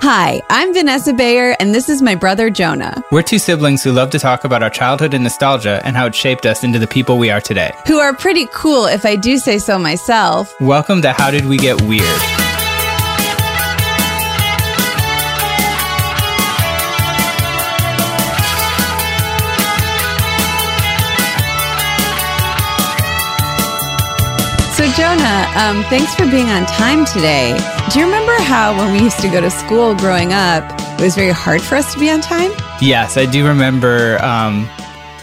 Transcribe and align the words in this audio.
Hi, 0.00 0.40
I'm 0.48 0.72
Vanessa 0.72 1.12
Bayer, 1.12 1.56
and 1.58 1.74
this 1.74 1.88
is 1.88 2.00
my 2.02 2.14
brother 2.14 2.50
Jonah, 2.50 3.02
We're 3.10 3.22
two 3.22 3.38
siblings 3.38 3.82
who 3.82 3.92
love 3.92 4.10
to 4.10 4.18
talk 4.18 4.44
about 4.44 4.62
our 4.62 4.70
childhood 4.70 5.12
and 5.12 5.24
nostalgia 5.24 5.80
and 5.84 5.96
how 5.96 6.06
it 6.06 6.14
shaped 6.14 6.46
us 6.46 6.62
into 6.62 6.78
the 6.78 6.86
people 6.86 7.18
we 7.18 7.30
are 7.30 7.40
today. 7.40 7.72
who 7.86 7.98
are 7.98 8.14
pretty 8.14 8.46
cool 8.52 8.86
if 8.86 9.04
I 9.04 9.16
do 9.16 9.38
say 9.38 9.58
so 9.58 9.78
myself. 9.78 10.54
Welcome 10.60 11.02
to 11.02 11.12
How 11.12 11.30
Did 11.30 11.46
We 11.46 11.56
Get 11.56 11.80
Weird? 11.82 12.47
Um, 25.28 25.82
thanks 25.84 26.14
for 26.14 26.24
being 26.24 26.48
on 26.48 26.64
time 26.64 27.04
today. 27.04 27.52
Do 27.92 27.98
you 27.98 28.06
remember 28.06 28.32
how 28.42 28.74
when 28.74 28.92
we 28.92 29.00
used 29.00 29.20
to 29.20 29.28
go 29.28 29.42
to 29.42 29.50
school 29.50 29.94
growing 29.94 30.32
up, 30.32 30.64
it 30.98 31.02
was 31.02 31.14
very 31.14 31.32
hard 31.32 31.60
for 31.60 31.76
us 31.76 31.92
to 31.92 32.00
be 32.00 32.08
on 32.08 32.22
time? 32.22 32.50
Yes, 32.80 33.18
I 33.18 33.26
do 33.26 33.46
remember. 33.46 34.18
Um, 34.24 34.66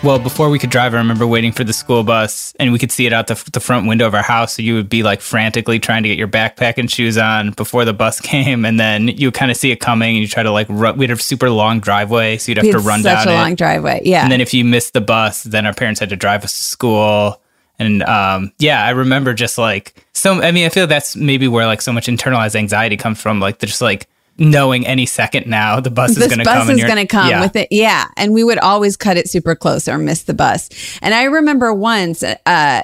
well, 0.03 0.19
before 0.19 0.51
we 0.51 0.59
could 0.59 0.69
drive, 0.69 0.93
I 0.93 0.97
remember 0.97 1.25
waiting 1.25 1.51
for 1.51 1.63
the 1.63 1.73
school 1.73 2.03
bus, 2.03 2.53
and 2.59 2.71
we 2.71 2.77
could 2.77 2.91
see 2.91 3.07
it 3.07 3.13
out 3.13 3.25
the, 3.25 3.49
the 3.51 3.59
front 3.59 3.87
window 3.87 4.05
of 4.05 4.13
our 4.13 4.21
house. 4.21 4.53
So 4.53 4.61
you 4.61 4.75
would 4.75 4.89
be 4.89 5.01
like 5.01 5.21
frantically 5.21 5.79
trying 5.79 6.03
to 6.03 6.09
get 6.09 6.19
your 6.19 6.27
backpack 6.27 6.77
and 6.77 6.91
shoes 6.91 7.17
on 7.17 7.51
before 7.51 7.85
the 7.85 7.93
bus 7.93 8.21
came, 8.21 8.63
and 8.65 8.79
then 8.79 9.07
you 9.07 9.31
kind 9.31 9.49
of 9.49 9.57
see 9.57 9.71
it 9.71 9.77
coming, 9.77 10.15
and 10.15 10.21
you 10.21 10.27
try 10.27 10.43
to 10.43 10.51
like 10.51 10.67
run. 10.69 10.97
We 10.97 11.07
had 11.07 11.17
a 11.17 11.19
super 11.19 11.49
long 11.49 11.79
driveway, 11.79 12.37
so 12.37 12.51
you'd 12.51 12.63
have 12.63 12.71
to 12.71 12.79
run 12.79 13.01
such 13.01 13.25
down 13.25 13.27
a 13.27 13.31
it. 13.31 13.41
long 13.41 13.55
driveway. 13.55 14.01
Yeah. 14.03 14.21
And 14.21 14.31
then 14.31 14.41
if 14.41 14.53
you 14.53 14.63
missed 14.63 14.93
the 14.93 15.01
bus, 15.01 15.41
then 15.41 15.65
our 15.65 15.73
parents 15.73 15.99
had 15.99 16.09
to 16.09 16.15
drive 16.15 16.43
us 16.43 16.53
to 16.53 16.63
school. 16.63 17.41
And 17.77 18.03
um, 18.03 18.51
yeah, 18.59 18.85
I 18.85 18.91
remember 18.91 19.33
just 19.33 19.57
like 19.57 20.05
so. 20.13 20.41
I 20.41 20.51
mean, 20.51 20.65
I 20.65 20.69
feel 20.69 20.87
that's 20.87 21.15
maybe 21.15 21.47
where 21.47 21.65
like 21.65 21.81
so 21.81 21.91
much 21.91 22.07
internalized 22.07 22.55
anxiety 22.55 22.97
comes 22.97 23.21
from, 23.21 23.39
like 23.39 23.59
just 23.59 23.81
like 23.81 24.07
knowing 24.37 24.85
any 24.85 25.05
second 25.05 25.47
now 25.47 25.79
the 25.79 25.89
bus 25.89 26.11
is 26.11 26.27
going 26.27 26.39
to 26.39 26.43
bus 26.43 26.57
come. 26.57 26.69
and 26.69 26.79
is 26.79 26.85
going 26.85 26.97
to 26.97 27.07
come 27.07 27.29
yeah. 27.29 27.41
with 27.41 27.55
it. 27.55 27.69
Yeah. 27.71 28.07
And 28.17 28.33
we 28.33 28.43
would 28.43 28.59
always 28.59 28.97
cut 28.97 29.17
it 29.17 29.29
super 29.29 29.55
close 29.55 29.87
or 29.87 29.97
miss 29.97 30.23
the 30.23 30.33
bus. 30.33 30.69
And 31.01 31.13
I 31.13 31.23
remember 31.23 31.73
once, 31.73 32.21
uh, 32.21 32.83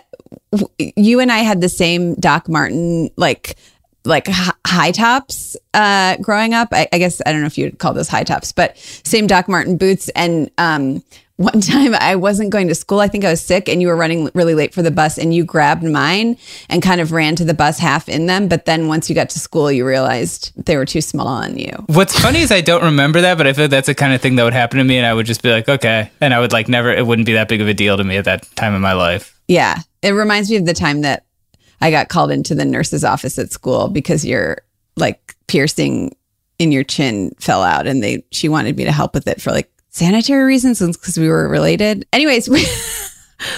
you 0.78 1.19
and 1.19 1.31
I 1.31 1.40
had 1.40 1.62
the 1.62 1.69
same 1.69 2.16
Doc 2.16 2.47
Martin, 2.47 3.09
like, 3.18 3.58
like 4.06 4.28
hi- 4.28 4.53
high 4.66 4.91
tops 4.91 5.56
uh 5.73 6.17
growing 6.17 6.53
up 6.53 6.69
I, 6.72 6.88
I 6.91 6.97
guess 6.97 7.22
i 7.25 7.31
don't 7.31 7.41
know 7.41 7.47
if 7.47 7.57
you'd 7.57 7.79
call 7.79 7.94
those 7.94 8.07
high 8.07 8.23
tops 8.23 8.51
but 8.51 8.78
same 8.78 9.28
doc 9.28 9.47
martin 9.47 9.78
boots 9.78 10.09
and 10.09 10.50
um 10.57 11.03
one 11.41 11.59
time 11.59 11.95
i 11.95 12.16
wasn't 12.16 12.51
going 12.51 12.67
to 12.67 12.75
school 12.75 13.00
i 13.00 13.07
think 13.07 13.25
i 13.25 13.29
was 13.29 13.41
sick 13.41 13.67
and 13.67 13.81
you 13.81 13.88
were 13.88 13.95
running 13.95 14.29
really 14.35 14.53
late 14.53 14.75
for 14.75 14.84
the 14.84 14.91
bus 14.91 15.17
and 15.17 15.34
you 15.34 15.44
grabbed 15.44 15.84
mine 15.84 16.38
and 16.69 16.84
kind 16.84 17.01
of 17.01 17.11
ran 17.11 17.35
to 17.35 17.44
the 17.44 17.53
bus 17.53 17.79
half 17.79 18.07
in 18.07 18.28
them 18.28 18.47
but 18.47 18.66
then 18.66 18.88
once 18.88 19.09
you 19.09 19.16
got 19.16 19.28
to 19.28 19.40
school 19.40 19.72
you 19.72 19.84
realized 19.84 20.51
they 20.66 20.78
were 20.78 20.85
too 20.85 21.01
small 21.01 21.28
on 21.28 21.57
you 21.57 21.72
What's 21.88 22.19
funny 22.19 22.40
is 22.41 22.51
I 22.51 22.61
don't 22.61 22.84
remember 22.84 23.22
that, 23.22 23.38
but 23.38 23.47
I 23.47 23.53
feel 23.53 23.67
that's 23.67 23.88
the 23.88 23.95
kind 23.95 24.13
of 24.13 24.22
thing 24.22 24.35
that 24.35 24.44
would 24.44 24.53
happen 24.53 24.78
to 24.78 24.84
me, 24.84 24.97
and 24.97 25.06
I 25.06 25.13
would 25.13 25.25
just 25.25 25.44
be 25.44 25.51
like, 25.51 25.67
okay, 25.67 26.09
and 26.22 26.34
I 26.34 26.40
would 26.40 26.51
like 26.51 26.67
never. 26.67 26.91
It 26.91 27.06
wouldn't 27.06 27.25
be 27.25 27.34
that 27.34 27.47
big 27.47 27.59
of 27.59 27.67
a 27.67 27.73
deal 27.73 27.97
to 27.97 28.03
me 28.03 28.17
at 28.17 28.25
that 28.25 28.47
time 28.56 28.73
in 28.75 28.81
my 28.81 28.94
life. 28.94 29.38
Yeah. 29.47 29.78
It 30.01 30.11
reminds 30.11 30.50
me 30.50 30.56
of 30.56 30.66
the 30.66 30.73
time 30.73 31.01
that 31.01 31.25
I 31.81 31.92
got 31.92 32.09
called 32.09 32.31
into 32.31 32.56
the 32.56 32.66
nurse's 32.66 33.03
office 33.03 33.38
at 33.40 33.52
school 33.52 33.88
because 33.88 34.25
your 34.25 34.62
like 34.96 35.36
piercing 35.47 36.16
in 36.59 36.72
your 36.72 36.84
chin 36.84 37.32
fell 37.40 37.64
out 37.64 37.88
and 37.88 38.03
they 38.03 38.23
she 38.32 38.47
wanted 38.47 38.78
me 38.78 38.85
to 38.85 38.91
help 38.91 39.14
with 39.14 39.28
it 39.28 39.41
for 39.41 39.52
like 39.52 39.72
sanitary 39.90 40.44
reasons 40.44 40.79
because 40.79 41.17
we 41.17 41.28
were 41.28 41.47
related. 41.47 42.05
Anyways, 42.14 42.50
we 42.50 42.66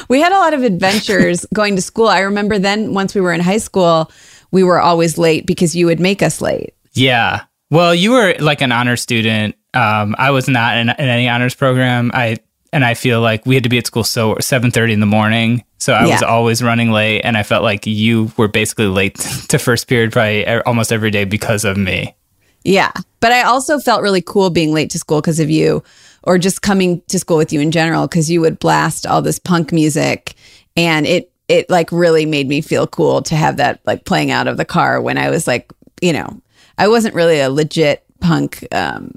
we 0.07 0.19
had 0.19 0.31
a 0.31 0.39
lot 0.39 0.53
of 0.53 0.63
adventures 0.63 1.45
going 1.53 1.75
to 1.75 1.81
school. 1.81 2.07
I 2.07 2.19
remember 2.21 2.59
then 2.59 2.93
once 2.93 3.13
we 3.13 3.21
were 3.21 3.33
in 3.33 3.41
high 3.41 3.57
school, 3.57 4.11
we 4.51 4.63
were 4.63 4.79
always 4.79 5.17
late 5.17 5.45
because 5.45 5.75
you 5.75 5.85
would 5.87 5.99
make 5.99 6.21
us 6.21 6.41
late. 6.41 6.73
Yeah. 6.93 7.43
Well, 7.69 7.95
you 7.95 8.11
were 8.11 8.35
like 8.39 8.61
an 8.61 8.71
honor 8.71 8.95
student. 8.95 9.55
Um, 9.73 10.15
I 10.19 10.31
was 10.31 10.47
not 10.47 10.77
in, 10.77 10.89
in 10.89 10.95
any 10.95 11.27
honors 11.27 11.55
program. 11.55 12.11
I 12.13 12.37
and 12.73 12.83
I 12.83 12.93
feel 12.95 13.21
like 13.21 13.45
we 13.45 13.55
had 13.55 13.63
to 13.63 13.69
be 13.69 13.77
at 13.77 13.87
school 13.87 14.03
so 14.03 14.35
seven 14.39 14.71
thirty 14.71 14.91
in 14.91 14.99
the 14.99 15.05
morning. 15.05 15.63
So 15.77 15.93
I 15.93 16.07
was 16.07 16.23
always 16.23 16.63
running 16.63 16.91
late, 16.91 17.21
and 17.21 17.37
I 17.37 17.43
felt 17.43 17.61
like 17.63 17.85
you 17.85 18.31
were 18.37 18.47
basically 18.47 18.87
late 18.87 19.15
to 19.49 19.59
first 19.59 19.87
period 19.87 20.11
probably 20.11 20.47
almost 20.47 20.91
every 20.91 21.11
day 21.11 21.25
because 21.25 21.65
of 21.65 21.77
me. 21.77 22.15
Yeah. 22.63 22.91
But 23.19 23.31
I 23.31 23.43
also 23.43 23.79
felt 23.79 24.01
really 24.01 24.21
cool 24.21 24.49
being 24.49 24.73
late 24.73 24.89
to 24.91 24.99
school 24.99 25.21
because 25.21 25.39
of 25.39 25.49
you 25.49 25.83
or 26.23 26.37
just 26.37 26.61
coming 26.61 27.01
to 27.07 27.19
school 27.19 27.37
with 27.37 27.51
you 27.51 27.59
in 27.59 27.71
general 27.71 28.07
because 28.07 28.29
you 28.29 28.41
would 28.41 28.59
blast 28.59 29.05
all 29.05 29.21
this 29.21 29.39
punk 29.39 29.71
music 29.71 30.35
and 30.75 31.05
it 31.05 31.31
it 31.49 31.69
like 31.69 31.91
really 31.91 32.25
made 32.25 32.47
me 32.47 32.61
feel 32.61 32.87
cool 32.87 33.21
to 33.21 33.35
have 33.35 33.57
that 33.57 33.81
like 33.85 34.05
playing 34.05 34.31
out 34.31 34.47
of 34.47 34.57
the 34.57 34.65
car 34.65 35.01
when 35.01 35.17
I 35.17 35.29
was 35.29 35.45
like, 35.45 35.71
you 36.01 36.13
know, 36.13 36.41
I 36.77 36.87
wasn't 36.87 37.15
really 37.15 37.39
a 37.41 37.49
legit 37.49 38.03
punk. 38.21 38.65
Um, 38.71 39.11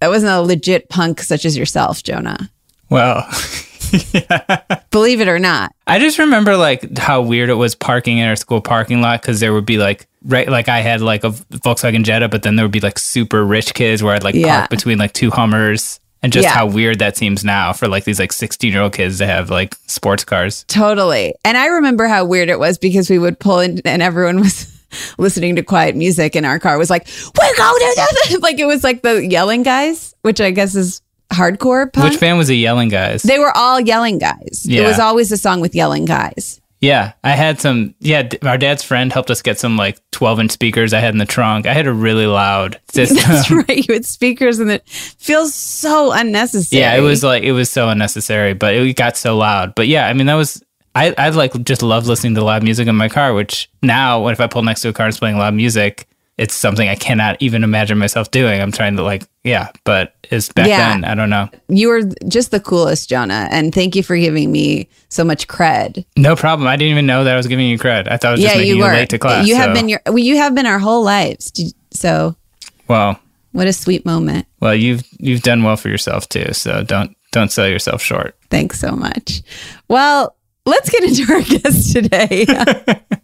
I 0.00 0.08
wasn't 0.08 0.32
a 0.32 0.40
legit 0.40 0.88
punk 0.88 1.20
such 1.20 1.44
as 1.44 1.56
yourself, 1.56 2.02
Jonah. 2.02 2.50
Well, 2.94 3.26
Believe 4.90 5.20
it 5.20 5.28
or 5.28 5.38
not. 5.38 5.72
I 5.86 5.98
just 5.98 6.18
remember 6.18 6.56
like 6.56 6.96
how 6.98 7.22
weird 7.22 7.48
it 7.50 7.54
was 7.54 7.74
parking 7.74 8.18
in 8.18 8.26
our 8.28 8.36
school 8.36 8.60
parking 8.60 9.00
lot 9.00 9.20
because 9.22 9.40
there 9.40 9.52
would 9.52 9.66
be 9.66 9.78
like 9.78 10.06
right 10.24 10.48
like 10.48 10.68
I 10.68 10.80
had 10.80 11.00
like 11.00 11.24
a 11.24 11.30
Volkswagen 11.30 12.04
Jetta, 12.04 12.28
but 12.28 12.42
then 12.42 12.56
there 12.56 12.64
would 12.64 12.72
be 12.72 12.80
like 12.80 12.98
super 12.98 13.44
rich 13.44 13.74
kids 13.74 14.02
where 14.02 14.14
I'd 14.14 14.24
like 14.24 14.34
Yeah. 14.34 14.60
park 14.60 14.70
between 14.70 14.98
like 14.98 15.12
two 15.12 15.30
Hummers. 15.30 16.00
And 16.22 16.32
just 16.32 16.44
Yeah. 16.44 16.52
how 16.54 16.64
weird 16.66 17.00
that 17.00 17.18
seems 17.18 17.44
now 17.44 17.74
for 17.74 17.86
like 17.86 18.04
these 18.04 18.18
like 18.18 18.32
16 18.32 18.72
year 18.72 18.80
old 18.80 18.94
kids 18.94 19.18
to 19.18 19.26
have 19.26 19.50
like 19.50 19.74
sports 19.86 20.24
cars. 20.24 20.64
Totally. 20.68 21.34
And 21.44 21.58
I 21.58 21.66
remember 21.66 22.06
how 22.06 22.24
weird 22.24 22.48
it 22.48 22.58
was 22.58 22.78
because 22.78 23.10
we 23.10 23.18
would 23.18 23.38
pull 23.38 23.60
in 23.60 23.80
and 23.84 24.00
everyone 24.00 24.40
was 24.40 24.72
listening 25.18 25.56
to 25.56 25.62
quiet 25.62 25.94
music 25.96 26.34
in 26.34 26.46
our 26.46 26.58
car 26.58 26.78
was 26.78 26.88
like, 26.88 27.06
we're 27.38 27.56
going 27.56 27.80
to. 27.80 28.38
Like 28.40 28.58
it 28.58 28.64
was 28.66 28.82
like 28.82 29.02
the 29.02 29.26
yelling 29.26 29.62
guys, 29.64 30.14
which 30.22 30.40
I 30.40 30.50
guess 30.50 30.74
is 30.74 31.02
hardcore 31.32 31.92
punk. 31.92 32.10
Which 32.12 32.20
band 32.20 32.38
was 32.38 32.48
the 32.48 32.56
yelling 32.56 32.88
guys? 32.88 33.22
they 33.22 33.38
were 33.38 33.56
all 33.56 33.80
yelling 33.80 34.18
guys. 34.18 34.66
It 34.68 34.82
was 34.84 34.98
always 34.98 35.32
a 35.32 35.36
song 35.36 35.60
with 35.60 35.74
yelling 35.74 36.04
guys. 36.04 36.60
Yeah, 36.80 37.12
I 37.22 37.30
had 37.30 37.60
some. 37.60 37.94
Yeah, 38.00 38.28
our 38.42 38.58
dad's 38.58 38.82
friend 38.82 39.10
helped 39.10 39.30
us 39.30 39.40
get 39.40 39.58
some 39.58 39.78
like 39.78 39.98
12 40.10 40.40
inch 40.40 40.50
speakers 40.50 40.92
I 40.92 41.00
had 41.00 41.14
in 41.14 41.18
the 41.18 41.24
trunk. 41.24 41.66
I 41.66 41.72
had 41.72 41.86
a 41.86 41.92
really 41.94 42.26
loud 42.26 42.78
system. 42.92 43.16
That's 43.26 43.50
right. 43.50 43.88
You 43.88 43.94
had 43.94 44.04
speakers 44.04 44.58
and 44.58 44.70
it 44.70 44.86
feels 44.86 45.54
so 45.54 46.12
unnecessary. 46.12 46.80
yeah, 46.82 46.94
it 46.94 47.00
was 47.00 47.24
like 47.24 47.42
it 47.42 47.52
was 47.52 47.70
so 47.70 47.88
unnecessary, 47.88 48.52
but 48.52 48.74
it 48.74 48.96
got 48.96 49.16
so 49.16 49.34
loud. 49.36 49.74
But 49.74 49.88
yeah, 49.88 50.06
I 50.06 50.12
mean 50.12 50.26
that 50.26 50.34
was 50.34 50.62
I 50.94 51.14
I 51.16 51.30
like 51.30 51.54
just 51.64 51.82
love 51.82 52.06
listening 52.06 52.34
to 52.34 52.44
loud 52.44 52.62
music 52.62 52.86
in 52.86 52.96
my 52.96 53.08
car. 53.08 53.32
Which 53.32 53.70
now, 53.82 54.20
what 54.20 54.32
if 54.32 54.40
I 54.40 54.46
pull 54.46 54.62
next 54.62 54.82
to 54.82 54.90
a 54.90 54.92
car 54.92 55.06
and 55.06 55.12
it's 55.12 55.18
playing 55.18 55.38
loud 55.38 55.54
music, 55.54 56.06
it's 56.36 56.54
something 56.54 56.88
I 56.88 56.96
cannot 56.96 57.36
even 57.40 57.62
imagine 57.62 57.98
myself 57.98 58.30
doing. 58.30 58.60
I'm 58.60 58.72
trying 58.72 58.96
to 58.96 59.02
like 59.02 59.24
yeah, 59.44 59.68
but 59.84 60.14
it's 60.30 60.50
back 60.52 60.66
Yeah. 60.68 60.88
then. 60.90 61.04
I 61.04 61.14
don't 61.14 61.30
know. 61.30 61.48
You 61.68 61.88
were 61.88 62.02
just 62.26 62.50
the 62.50 62.60
coolest, 62.60 63.08
Jonah. 63.08 63.46
And 63.50 63.74
thank 63.74 63.94
you 63.94 64.02
for 64.02 64.16
giving 64.16 64.50
me 64.50 64.88
so 65.10 65.22
much 65.22 65.46
cred. 65.48 66.04
No 66.16 66.34
problem. 66.34 66.66
I 66.66 66.76
didn't 66.76 66.92
even 66.92 67.06
know 67.06 67.24
that 67.24 67.34
I 67.34 67.36
was 67.36 67.46
giving 67.46 67.68
you 67.68 67.78
cred. 67.78 68.08
I 68.10 68.16
thought 68.16 68.28
I 68.28 68.30
was 68.32 68.40
just 68.40 68.54
yeah, 68.54 68.58
making 68.58 68.70
you 68.70 68.76
you, 68.78 68.82
were. 68.84 68.92
late 68.92 69.10
to 69.10 69.18
class. 69.18 69.46
you 69.46 69.54
have 69.54 69.74
been 69.74 69.88
your 69.88 70.00
well, 70.06 70.18
you 70.18 70.36
have 70.38 70.54
been 70.54 70.66
our 70.66 70.78
whole 70.78 71.04
lives. 71.04 71.52
So 71.92 72.34
well. 72.88 73.20
what 73.52 73.66
a 73.66 73.72
sweet 73.72 74.04
moment. 74.04 74.46
Well, 74.60 74.74
you've 74.74 75.04
you've 75.18 75.42
done 75.42 75.62
well 75.62 75.76
for 75.76 75.88
yourself 75.88 76.28
too. 76.28 76.52
So 76.52 76.82
don't 76.82 77.16
don't 77.32 77.52
sell 77.52 77.68
yourself 77.68 78.02
short. 78.02 78.36
Thanks 78.50 78.80
so 78.80 78.92
much. 78.92 79.42
Well, 79.88 80.36
let's 80.66 80.88
get 80.88 81.04
into 81.04 81.32
our 81.32 81.42
guest 81.60 81.92
today. 81.92 82.46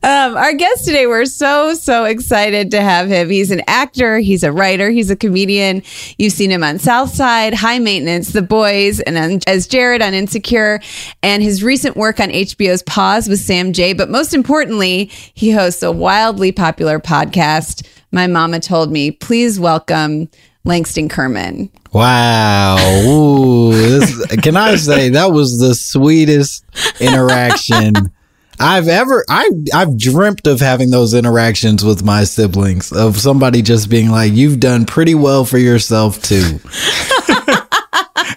um, 0.00 0.36
our 0.36 0.52
guest 0.52 0.84
today, 0.84 1.08
we're 1.08 1.24
so, 1.24 1.74
so 1.74 2.04
excited 2.04 2.70
to 2.70 2.80
have 2.80 3.08
him. 3.08 3.30
He's 3.30 3.50
an 3.50 3.62
actor, 3.66 4.18
he's 4.18 4.44
a 4.44 4.52
writer, 4.52 4.90
he's 4.90 5.10
a 5.10 5.16
comedian. 5.16 5.82
You've 6.18 6.32
seen 6.32 6.50
him 6.50 6.62
on 6.62 6.78
Southside, 6.78 7.52
High 7.52 7.80
Maintenance, 7.80 8.32
The 8.32 8.42
Boys, 8.42 9.00
and 9.00 9.18
on, 9.18 9.40
as 9.48 9.66
Jared 9.66 10.00
on 10.00 10.14
Insecure, 10.14 10.80
and 11.24 11.42
his 11.42 11.64
recent 11.64 11.96
work 11.96 12.20
on 12.20 12.28
HBO's 12.28 12.84
Pause 12.84 13.28
with 13.28 13.40
Sam 13.40 13.72
Jay. 13.72 13.92
But 13.92 14.08
most 14.08 14.34
importantly, 14.34 15.10
he 15.34 15.50
hosts 15.50 15.82
a 15.82 15.90
wildly 15.90 16.52
popular 16.52 17.00
podcast. 17.00 17.84
My 18.12 18.28
mama 18.28 18.60
told 18.60 18.92
me, 18.92 19.10
please 19.10 19.58
welcome 19.58 20.28
Langston 20.64 21.08
Kerman. 21.08 21.70
Wow. 21.92 22.76
Ooh, 23.04 23.72
this, 23.72 24.26
can 24.42 24.56
I 24.56 24.76
say 24.76 25.08
that 25.08 25.32
was 25.32 25.58
the 25.58 25.74
sweetest 25.74 26.64
interaction 27.00 27.94
I've 28.60 28.88
ever 28.88 29.24
I 29.28 29.48
I've 29.74 29.96
dreamt 29.98 30.46
of 30.46 30.60
having 30.60 30.90
those 30.90 31.14
interactions 31.14 31.84
with 31.84 32.04
my 32.04 32.24
siblings 32.24 32.92
of 32.92 33.18
somebody 33.18 33.62
just 33.62 33.88
being 33.88 34.10
like 34.10 34.32
you've 34.32 34.60
done 34.60 34.84
pretty 34.86 35.14
well 35.14 35.44
for 35.44 35.58
yourself 35.58 36.20
too. 36.22 36.60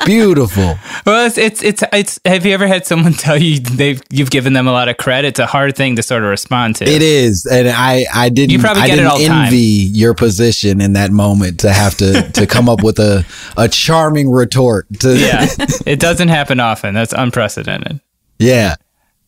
Beautiful. 0.05 0.77
Well, 1.05 1.27
it's, 1.27 1.37
it's 1.37 1.61
it's 1.61 1.83
it's. 1.93 2.19
Have 2.25 2.45
you 2.45 2.53
ever 2.53 2.65
had 2.65 2.85
someone 2.87 3.13
tell 3.27 3.37
you 3.37 3.59
they've 3.59 4.01
you've 4.09 4.31
given 4.31 4.53
them 4.53 4.67
a 4.67 4.71
lot 4.71 4.89
of 4.89 4.97
credit? 4.97 5.27
It's 5.29 5.39
a 5.39 5.45
hard 5.45 5.75
thing 5.75 5.95
to 5.97 6.03
sort 6.03 6.23
of 6.23 6.29
respond 6.29 6.77
to. 6.77 6.85
It 6.85 7.01
is, 7.03 7.45
and 7.45 7.67
I 7.69 8.05
I 8.13 8.29
didn't 8.29 8.51
You 8.51 8.59
probably 8.59 8.81
I 8.83 8.87
get 8.87 8.93
it 8.93 8.97
didn't 9.03 9.11
all 9.11 9.19
the 9.19 9.27
time. 9.27 9.45
envy 9.45 9.57
your 9.57 10.13
position 10.15 10.81
in 10.81 10.93
that 10.93 11.11
moment 11.11 11.59
to 11.61 11.71
have 11.71 11.95
to 11.97 12.31
to 12.31 12.47
come 12.47 12.67
up 12.67 12.83
with 12.83 12.97
a 12.99 13.25
a 13.57 13.67
charming 13.69 14.31
retort. 14.31 14.87
To, 15.01 15.15
Yeah, 15.17 15.45
it 15.85 15.99
doesn't 15.99 16.29
happen 16.29 16.59
often. 16.59 16.93
That's 16.95 17.13
unprecedented. 17.13 17.99
Yeah. 18.39 18.75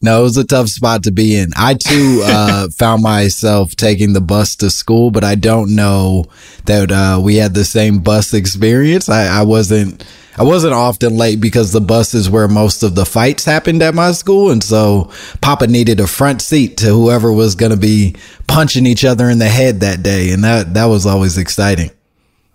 No, 0.04 0.20
it 0.20 0.24
was 0.24 0.36
a 0.36 0.44
tough 0.44 0.68
spot 0.68 1.04
to 1.04 1.14
be 1.14 1.38
in. 1.38 1.52
I 1.56 1.76
too 1.76 2.22
uh, 2.26 2.68
found 2.70 3.02
myself 3.02 3.74
taking 3.78 4.12
the 4.12 4.22
bus 4.22 4.58
to 4.58 4.70
school, 4.70 5.12
but 5.12 5.24
I 5.24 5.36
don't 5.36 5.76
know 5.76 6.26
that 6.66 6.92
uh, 6.92 7.22
we 7.24 7.38
had 7.38 7.54
the 7.54 7.64
same 7.64 8.00
bus 8.00 8.34
experience. 8.34 9.08
I, 9.10 9.40
I 9.40 9.42
wasn't. 9.44 10.06
I 10.36 10.42
wasn't 10.42 10.74
often 10.74 11.16
late 11.16 11.40
because 11.40 11.72
the 11.72 11.80
bus 11.80 12.16
is 12.16 12.28
where 12.28 12.48
most 12.48 12.82
of 12.82 12.96
the 12.96 13.06
fights 13.06 13.46
happened 13.46 13.84
at 13.84 13.94
my 13.94 14.12
school, 14.14 14.50
and 14.50 14.64
so 14.64 15.12
Papa 15.42 15.68
needed 15.68 16.00
a 16.00 16.08
front 16.08 16.42
seat 16.42 16.78
to 16.78 16.88
whoever 16.88 17.32
was 17.32 17.54
going 17.54 17.72
to 17.72 17.78
be 17.78 18.16
punching 18.48 18.88
each 18.88 19.06
other 19.06 19.30
in 19.30 19.38
the 19.38 19.48
head 19.48 19.82
that 19.82 20.02
day, 20.02 20.32
and 20.32 20.44
that 20.44 20.74
that 20.74 20.86
was 20.86 21.06
always 21.06 21.38
exciting. 21.38 21.92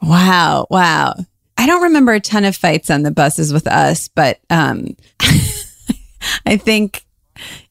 Wow, 0.03 0.67
wow. 0.71 1.15
I 1.57 1.67
don't 1.67 1.85
remember 1.85 2.13
a 2.13 2.21
ton 2.21 2.45
of 2.45 2.57
fights 2.57 2.91
on 2.91 3.05
the 3.05 3.13
buses 3.13 3.53
with 3.53 3.69
us, 3.69 4.09
but 4.09 4.41
um 4.51 4.97
I 6.47 6.57
think 6.57 7.05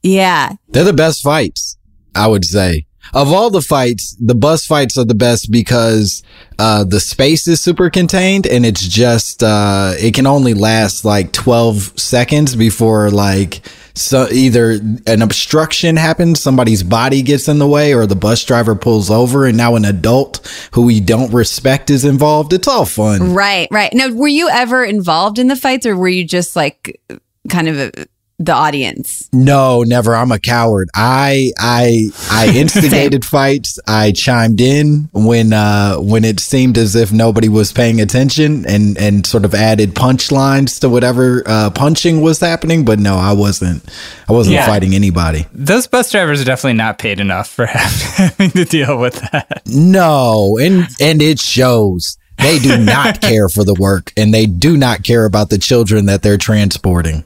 yeah. 0.08 0.54
They're 0.70 0.84
the 0.84 0.94
best 0.94 1.24
fights, 1.24 1.78
I 2.16 2.28
would 2.28 2.46
say. 2.46 2.86
Of 3.14 3.32
all 3.32 3.50
the 3.50 3.62
fights, 3.62 4.18
the 4.20 4.36
bus 4.36 4.66
fights 4.66 4.98
are 4.98 5.06
the 5.06 5.16
best 5.16 5.50
because 5.50 6.24
uh, 6.60 6.84
the 6.84 7.00
space 7.00 7.48
is 7.48 7.62
super 7.62 7.90
contained 7.90 8.46
and 8.46 8.66
it's 8.66 8.86
just 8.86 9.44
uh, 9.44 9.94
it 9.98 10.14
can 10.14 10.28
only 10.28 10.54
last 10.54 11.06
like 11.06 11.32
12 11.32 11.98
seconds 11.98 12.56
before 12.56 13.10
like 13.10 13.62
so 13.98 14.28
either 14.32 14.80
an 15.08 15.22
obstruction 15.22 15.96
happens, 15.96 16.40
somebody's 16.40 16.84
body 16.84 17.24
gets 17.24 17.48
in 17.48 17.58
the 17.58 17.68
way, 17.68 17.96
or 17.96 18.06
the 18.06 18.16
bus 18.16 18.44
driver 18.44 18.76
pulls 18.76 19.10
over, 19.10 19.48
and 19.48 19.58
now 19.58 19.76
an 19.76 19.86
adult 19.86 20.48
who 20.74 20.84
we 20.84 21.00
don't 21.00 21.34
respect 21.34 21.90
is 21.90 22.06
involved. 22.06 22.54
It's 22.54 22.68
all 22.68 22.86
fun. 22.86 23.34
Right, 23.34 23.68
right. 23.72 23.92
Now, 23.94 24.10
were 24.10 24.28
you 24.28 24.50
ever 24.50 24.84
involved 24.84 25.40
in 25.40 25.48
the 25.48 25.56
fights 25.56 25.88
or 25.88 25.96
were 25.96 26.08
you 26.08 26.24
just 26.24 26.56
like 26.56 27.02
kind 27.50 27.68
of 27.68 27.80
a, 27.80 27.92
the 28.40 28.54
audience? 28.54 29.28
No, 29.34 29.82
never. 29.84 30.16
I'm 30.16 30.32
a 30.32 30.40
coward. 30.40 30.90
I 30.94 31.52
I 31.58 32.10
I 32.30 32.52
instigated 32.56 33.26
fights. 33.26 33.80
I 33.88 34.12
chimed 34.12 34.62
in 34.62 35.10
when 35.12 35.54
uh 35.54 35.96
when 35.98 36.24
it 36.24 36.40
seemed 36.40 36.78
as 36.78 36.96
if 36.96 37.12
nobody 37.12 37.50
was 37.50 37.72
paying 37.74 38.00
attention 38.00 38.66
and 38.68 38.98
and 38.98 39.26
sort 39.26 39.44
of 39.44 39.56
added 39.56 39.96
punchlines 39.96 40.80
to 40.82 40.90
whatever 40.90 41.42
uh 41.48 41.72
punching 41.72 42.22
was 42.22 42.40
happening, 42.40 42.86
but 42.86 43.00
no, 43.00 43.16
I 43.16 43.34
wasn't 43.34 43.84
I 44.30 44.34
wasn't 44.34 44.56
Yeah. 44.56 44.68
fighting 44.68 44.94
anybody. 44.94 45.48
Those 45.54 45.88
bus 45.88 46.12
drivers 46.12 46.40
are 46.42 46.46
definitely 46.46 46.74
not 46.78 47.00
paid 47.00 47.20
enough 47.20 47.50
for 47.50 47.66
having 47.68 48.52
to 48.52 48.66
deal 48.66 49.00
with 49.00 49.16
that. 49.32 49.64
No, 49.66 50.58
and 50.60 50.88
and 51.00 51.22
it 51.22 51.40
shows. 51.40 52.18
They 52.38 52.60
do 52.60 52.78
not 52.78 53.20
care 53.22 53.50
for 53.50 53.64
the 53.64 53.74
work 53.74 54.14
and 54.16 54.32
they 54.32 54.46
do 54.46 54.78
not 54.78 55.04
care 55.04 55.26
about 55.26 55.50
the 55.50 55.58
children 55.58 56.06
that 56.06 56.22
they're 56.22 56.38
transporting. 56.38 57.24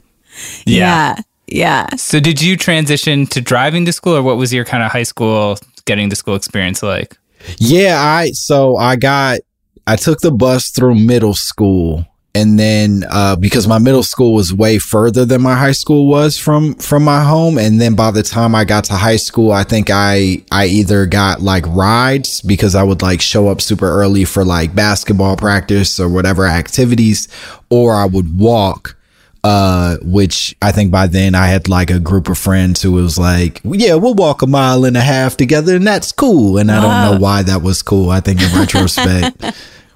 Yeah. 0.66 1.16
Yeah. 1.46 1.88
So, 1.96 2.20
did 2.20 2.40
you 2.40 2.56
transition 2.56 3.26
to 3.26 3.40
driving 3.40 3.84
to 3.84 3.92
school, 3.92 4.16
or 4.16 4.22
what 4.22 4.36
was 4.36 4.52
your 4.52 4.64
kind 4.64 4.82
of 4.82 4.90
high 4.90 5.02
school 5.02 5.58
getting 5.84 6.08
to 6.10 6.16
school 6.16 6.34
experience 6.34 6.82
like? 6.82 7.18
Yeah, 7.58 8.00
I 8.00 8.30
so 8.32 8.76
I 8.76 8.96
got 8.96 9.40
I 9.86 9.96
took 9.96 10.20
the 10.20 10.30
bus 10.30 10.70
through 10.70 10.94
middle 10.94 11.34
school 11.34 12.06
and 12.34 12.58
then 12.58 13.04
uh 13.10 13.36
because 13.36 13.68
my 13.68 13.78
middle 13.78 14.02
school 14.02 14.32
was 14.32 14.54
way 14.54 14.78
further 14.78 15.24
than 15.24 15.42
my 15.42 15.54
high 15.54 15.72
school 15.72 16.06
was 16.06 16.38
from 16.38 16.74
from 16.76 17.04
my 17.04 17.22
home 17.22 17.58
and 17.58 17.80
then 17.80 17.94
by 17.94 18.10
the 18.10 18.22
time 18.22 18.54
I 18.54 18.64
got 18.64 18.84
to 18.84 18.94
high 18.94 19.16
school 19.16 19.52
I 19.52 19.64
think 19.64 19.90
I 19.90 20.42
I 20.50 20.66
either 20.66 21.04
got 21.06 21.42
like 21.42 21.66
rides 21.66 22.40
because 22.40 22.74
I 22.74 22.82
would 22.82 23.02
like 23.02 23.20
show 23.20 23.48
up 23.48 23.60
super 23.60 23.88
early 23.88 24.24
for 24.24 24.44
like 24.44 24.74
basketball 24.74 25.36
practice 25.36 26.00
or 26.00 26.08
whatever 26.08 26.46
activities 26.46 27.28
or 27.68 27.94
I 27.94 28.06
would 28.06 28.38
walk 28.38 28.96
uh, 29.44 29.96
which 30.02 30.54
I 30.62 30.70
think 30.70 30.92
by 30.92 31.08
then 31.08 31.34
I 31.34 31.46
had 31.46 31.68
like 31.68 31.90
a 31.90 31.98
group 31.98 32.28
of 32.28 32.38
friends 32.38 32.80
who 32.80 32.92
was 32.92 33.18
like, 33.18 33.60
yeah, 33.64 33.94
we'll 33.94 34.14
walk 34.14 34.42
a 34.42 34.46
mile 34.46 34.84
and 34.84 34.96
a 34.96 35.00
half 35.00 35.36
together 35.36 35.76
and 35.76 35.86
that's 35.86 36.12
cool. 36.12 36.58
And 36.58 36.70
I 36.70 36.80
don't 36.80 37.12
know 37.12 37.20
why 37.20 37.42
that 37.42 37.62
was 37.62 37.82
cool. 37.82 38.10
I 38.10 38.20
think 38.20 38.40
in 38.40 38.54
retrospect, 38.58 39.42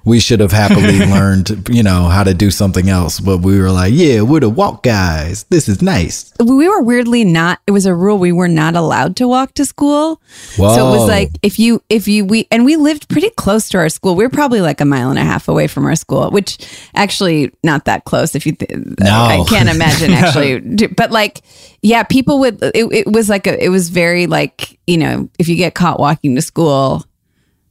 we 0.07 0.21
should 0.21 0.39
have 0.39 0.53
happily 0.53 0.99
learned, 1.05 1.67
you 1.69 1.83
know, 1.83 2.05
how 2.05 2.23
to 2.23 2.33
do 2.33 2.49
something 2.49 2.87
else. 2.89 3.19
But 3.19 3.39
we 3.39 3.59
were 3.59 3.71
like, 3.71 3.91
yeah, 3.93 4.21
we're 4.21 4.39
the 4.39 4.49
walk 4.49 4.81
guys. 4.81 5.43
This 5.49 5.67
is 5.67 5.81
nice. 5.81 6.33
We 6.39 6.69
were 6.69 6.81
weirdly 6.81 7.25
not 7.25 7.59
it 7.67 7.71
was 7.71 7.85
a 7.85 7.93
rule 7.93 8.17
we 8.17 8.31
were 8.31 8.47
not 8.47 8.75
allowed 8.75 9.17
to 9.17 9.27
walk 9.27 9.53
to 9.55 9.65
school. 9.65 10.21
So 10.55 10.63
it 10.63 10.97
was 10.97 11.09
like 11.09 11.31
if 11.43 11.59
you 11.59 11.83
if 11.89 12.07
you 12.07 12.23
we 12.23 12.47
and 12.51 12.63
we 12.63 12.77
lived 12.77 13.09
pretty 13.09 13.29
close 13.31 13.67
to 13.69 13.79
our 13.79 13.89
school. 13.89 14.15
We 14.15 14.23
were 14.23 14.29
probably 14.29 14.61
like 14.61 14.79
a 14.79 14.85
mile 14.85 15.09
and 15.09 15.19
a 15.19 15.23
half 15.23 15.49
away 15.49 15.67
from 15.67 15.85
our 15.85 15.95
school, 15.95 16.31
which 16.31 16.57
actually 16.95 17.51
not 17.61 17.83
that 17.85 18.05
close 18.05 18.33
if 18.33 18.45
you 18.45 18.53
th- 18.53 18.71
No. 19.01 19.11
I 19.11 19.43
can't 19.49 19.67
imagine 19.67 20.11
actually. 20.13 20.87
But 20.87 21.11
like 21.11 21.41
yeah, 21.81 22.03
people 22.03 22.39
would 22.39 22.63
it, 22.63 22.87
it 22.91 23.11
was 23.11 23.27
like 23.27 23.45
a 23.45 23.61
it 23.61 23.69
was 23.69 23.89
very 23.89 24.25
like, 24.25 24.79
you 24.87 24.97
know, 24.97 25.29
if 25.37 25.49
you 25.49 25.57
get 25.57 25.75
caught 25.75 25.99
walking 25.99 26.35
to 26.35 26.41
school, 26.41 27.03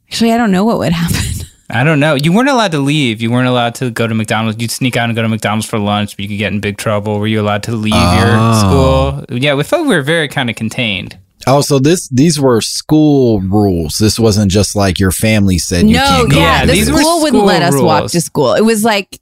Actually, 0.08 0.32
I 0.32 0.36
don't 0.36 0.52
know 0.52 0.64
what 0.64 0.78
would 0.78 0.92
happen. 0.92 1.25
I 1.68 1.82
don't 1.82 1.98
know. 1.98 2.14
You 2.14 2.32
weren't 2.32 2.48
allowed 2.48 2.72
to 2.72 2.78
leave. 2.78 3.20
You 3.20 3.30
weren't 3.30 3.48
allowed 3.48 3.74
to 3.76 3.90
go 3.90 4.06
to 4.06 4.14
McDonald's. 4.14 4.60
You'd 4.60 4.70
sneak 4.70 4.96
out 4.96 5.06
and 5.08 5.16
go 5.16 5.22
to 5.22 5.28
McDonald's 5.28 5.66
for 5.66 5.78
lunch, 5.78 6.16
but 6.16 6.22
you 6.22 6.28
could 6.28 6.38
get 6.38 6.52
in 6.52 6.60
big 6.60 6.76
trouble. 6.78 7.18
Were 7.18 7.26
you 7.26 7.40
allowed 7.40 7.64
to 7.64 7.72
leave 7.72 7.92
Oh. 7.96 9.16
your 9.18 9.24
school? 9.26 9.38
Yeah, 9.38 9.54
we 9.54 9.64
felt 9.64 9.86
we 9.86 9.94
were 9.96 10.02
very 10.02 10.28
kind 10.28 10.48
of 10.48 10.54
contained. 10.56 11.18
Oh, 11.48 11.60
so 11.60 11.78
this 11.78 12.08
these 12.08 12.40
were 12.40 12.60
school 12.60 13.40
rules. 13.40 13.96
This 13.98 14.18
wasn't 14.18 14.50
just 14.50 14.74
like 14.76 14.98
your 14.98 15.12
family 15.12 15.58
said 15.58 15.86
you 15.88 15.94
no, 15.96 16.00
can't 16.06 16.30
go. 16.30 16.36
yeah, 16.38 16.60
Yeah, 16.60 16.66
the 16.66 16.72
these 16.72 16.90
were 16.90 16.98
school 16.98 17.22
wouldn't 17.22 17.40
school 17.40 17.46
let 17.46 17.62
us 17.62 17.80
walk 17.80 18.10
to 18.10 18.20
school. 18.20 18.54
It 18.54 18.64
was 18.64 18.84
like, 18.84 19.18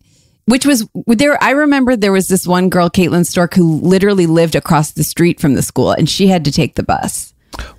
which 0.47 0.65
was 0.67 0.87
there. 1.07 1.43
I 1.43 1.51
remember 1.51 1.97
there 1.97 2.13
was 2.13 2.29
this 2.29 2.47
one 2.47 2.69
girl, 2.69 2.89
Caitlin 2.91 3.27
Stork, 3.27 3.55
who 3.55 3.79
literally 3.81 4.27
lived 4.27 4.55
across 4.55 4.93
the 4.93 5.05
street 5.05 5.41
from 5.41 5.55
the 5.55 5.63
school, 5.63 5.93
and 5.93 6.09
she 6.09 6.27
had 6.29 6.45
to 6.47 6.53
take 6.53 6.75
the 6.77 6.83
bus. 6.83 7.33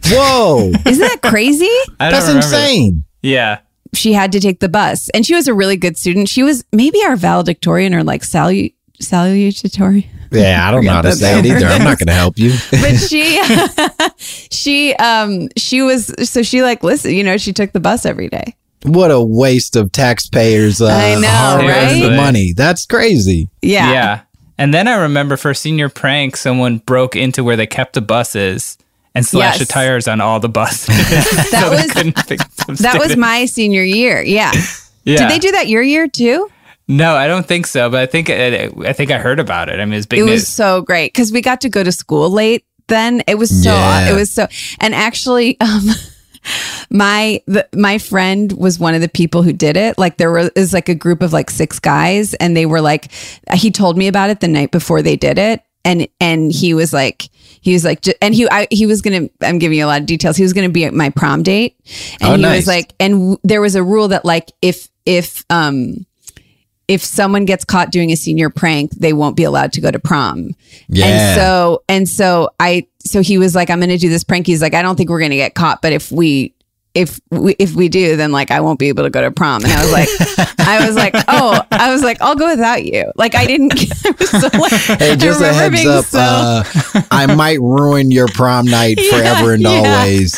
Whoa, 0.07 0.71
Isn't 0.85 0.99
that 1.07 1.19
crazy? 1.23 1.65
I 1.99 2.09
don't 2.09 2.11
that's 2.11 2.27
remember. 2.27 2.45
insane. 2.45 3.03
Yeah. 3.21 3.59
She 3.97 4.13
had 4.13 4.31
to 4.33 4.39
take 4.39 4.59
the 4.59 4.69
bus, 4.69 5.09
and 5.09 5.25
she 5.25 5.35
was 5.35 5.47
a 5.47 5.53
really 5.53 5.77
good 5.77 5.97
student. 5.97 6.29
She 6.29 6.43
was 6.43 6.63
maybe 6.71 7.03
our 7.03 7.15
valedictorian 7.15 7.93
or 7.93 8.03
like 8.03 8.21
salu- 8.21 8.73
salutatory. 9.01 10.07
Yeah, 10.31 10.67
I 10.67 10.71
don't 10.71 10.83
know 10.83 10.91
how 10.91 11.01
to 11.03 11.11
say 11.13 11.39
it 11.39 11.45
either. 11.45 11.65
I'm 11.67 11.83
not 11.83 11.97
going 11.99 12.07
to 12.07 12.13
help 12.13 12.37
you. 12.37 12.51
but 12.71 12.97
she 12.97 13.41
she 14.17 14.93
um 14.95 15.47
she 15.55 15.81
was 15.81 16.13
so 16.29 16.43
she 16.43 16.61
like 16.61 16.83
listen 16.83 17.13
you 17.13 17.23
know 17.23 17.37
she 17.37 17.53
took 17.53 17.71
the 17.71 17.79
bus 17.79 18.05
every 18.05 18.27
day 18.27 18.55
what 18.83 19.09
a 19.11 19.21
waste 19.21 19.75
of 19.75 19.91
taxpayers' 19.91 20.79
uh, 20.79 20.87
I 20.87 21.19
know, 21.19 21.27
hard-earned 21.27 22.01
right? 22.03 22.15
money. 22.15 22.53
That's 22.53 22.85
crazy. 22.85 23.49
yeah 23.61 23.91
Yeah. 23.91 24.21
And 24.57 24.73
then 24.73 24.87
I 24.87 24.95
remember 25.01 25.35
for 25.37 25.53
senior 25.53 25.89
prank, 25.89 26.37
someone 26.37 26.77
broke 26.77 27.15
into 27.15 27.43
where 27.43 27.55
they 27.57 27.67
kept 27.67 27.93
the 27.93 28.01
buses 28.01 28.77
and 29.15 29.25
slashed 29.25 29.59
the 29.59 29.65
tires 29.65 30.07
on 30.07 30.21
all 30.21 30.39
the 30.39 30.49
buses. 30.49 30.85
that 30.87 31.47
so 31.49 31.71
was 31.71 31.91
couldn't 31.91 32.15
pick 32.27 32.39
some 32.51 32.75
that 32.75 32.99
was 32.99 33.15
my 33.17 33.45
senior 33.45 33.83
year 33.83 34.21
yeah. 34.21 34.51
Yeah. 35.03 35.17
did 35.17 35.29
they 35.31 35.39
do 35.39 35.51
that 35.53 35.67
your 35.67 35.81
year 35.81 36.07
too 36.07 36.49
No, 36.87 37.15
I 37.15 37.27
don't 37.27 37.47
think 37.47 37.65
so. 37.65 37.89
But 37.89 38.01
I 38.01 38.05
think 38.05 38.29
I 38.29 38.93
think 38.93 39.09
I 39.09 39.17
heard 39.17 39.39
about 39.39 39.69
it. 39.69 39.79
I 39.79 39.85
mean, 39.85 39.93
it 39.93 39.97
was 39.97 40.05
big 40.05 40.19
it 40.19 40.25
news. 40.25 40.31
was 40.41 40.47
so 40.47 40.81
great 40.83 41.11
because 41.13 41.31
we 41.31 41.41
got 41.41 41.61
to 41.61 41.69
go 41.69 41.83
to 41.83 41.91
school 41.91 42.29
late 42.29 42.63
then 42.87 43.23
it 43.27 43.37
was 43.39 43.49
so 43.49 43.71
Yeah. 43.73 44.11
it 44.11 44.13
was 44.13 44.31
so 44.31 44.47
and 44.79 44.93
actually 44.93 45.59
um 45.65 45.89
my 46.91 47.41
the, 47.47 47.67
my 47.73 47.97
friend 47.97 48.51
was 48.53 48.77
one 48.77 48.93
of 48.93 49.01
the 49.01 49.09
people 49.09 49.41
who 49.41 49.51
did 49.53 49.75
it 49.77 49.97
like 49.97 50.17
there 50.17 50.31
was 50.31 50.49
is 50.55 50.73
like 50.73 50.89
a 50.89 50.93
group 50.95 51.21
of 51.23 51.33
like 51.33 51.49
six 51.49 51.79
guys 51.79 52.33
and 52.35 52.55
they 52.55 52.65
were 52.65 52.81
like 52.81 53.11
he 53.53 53.71
told 53.71 53.97
me 53.97 54.07
about 54.07 54.29
it 54.29 54.39
the 54.41 54.47
night 54.47 54.71
before 54.71 55.01
they 55.01 55.15
did 55.15 55.39
it 55.39 55.61
and 55.83 56.07
and 56.19 56.51
he 56.51 56.73
was 56.75 56.93
like 56.93 57.29
he 57.65 57.73
was 57.73 57.83
like 57.83 58.01
and 58.21 58.33
he 58.33 58.47
I, 58.49 58.67
he 58.71 58.85
was 58.85 59.01
gonna 59.01 59.27
i'm 59.41 59.57
giving 59.59 59.77
you 59.77 59.85
a 59.85 59.87
lot 59.87 59.99
of 59.99 60.05
details 60.05 60.37
he 60.37 60.43
was 60.43 60.53
gonna 60.53 60.69
be 60.69 60.85
at 60.85 60.93
my 60.93 61.09
prom 61.09 61.43
date 61.43 61.75
and 62.21 62.29
Oh, 62.31 62.35
he 62.35 62.41
nice. 62.41 62.55
was 62.59 62.67
like 62.67 62.93
and 62.99 63.13
w- 63.13 63.37
there 63.43 63.59
was 63.59 63.75
a 63.75 63.83
rule 63.83 64.07
that 64.09 64.23
like 64.23 64.51
if 64.61 64.87
if 65.05 65.43
um 65.49 66.05
if 66.87 67.03
someone 67.03 67.45
gets 67.45 67.65
caught 67.65 67.91
doing 67.91 68.11
a 68.11 68.15
senior 68.15 68.51
prank, 68.51 68.91
they 68.91 69.11
won't 69.11 69.35
be 69.35 69.43
allowed 69.43 69.73
to 69.73 69.81
go 69.81 69.89
to 69.89 69.97
prom. 69.97 70.51
Yeah. 70.87 71.05
And 71.07 71.35
so 71.35 71.83
and 71.89 72.07
so 72.07 72.49
I 72.59 72.85
so 72.99 73.21
he 73.23 73.39
was 73.39 73.55
like, 73.55 73.71
I'm 73.71 73.79
gonna 73.79 73.97
do 73.97 74.07
this 74.09 74.23
prank. 74.23 74.45
He's 74.45 74.61
like, 74.61 74.75
I 74.75 74.83
don't 74.83 74.95
think 74.95 75.09
we're 75.09 75.19
gonna 75.19 75.35
get 75.35 75.55
caught, 75.55 75.81
but 75.81 75.93
if 75.93 76.11
we 76.11 76.53
if 76.95 77.19
we 77.29 77.55
if 77.59 77.75
we 77.75 77.89
do, 77.89 78.15
then 78.15 78.31
like 78.31 78.49
I 78.51 78.61
won't 78.61 78.79
be 78.79 78.87
able 78.87 79.03
to 79.03 79.09
go 79.09 79.21
to 79.21 79.29
prom. 79.31 79.63
And 79.63 79.71
I 79.73 79.81
was 79.83 79.91
like, 79.91 80.09
I 80.59 80.85
was 80.87 80.95
like, 80.95 81.13
oh, 81.27 81.61
I 81.71 81.91
was 81.91 82.01
like, 82.03 82.21
I'll 82.21 82.35
go 82.35 82.47
without 82.49 82.83
you. 82.85 83.11
Like 83.15 83.35
I 83.35 83.45
didn't. 83.45 83.73
I 84.05 84.11
was 84.17 84.29
so 84.31 84.49
like, 84.57 84.71
Hey, 84.99 85.15
just 85.17 85.41
a 85.41 85.53
heads 85.53 85.85
up. 85.85 86.05
so- 86.05 86.19
uh, 86.19 86.63
I 87.11 87.27
might 87.35 87.59
ruin 87.59 88.09
your 88.11 88.27
prom 88.29 88.65
night 88.65 88.99
forever 89.11 89.53
and 89.53 89.61
yeah. 89.61 89.69
always 89.69 90.33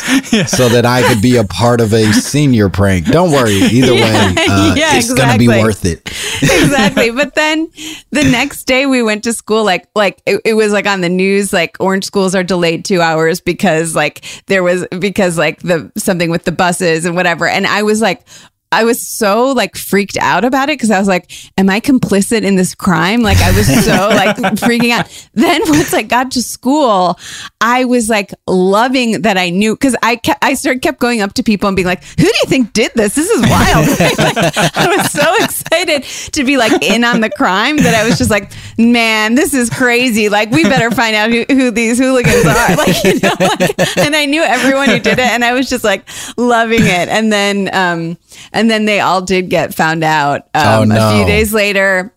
so 0.50 0.68
that 0.68 0.84
I 0.84 1.02
could 1.08 1.22
be 1.22 1.36
a 1.36 1.44
part 1.44 1.80
of 1.80 1.92
a 1.94 2.12
senior 2.12 2.68
prank. 2.68 3.06
Don't 3.06 3.30
worry. 3.30 3.54
Either 3.54 3.94
way, 3.94 4.02
uh, 4.12 4.74
Yeah, 4.76 4.96
it's 4.96 5.12
going 5.14 5.32
to 5.32 5.38
be 5.38 5.48
worth 5.48 5.84
it. 5.84 6.00
exactly. 6.42 7.10
But 7.10 7.34
then 7.34 7.70
the 8.10 8.24
next 8.24 8.64
day 8.64 8.86
we 8.86 9.02
went 9.02 9.24
to 9.24 9.32
school, 9.32 9.64
like 9.64 9.88
like 9.94 10.20
it, 10.26 10.40
it 10.44 10.54
was 10.54 10.72
like 10.72 10.86
on 10.86 11.00
the 11.00 11.08
news, 11.08 11.52
like 11.52 11.76
orange 11.80 12.04
schools 12.04 12.34
are 12.34 12.42
delayed 12.44 12.84
two 12.84 13.00
hours 13.00 13.40
because 13.40 13.94
like 13.94 14.24
there 14.46 14.62
was 14.62 14.86
because 14.98 15.38
like 15.38 15.60
the 15.60 15.90
something 15.96 16.30
with 16.30 16.44
the 16.48 16.52
buses 16.52 17.04
and 17.04 17.14
whatever. 17.14 17.46
And 17.46 17.66
I 17.66 17.82
was 17.82 18.00
like 18.00 18.26
I 18.70 18.84
was 18.84 19.00
so 19.00 19.52
like 19.52 19.76
freaked 19.76 20.18
out 20.18 20.44
about 20.44 20.68
it 20.68 20.74
because 20.78 20.90
I 20.90 20.98
was 20.98 21.08
like, 21.08 21.30
am 21.56 21.70
I 21.70 21.80
complicit 21.80 22.42
in 22.42 22.56
this 22.56 22.74
crime? 22.74 23.22
Like 23.22 23.38
I 23.38 23.50
was 23.52 23.66
so 23.84 24.08
like 24.10 24.36
freaking 24.56 24.90
out. 24.90 25.08
Then 25.32 25.62
once 25.66 25.94
I 25.94 26.02
got 26.02 26.32
to 26.32 26.42
school, 26.42 27.18
I 27.62 27.86
was 27.86 28.10
like 28.10 28.34
loving 28.46 29.22
that 29.22 29.38
I 29.38 29.48
knew 29.48 29.74
because 29.74 29.96
I 30.02 30.16
kept, 30.16 30.44
I 30.44 30.52
started 30.52 30.82
kept 30.82 31.00
going 31.00 31.22
up 31.22 31.32
to 31.34 31.42
people 31.42 31.68
and 31.68 31.76
being 31.76 31.86
like, 31.86 32.04
who 32.04 32.24
do 32.24 32.26
you 32.26 32.46
think 32.46 32.74
did 32.74 32.92
this? 32.94 33.14
This 33.14 33.30
is 33.30 33.42
wild. 33.42 33.88
Like, 34.18 34.36
I 34.76 34.96
was 34.96 35.10
so 35.12 35.34
excited 35.44 36.02
to 36.32 36.44
be 36.44 36.56
like 36.56 36.82
in 36.82 37.04
on 37.04 37.20
the 37.20 37.30
crime 37.30 37.76
that 37.78 37.94
I 37.94 38.06
was 38.06 38.18
just 38.18 38.30
like, 38.30 38.50
man, 38.76 39.34
this 39.34 39.54
is 39.54 39.70
crazy. 39.70 40.28
Like 40.28 40.50
we 40.50 40.64
better 40.64 40.90
find 40.90 41.14
out 41.14 41.30
who, 41.30 41.44
who 41.48 41.70
these 41.70 41.98
hooligans 41.98 42.44
are. 42.44 42.76
Like, 42.76 43.04
you 43.04 43.20
know, 43.20 43.34
like, 43.38 43.98
and 43.98 44.16
I 44.16 44.24
knew 44.24 44.42
everyone 44.42 44.88
who 44.88 44.98
did 44.98 45.18
it 45.18 45.26
and 45.26 45.44
I 45.44 45.52
was 45.52 45.68
just 45.68 45.84
like 45.84 46.08
loving 46.36 46.82
it. 46.82 47.08
And 47.08 47.32
then, 47.32 47.70
um, 47.72 48.18
and 48.58 48.70
then 48.70 48.84
they 48.84 49.00
all 49.00 49.22
did 49.22 49.48
get 49.48 49.74
found 49.74 50.02
out 50.04 50.48
Oh, 50.54 50.82
um, 50.82 50.90
a 50.90 51.14
few 51.16 51.26
days 51.26 51.52
later. 51.52 52.12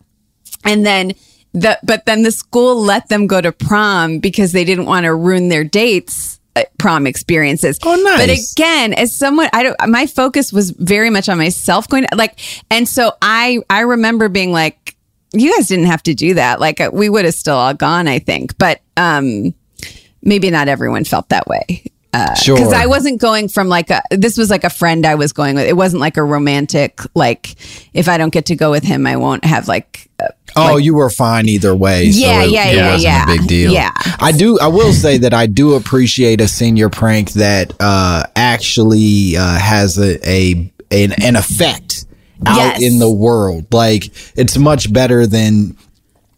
And 0.64 0.84
then 0.84 1.12
the, 1.52 1.78
but 1.82 2.04
then 2.06 2.22
the 2.22 2.30
school 2.32 2.80
let 2.82 3.08
them 3.08 3.26
go 3.26 3.40
to 3.40 3.52
prom 3.52 4.18
because 4.18 4.52
they 4.52 4.64
didn't 4.64 4.86
want 4.86 5.04
to 5.04 5.14
ruin 5.14 5.48
their 5.48 5.64
dates. 5.64 6.40
uh, 6.56 6.62
Prom 6.78 7.06
experiences. 7.06 7.78
Oh, 7.82 7.94
nice. 7.96 8.26
But 8.54 8.60
again, 8.60 8.92
as 8.94 9.14
someone, 9.16 9.48
I 9.52 9.62
don't. 9.62 9.76
My 9.88 10.06
focus 10.06 10.52
was 10.52 10.70
very 10.70 11.10
much 11.10 11.28
on 11.28 11.38
myself 11.38 11.88
going 11.88 12.04
to, 12.06 12.16
like, 12.16 12.38
and 12.70 12.86
so 12.88 13.12
I, 13.22 13.60
I 13.70 13.80
remember 13.80 14.28
being 14.28 14.52
like, 14.52 14.96
you 15.32 15.54
guys 15.56 15.66
didn't 15.68 15.86
have 15.86 16.02
to 16.04 16.14
do 16.14 16.34
that. 16.34 16.60
Like, 16.60 16.80
uh, 16.80 16.90
we 16.92 17.08
would 17.08 17.24
have 17.24 17.34
still 17.34 17.56
all 17.56 17.72
gone, 17.74 18.06
I 18.08 18.18
think. 18.18 18.58
But 18.58 18.80
um, 18.96 19.54
maybe 20.22 20.50
not 20.50 20.68
everyone 20.68 21.04
felt 21.04 21.28
that 21.30 21.46
way 21.46 21.84
Sure. 22.36 22.56
because 22.56 22.72
I 22.74 22.86
wasn't 22.86 23.20
going 23.20 23.48
from 23.48 23.68
like 23.68 23.88
a 23.90 24.02
this 24.10 24.36
was 24.36 24.50
like 24.50 24.64
a 24.64 24.70
friend 24.70 25.06
I 25.06 25.14
was 25.14 25.32
going 25.32 25.54
with. 25.54 25.66
It 25.66 25.76
wasn't 25.76 26.00
like 26.00 26.16
a 26.18 26.22
romantic 26.22 27.00
like 27.14 27.56
if 27.94 28.08
I 28.08 28.18
don't 28.18 28.32
get 28.32 28.46
to 28.46 28.54
go 28.56 28.70
with 28.70 28.84
him, 28.84 29.06
I 29.06 29.16
won't 29.16 29.44
have 29.44 29.68
like. 29.68 30.08
Uh, 30.20 30.28
Oh, 30.54 30.76
you 30.76 30.94
were 30.94 31.08
fine 31.08 31.48
either 31.48 31.74
way. 31.74 32.04
Yeah, 32.04 32.42
so 32.42 32.46
it, 32.46 32.50
yeah, 32.50 32.66
it 32.68 32.76
yeah, 32.76 32.92
wasn't 32.92 33.02
yeah. 33.04 33.24
a 33.24 33.26
big 33.38 33.46
deal. 33.48 33.72
Yeah. 33.72 33.90
I 34.20 34.32
do. 34.32 34.58
I 34.60 34.66
will 34.66 34.92
say 34.92 35.16
that 35.16 35.32
I 35.32 35.46
do 35.46 35.72
appreciate 35.76 36.42
a 36.42 36.46
senior 36.48 36.90
prank 36.90 37.32
that 37.32 37.72
uh, 37.80 38.24
actually 38.36 39.34
uh, 39.38 39.58
has 39.58 39.96
a, 39.98 40.18
a 40.28 40.70
an, 40.90 41.12
an 41.22 41.36
effect 41.36 42.04
out 42.44 42.56
Yes. 42.56 42.82
in 42.82 42.98
the 42.98 43.10
world. 43.10 43.72
Like 43.72 44.06
it's 44.36 44.58
much 44.58 44.92
better 44.92 45.26
than. 45.26 45.74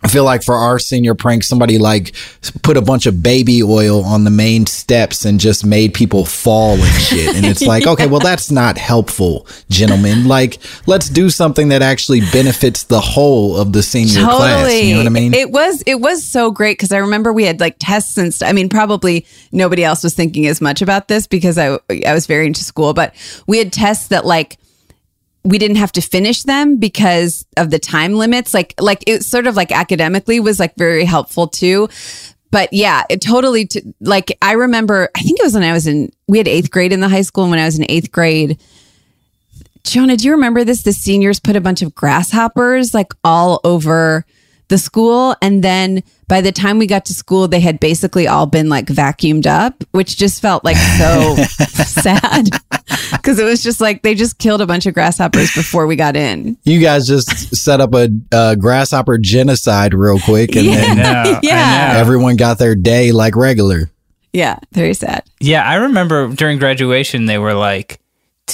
I 0.05 0.09
feel 0.09 0.25
like 0.25 0.43
for 0.43 0.55
our 0.55 0.79
senior 0.79 1.15
prank, 1.15 1.45
somebody 1.45 1.79
like 1.79 2.15
put 2.63 2.77
a 2.77 2.83
bunch 2.83 3.07
of 3.07 3.23
baby 3.23 3.63
oil 3.63 4.05
on 4.05 4.25
the 4.25 4.31
main 4.31 4.67
steps 4.67 5.25
and 5.25 5.41
just 5.41 5.65
made 5.65 5.95
people 5.95 6.27
fall 6.27 6.75
and 6.75 7.03
shit. 7.03 7.35
And 7.35 7.47
it's 7.47 7.63
like, 7.63 7.87
okay, 7.87 8.07
well, 8.07 8.21
that's 8.21 8.51
not 8.51 8.77
helpful, 8.77 9.47
gentlemen. 9.71 10.29
Like, 10.29 10.59
let's 10.87 11.09
do 11.09 11.31
something 11.31 11.71
that 11.71 11.81
actually 11.81 12.21
benefits 12.33 12.85
the 12.85 13.01
whole 13.01 13.57
of 13.57 13.73
the 13.73 13.83
senior 13.83 14.25
class. 14.25 14.75
You 14.75 14.93
know 14.93 15.01
what 15.01 15.07
I 15.07 15.11
mean? 15.11 15.33
It 15.33 15.51
was 15.51 15.83
it 15.87 16.01
was 16.01 16.23
so 16.23 16.51
great 16.51 16.77
because 16.77 16.93
I 16.93 16.99
remember 16.99 17.33
we 17.33 17.45
had 17.45 17.59
like 17.59 17.77
tests 17.79 18.19
and 18.19 18.33
stuff. 18.33 18.51
I 18.51 18.53
mean, 18.53 18.69
probably 18.69 19.27
nobody 19.53 19.85
else 19.85 20.05
was 20.05 20.15
thinking 20.15 20.47
as 20.47 20.61
much 20.61 20.83
about 20.83 21.09
this 21.09 21.27
because 21.27 21.57
I 21.57 21.79
I 22.07 22.13
was 22.13 22.27
very 22.27 22.47
into 22.47 22.63
school, 22.63 22.93
but 22.93 23.15
we 23.47 23.57
had 23.57 23.73
tests 23.73 24.09
that 24.09 24.27
like 24.27 24.59
we 25.45 25.59
didn't 25.59 25.77
have 25.77 25.93
to 25.93 26.01
finish 26.01 26.43
them 26.43 26.79
because 26.79 27.47
of 27.57 27.71
the 27.71 27.79
time 27.79 28.15
limits. 28.15 28.55
Like 28.55 28.75
like 28.81 29.05
it 29.07 29.25
sort 29.25 29.47
of 29.47 29.57
like 29.57 29.71
academically 29.71 30.41
was 30.41 30.59
like 30.59 30.75
very 30.77 31.05
helpful 31.05 31.47
too. 31.47 31.89
But 32.51 32.73
yeah, 32.73 33.03
it 33.11 33.21
totally 33.21 33.67
t- 33.67 33.83
like 34.01 34.37
I 34.41 34.53
remember. 34.53 35.11
I 35.17 35.21
think 35.21 35.39
it 35.41 35.45
was 35.45 35.55
when 35.55 35.63
I 35.63 35.73
was 35.73 35.87
in. 35.87 36.11
We 36.29 36.39
had 36.39 36.49
eighth 36.49 36.71
grade 36.71 36.93
in 36.93 37.01
the 37.01 37.09
high 37.09 37.23
school, 37.23 37.45
and 37.45 37.51
when 37.51 37.61
I 37.61 37.65
was 37.65 37.79
in 37.79 37.91
eighth 37.91 38.11
grade, 38.13 38.59
Jonah, 39.83 40.17
do 40.17 40.25
you 40.25 40.33
remember 40.33 40.65
this? 40.65 40.83
The 40.83 40.93
seniors 40.93 41.41
put 41.41 41.57
a 41.57 41.61
bunch 41.61 41.83
of 41.83 41.95
grasshoppers 41.95 42.95
like 42.95 43.13
all 43.23 43.61
over 43.65 44.25
the 44.69 44.79
school. 44.79 45.37
And 45.43 45.63
then 45.63 46.03
by 46.29 46.41
the 46.41 46.53
time 46.53 46.79
we 46.79 46.87
got 46.87 47.05
to 47.07 47.15
school, 47.15 47.49
they 47.49 47.61
had 47.61 47.81
basically 47.81 48.27
all 48.27 48.47
been 48.47 48.69
like 48.69 48.87
vacuumed 48.87 49.47
up, 49.47 49.85
which 49.93 50.17
just 50.17 50.41
felt 50.41 50.65
like 50.65 50.77
so 50.77 51.35
sad. 51.85 52.49
Cause 53.23 53.39
it 53.39 53.45
was 53.45 53.63
just 53.63 53.81
like 53.81 54.03
they 54.03 54.15
just 54.15 54.39
killed 54.39 54.61
a 54.61 54.67
bunch 54.67 54.87
of 54.87 54.95
grasshoppers 54.95 55.53
before 55.55 55.87
we 55.87 55.97
got 55.97 56.17
in. 56.17 56.57
you 56.65 56.81
guys 56.81 57.07
just 57.07 57.55
set 57.57 57.81
up 57.81 57.95
a 57.95 58.09
uh, 58.33 58.55
grasshopper 58.55 59.17
genocide 59.19 59.95
real 59.95 60.19
quick, 60.21 60.55
and 60.57 60.67
then 60.69 60.97
No, 60.99 61.41
Yeah. 61.43 61.95
everyone 61.97 62.37
got 62.37 62.59
their 62.59 62.75
day 62.75 63.13
like 63.13 63.37
regular. 63.37 63.91
Yeah, 64.33 64.59
very 64.73 64.95
sad. 64.95 65.23
Yeah, 65.41 65.65
I 65.65 65.77
remember 65.77 66.29
during 66.35 66.59
graduation 66.59 67.27
they 67.27 67.39
were 67.39 67.55
like, 67.55 67.89
t- 67.89 67.97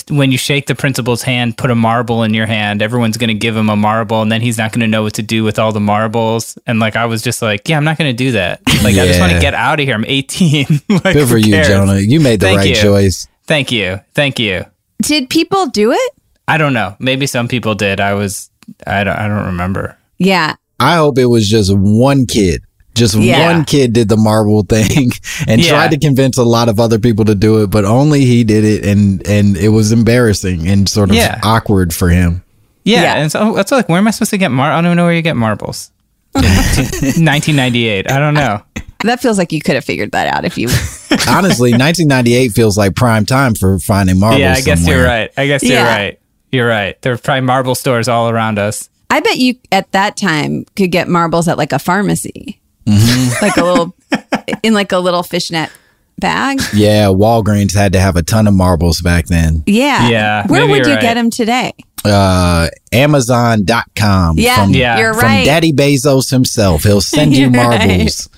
when 0.09 0.31
you 0.33 0.39
shake 0.39 0.67
the 0.67 0.75
principal's 0.75 1.23
hand, 1.23 1.57
put 1.57 1.71
a 1.71 1.75
marble 1.75 2.23
in 2.23 2.35
your 2.35 2.47
hand. 2.47 2.83
Everyone's 2.83 3.17
going 3.17 3.29
to 3.29 3.35
give 3.35 3.57
him 3.57 3.69
a 3.69 3.77
marble, 3.77 4.23
and 4.23 4.31
then 4.31 4.41
he's 4.41 4.59
not 4.59 4.73
going 4.73 4.81
to 4.81 4.87
know 4.87 5.03
what 5.03 5.15
to 5.15 5.23
do 5.23 5.45
with 5.45 5.59
all 5.59 5.73
the 5.73 5.81
marbles. 5.81 6.59
And 6.67 6.79
like, 6.79 6.97
I 6.97 7.07
was 7.07 7.23
just 7.23 7.43
like, 7.43 7.69
yeah, 7.69 7.77
I'm 7.77 7.85
not 7.85 7.99
going 7.99 8.11
to 8.11 8.17
do 8.17 8.33
that. 8.33 8.61
Like, 8.83 8.97
I 8.97 9.07
just 9.07 9.21
want 9.21 9.33
to 9.33 9.41
get 9.41 9.55
out 9.55 9.81
of 9.81 9.87
here. 9.87 9.95
I'm 9.95 10.05
18. 10.05 10.67
like, 10.89 11.03
Good 11.03 11.29
for 11.29 11.37
you, 11.37 11.53
cares? 11.53 11.69
Jonah. 11.69 11.99
You 11.99 12.21
made 12.21 12.41
the 12.41 12.47
Thank 12.47 12.59
right 12.59 12.69
you. 12.69 12.77
choice. 12.77 13.27
Thank 13.45 13.73
you, 13.73 14.01
thank 14.15 14.39
you. 14.39 14.65
Did 15.03 15.29
people 15.29 15.67
do 15.67 15.93
it? 15.93 16.13
I 16.47 16.57
don't 16.57 16.73
know. 16.73 16.97
Maybe 16.99 17.27
some 17.27 17.49
people 17.49 17.75
did. 17.75 18.01
I 18.01 18.15
was. 18.15 18.51
I 18.87 19.05
don't. 19.05 19.17
I 19.17 19.29
don't 19.29 19.47
remember. 19.47 19.97
Yeah. 20.19 20.55
I 20.79 20.97
hope 20.97 21.19
it 21.19 21.27
was 21.27 21.49
just 21.49 21.73
one 21.75 22.27
kid. 22.27 22.63
Just 23.01 23.15
Yeah. 23.17 23.51
one 23.53 23.65
kid 23.65 23.93
did 23.95 24.09
the 24.11 24.17
marble 24.19 24.63
thing 24.63 25.11
and 25.49 25.61
Yeah. 25.65 25.71
tried 25.71 25.91
to 25.93 25.99
convince 25.99 26.37
a 26.39 26.45
lot 26.45 26.69
of 26.69 26.79
other 26.79 26.99
people 26.99 27.25
to 27.25 27.35
do 27.35 27.63
it, 27.63 27.69
but 27.71 27.85
only 27.87 28.27
he 28.27 28.45
did 28.45 28.63
it, 28.65 28.85
and 28.85 29.27
and 29.27 29.57
it 29.57 29.71
was 29.71 29.91
embarrassing 29.91 30.69
and 30.69 30.87
sort 30.89 31.09
of 31.11 31.17
Yeah. 31.17 31.41
awkward 31.43 31.95
for 31.95 32.11
him. 32.11 32.43
Yeah, 32.85 33.03
Yeah. 33.03 33.15
and 33.15 33.33
so 33.33 33.41
oh, 33.41 33.55
that's 33.57 33.73
like, 33.73 33.89
where 33.89 33.99
am 33.99 34.07
I 34.07 34.11
supposed 34.11 34.31
to 34.33 34.39
get 34.39 34.51
mar? 34.51 34.71
I 34.71 34.77
don't 34.77 34.85
even 34.87 34.97
know 34.99 35.05
where 35.05 35.15
you 35.15 35.23
get 35.23 35.37
marbles. 35.37 35.91
1998. 36.35 38.11
I 38.11 38.19
don't 38.19 38.35
know. 38.35 38.63
That 39.05 39.21
feels 39.21 39.39
like 39.39 39.51
you 39.53 39.61
could 39.63 39.77
have 39.77 39.85
figured 39.85 40.13
that 40.13 40.27
out 40.27 40.45
if 40.45 40.59
you. 40.59 40.69
Honestly, 41.29 41.71
1998 41.73 42.53
feels 42.53 42.77
like 42.77 42.95
prime 42.95 43.25
time 43.25 43.55
for 43.55 43.79
finding 43.79 44.19
marbles. 44.21 44.41
yeah, 44.41 44.53
I 44.55 44.61
guess 44.61 44.87
you're 44.87 45.05
right. 45.05 45.31
I 45.39 45.47
guess 45.47 45.63
you're 45.63 45.73
Yeah. 45.73 45.97
right. 45.97 46.19
You're 46.53 46.69
right. 46.69 47.01
There 47.03 47.13
are 47.15 47.19
probably 47.19 47.41
marble 47.43 47.75
stores 47.75 48.09
all 48.09 48.29
around 48.29 48.59
us. 48.59 48.89
I 49.09 49.21
bet 49.21 49.39
you 49.39 49.55
at 49.73 49.91
that 49.93 50.17
time 50.17 50.67
could 50.77 50.93
get 50.93 51.09
marbles 51.09 51.49
at 51.49 51.57
like 51.59 51.73
a 51.73 51.79
pharmacy, 51.79 52.60
Mm-hmm. 52.87 53.45
like 53.45 53.57
a 53.57 53.65
little, 53.65 53.95
in 54.63 54.75
like 54.75 54.93
a 54.93 54.99
little 54.99 55.23
fishnet 55.23 55.71
bag. 56.19 56.61
Yeah, 56.75 57.07
Walgreens 57.07 57.75
had 57.75 57.93
to 57.95 58.01
have 58.01 58.17
a 58.17 58.23
ton 58.23 58.47
of 58.47 58.55
marbles 58.55 59.01
back 59.01 59.27
then. 59.27 59.63
Yeah. 59.67 60.09
Yeah, 60.09 60.47
Where 60.47 60.67
would 60.67 60.87
you're 60.87 60.95
right. 60.97 61.01
get 61.01 61.15
them 61.15 61.31
today? 61.31 61.73
Uh, 62.05 62.69
Amazon.com. 62.93 64.39
Yeah, 64.39 64.57
From, 64.65 64.71
Yeah. 64.75 64.99
you're 64.99 65.11
right. 65.13 65.21
from 65.21 65.29
right. 65.29 65.45
Daddy 65.45 65.73
Bezos 65.73 66.31
himself. 66.31 66.83
He'll 66.85 67.01
send 67.01 67.37
you 67.37 67.49
You're 67.51 67.63
right. 67.69 67.89
marbles. 67.89 68.29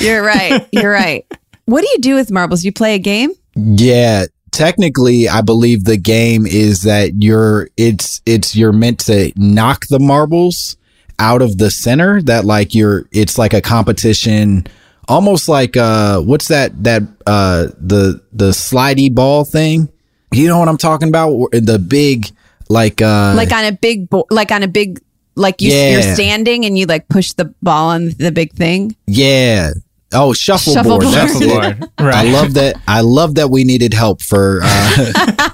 You're 0.00 0.22
right. 0.22 0.66
You're 0.72 0.90
right. 0.90 1.24
What 1.66 1.80
do 1.82 1.88
you 1.92 1.98
do 2.00 2.14
with 2.14 2.30
marbles? 2.30 2.64
You 2.64 2.72
play 2.72 2.94
a 2.94 2.98
game? 2.98 3.30
Yeah, 3.54 4.26
technically, 4.50 5.28
I 5.28 5.40
believe 5.40 5.84
the 5.84 5.96
game 5.96 6.46
is 6.46 6.82
that 6.82 7.22
you're 7.22 7.68
it's 7.76 8.20
it's 8.26 8.54
you're 8.56 8.72
meant 8.72 9.00
to 9.06 9.32
knock 9.36 9.86
the 9.88 10.00
marbles 10.00 10.76
out 11.18 11.42
of 11.42 11.58
the 11.58 11.70
center. 11.70 12.20
That 12.22 12.44
like 12.44 12.74
you're 12.74 13.06
it's 13.12 13.38
like 13.38 13.52
a 13.54 13.60
competition, 13.60 14.66
almost 15.08 15.48
like 15.48 15.76
uh 15.76 16.20
what's 16.20 16.48
that 16.48 16.82
that 16.84 17.02
uh 17.26 17.68
the 17.80 18.20
the 18.32 18.50
slidey 18.50 19.14
ball 19.14 19.44
thing. 19.44 19.88
You 20.32 20.48
know 20.48 20.58
what 20.58 20.68
I'm 20.68 20.78
talking 20.78 21.08
about? 21.08 21.30
The 21.52 21.78
big 21.78 22.26
like 22.68 23.00
uh 23.02 23.34
Like 23.36 23.52
on 23.52 23.64
a 23.64 23.72
big, 23.72 24.08
bo- 24.10 24.26
like 24.30 24.50
on 24.50 24.62
a 24.62 24.68
big, 24.68 25.00
like 25.36 25.60
you, 25.60 25.70
Yeah. 25.72 25.90
you're 25.92 26.14
standing 26.14 26.64
and 26.64 26.76
you 26.76 26.86
like 26.86 27.08
push 27.08 27.32
the 27.34 27.54
ball 27.62 27.90
on 27.90 28.10
the 28.18 28.32
big 28.32 28.52
thing. 28.52 28.96
yeah. 29.06 29.70
Oh, 30.16 30.32
shuffleboard. 30.32 31.02
Shuffleboard. 31.02 31.12
That's 31.12 31.40
it. 31.40 31.50
Shuffleboard. 31.50 31.90
I 31.98 32.22
love 32.30 32.54
that. 32.54 32.76
I 32.86 33.00
love 33.00 33.34
that 33.34 33.50
we 33.50 33.64
needed 33.64 33.92
help 33.92 34.22
for 34.22 34.60
uh, 34.62 35.50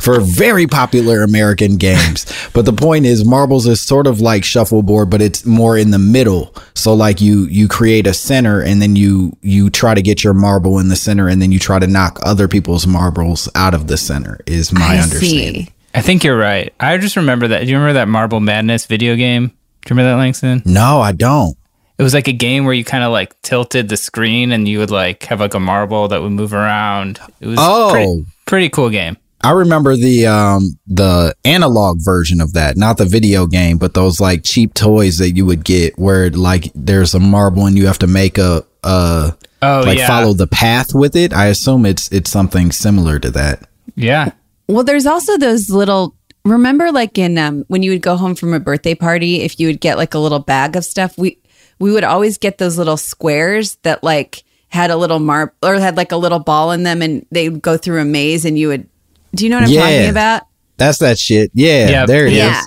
for 0.00 0.20
very 0.20 0.66
popular 0.66 1.22
American 1.22 1.76
games. 1.76 2.26
But 2.52 2.64
the 2.64 2.72
point 2.72 3.06
is, 3.06 3.24
marbles 3.24 3.66
is 3.66 3.80
sort 3.80 4.06
of 4.06 4.20
like 4.20 4.44
shuffleboard, 4.44 5.10
but 5.10 5.20
it's 5.22 5.44
more 5.44 5.76
in 5.76 5.90
the 5.90 5.98
middle. 5.98 6.54
So 6.74 6.94
like 6.94 7.20
you 7.20 7.46
you 7.46 7.68
create 7.68 8.06
a 8.06 8.14
center, 8.14 8.60
and 8.62 8.80
then 8.80 8.96
you 8.96 9.36
you 9.42 9.70
try 9.70 9.94
to 9.94 10.02
get 10.02 10.22
your 10.24 10.34
marble 10.34 10.78
in 10.78 10.88
the 10.88 10.96
center, 10.96 11.28
and 11.28 11.40
then 11.40 11.52
you 11.52 11.58
try 11.58 11.78
to 11.78 11.86
knock 11.86 12.18
other 12.22 12.48
people's 12.48 12.86
marbles 12.86 13.48
out 13.54 13.74
of 13.74 13.86
the 13.86 13.96
center. 13.96 14.38
Is 14.46 14.72
my 14.72 14.96
I 14.96 14.98
understanding. 14.98 15.66
see. 15.66 15.72
I 15.94 16.02
think 16.02 16.24
you're 16.24 16.36
right. 16.38 16.72
I 16.78 16.98
just 16.98 17.16
remember 17.16 17.48
that. 17.48 17.60
Do 17.60 17.66
you 17.66 17.76
remember 17.76 17.94
that 17.94 18.08
Marble 18.08 18.40
Madness 18.40 18.84
video 18.86 19.16
game? 19.16 19.46
Do 19.48 19.52
you 19.54 19.90
remember 19.96 20.10
that, 20.10 20.16
Langston? 20.18 20.62
No, 20.66 21.00
I 21.00 21.12
don't. 21.12 21.56
It 21.98 22.02
was 22.02 22.12
like 22.12 22.28
a 22.28 22.32
game 22.32 22.66
where 22.66 22.74
you 22.74 22.84
kind 22.84 23.02
of 23.02 23.10
like 23.12 23.40
tilted 23.40 23.88
the 23.88 23.96
screen 23.96 24.52
and 24.52 24.68
you 24.68 24.78
would 24.80 24.90
like 24.90 25.22
have 25.24 25.40
like 25.40 25.54
a 25.54 25.60
marble 25.60 26.08
that 26.08 26.20
would 26.20 26.32
move 26.32 26.52
around. 26.52 27.18
It 27.40 27.46
was 27.46 27.58
Oh. 27.58 27.88
pretty, 27.92 28.24
pretty 28.44 28.68
cool 28.68 28.90
game. 28.90 29.16
I 29.46 29.52
remember 29.52 29.96
the 29.96 30.26
um 30.26 30.78
the 30.86 31.34
analog 31.44 31.98
version 32.04 32.40
of 32.40 32.52
that, 32.54 32.76
not 32.76 32.98
the 32.98 33.04
video 33.04 33.46
game, 33.46 33.78
but 33.78 33.94
those 33.94 34.20
like 34.20 34.42
cheap 34.44 34.74
toys 34.74 35.18
that 35.18 35.32
you 35.32 35.46
would 35.46 35.64
get 35.64 35.96
where 35.98 36.30
like 36.30 36.72
there's 36.74 37.14
a 37.14 37.20
marble 37.20 37.66
and 37.66 37.78
you 37.78 37.86
have 37.86 38.00
to 38.00 38.06
make 38.08 38.38
a 38.38 38.64
uh 38.82 39.30
Oh 39.62 39.82
like 39.86 39.98
yeah, 39.98 40.06
follow 40.06 40.32
the 40.34 40.46
path 40.46 40.94
with 40.94 41.16
it. 41.16 41.32
I 41.32 41.46
assume 41.46 41.86
it's 41.86 42.10
it's 42.12 42.30
something 42.30 42.72
similar 42.72 43.18
to 43.20 43.30
that. 43.30 43.68
yeah. 43.94 44.32
Well, 44.68 44.82
there's 44.84 45.06
also 45.06 45.38
those 45.38 45.70
little. 45.70 46.14
Remember, 46.44 46.92
like 46.92 47.18
in 47.18 47.38
um, 47.38 47.64
when 47.68 47.82
you 47.82 47.92
would 47.92 48.02
go 48.02 48.16
home 48.16 48.34
from 48.34 48.52
a 48.52 48.60
birthday 48.60 48.94
party, 48.94 49.42
if 49.42 49.58
you 49.58 49.68
would 49.68 49.80
get 49.80 49.96
like 49.96 50.14
a 50.14 50.18
little 50.18 50.38
bag 50.40 50.76
of 50.76 50.84
stuff, 50.84 51.16
we 51.16 51.38
we 51.78 51.92
would 51.92 52.04
always 52.04 52.36
get 52.36 52.58
those 52.58 52.76
little 52.78 52.96
squares 52.96 53.76
that 53.82 54.02
like 54.04 54.44
had 54.68 54.90
a 54.90 54.96
little 54.96 55.18
marble 55.20 55.54
or 55.62 55.76
had 55.76 55.96
like 55.96 56.12
a 56.12 56.16
little 56.16 56.38
ball 56.40 56.72
in 56.72 56.82
them, 56.82 57.00
and 57.00 57.26
they 57.30 57.48
would 57.48 57.62
go 57.62 57.76
through 57.76 58.00
a 58.00 58.04
maze, 58.04 58.44
and 58.44 58.58
you 58.58 58.68
would. 58.68 58.88
Do 59.36 59.44
you 59.44 59.50
know 59.50 59.56
what 59.58 59.64
I'm 59.64 59.70
Yeah. 59.70 59.80
talking 59.82 60.10
about? 60.10 60.42
That's 60.78 60.98
that 60.98 61.18
shit. 61.18 61.50
Yeah, 61.54 61.88
Yep. 61.88 62.06
there 62.08 62.26
it 62.26 62.32
is. 62.32 62.38
Yeah. 62.38 62.62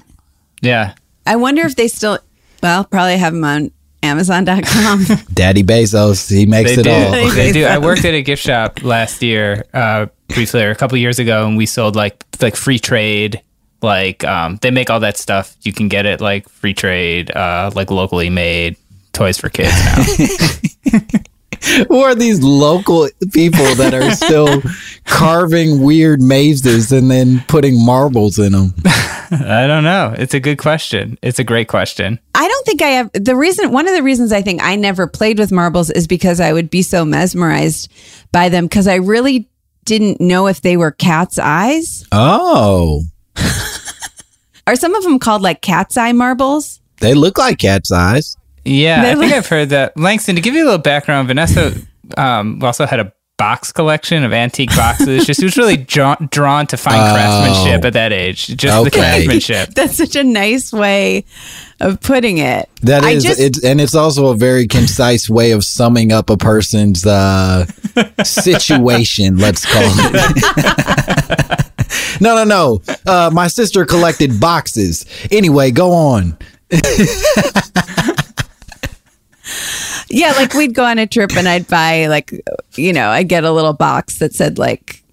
Yeah. 0.61 0.93
I 1.25 1.35
wonder 1.35 1.61
if 1.63 1.75
they 1.75 1.87
still. 1.87 2.19
Well, 2.63 2.83
probably 2.85 3.17
have 3.17 3.33
them 3.33 3.43
on 3.43 3.71
Amazon.com. 4.03 5.05
Daddy 5.33 5.63
Bezos, 5.63 6.29
he 6.29 6.45
makes 6.45 6.75
They 6.75 6.81
it 6.81 6.83
do. 6.83 6.89
all. 6.91 7.29
They 7.31 7.51
do. 7.51 7.65
I 7.65 7.77
worked 7.89 8.03
at 8.05 8.13
a 8.13 8.21
gift 8.21 8.41
shop 8.43 8.83
last 8.83 9.21
year, 9.21 9.65
uh, 9.73 10.07
briefly, 10.29 10.63
or 10.63 10.71
a 10.71 10.75
couple 10.75 10.97
years 10.97 11.19
ago, 11.19 11.45
and 11.47 11.55
we 11.57 11.65
sold 11.65 11.95
like 11.95 12.23
like 12.41 12.55
free 12.55 12.79
trade. 12.79 13.41
Like 13.81 14.23
um, 14.25 14.57
they 14.61 14.71
make 14.71 14.89
all 14.89 14.99
that 15.01 15.17
stuff. 15.17 15.55
You 15.61 15.71
can 15.71 15.87
get 15.87 16.05
it 16.05 16.19
like 16.19 16.49
free 16.49 16.73
trade, 16.73 17.31
uh, 17.35 17.71
like 17.75 17.91
locally 17.91 18.29
made 18.29 18.75
toys 19.13 19.37
for 19.37 19.49
kids 19.49 19.71
now. 19.85 20.05
Who 21.87 21.99
are 21.99 22.15
these 22.15 22.41
local 22.41 23.09
people 23.33 23.65
that 23.75 23.93
are 23.93 24.11
still 24.11 24.61
carving 25.05 25.81
weird 25.81 26.21
mazes 26.21 26.91
and 26.91 27.09
then 27.11 27.43
putting 27.47 27.83
marbles 27.83 28.39
in 28.39 28.53
them? 28.53 28.73
I 29.31 29.65
don't 29.67 29.83
know. 29.83 30.15
It's 30.17 30.33
a 30.33 30.39
good 30.39 30.57
question. 30.57 31.17
It's 31.21 31.39
a 31.39 31.43
great 31.43 31.67
question. 31.67 32.19
I 32.33 32.47
don't 32.47 32.65
think 32.65 32.81
I 32.81 32.87
have 32.89 33.11
the 33.13 33.35
reason. 33.35 33.71
One 33.71 33.87
of 33.87 33.93
the 33.95 34.03
reasons 34.03 34.31
I 34.31 34.41
think 34.41 34.61
I 34.63 34.75
never 34.75 35.05
played 35.07 35.37
with 35.37 35.51
marbles 35.51 35.89
is 35.89 36.07
because 36.07 36.39
I 36.39 36.53
would 36.53 36.69
be 36.69 36.81
so 36.81 37.05
mesmerized 37.05 37.91
by 38.31 38.49
them 38.49 38.65
because 38.65 38.87
I 38.87 38.95
really 38.95 39.49
didn't 39.85 40.19
know 40.21 40.47
if 40.47 40.61
they 40.61 40.77
were 40.77 40.91
cat's 40.91 41.37
eyes. 41.39 42.05
Oh, 42.11 43.03
Are 44.67 44.75
some 44.75 44.93
of 44.93 45.03
them 45.03 45.17
called 45.19 45.41
like 45.41 45.61
cat's 45.61 45.97
eye 45.97 46.11
marbles? 46.11 46.79
they 47.01 47.13
look 47.13 47.37
like 47.37 47.57
cat's 47.59 47.91
eyes. 47.91 48.35
Yeah, 48.69 49.01
They 49.01 49.11
I 49.11 49.15
think 49.15 49.25
look- 49.31 49.33
I've 49.33 49.47
heard 49.47 49.69
that. 49.69 49.97
Langston, 49.97 50.35
to 50.35 50.41
give 50.41 50.53
you 50.55 50.63
a 50.63 50.65
little 50.65 50.77
background, 50.79 51.27
Vanessa 51.27 51.73
um, 52.17 52.61
also 52.63 52.85
had 52.85 52.99
a 52.99 53.11
box 53.37 53.71
collection 53.71 54.23
of 54.25 54.33
antique 54.33 54.69
boxes. 54.75 55.25
Just 55.25 55.39
she 55.39 55.45
was 55.45 55.55
really 55.55 55.77
drawn, 55.95 56.27
drawn 56.29 56.67
to 56.67 56.75
fine 56.77 56.95
Oh. 56.99 57.13
craftsmanship 57.13 57.85
at 57.85 57.93
that 57.93 58.11
age. 58.11 58.47
Just 58.47 58.83
the 58.83 58.91
craftsmanship. 58.91 59.69
That's 59.75 59.95
such 59.95 60.15
a 60.17 60.23
nice 60.25 60.73
way 60.73 61.23
of 61.79 62.01
putting 62.01 62.39
it. 62.39 62.67
That 62.81 63.03
I 63.03 63.11
is, 63.11 63.23
just- 63.23 63.39
it's, 63.39 63.63
and 63.63 63.79
it's 63.79 63.95
also 63.95 64.27
a 64.27 64.35
very 64.35 64.67
concise 64.67 65.29
way 65.29 65.51
of 65.51 65.63
summing 65.63 66.11
up 66.11 66.29
a 66.29 66.35
person's 66.35 67.05
uh, 67.05 67.65
situation. 68.23 69.37
Let's 69.37 69.65
call 69.65 69.83
it. 69.85 71.65
no, 72.21 72.35
no, 72.35 72.43
no. 72.43 72.81
Uh, 73.07 73.29
my 73.33 73.47
sister 73.47 73.85
collected 73.85 74.37
boxes. 74.41 75.05
Anyway, 75.31 75.71
go 75.71 75.91
on. 75.91 76.37
Yeah, 80.09 80.31
like 80.31 80.53
we'd 80.53 80.73
go 80.73 80.83
on 80.85 80.97
a 80.99 81.05
trip 81.07 81.31
and 81.37 81.47
I'd 81.47 81.67
buy 81.67 82.07
like 82.07 82.31
you 82.75 82.93
know 82.93 83.09
I'd 83.09 83.29
get 83.29 83.43
a 83.43 83.51
little 83.51 83.73
box 83.73 84.19
that 84.19 84.33
said 84.33 84.57
like 84.57 85.03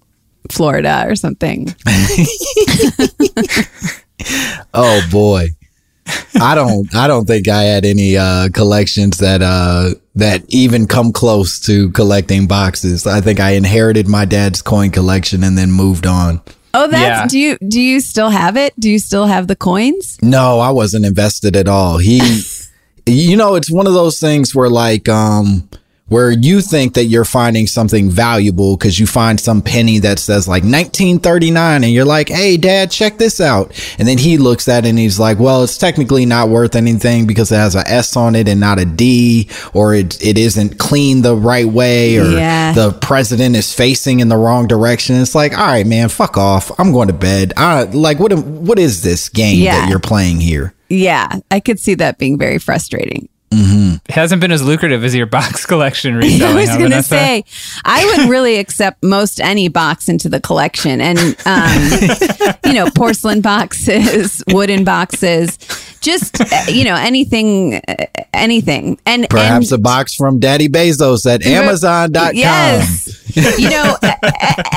Florida 0.51 1.05
or 1.07 1.15
something. 1.15 1.67
Oh 4.73 5.01
boy. 5.11 5.47
I 6.39 6.55
don't 6.55 6.93
I 6.95 7.07
don't 7.07 7.25
think 7.25 7.47
I 7.47 7.63
had 7.63 7.85
any 7.85 8.17
uh 8.17 8.49
collections 8.53 9.17
that 9.17 9.41
uh 9.41 9.91
that 10.15 10.43
even 10.47 10.87
come 10.87 11.11
close 11.11 11.59
to 11.61 11.91
collecting 11.91 12.47
boxes. 12.47 13.05
I 13.05 13.21
think 13.21 13.39
I 13.39 13.51
inherited 13.51 14.07
my 14.07 14.25
dad's 14.25 14.61
coin 14.61 14.89
collection 14.91 15.43
and 15.43 15.57
then 15.57 15.71
moved 15.71 16.05
on. 16.07 16.41
Oh, 16.73 16.87
that's 16.87 17.01
Yeah. 17.01 17.27
do 17.27 17.39
you 17.39 17.57
do 17.67 17.81
you 17.81 17.99
still 17.99 18.29
have 18.29 18.57
it? 18.57 18.73
Do 18.79 18.89
you 18.89 18.99
still 18.99 19.25
have 19.25 19.47
the 19.47 19.55
coins? 19.55 20.17
No, 20.21 20.59
I 20.59 20.69
wasn't 20.71 21.05
invested 21.05 21.55
at 21.55 21.67
all. 21.67 21.97
He 21.97 22.19
you 23.07 23.37
know, 23.37 23.55
it's 23.55 23.71
one 23.71 23.87
of 23.87 23.93
those 23.93 24.19
things 24.19 24.53
where 24.55 24.69
like 24.69 25.07
um 25.09 25.67
where 26.09 26.31
you 26.31 26.61
think 26.61 26.93
that 26.93 27.03
you're 27.03 27.25
finding 27.25 27.67
something 27.67 28.09
valuable 28.09 28.77
because 28.77 28.97
you 28.97 29.05
find 29.05 29.37
some 29.41 29.61
penny 29.61 29.99
that 29.99 30.17
says 30.17 30.47
like 30.47 30.63
1939 30.63 31.83
and 31.83 31.91
you're 31.91 32.05
like, 32.05 32.29
hey, 32.29 32.55
dad, 32.55 32.89
check 32.89 33.17
this 33.17 33.41
out. 33.41 33.73
And 33.99 34.07
then 34.07 34.17
he 34.17 34.37
looks 34.37 34.69
at 34.69 34.85
it 34.85 34.89
and 34.89 34.97
he's 34.97 35.19
like, 35.19 35.37
well, 35.37 35.63
it's 35.65 35.77
technically 35.77 36.25
not 36.25 36.47
worth 36.47 36.75
anything 36.77 37.27
because 37.27 37.51
it 37.51 37.55
has 37.57 37.75
a 37.75 37.85
S 37.89 38.15
on 38.15 38.35
it 38.35 38.47
and 38.47 38.59
not 38.61 38.79
a 38.79 38.85
D, 38.85 39.49
or 39.73 39.93
it, 39.93 40.23
it 40.25 40.37
isn't 40.37 40.77
clean 40.79 41.23
the 41.23 41.35
right 41.35 41.65
way, 41.67 42.17
or 42.17 42.23
Yeah. 42.31 42.71
the 42.71 42.93
president 42.93 43.57
is 43.57 43.73
facing 43.73 44.21
in 44.21 44.29
the 44.29 44.37
wrong 44.37 44.65
direction. 44.65 45.17
It's 45.17 45.35
like, 45.35 45.57
all 45.57 45.67
right, 45.67 45.85
man, 45.85 46.07
fuck 46.07 46.37
off. 46.37 46.71
I'm 46.79 46.93
going 46.93 47.07
to 47.09 47.13
bed. 47.13 47.51
I, 47.57 47.83
like, 47.83 48.17
what, 48.17 48.31
what 48.33 48.79
is 48.79 49.01
this 49.03 49.27
game 49.27 49.59
Yeah. 49.61 49.73
that 49.81 49.89
you're 49.89 49.99
playing 49.99 50.39
here? 50.39 50.73
Yeah, 50.89 51.39
I 51.51 51.59
could 51.59 51.79
see 51.79 51.95
that 51.95 52.17
being 52.17 52.37
very 52.37 52.59
frustrating. 52.59 53.29
It 54.09 54.13
hasn't 54.13 54.41
been 54.41 54.51
as 54.51 54.63
lucrative 54.63 55.03
as 55.03 55.15
your 55.15 55.25
box 55.37 55.65
collection 55.65 56.15
I 56.23 56.53
was 56.53 56.69
going 56.77 56.91
to 56.91 57.03
say, 57.03 57.43
I 57.85 58.05
would 58.05 58.29
really 58.29 58.57
accept 58.57 59.03
most 59.03 59.39
any 59.39 59.67
box 59.67 60.09
into 60.09 60.29
the 60.29 60.39
collection, 60.39 61.01
and 61.01 61.19
um, 61.45 62.51
you 62.65 62.73
know, 62.73 62.89
porcelain 62.95 63.41
boxes, 63.41 64.43
wooden 64.47 64.83
boxes, 64.83 65.57
just 66.01 66.41
uh, 66.41 66.45
you 66.67 66.83
know, 66.83 66.95
anything, 66.95 67.75
uh, 67.87 68.05
anything, 68.33 68.99
and 69.05 69.29
Perhaps 69.29 69.71
and, 69.71 69.79
a 69.79 69.81
box 69.81 70.15
from 70.15 70.39
Daddy 70.39 70.69
Bezos 70.69 71.25
at 71.31 71.45
Amazon.com. 71.45 72.31
Yes. 72.33 73.26
you 73.57 73.69
know, 73.69 73.95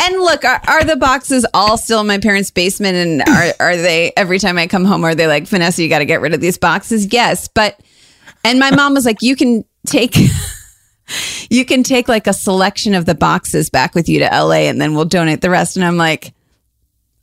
and 0.01 0.15
look, 0.17 0.45
are, 0.45 0.61
are 0.69 0.85
the 0.85 0.97
boxes 0.97 1.47
all 1.55 1.79
still 1.79 2.01
in 2.01 2.07
my 2.07 2.19
parents' 2.19 2.51
basement? 2.51 2.95
And 2.97 3.23
are, 3.23 3.53
are 3.59 3.77
they, 3.77 4.13
every 4.17 4.39
time 4.39 4.59
I 4.59 4.67
come 4.67 4.85
home, 4.85 5.03
are 5.05 5.15
they 5.15 5.27
like, 5.27 5.47
Vanessa, 5.47 5.83
you 5.83 5.89
got 5.89 6.01
to 6.01 6.05
get 6.05 6.21
rid 6.21 6.35
of 6.35 6.41
these 6.41 6.59
boxes? 6.59 7.11
Yes. 7.13 7.49
But, 7.49 7.81
and 8.45 8.59
my 8.59 8.71
mom 8.75 8.95
was 8.95 9.07
like, 9.07 9.23
you 9.23 9.35
can 9.35 9.65
take, 9.87 10.17
you 11.51 11.65
can 11.65 11.83
take 11.83 12.07
like 12.07 12.27
a 12.27 12.35
selection 12.35 12.95
of 12.95 13.07
the 13.07 13.15
boxes 13.15 13.71
back 13.71 13.95
with 13.95 14.09
you 14.09 14.19
to 14.19 14.27
LA 14.27 14.69
and 14.69 14.81
then 14.81 14.95
we'll 14.95 15.07
donate 15.07 15.41
the 15.41 15.51
rest. 15.51 15.77
And 15.77 15.85
I'm 15.85 15.97
like, 15.97 16.35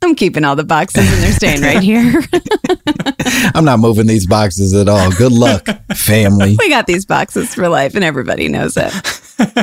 I'm 0.04 0.16
keeping 0.16 0.44
all 0.44 0.56
the 0.56 0.64
boxes 0.64 1.12
and 1.12 1.24
they're 1.24 1.32
staying 1.34 1.62
right 1.62 1.82
here. 1.82 2.22
I'm 3.56 3.66
not 3.66 3.80
moving 3.80 4.08
these 4.08 4.28
boxes 4.28 4.74
at 4.74 4.88
all. 4.88 5.12
Good 5.12 5.32
luck, 5.32 5.68
family. 5.96 6.56
we 6.60 6.70
got 6.70 6.86
these 6.88 7.06
boxes 7.06 7.54
for 7.54 7.68
life 7.68 7.96
and 7.96 8.04
everybody 8.04 8.48
knows 8.48 8.78
it. 8.78 8.94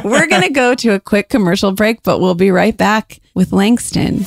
We're 0.05 0.27
going 0.27 0.43
to 0.43 0.51
go 0.51 0.75
to 0.75 0.91
a 0.91 1.01
quick 1.01 1.29
commercial 1.29 1.73
break, 1.73 2.03
but 2.03 2.21
we'll 2.21 2.35
be 2.35 2.51
right 2.51 2.77
back 2.77 3.21
with 3.35 3.53
Langston. 3.53 4.27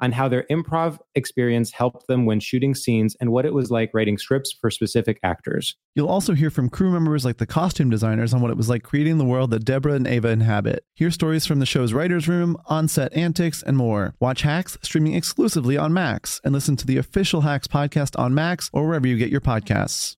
on 0.00 0.12
how 0.12 0.28
their 0.28 0.44
improv 0.50 0.98
experience 1.14 1.72
helped 1.72 2.06
them 2.06 2.26
when 2.26 2.40
shooting 2.40 2.74
scenes 2.74 3.16
and 3.20 3.30
what 3.30 3.44
it 3.44 3.54
was 3.54 3.70
like 3.70 3.90
writing 3.94 4.18
scripts 4.18 4.56
for 4.60 4.70
specific 4.70 5.18
actors. 5.22 5.76
You'll 5.94 6.08
also 6.08 6.34
hear 6.34 6.50
from 6.50 6.68
crew 6.68 6.90
members 6.90 7.24
like 7.24 7.38
the 7.38 7.46
costume 7.46 7.90
designers 7.90 8.32
on 8.34 8.40
what 8.40 8.50
it 8.50 8.56
was 8.56 8.68
like 8.68 8.82
creating 8.82 9.18
the 9.18 9.24
world 9.24 9.50
that 9.50 9.64
Deborah 9.64 9.94
and 9.94 10.06
Ava 10.06 10.28
inhabit. 10.28 10.84
Hear 10.94 11.10
stories 11.10 11.46
from 11.46 11.58
the 11.58 11.66
show's 11.66 11.92
writer's 11.92 12.28
room, 12.28 12.56
on 12.66 12.88
set 12.88 13.12
antics, 13.14 13.62
and 13.62 13.76
more. 13.76 14.14
Watch 14.20 14.42
Hacks 14.42 14.78
streaming 14.82 15.14
exclusively 15.14 15.76
on 15.76 15.92
Max 15.92 16.40
and 16.44 16.52
listen 16.52 16.76
to 16.76 16.86
the 16.86 16.98
official 16.98 17.40
Hacks 17.40 17.66
podcast 17.66 18.18
on 18.18 18.34
Max 18.34 18.70
or 18.72 18.86
wherever 18.86 19.06
you 19.06 19.16
get 19.16 19.30
your 19.30 19.40
podcasts. 19.40 20.17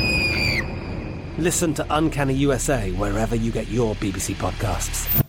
Listen 1.41 1.73
to 1.73 1.85
Uncanny 1.89 2.35
USA 2.35 2.91
wherever 2.91 3.35
you 3.35 3.51
get 3.51 3.67
your 3.67 3.95
BBC 3.95 4.35
podcasts, 4.35 5.23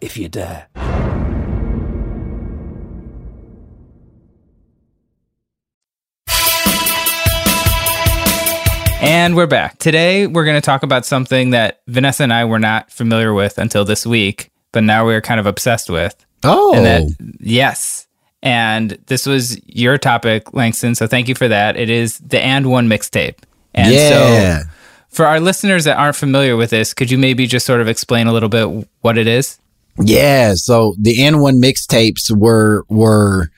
if 0.00 0.16
you 0.16 0.28
dare. 0.28 0.68
And 9.02 9.34
we're 9.34 9.48
back. 9.48 9.78
Today, 9.78 10.28
we're 10.28 10.44
going 10.44 10.54
to 10.54 10.64
talk 10.64 10.84
about 10.84 11.04
something 11.04 11.50
that 11.50 11.80
Vanessa 11.88 12.22
and 12.22 12.32
I 12.32 12.44
were 12.44 12.60
not 12.60 12.92
familiar 12.92 13.34
with 13.34 13.58
until 13.58 13.84
this 13.84 14.06
week, 14.06 14.52
but 14.70 14.84
now 14.84 15.04
we're 15.04 15.20
kind 15.20 15.40
of 15.40 15.46
obsessed 15.46 15.90
with. 15.90 16.24
Oh, 16.44 16.72
And 16.72 16.86
that, 16.86 17.36
yes. 17.40 18.06
And 18.44 18.96
this 19.06 19.26
was 19.26 19.60
your 19.66 19.98
topic, 19.98 20.54
Langston. 20.54 20.94
So 20.94 21.08
thank 21.08 21.26
you 21.26 21.34
for 21.34 21.48
that. 21.48 21.76
It 21.76 21.90
is 21.90 22.18
the 22.18 22.36
AND1 22.36 22.86
mixtape. 22.86 23.38
And 23.74 23.92
yeah. 23.92 24.58
so, 24.60 24.68
for 25.12 25.26
our 25.26 25.38
listeners 25.40 25.84
that 25.84 25.98
aren't 25.98 26.16
familiar 26.16 26.56
with 26.56 26.70
this, 26.70 26.94
could 26.94 27.10
you 27.10 27.18
maybe 27.18 27.46
just 27.46 27.66
sort 27.66 27.80
of 27.80 27.88
explain 27.88 28.26
a 28.26 28.32
little 28.32 28.48
bit 28.48 28.88
what 29.02 29.18
it 29.18 29.26
is? 29.26 29.58
Yeah, 29.98 30.54
so 30.56 30.94
the 30.98 31.18
AND1 31.18 31.62
mixtapes 31.62 32.34
were 32.34 32.84
were 32.88 33.50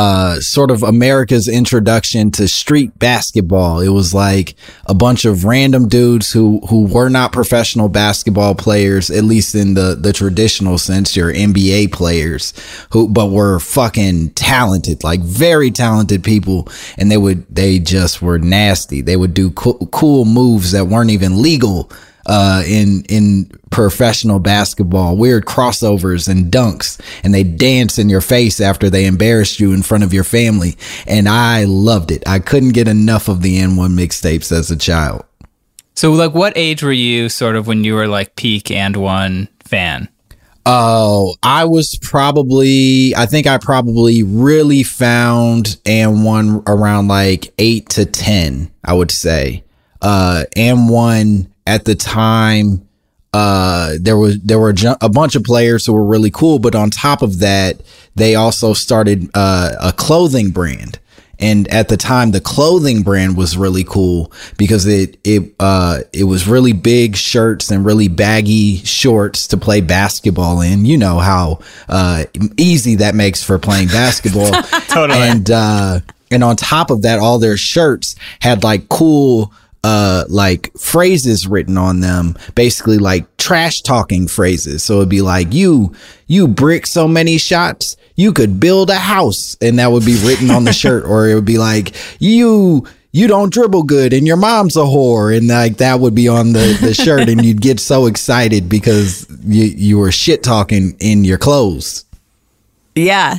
uh, 0.00 0.40
sort 0.40 0.70
of 0.70 0.82
America's 0.82 1.46
introduction 1.46 2.30
to 2.30 2.48
street 2.48 2.98
basketball. 2.98 3.80
It 3.80 3.90
was 3.90 4.14
like 4.14 4.54
a 4.86 4.94
bunch 4.94 5.26
of 5.26 5.44
random 5.44 5.88
dudes 5.90 6.32
who, 6.32 6.60
who 6.70 6.86
were 6.86 7.10
not 7.10 7.32
professional 7.32 7.90
basketball 7.90 8.54
players, 8.54 9.10
at 9.10 9.24
least 9.24 9.54
in 9.54 9.74
the, 9.74 9.94
the 9.94 10.14
traditional 10.14 10.78
sense, 10.78 11.14
your 11.14 11.30
NBA 11.30 11.92
players 11.92 12.54
who, 12.92 13.10
but 13.10 13.30
were 13.30 13.58
fucking 13.58 14.30
talented, 14.30 15.04
like 15.04 15.20
very 15.20 15.70
talented 15.70 16.24
people. 16.24 16.66
And 16.96 17.10
they 17.10 17.18
would, 17.18 17.44
they 17.54 17.78
just 17.78 18.22
were 18.22 18.38
nasty. 18.38 19.02
They 19.02 19.18
would 19.18 19.34
do 19.34 19.50
co- 19.50 19.86
cool 19.92 20.24
moves 20.24 20.72
that 20.72 20.86
weren't 20.86 21.10
even 21.10 21.42
legal 21.42 21.92
uh, 22.30 22.62
in 22.64 23.02
in 23.08 23.50
professional 23.70 24.38
basketball, 24.38 25.16
weird 25.16 25.46
crossovers 25.46 26.28
and 26.28 26.50
dunks, 26.50 27.00
and 27.24 27.34
they 27.34 27.42
dance 27.42 27.98
in 27.98 28.08
your 28.08 28.20
face 28.20 28.60
after 28.60 28.88
they 28.88 29.04
embarrassed 29.04 29.58
you 29.58 29.72
in 29.72 29.82
front 29.82 30.04
of 30.04 30.14
your 30.14 30.22
family. 30.22 30.76
And 31.08 31.28
I 31.28 31.64
loved 31.64 32.12
it. 32.12 32.22
I 32.28 32.38
couldn't 32.38 32.70
get 32.70 32.86
enough 32.86 33.26
of 33.26 33.42
the 33.42 33.58
AND1 33.58 33.98
mixtapes 33.98 34.52
as 34.52 34.70
a 34.70 34.76
child. 34.76 35.24
So, 35.96 36.12
like, 36.12 36.32
what 36.32 36.52
age 36.54 36.84
were 36.84 36.92
you 36.92 37.28
sort 37.28 37.56
of 37.56 37.66
when 37.66 37.82
you 37.82 37.94
were 37.94 38.06
like 38.06 38.36
peak 38.36 38.66
AND1 38.66 39.48
fan? 39.64 40.08
Oh, 40.64 41.34
I 41.42 41.64
was 41.64 41.98
probably, 42.00 43.12
I 43.16 43.26
think 43.26 43.48
I 43.48 43.58
probably 43.58 44.22
really 44.22 44.84
found 44.84 45.78
AND1 45.84 46.68
around 46.68 47.08
like 47.08 47.52
eight 47.58 47.88
to 47.90 48.06
10, 48.06 48.70
I 48.84 48.92
would 48.92 49.10
say. 49.10 49.64
Uh, 50.00 50.44
AND1 50.56 51.49
at 51.66 51.84
the 51.84 51.94
time, 51.94 52.86
uh, 53.32 53.92
there 54.00 54.16
was 54.16 54.40
there 54.40 54.58
were 54.58 54.74
a 55.00 55.08
bunch 55.08 55.36
of 55.36 55.44
players 55.44 55.86
who 55.86 55.92
were 55.92 56.04
really 56.04 56.30
cool, 56.30 56.58
but 56.58 56.74
on 56.74 56.90
top 56.90 57.22
of 57.22 57.38
that, 57.40 57.80
they 58.14 58.34
also 58.34 58.72
started 58.72 59.28
uh, 59.34 59.72
a 59.80 59.92
clothing 59.92 60.50
brand. 60.50 60.98
And 61.42 61.66
at 61.68 61.88
the 61.88 61.96
time, 61.96 62.32
the 62.32 62.40
clothing 62.40 63.02
brand 63.02 63.34
was 63.34 63.56
really 63.56 63.84
cool 63.84 64.30
because 64.58 64.86
it 64.86 65.16
it 65.24 65.54
uh, 65.58 66.00
it 66.12 66.24
was 66.24 66.46
really 66.46 66.74
big 66.74 67.16
shirts 67.16 67.70
and 67.70 67.84
really 67.84 68.08
baggy 68.08 68.76
shorts 68.78 69.46
to 69.48 69.56
play 69.56 69.80
basketball 69.80 70.60
in. 70.60 70.84
You 70.84 70.98
know 70.98 71.18
how 71.18 71.60
uh, 71.88 72.24
easy 72.58 72.96
that 72.96 73.14
makes 73.14 73.42
for 73.42 73.58
playing 73.58 73.88
basketball. 73.92 74.50
totally. 74.88 75.18
And 75.18 75.50
uh, 75.50 76.00
and 76.30 76.44
on 76.44 76.56
top 76.56 76.90
of 76.90 77.02
that, 77.02 77.18
all 77.20 77.38
their 77.38 77.56
shirts 77.56 78.16
had 78.40 78.62
like 78.62 78.88
cool 78.90 79.52
uh 79.82 80.24
like 80.28 80.72
phrases 80.78 81.46
written 81.46 81.78
on 81.78 82.00
them 82.00 82.36
basically 82.54 82.98
like 82.98 83.36
trash 83.36 83.80
talking 83.80 84.28
phrases. 84.28 84.82
So 84.82 84.96
it'd 84.96 85.08
be 85.08 85.22
like 85.22 85.52
you 85.52 85.94
you 86.26 86.46
brick 86.46 86.86
so 86.86 87.08
many 87.08 87.38
shots 87.38 87.96
you 88.20 88.32
could 88.34 88.60
build 88.60 88.90
a 88.90 88.96
house. 88.96 89.56
And 89.62 89.78
that 89.78 89.90
would 89.90 90.04
be 90.04 90.20
written 90.22 90.50
on 90.50 90.64
the 90.64 90.72
shirt. 90.74 91.04
Or 91.04 91.28
it 91.28 91.34
would 91.34 91.46
be 91.46 91.58
like 91.58 91.94
you 92.20 92.86
you 93.12 93.26
don't 93.26 93.52
dribble 93.52 93.84
good 93.84 94.12
and 94.12 94.26
your 94.26 94.36
mom's 94.36 94.76
a 94.76 94.80
whore. 94.80 95.34
And 95.36 95.48
like 95.48 95.78
that 95.78 96.00
would 96.00 96.14
be 96.14 96.28
on 96.28 96.52
the, 96.52 96.78
the 96.80 96.92
shirt. 96.92 97.28
And 97.30 97.44
you'd 97.44 97.62
get 97.62 97.80
so 97.80 98.06
excited 98.06 98.68
because 98.68 99.26
you 99.44 99.64
you 99.64 99.98
were 99.98 100.12
shit 100.12 100.42
talking 100.42 100.96
in 101.00 101.24
your 101.24 101.38
clothes. 101.38 102.04
Yeah. 102.94 103.38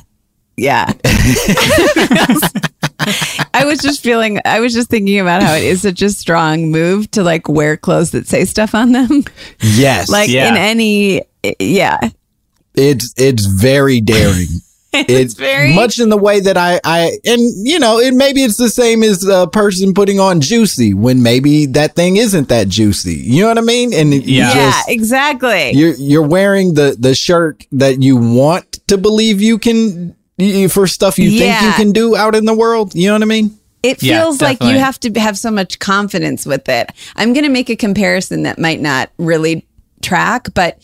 Yeah 0.57 0.91
I 3.53 3.65
was 3.65 3.79
just 3.79 4.01
feeling, 4.03 4.39
I 4.45 4.59
was 4.59 4.73
just 4.73 4.89
thinking 4.89 5.19
about 5.19 5.41
how 5.43 5.53
it 5.53 5.63
is 5.63 5.81
such 5.81 6.01
a 6.01 6.09
strong 6.09 6.71
move 6.71 7.09
to 7.11 7.23
like 7.23 7.47
wear 7.49 7.77
clothes 7.77 8.11
that 8.11 8.27
say 8.27 8.45
stuff 8.45 8.73
on 8.75 8.91
them. 8.93 9.23
Yes. 9.61 10.09
like 10.09 10.29
Yeah. 10.29 10.49
in 10.49 10.57
any, 10.57 11.21
yeah. 11.59 11.99
it's 12.75 13.13
it's 13.17 13.45
very 13.45 14.01
daring. 14.01 14.47
It's 14.93 15.35
very- 15.35 15.73
much 15.73 15.99
in 16.01 16.09
the 16.09 16.17
way 16.17 16.41
that 16.41 16.57
I 16.57 16.81
I 16.83 17.17
and 17.23 17.39
you 17.65 17.79
know 17.79 17.99
it 17.99 18.13
maybe 18.13 18.43
it's 18.43 18.57
the 18.57 18.69
same 18.69 19.03
as 19.03 19.25
a 19.25 19.47
person 19.47 19.93
putting 19.93 20.19
on 20.19 20.41
juicy 20.41 20.93
when 20.93 21.23
maybe 21.23 21.65
that 21.67 21.95
thing 21.95 22.17
isn't 22.17 22.49
that 22.49 22.67
juicy. 22.67 23.13
You 23.15 23.43
know 23.43 23.47
what 23.47 23.57
I 23.57 23.61
mean? 23.61 23.93
And 23.93 24.13
Yeah. 24.13 24.49
Yeah, 24.53 24.53
just- 24.71 24.89
exactly. 24.89 25.71
you're 25.71 25.93
you're 25.95 26.27
wearing 26.27 26.73
the 26.73 26.97
the 26.99 27.15
shirt 27.15 27.65
that 27.71 28.01
you 28.03 28.17
want 28.17 28.85
to 28.87 28.97
believe 28.97 29.39
you 29.41 29.57
can 29.59 30.13
for 30.69 30.87
stuff 30.87 31.19
you 31.19 31.37
think 31.37 31.61
you 31.61 31.71
can 31.73 31.91
do 31.91 32.15
out 32.15 32.35
in 32.35 32.45
the 32.45 32.53
world. 32.53 32.95
You 32.95 33.07
know 33.07 33.13
what 33.13 33.21
I 33.21 33.25
mean? 33.25 33.57
It 33.83 34.01
Yeah, 34.03 34.21
feels 34.21 34.41
like 34.41 34.61
you 34.61 34.77
have 34.77 34.99
to 35.01 35.19
have 35.19 35.37
so 35.37 35.49
much 35.49 35.79
confidence 35.79 36.45
with 36.45 36.69
it. 36.69 36.91
I'm 37.15 37.33
going 37.33 37.45
to 37.45 37.49
make 37.51 37.69
a 37.69 37.75
comparison 37.75 38.43
that 38.43 38.59
might 38.59 38.79
not 38.79 39.09
really 39.17 39.65
track, 40.01 40.49
but 40.53 40.77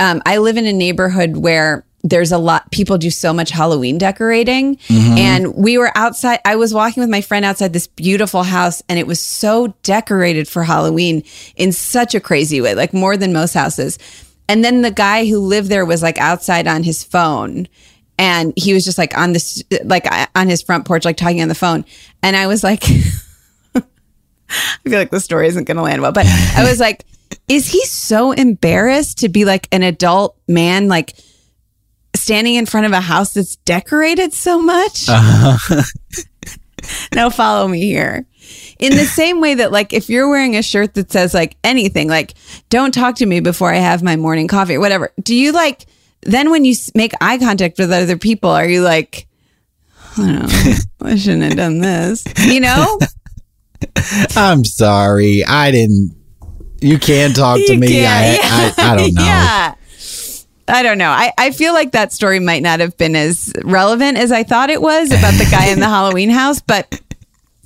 um, 0.00 0.22
I 0.24 0.38
live 0.38 0.56
in 0.56 0.64
a 0.66 0.72
neighborhood 0.72 1.36
where 1.36 1.84
there's 2.04 2.32
a 2.32 2.38
lot 2.38 2.70
people 2.70 2.96
do 2.96 3.10
so 3.10 3.32
much 3.32 3.50
Halloween 3.50 3.98
decorating 3.98 4.78
and 4.88 5.54
we 5.56 5.78
were 5.78 5.90
outside 5.96 6.38
I 6.44 6.54
was 6.54 6.72
walking 6.72 7.00
with 7.00 7.10
my 7.10 7.20
friend 7.20 7.44
outside 7.44 7.72
this 7.72 7.88
beautiful 7.88 8.44
house 8.44 8.82
and 8.88 9.00
it 9.00 9.06
was 9.06 9.18
so 9.18 9.74
decorated 9.82 10.46
for 10.46 10.62
Halloween 10.62 11.24
in 11.56 11.72
such 11.72 12.14
a 12.14 12.20
crazy 12.20 12.60
way 12.60 12.76
like 12.76 12.94
more 12.94 13.16
than 13.16 13.32
most 13.32 13.52
houses 13.52 13.98
and 14.48 14.64
then 14.64 14.82
the 14.82 14.92
guy 14.92 15.26
who 15.26 15.40
lived 15.40 15.68
there 15.68 15.84
was 15.84 16.00
like 16.00 16.18
outside 16.18 16.68
on 16.68 16.84
his 16.84 17.02
phone 17.02 17.66
and 18.18 18.52
he 18.56 18.74
was 18.74 18.84
just 18.84 18.98
like 18.98 19.16
on 19.16 19.32
this 19.32 19.62
like 19.84 20.06
on 20.34 20.48
his 20.48 20.62
front 20.62 20.84
porch 20.84 21.04
like 21.04 21.16
talking 21.16 21.40
on 21.40 21.48
the 21.48 21.54
phone. 21.54 21.84
And 22.22 22.36
i 22.36 22.46
was 22.46 22.64
like 22.64 22.84
i 23.74 23.82
feel 24.84 24.98
like 24.98 25.10
the 25.10 25.20
story 25.20 25.46
isn't 25.46 25.64
going 25.64 25.76
to 25.76 25.82
land 25.82 26.02
well 26.02 26.12
but 26.12 26.26
i 26.26 26.64
was 26.68 26.80
like 26.80 27.04
is 27.48 27.70
he 27.70 27.84
so 27.84 28.32
embarrassed 28.32 29.18
to 29.18 29.28
be 29.28 29.44
like 29.44 29.68
an 29.72 29.82
adult 29.82 30.36
man 30.48 30.88
like 30.88 31.14
standing 32.14 32.56
in 32.56 32.66
front 32.66 32.86
of 32.86 32.92
a 32.92 33.00
house 33.00 33.34
that's 33.34 33.56
decorated 33.56 34.32
so 34.32 34.60
much? 34.60 35.08
Uh-huh. 35.08 35.82
Now 37.12 37.28
follow 37.28 37.66
me 37.66 37.80
here. 37.80 38.24
In 38.78 38.92
the 38.92 39.04
same 39.04 39.40
way 39.40 39.54
that 39.54 39.72
like 39.72 39.92
if 39.92 40.08
you're 40.08 40.28
wearing 40.28 40.56
a 40.56 40.62
shirt 40.62 40.94
that 40.94 41.10
says 41.10 41.34
like 41.34 41.56
anything 41.64 42.08
like 42.08 42.34
don't 42.70 42.94
talk 42.94 43.16
to 43.16 43.26
me 43.26 43.40
before 43.40 43.72
i 43.72 43.76
have 43.76 44.02
my 44.02 44.16
morning 44.16 44.46
coffee 44.46 44.76
or 44.76 44.80
whatever 44.80 45.12
do 45.20 45.34
you 45.34 45.52
like 45.52 45.86
then 46.22 46.50
when 46.50 46.64
you 46.64 46.74
make 46.94 47.12
eye 47.20 47.38
contact 47.38 47.78
with 47.78 47.90
other 47.92 48.16
people 48.16 48.50
are 48.50 48.66
you 48.68 48.82
like 48.82 49.26
i 50.16 50.16
don't 50.16 50.32
know 50.42 50.74
i 51.02 51.16
shouldn't 51.16 51.42
have 51.44 51.56
done 51.56 51.80
this 51.80 52.24
you 52.46 52.60
know 52.60 52.98
I'm 54.36 54.64
sorry. 54.64 55.44
I 55.44 55.70
didn't 55.70 56.12
you 56.80 56.98
can 56.98 57.32
talk 57.32 57.58
to 57.58 57.74
You 57.74 57.78
me. 57.78 58.04
I, 58.04 58.36
I 58.42 58.74
I 58.76 58.96
don't 58.96 59.14
know. 59.14 59.22
yeah 59.24 59.74
I 60.66 60.82
don't 60.82 60.98
know. 60.98 61.10
I, 61.10 61.32
I 61.38 61.50
feel 61.52 61.72
like 61.72 61.92
that 61.92 62.12
story 62.12 62.40
might 62.40 62.62
not 62.62 62.80
have 62.80 62.96
been 62.98 63.16
as 63.16 63.52
relevant 63.64 64.18
as 64.18 64.30
I 64.32 64.42
thought 64.42 64.68
it 64.68 64.82
was 64.82 65.10
about 65.12 65.34
the 65.34 65.48
guy 65.50 65.68
in 65.68 65.80
the 65.80 65.86
Halloween 65.86 66.28
house, 66.28 66.60
but 66.60 67.00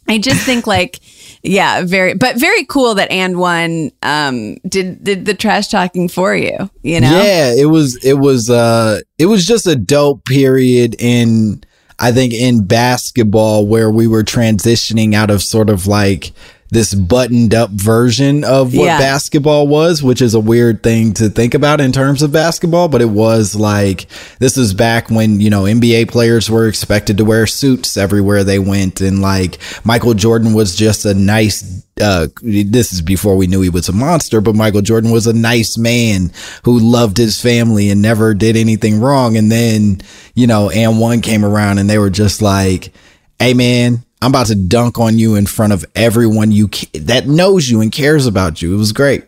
I 0.07 0.19
just 0.19 0.45
think 0.47 0.67
like, 0.69 1.01
yeah, 1.43 1.83
very, 1.83 2.15
but 2.15 2.39
very 2.39 2.65
cool 2.67 2.95
that 2.95 3.11
AND1 3.11 3.93
um 4.03 4.57
did 4.69 5.03
did 5.03 5.25
the 5.25 5.35
trash 5.35 5.69
talking 5.69 6.09
for 6.09 6.35
you. 6.35 6.71
You 6.83 7.01
know, 7.01 7.23
Yeah, 7.23 7.53
it 7.55 7.67
was 7.67 7.97
it 8.05 8.15
was 8.15 8.49
uh 8.49 9.01
it 9.19 9.27
was 9.27 9.45
just 9.45 9.67
a 9.67 9.77
dope 9.77 10.25
period 10.25 10.95
in 10.99 11.65
I 11.99 12.13
think 12.13 12.33
in 12.33 12.65
basketball 12.65 13.67
where 13.67 13.91
we 13.91 14.07
were 14.07 14.23
transitioning 14.23 15.15
out 15.15 15.31
of 15.31 15.43
sort 15.43 15.69
of 15.69 15.87
like 15.87 16.33
this 16.73 16.95
buttoned 16.95 17.55
up 17.55 17.69
version 17.71 18.45
of 18.45 18.75
what 18.75 18.87
Yeah. 18.87 18.99
basketball 18.99 19.69
was, 19.69 20.03
which 20.03 20.23
is 20.23 20.33
a 20.33 20.41
weird 20.41 20.83
thing 20.83 21.13
to 21.13 21.29
think 21.29 21.53
about 21.53 21.83
in 21.83 21.93
terms 21.93 22.23
of 22.23 22.33
basketball, 22.33 22.89
but 22.89 23.03
it 23.03 23.11
was 23.11 23.55
like 23.55 24.07
this 24.39 24.57
is 24.57 24.73
back 24.73 25.11
when, 25.11 25.39
you 25.39 25.51
know, 25.51 25.65
NBA 25.65 26.07
players 26.09 26.49
were 26.49 26.67
expected 26.67 27.19
to 27.19 27.27
wear 27.27 27.47
suits 27.47 27.99
everywhere 27.99 28.43
they 28.43 28.59
went 28.59 29.03
and 29.03 29.21
like 29.21 29.59
Michael 29.85 30.15
Jordan 30.15 30.55
was 30.55 30.75
just 30.75 31.05
a 31.05 31.13
nice 31.13 31.83
uh 32.01 32.29
this 32.43 32.91
is 32.91 33.03
before 33.03 33.37
we 33.37 33.47
knew 33.47 33.61
he 33.61 33.69
was 33.69 33.91
a 33.91 33.93
monster, 33.93 34.41
but 34.41 34.55
Michael 34.57 34.81
Jordan 34.81 35.11
was 35.11 35.27
a 35.27 35.35
nice 35.35 35.77
man 35.77 36.33
who 36.65 36.79
loved 36.79 37.19
his 37.19 37.39
family 37.39 37.91
and 37.91 38.01
never 38.01 38.33
did 38.33 38.57
anything 38.57 38.99
wrong 38.99 39.37
and 39.37 39.53
then, 39.53 40.01
you 40.35 40.47
know, 40.47 40.71
AND1 40.73 41.23
came 41.23 41.45
around 41.45 41.77
and 41.77 41.91
they 41.91 41.99
were 41.99 42.09
just 42.09 42.41
like, 42.41 42.95
"Hey 43.39 43.53
man, 43.53 44.05
I'm 44.23 44.31
about 44.31 44.47
to 44.47 44.55
dunk 44.55 44.99
on 44.99 45.19
you 45.19 45.35
in 45.35 45.45
front 45.47 45.73
of 45.75 45.85
everyone 45.95 46.53
you 46.53 46.69
ca- 46.69 46.89
that 47.01 47.27
knows 47.27 47.69
you 47.69 47.81
and 47.83 47.93
cares 47.93 48.27
about 48.27 48.63
you." 48.63 48.75
It 48.75 48.79
was 48.79 48.93
great. 48.93 49.25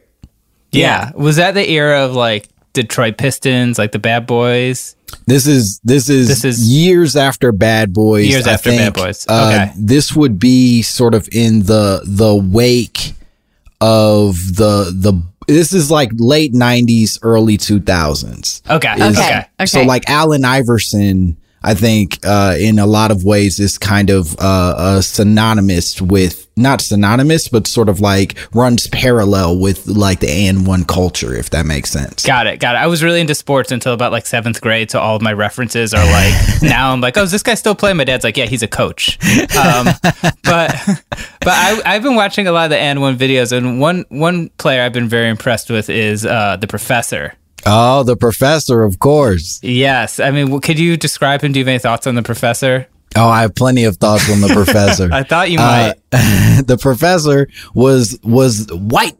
Yeah. 0.72 1.10
Was 1.14 1.36
that 1.36 1.54
the 1.54 1.68
era 1.70 2.04
of 2.04 2.14
like 2.14 2.48
Detroit 2.72 3.16
Pistons, 3.18 3.78
like 3.78 3.92
the 3.92 3.98
Bad 3.98 4.26
Boys? 4.26 4.96
This 5.26 5.46
is 5.46 5.80
this 5.84 6.08
is 6.08 6.26
This 6.28 6.44
is- 6.44 6.66
years 6.66 7.14
after 7.16 7.52
Bad 7.52 7.92
Boys. 7.92 8.26
Years 8.26 8.46
I 8.46 8.54
after 8.54 8.70
Bad 8.70 8.94
Boys. 8.94 9.24
Uh, 9.28 9.50
Okay. 9.68 9.72
this 9.78 10.14
would 10.16 10.38
be 10.38 10.82
sort 10.82 11.14
of 11.14 11.28
in 11.32 11.60
the 11.64 12.02
the 12.04 12.34
wake 12.34 13.12
of 13.80 14.36
the 14.56 14.92
the. 14.96 15.20
This 15.46 15.72
is 15.74 15.90
like 15.90 16.10
late 16.16 16.54
'90s, 16.54 17.18
early 17.22 17.58
2000s. 17.58 18.62
Okay. 18.68 18.94
Is- 18.94 19.18
okay. 19.18 19.44
Okay. 19.60 19.66
So 19.66 19.82
like 19.82 20.08
Allen 20.08 20.44
Iverson 20.44 21.36
I 21.64 21.72
think 21.72 22.18
uh, 22.24 22.56
in 22.58 22.78
a 22.78 22.86
lot 22.86 23.10
of 23.10 23.24
ways 23.24 23.58
is 23.58 23.78
kind 23.78 24.10
of 24.10 24.38
uh, 24.38 24.74
uh, 24.76 25.00
synonymous 25.00 26.00
with 26.00 26.46
not 26.56 26.82
synonymous, 26.82 27.48
but 27.48 27.66
sort 27.66 27.88
of 27.88 28.00
like 28.00 28.36
runs 28.54 28.86
parallel 28.88 29.58
with 29.58 29.86
like 29.86 30.20
the 30.20 30.26
AND1 30.26 30.86
culture, 30.86 31.34
if 31.34 31.50
that 31.50 31.64
makes 31.64 31.90
sense. 31.90 32.24
Got 32.24 32.46
it, 32.46 32.60
got 32.60 32.76
it. 32.76 32.78
I 32.78 32.86
was 32.86 33.02
really 33.02 33.20
into 33.20 33.34
sports 33.34 33.72
until 33.72 33.94
about 33.94 34.12
like 34.12 34.26
seventh 34.26 34.60
grade, 34.60 34.90
so 34.90 35.00
all 35.00 35.16
of 35.16 35.22
my 35.22 35.32
references 35.32 35.94
are 35.94 36.04
like 36.04 36.34
now 36.62 36.92
I'm 36.92 37.00
like, 37.00 37.16
oh, 37.16 37.22
is 37.22 37.32
this 37.32 37.42
guy 37.42 37.54
still 37.54 37.74
playing? 37.74 37.96
My 37.96 38.04
dad's 38.04 38.24
like, 38.24 38.36
yeah, 38.36 38.46
he's 38.46 38.62
a 38.62 38.68
coach. 38.68 39.18
Um, 39.56 39.86
but 40.44 40.76
but 41.40 41.48
I, 41.48 41.80
I've 41.86 42.02
been 42.02 42.14
watching 42.14 42.46
a 42.46 42.52
lot 42.52 42.64
of 42.64 42.70
the 42.70 42.76
AND1 42.76 43.16
videos, 43.16 43.52
and 43.56 43.80
one 43.80 44.04
one 44.10 44.50
player 44.50 44.82
I've 44.82 44.92
been 44.92 45.08
very 45.08 45.30
impressed 45.30 45.70
with 45.70 45.88
is 45.88 46.26
uh, 46.26 46.56
the 46.56 46.66
professor. 46.66 47.34
Oh, 47.66 48.02
the 48.02 48.16
professor, 48.16 48.82
of 48.82 48.98
course. 48.98 49.60
Yes. 49.62 50.20
I 50.20 50.30
mean, 50.30 50.60
could 50.60 50.78
you 50.78 50.96
describe 50.96 51.42
him? 51.42 51.52
Do 51.52 51.58
you 51.58 51.64
have 51.64 51.68
any 51.68 51.78
thoughts 51.78 52.06
on 52.06 52.14
the 52.14 52.22
professor? 52.22 52.88
Oh, 53.16 53.28
I 53.28 53.42
have 53.42 53.54
plenty 53.54 53.84
of 53.84 53.96
thoughts 53.96 54.30
on 54.30 54.40
the 54.40 54.48
professor. 54.52 55.08
I 55.12 55.22
thought 55.22 55.50
you 55.50 55.58
might. 55.58 55.94
Uh, 56.12 56.62
the 56.66 56.78
professor 56.80 57.48
was 57.74 58.18
was 58.22 58.66
white 58.72 59.16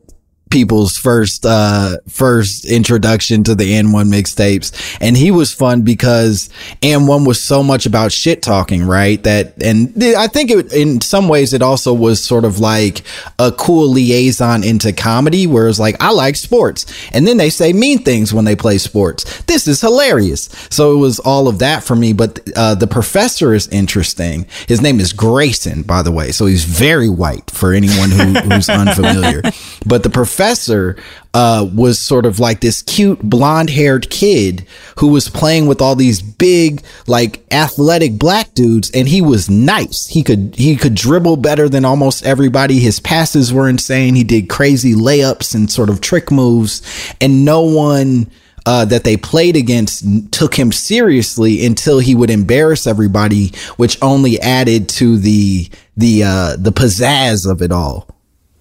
people's 0.55 0.97
first 0.97 1.45
uh 1.45 1.97
first 2.09 2.65
introduction 2.65 3.43
to 3.43 3.57
the 3.57 3.73
AND1 3.73 4.09
mixtapes. 4.09 4.97
And 5.01 5.17
he 5.17 5.33
was 5.33 5.53
fun 5.53 5.83
because 5.83 6.49
AND1 6.81 7.27
was 7.27 7.43
so 7.43 7.65
much 7.65 7.87
about 7.87 8.13
shit 8.13 8.41
talking 8.41 8.87
right? 8.87 9.21
That 9.25 9.61
and 9.61 9.93
I 10.17 10.29
think 10.29 10.53
it, 10.53 10.73
in 10.73 11.01
some 11.01 11.27
ways 11.27 11.53
it 11.55 11.61
also 11.61 11.93
was 11.93 12.23
sort 12.23 12.45
of 12.45 12.61
like 12.61 13.03
a 13.41 13.51
cool 13.51 13.89
liaison 13.89 14.63
into 14.63 14.93
comedy 14.93 15.49
where 15.49 15.67
it's 15.67 15.81
like 15.81 15.97
I 16.01 16.13
like 16.13 16.37
sports. 16.37 16.87
And 17.11 17.27
then 17.27 17.37
they 17.37 17.51
say 17.51 17.73
mean 17.73 18.05
things 18.05 18.33
when 18.33 18.45
they 18.45 18.55
play 18.55 18.79
sports. 18.79 19.43
This 19.47 19.67
is 19.67 19.81
hilarious. 19.81 20.49
So 20.71 20.93
it 20.93 20.99
was 20.99 21.19
all 21.19 21.49
of 21.49 21.59
that 21.59 21.83
for 21.83 21.97
me. 21.97 22.13
But 22.13 22.39
uh 22.55 22.77
the 22.77 22.87
professor 22.87 23.55
is 23.55 23.67
interesting. 23.69 24.47
His 24.69 24.81
name 24.81 25.01
is 25.01 25.13
Grayson 25.13 25.83
by 25.83 26.03
the 26.03 26.13
way. 26.13 26.31
So 26.31 26.47
he's 26.47 26.65
very 26.65 27.09
white 27.09 27.51
for 27.51 27.73
anyone 27.73 28.13
who, 28.13 28.35
who's 28.35 28.69
unfamiliar. 28.83 29.43
But 29.85 30.05
the 30.05 30.11
professor 30.11 30.44
professor 30.45 30.95
uh, 31.33 31.67
was 31.75 31.99
sort 31.99 32.27
of 32.27 32.39
like 32.39 32.61
this 32.61 32.83
cute 32.83 33.19
blonde 33.23 33.71
haired 33.71 34.11
kid 34.11 34.67
who 34.99 35.09
was 35.09 35.31
playing 35.31 35.67
with 35.67 35.81
all 35.81 35.97
these 35.97 36.21
big 36.21 36.85
like 37.07 37.43
athletic 37.51 38.19
black 38.19 38.53
dudes 38.53 38.91
and 38.91 39.09
he 39.09 39.23
was 39.23 39.49
nice 39.49 40.07
he 40.07 40.23
could 40.23 40.55
he 40.55 40.77
could 40.77 40.95
dribble 40.95 41.39
better 41.39 41.67
than 41.67 41.87
almost 41.87 42.27
everybody 42.27 42.79
his 42.79 43.01
passes 43.01 43.55
were 43.55 43.71
insane 43.71 44.15
he 44.15 44.23
did 44.23 44.51
crazy 44.51 44.93
layups 44.93 45.55
and 45.55 45.71
sort 45.71 45.89
of 45.89 46.03
trick 46.03 46.31
moves 46.31 46.83
and 47.23 47.43
no 47.43 47.63
one 47.63 48.31
uh, 48.67 48.85
that 48.85 49.05
they 49.05 49.17
played 49.17 49.57
against 49.57 50.05
took 50.31 50.55
him 50.55 50.73
seriously 50.73 51.65
until 51.65 51.99
he 51.99 52.15
would 52.15 52.31
embarrass 52.31 52.87
everybody, 52.87 53.53
which 53.77 53.99
only 54.01 54.41
added 54.41 54.89
to 54.89 55.19
the 55.19 55.69
the 55.99 56.25
uh, 56.25 56.57
the 56.57 56.73
pizzazz 56.73 57.45
of 57.47 57.61
it 57.61 57.71
all. 57.71 58.09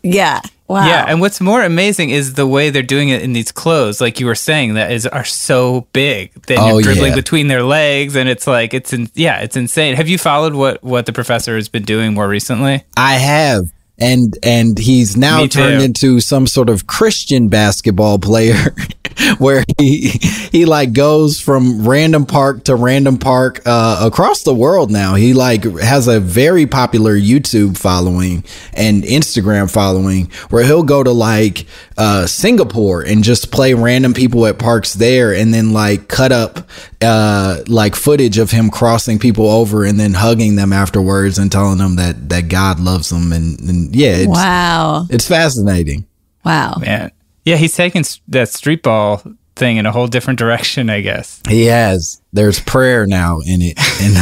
Yeah. 0.04 0.42
Wow. 0.74 0.88
Yeah, 0.88 1.06
and 1.08 1.22
what's 1.22 1.40
more 1.40 1.64
amazing 1.64 2.10
is 2.10 2.34
the 2.34 2.48
way 2.48 2.70
they're 2.72 2.82
doing 2.82 3.10
it 3.10 3.22
in 3.22 3.34
these 3.34 3.52
clothes, 3.52 4.02
like 4.02 4.20
you 4.20 4.26
were 4.26 4.36
saying, 4.36 4.74
that 4.74 4.92
is 4.92 5.06
are 5.08 5.24
so 5.24 5.88
big. 5.94 6.34
that 6.48 6.58
Oh, 6.58 6.74
you're 6.74 6.82
dribbling 6.82 7.12
yeah. 7.12 7.16
between 7.16 7.48
their 7.48 7.64
legs, 7.64 8.16
and 8.16 8.28
it's 8.28 8.48
like 8.48 8.74
it's 8.74 8.92
in, 8.94 9.10
yeah, 9.14 9.40
it's 9.42 9.56
insane. 9.56 9.96
Have 9.96 10.08
you 10.10 10.18
followed 10.18 10.54
what 10.56 10.84
what 10.84 11.06
the 11.06 11.14
professor 11.14 11.56
has 11.56 11.70
been 11.70 11.84
doing 11.84 12.14
more 12.14 12.28
recently? 12.28 12.84
I 12.98 13.16
have. 13.16 13.72
And 14.00 14.36
and 14.42 14.78
he's 14.80 15.16
now 15.16 15.46
turned 15.46 15.84
into 15.84 16.20
some 16.20 16.48
sort 16.48 16.70
of 16.70 16.88
Christian 16.88 17.48
basketball 17.48 18.18
player 18.18 18.74
where 19.38 19.64
he 19.78 20.08
he 20.52 20.66
like 20.66 20.94
goes 20.94 21.40
from 21.40 21.88
random 21.88 22.26
park 22.26 22.64
to 22.66 22.76
random 22.76 23.18
park 23.18 23.62
uh, 23.66 24.00
across 24.04 24.44
the 24.44 24.54
world 24.54 24.92
now. 24.92 25.16
He 25.16 25.34
like 25.34 25.64
has 25.64 26.08
a 26.08 26.20
very 26.20 26.66
popular 26.66 27.16
YouTube 27.16 27.78
following 27.78 28.44
and 28.74 29.04
Instagram 29.04 29.72
following 29.72 30.32
where 30.50 30.64
he'll 30.64 30.84
go 30.84 31.04
to 31.04 31.12
like 31.12 31.66
uh, 31.98 32.26
Singapore 32.28 33.02
and 33.02 33.24
just 33.24 33.52
play 33.52 33.74
random 33.74 34.14
people 34.14 34.46
at 34.46 34.58
parks 34.60 34.94
there 34.94 35.34
and 35.34 35.54
then 35.54 35.74
like 35.74 36.08
cut 36.08 36.32
up 36.32 36.68
uh, 37.02 37.62
like 37.68 37.96
footage 37.96 38.38
of 38.38 38.52
him 38.52 38.70
crossing 38.70 39.20
people 39.20 39.50
over 39.50 39.84
and 39.86 40.00
then 40.00 40.14
hugging 40.14 40.56
them 40.56 40.74
afterwards 40.74 41.38
and 41.38 41.52
telling 41.52 41.78
them 41.78 41.96
that 41.98 42.30
that 42.30 42.48
God 42.48 42.80
loves 42.80 43.10
them 43.10 43.32
and, 43.32 43.60
and 43.62 43.96
yeah, 43.96 44.16
it's, 44.16 44.28
Wow. 44.28 45.06
it's 45.10 45.28
fascinating. 45.28 46.06
Wow. 46.46 46.76
Man, 46.80 47.12
yeah, 47.46 47.56
he's 47.56 47.76
taking 47.76 48.04
that 48.30 48.50
street 48.50 48.84
ball 48.84 49.22
thing 49.56 49.78
in 49.78 49.86
a 49.86 49.92
whole 49.92 50.08
different 50.08 50.40
direction, 50.40 50.90
I 50.90 51.02
guess. 51.02 51.42
He 51.48 51.66
has. 51.66 52.22
There's 52.32 52.60
prayer 52.60 53.06
now 53.06 53.40
in 53.46 53.62
it, 53.62 53.78
and 54.02 54.16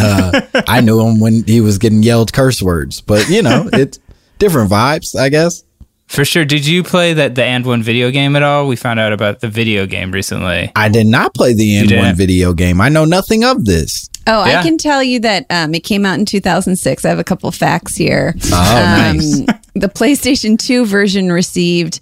uh, 0.54 0.64
I 0.68 0.82
knew 0.82 1.00
him 1.02 1.20
when 1.20 1.44
he 1.46 1.62
was 1.62 1.78
getting 1.78 2.04
yelled 2.04 2.34
curse 2.34 2.62
words. 2.62 3.02
But 3.02 3.30
you 3.30 3.42
know, 3.42 3.70
it's 3.74 4.00
different 4.40 4.70
vibes, 4.72 5.16
I 5.18 5.30
guess. 5.30 5.64
For 6.08 6.26
sure. 6.26 6.44
Did 6.44 6.66
you 6.68 6.84
play 6.84 7.14
that 7.14 7.36
the 7.36 7.42
AND1 7.42 7.84
video 7.84 8.12
game 8.12 8.36
at 8.36 8.44
all? 8.44 8.68
We 8.68 8.76
found 8.76 9.00
out 9.00 9.14
about 9.14 9.40
the 9.40 9.48
video 9.48 9.86
game 9.86 10.12
recently. 10.12 10.70
I 10.76 10.90
did 10.90 11.08
not 11.08 11.34
play 11.34 11.54
the 11.54 11.76
AND1 11.76 12.16
video 12.16 12.52
game. 12.52 12.82
I 12.82 12.90
know 12.90 13.06
nothing 13.06 13.46
of 13.46 13.64
this. 13.64 14.10
Oh, 14.28 14.46
Yeah. 14.46 14.60
I 14.60 14.64
can 14.64 14.78
tell 14.78 15.02
you 15.02 15.22
that 15.22 15.46
um, 15.50 15.74
it 15.74 15.86
came 15.86 16.06
out 16.06 16.20
in 16.20 16.26
2006. 16.26 17.06
I 17.06 17.08
have 17.08 17.18
a 17.18 17.24
couple 17.24 17.50
facts 17.52 17.96
here. 17.96 18.36
Oh, 18.48 18.50
nice. 18.52 19.40
the 19.74 19.88
PlayStation 19.88 20.60
2 20.60 20.86
version 20.86 21.32
received 21.32 22.02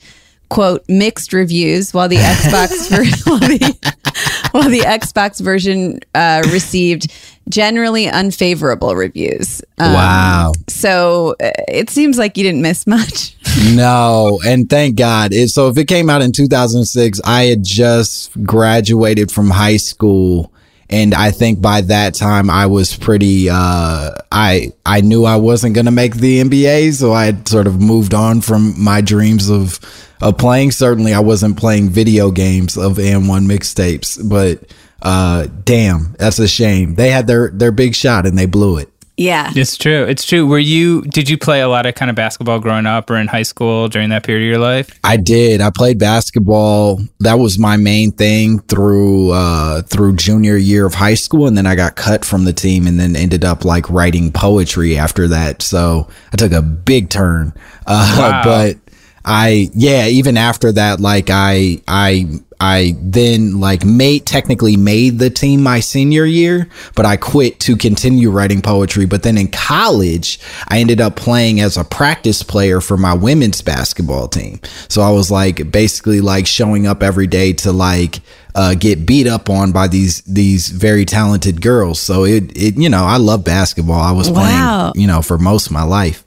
quote 0.50 0.84
mixed 0.90 1.34
reviews, 1.34 1.94
while 1.94 2.08
the 2.08 2.16
Xbox 2.18 2.90
ver- 2.90 3.30
while, 3.30 3.40
the, 3.40 4.50
while 4.52 4.70
the 4.70 4.80
Xbox 4.82 5.42
version 5.42 6.00
uh, 6.16 6.42
received 6.52 7.12
generally 7.50 8.08
unfavorable 8.08 8.96
reviews. 8.96 9.62
Um, 9.80 9.94
wow. 9.94 10.52
So 10.68 11.36
uh, 11.42 11.52
it 11.68 11.90
seems 11.90 12.18
like 12.18 12.38
you 12.38 12.44
didn't 12.44 12.62
miss 12.62 12.86
much. 12.88 13.36
No, 13.74 14.40
and 14.46 14.70
thank 14.70 14.96
God. 14.96 15.34
It, 15.34 15.50
so 15.50 15.70
if 15.70 15.78
it 15.78 15.88
came 15.88 16.08
out 16.10 16.22
in 16.22 16.32
2006, 16.32 17.20
I 17.26 17.46
had 17.46 17.64
just 17.64 18.32
graduated 18.44 19.32
from 19.32 19.50
high 19.50 19.78
school. 19.78 20.54
And 20.90 21.14
I 21.14 21.32
think 21.32 21.62
by 21.62 21.82
that 21.82 22.16
time 22.16 22.50
I 22.50 22.66
was 22.66 22.96
pretty, 22.98 23.50
uh, 23.50 24.12
I, 24.32 24.74
I 24.86 25.02
knew 25.02 25.24
I 25.24 25.36
wasn't 25.36 25.76
going 25.76 25.86
to 25.86 25.92
make 25.92 26.16
the 26.16 26.42
NBA. 26.42 26.94
So 26.94 27.14
I 27.14 27.26
had 27.26 27.48
sort 27.48 27.68
of 27.68 27.80
moved 27.80 28.14
on 28.14 28.42
from 28.42 28.74
my 28.82 29.02
dreams 29.02 29.50
of, 29.50 29.80
of 30.22 30.38
playing. 30.38 30.72
Certainly 30.72 31.14
I 31.14 31.20
wasn't 31.20 31.58
playing 31.58 31.90
video 31.90 32.32
games 32.32 32.76
of 32.76 32.98
AND1 32.98 33.46
mixtapes, 33.46 34.28
but, 34.28 34.74
uh, 35.02 35.48
damn, 35.64 36.16
that's 36.18 36.40
a 36.40 36.48
shame. 36.48 36.96
They 36.96 37.12
had 37.12 37.28
their, 37.28 37.50
their 37.50 37.72
big 37.72 37.94
shot 37.94 38.26
and 38.26 38.38
they 38.38 38.48
blew 38.48 38.78
it. 38.78 38.90
Yeah. 39.20 39.52
It's 39.54 39.76
true. 39.76 40.06
It's 40.06 40.24
true. 40.24 40.48
Were 40.48 40.60
you? 40.60 41.02
Did 41.02 41.30
you 41.30 41.38
play 41.38 41.60
a 41.60 41.68
lot 41.68 41.86
of 41.86 41.94
kind 41.94 42.10
of 42.10 42.16
basketball 42.16 42.60
growing 42.62 42.86
up 42.86 43.10
or 43.10 43.18
in 43.18 43.28
high 43.28 43.44
school 43.44 43.90
during 43.90 44.12
that 44.12 44.24
period 44.24 44.46
of 44.46 44.50
your 44.50 44.60
life? 44.60 44.98
I 45.04 45.18
did. 45.18 45.60
I 45.60 45.72
played 45.76 46.00
basketball. 46.00 47.02
That 47.20 47.34
was 47.34 47.60
my 47.60 47.76
main 47.76 48.14
thing 48.14 48.60
through 48.60 49.32
uh 49.32 49.82
through 49.82 50.16
junior 50.16 50.56
year 50.56 50.86
of 50.86 50.94
high 50.94 51.16
school 51.16 51.48
and 51.48 51.58
then 51.58 51.68
I 51.68 51.76
got 51.76 51.98
cut 51.98 52.24
from 52.24 52.46
the 52.46 52.54
team 52.54 52.88
and 52.88 52.98
then 52.98 53.18
ended 53.18 53.44
up 53.44 53.66
like 53.66 53.90
writing 53.90 54.32
poetry 54.32 54.98
after 54.98 55.28
that. 55.28 55.62
So 55.62 56.08
I 56.32 56.38
took 56.38 56.54
a 56.54 56.62
big 56.62 57.10
turn. 57.10 57.54
Uh 57.86 58.16
Wow. 58.18 58.42
but 58.46 58.78
I 59.26 59.70
yeah, 59.74 60.08
even 60.08 60.38
after 60.38 60.72
that 60.72 61.02
like 61.02 61.30
I 61.30 61.82
I 61.90 62.40
I 62.62 62.96
then 63.00 63.60
like 63.62 63.86
made 63.86 64.26
technically 64.26 64.76
made 64.76 65.18
the 65.18 65.30
team 65.30 65.64
my 65.64 65.80
senior 65.80 66.26
year, 66.26 66.68
but 66.94 67.06
I 67.06 67.16
quit 67.16 67.60
to 67.62 67.78
continue 67.78 68.30
writing 68.32 68.62
poetry. 68.62 69.06
But 69.06 69.24
then 69.24 69.38
in 69.38 69.48
college, 69.48 70.40
I 70.68 70.80
ended 70.80 71.00
up 71.00 71.16
playing 71.16 71.62
as 71.62 71.78
a 71.78 71.86
practice 71.86 72.44
player 72.44 72.82
for 72.82 72.98
my 72.98 73.14
women's 73.14 73.62
basketball 73.62 74.28
team. 74.28 74.60
So 74.90 75.02
I 75.02 75.12
was 75.12 75.32
like 75.32 75.72
basically 75.72 76.20
like 76.20 76.48
showing 76.48 76.86
up 76.86 77.02
every 77.02 77.28
day 77.28 77.54
to 77.54 77.72
like 77.72 78.20
uh, 78.56 78.76
get 78.76 79.06
beat 79.06 79.28
up 79.28 79.50
on 79.50 79.72
by 79.72 79.88
these 79.88 80.22
these 80.24 80.68
very 80.68 81.06
talented 81.06 81.62
girls. 81.62 82.00
So 82.02 82.26
it 82.26 82.52
it 82.58 82.76
you 82.78 82.90
know 82.90 83.06
I 83.06 83.18
love 83.18 83.46
basketball. 83.46 84.02
I 84.02 84.12
was 84.12 84.30
Wow. 84.30 84.92
playing 84.92 85.02
you 85.02 85.08
know 85.08 85.22
for 85.22 85.38
most 85.38 85.68
of 85.68 85.72
my 85.72 85.84
life. 85.84 86.26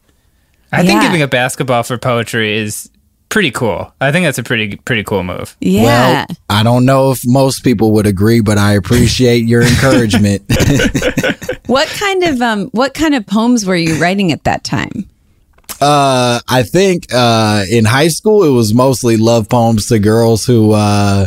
I 0.75 0.87
think 0.87 1.03
giving 1.03 1.21
up 1.21 1.31
basketball 1.31 1.83
for 1.83 1.99
poetry 1.99 2.57
is 2.57 2.89
pretty 3.33 3.51
cool. 3.51 3.93
I 4.01 4.13
think 4.13 4.25
that's 4.25 4.39
a 4.39 4.43
pretty 4.43 4.77
pretty 4.77 5.03
cool 5.03 5.25
move. 5.25 5.57
Yeah. 5.61 6.27
Well, 6.29 6.37
I 6.51 6.63
don't 6.63 6.85
know 6.85 7.11
if 7.11 7.21
most 7.25 7.65
people 7.65 7.93
would 7.93 8.07
agree, 8.07 8.41
but 8.41 8.59
I 8.59 8.75
appreciate 8.75 9.47
your 9.47 9.63
encouragement. 9.63 10.43
what 11.67 11.89
kind 11.89 12.23
of 12.23 12.41
um 12.41 12.67
what 12.69 12.95
kind 12.95 13.15
of 13.15 13.27
poems 13.27 13.67
were 13.67 13.77
you 13.77 14.01
writing 14.01 14.31
at 14.31 14.45
that 14.45 14.63
time? 14.63 15.09
uh, 15.83 16.41
I 16.49 16.63
think 16.63 17.07
uh, 17.13 17.65
in 17.69 17.85
high 17.85 18.09
school 18.09 18.45
it 18.45 18.51
was 18.51 18.73
mostly 18.73 19.17
love 19.17 19.49
poems 19.49 19.89
to 19.89 19.99
girls 19.99 20.47
who 20.47 20.73
uh, 20.73 21.27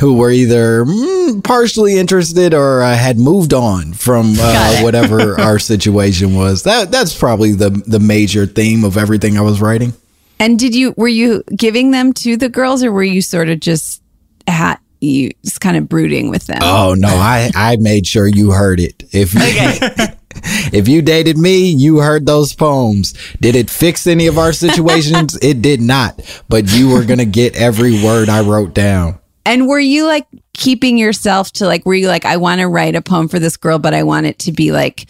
who 0.00 0.14
were 0.16 0.30
either 0.30 0.84
mm, 0.84 1.42
partially 1.42 1.98
interested 1.98 2.54
or 2.54 2.82
uh, 2.82 2.94
had 2.94 3.18
moved 3.18 3.52
on 3.52 3.92
from 3.92 4.34
uh, 4.38 4.80
whatever 4.82 5.38
our 5.40 5.58
situation 5.58 6.36
was. 6.36 6.62
That 6.62 6.92
that's 6.92 7.16
probably 7.18 7.52
the 7.52 7.70
the 7.70 7.98
major 7.98 8.46
theme 8.46 8.84
of 8.84 8.96
everything 8.96 9.36
I 9.36 9.42
was 9.42 9.60
writing. 9.60 9.92
And 10.40 10.58
did 10.58 10.74
you 10.74 10.94
were 10.96 11.08
you 11.08 11.44
giving 11.54 11.90
them 11.90 12.12
to 12.14 12.36
the 12.36 12.48
girls 12.48 12.82
or 12.82 12.90
were 12.90 13.04
you 13.04 13.22
sort 13.22 13.48
of 13.48 13.60
just 13.60 14.02
ha- 14.48 14.80
you 15.00 15.30
just 15.44 15.60
kind 15.60 15.76
of 15.76 15.88
brooding 15.88 16.28
with 16.30 16.46
them. 16.46 16.58
Oh 16.62 16.94
no, 16.96 17.08
I 17.08 17.50
I 17.54 17.76
made 17.76 18.06
sure 18.06 18.26
you 18.26 18.52
heard 18.52 18.80
it. 18.80 19.04
If 19.12 19.34
you 19.34 19.40
if 20.78 20.88
you 20.88 21.02
dated 21.02 21.38
me, 21.38 21.70
you 21.70 21.98
heard 21.98 22.26
those 22.26 22.54
poems. 22.54 23.14
Did 23.40 23.56
it 23.56 23.70
fix 23.70 24.06
any 24.06 24.26
of 24.26 24.38
our 24.38 24.52
situations? 24.52 25.38
it 25.42 25.62
did 25.62 25.80
not. 25.80 26.20
But 26.48 26.70
you 26.72 26.90
were 26.90 27.04
gonna 27.04 27.24
get 27.24 27.56
every 27.56 28.02
word 28.02 28.28
I 28.28 28.42
wrote 28.42 28.74
down. 28.74 29.18
And 29.46 29.66
were 29.66 29.80
you 29.80 30.06
like 30.06 30.26
keeping 30.52 30.98
yourself 30.98 31.50
to 31.52 31.66
like, 31.66 31.86
were 31.86 31.94
you 31.94 32.08
like, 32.08 32.26
I 32.26 32.36
want 32.36 32.60
to 32.60 32.68
write 32.68 32.94
a 32.94 33.00
poem 33.00 33.26
for 33.26 33.38
this 33.38 33.56
girl, 33.56 33.78
but 33.78 33.94
I 33.94 34.02
want 34.02 34.26
it 34.26 34.38
to 34.40 34.52
be 34.52 34.70
like 34.70 35.06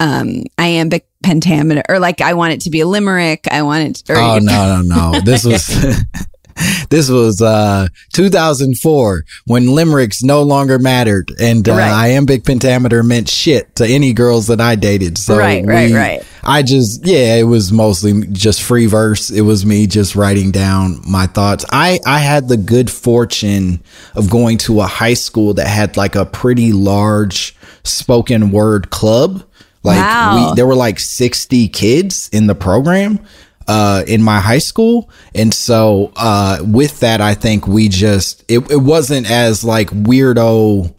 um 0.00 0.42
iambic 0.58 1.06
pentameter 1.24 1.82
or 1.88 1.98
like 1.98 2.20
I 2.20 2.34
want 2.34 2.52
it 2.52 2.60
to 2.62 2.70
be 2.70 2.80
a 2.80 2.86
limerick. 2.86 3.48
I 3.50 3.62
want 3.62 3.84
it 3.84 4.10
or 4.10 4.16
Oh 4.16 4.38
no, 4.40 4.82
no, 4.82 5.12
no. 5.12 5.20
This 5.24 5.44
was 5.44 5.66
this 6.88 7.10
was 7.10 7.42
uh 7.42 7.88
2004 8.12 9.24
when 9.46 9.74
limericks 9.74 10.22
no 10.22 10.42
longer 10.42 10.78
mattered 10.78 11.32
and 11.40 11.68
uh, 11.68 11.72
Right. 11.72 11.90
iambic 11.90 12.44
pentameter 12.44 13.02
meant 13.02 13.28
shit 13.28 13.74
to 13.76 13.86
any 13.86 14.12
girls 14.12 14.46
that 14.46 14.60
I 14.60 14.76
dated. 14.76 15.18
So 15.18 15.36
Right, 15.36 15.64
right, 15.66 15.90
we- 15.90 15.96
right. 15.96 16.22
I 16.44 16.62
just 16.62 17.04
yeah, 17.06 17.36
it 17.36 17.44
was 17.44 17.72
mostly 17.72 18.26
just 18.28 18.62
free 18.62 18.86
verse. 18.86 19.30
It 19.30 19.40
was 19.40 19.64
me 19.66 19.86
just 19.86 20.14
writing 20.14 20.50
down 20.52 21.00
my 21.08 21.26
thoughts. 21.26 21.64
I 21.72 21.98
I 22.06 22.18
had 22.20 22.48
the 22.48 22.56
good 22.58 22.90
fortune 22.90 23.82
of 24.14 24.30
going 24.30 24.58
to 24.58 24.80
a 24.82 24.86
high 24.86 25.14
school 25.14 25.54
that 25.54 25.66
had 25.66 25.96
like 25.96 26.14
a 26.14 26.26
pretty 26.26 26.72
large 26.72 27.56
spoken 27.82 28.50
word 28.52 28.90
club. 28.90 29.42
Like 29.84 29.98
Wow. 29.98 30.48
we 30.50 30.54
there 30.56 30.66
were 30.66 30.74
like 30.74 30.98
60 30.98 31.68
kids 31.68 32.28
in 32.32 32.46
the 32.48 32.54
program 32.56 33.20
uh 33.68 34.02
in 34.06 34.22
my 34.22 34.40
high 34.40 34.58
school 34.58 35.08
and 35.34 35.54
so 35.54 36.12
uh 36.16 36.58
with 36.62 37.00
that 37.00 37.20
I 37.20 37.34
think 37.34 37.66
we 37.66 37.88
just 37.88 38.44
it, 38.48 38.70
it 38.70 38.76
wasn't 38.82 39.30
as 39.30 39.62
like 39.64 39.88
weirdo 39.90 40.92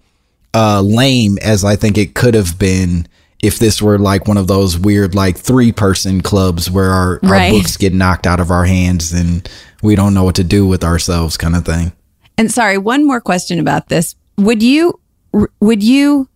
uh 0.53 0.81
lame 0.81 1.37
as 1.41 1.63
I 1.65 1.75
think 1.75 1.97
it 1.97 2.15
could 2.15 2.33
have 2.33 2.57
been 2.57 3.07
if 3.43 3.59
this 3.59 3.81
were 3.81 3.99
like 3.99 4.27
one 4.27 4.37
of 4.37 4.47
those 4.47 4.79
weird 4.79 5.13
like 5.13 5.37
three 5.37 5.71
person 5.71 6.21
clubs 6.21 6.71
where 6.71 6.89
our, 6.89 7.19
our 7.23 7.49
books 7.51 7.77
get 7.77 7.93
knocked 7.93 8.25
out 8.25 8.39
of 8.39 8.49
our 8.49 8.65
hands 8.65 9.11
and 9.13 9.47
we 9.83 9.95
don't 9.95 10.13
know 10.15 10.23
what 10.23 10.35
to 10.35 10.43
do 10.43 10.65
with 10.65 10.83
ourselves 10.83 11.37
kind 11.37 11.55
of 11.55 11.63
thing. 11.65 11.91
And 12.37 12.51
sorry, 12.51 12.77
one 12.79 13.05
more 13.05 13.21
question 13.21 13.59
about 13.59 13.89
this. 13.89 14.15
Would 14.37 14.63
you 14.63 14.99
would 15.59 15.83
you 15.83 16.27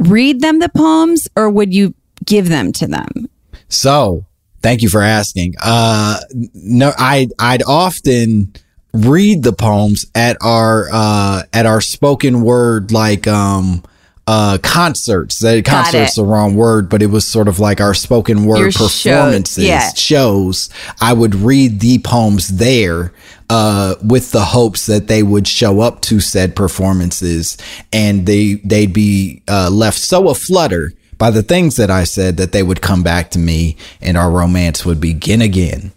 read 0.00 0.40
them 0.40 0.58
the 0.58 0.68
poems 0.68 1.28
or 1.36 1.48
would 1.50 1.72
you 1.72 1.94
give 2.24 2.48
them 2.48 2.72
to 2.72 2.86
them? 2.86 3.28
So 3.68 4.26
thank 4.62 4.82
you 4.82 4.88
for 4.88 5.02
asking. 5.02 5.54
Uh, 5.62 6.18
no, 6.54 6.92
I, 6.98 7.28
I'd 7.38 7.62
often 7.62 8.52
read 8.92 9.42
the 9.44 9.52
poems 9.52 10.06
at 10.14 10.36
our, 10.40 10.88
uh, 10.92 11.42
at 11.52 11.66
our 11.66 11.80
spoken 11.80 12.42
word, 12.42 12.90
like, 12.92 13.28
um, 13.28 13.84
uh, 14.26 14.58
concerts. 14.62 15.40
That 15.40 15.64
concerts 15.64 16.14
the 16.14 16.24
wrong 16.24 16.54
word, 16.54 16.88
but 16.88 17.02
it 17.02 17.06
was 17.06 17.26
sort 17.26 17.48
of 17.48 17.58
like 17.58 17.80
our 17.80 17.94
spoken 17.94 18.44
word 18.44 18.58
Your 18.58 18.70
show- 18.70 18.84
performances, 18.86 19.64
yeah. 19.64 19.92
shows. 19.94 20.70
I 21.00 21.12
would 21.12 21.34
read 21.34 21.80
the 21.80 21.98
poems 21.98 22.48
there, 22.48 23.12
uh, 23.50 23.96
with 24.02 24.32
the 24.32 24.40
hopes 24.40 24.86
that 24.86 25.08
they 25.08 25.22
would 25.22 25.46
show 25.46 25.80
up 25.80 26.00
to 26.02 26.20
said 26.20 26.56
performances 26.56 27.58
and 27.92 28.24
they, 28.24 28.54
they'd 28.64 28.94
be, 28.94 29.42
uh, 29.48 29.68
left 29.70 29.98
so 29.98 30.30
aflutter 30.30 30.94
by 31.18 31.30
the 31.30 31.42
things 31.42 31.76
that 31.76 31.90
I 31.90 32.04
said 32.04 32.38
that 32.38 32.52
they 32.52 32.62
would 32.62 32.80
come 32.80 33.02
back 33.02 33.30
to 33.32 33.38
me 33.38 33.76
and 34.00 34.16
our 34.16 34.30
romance 34.30 34.86
would 34.86 35.00
begin 35.00 35.42
again. 35.42 35.92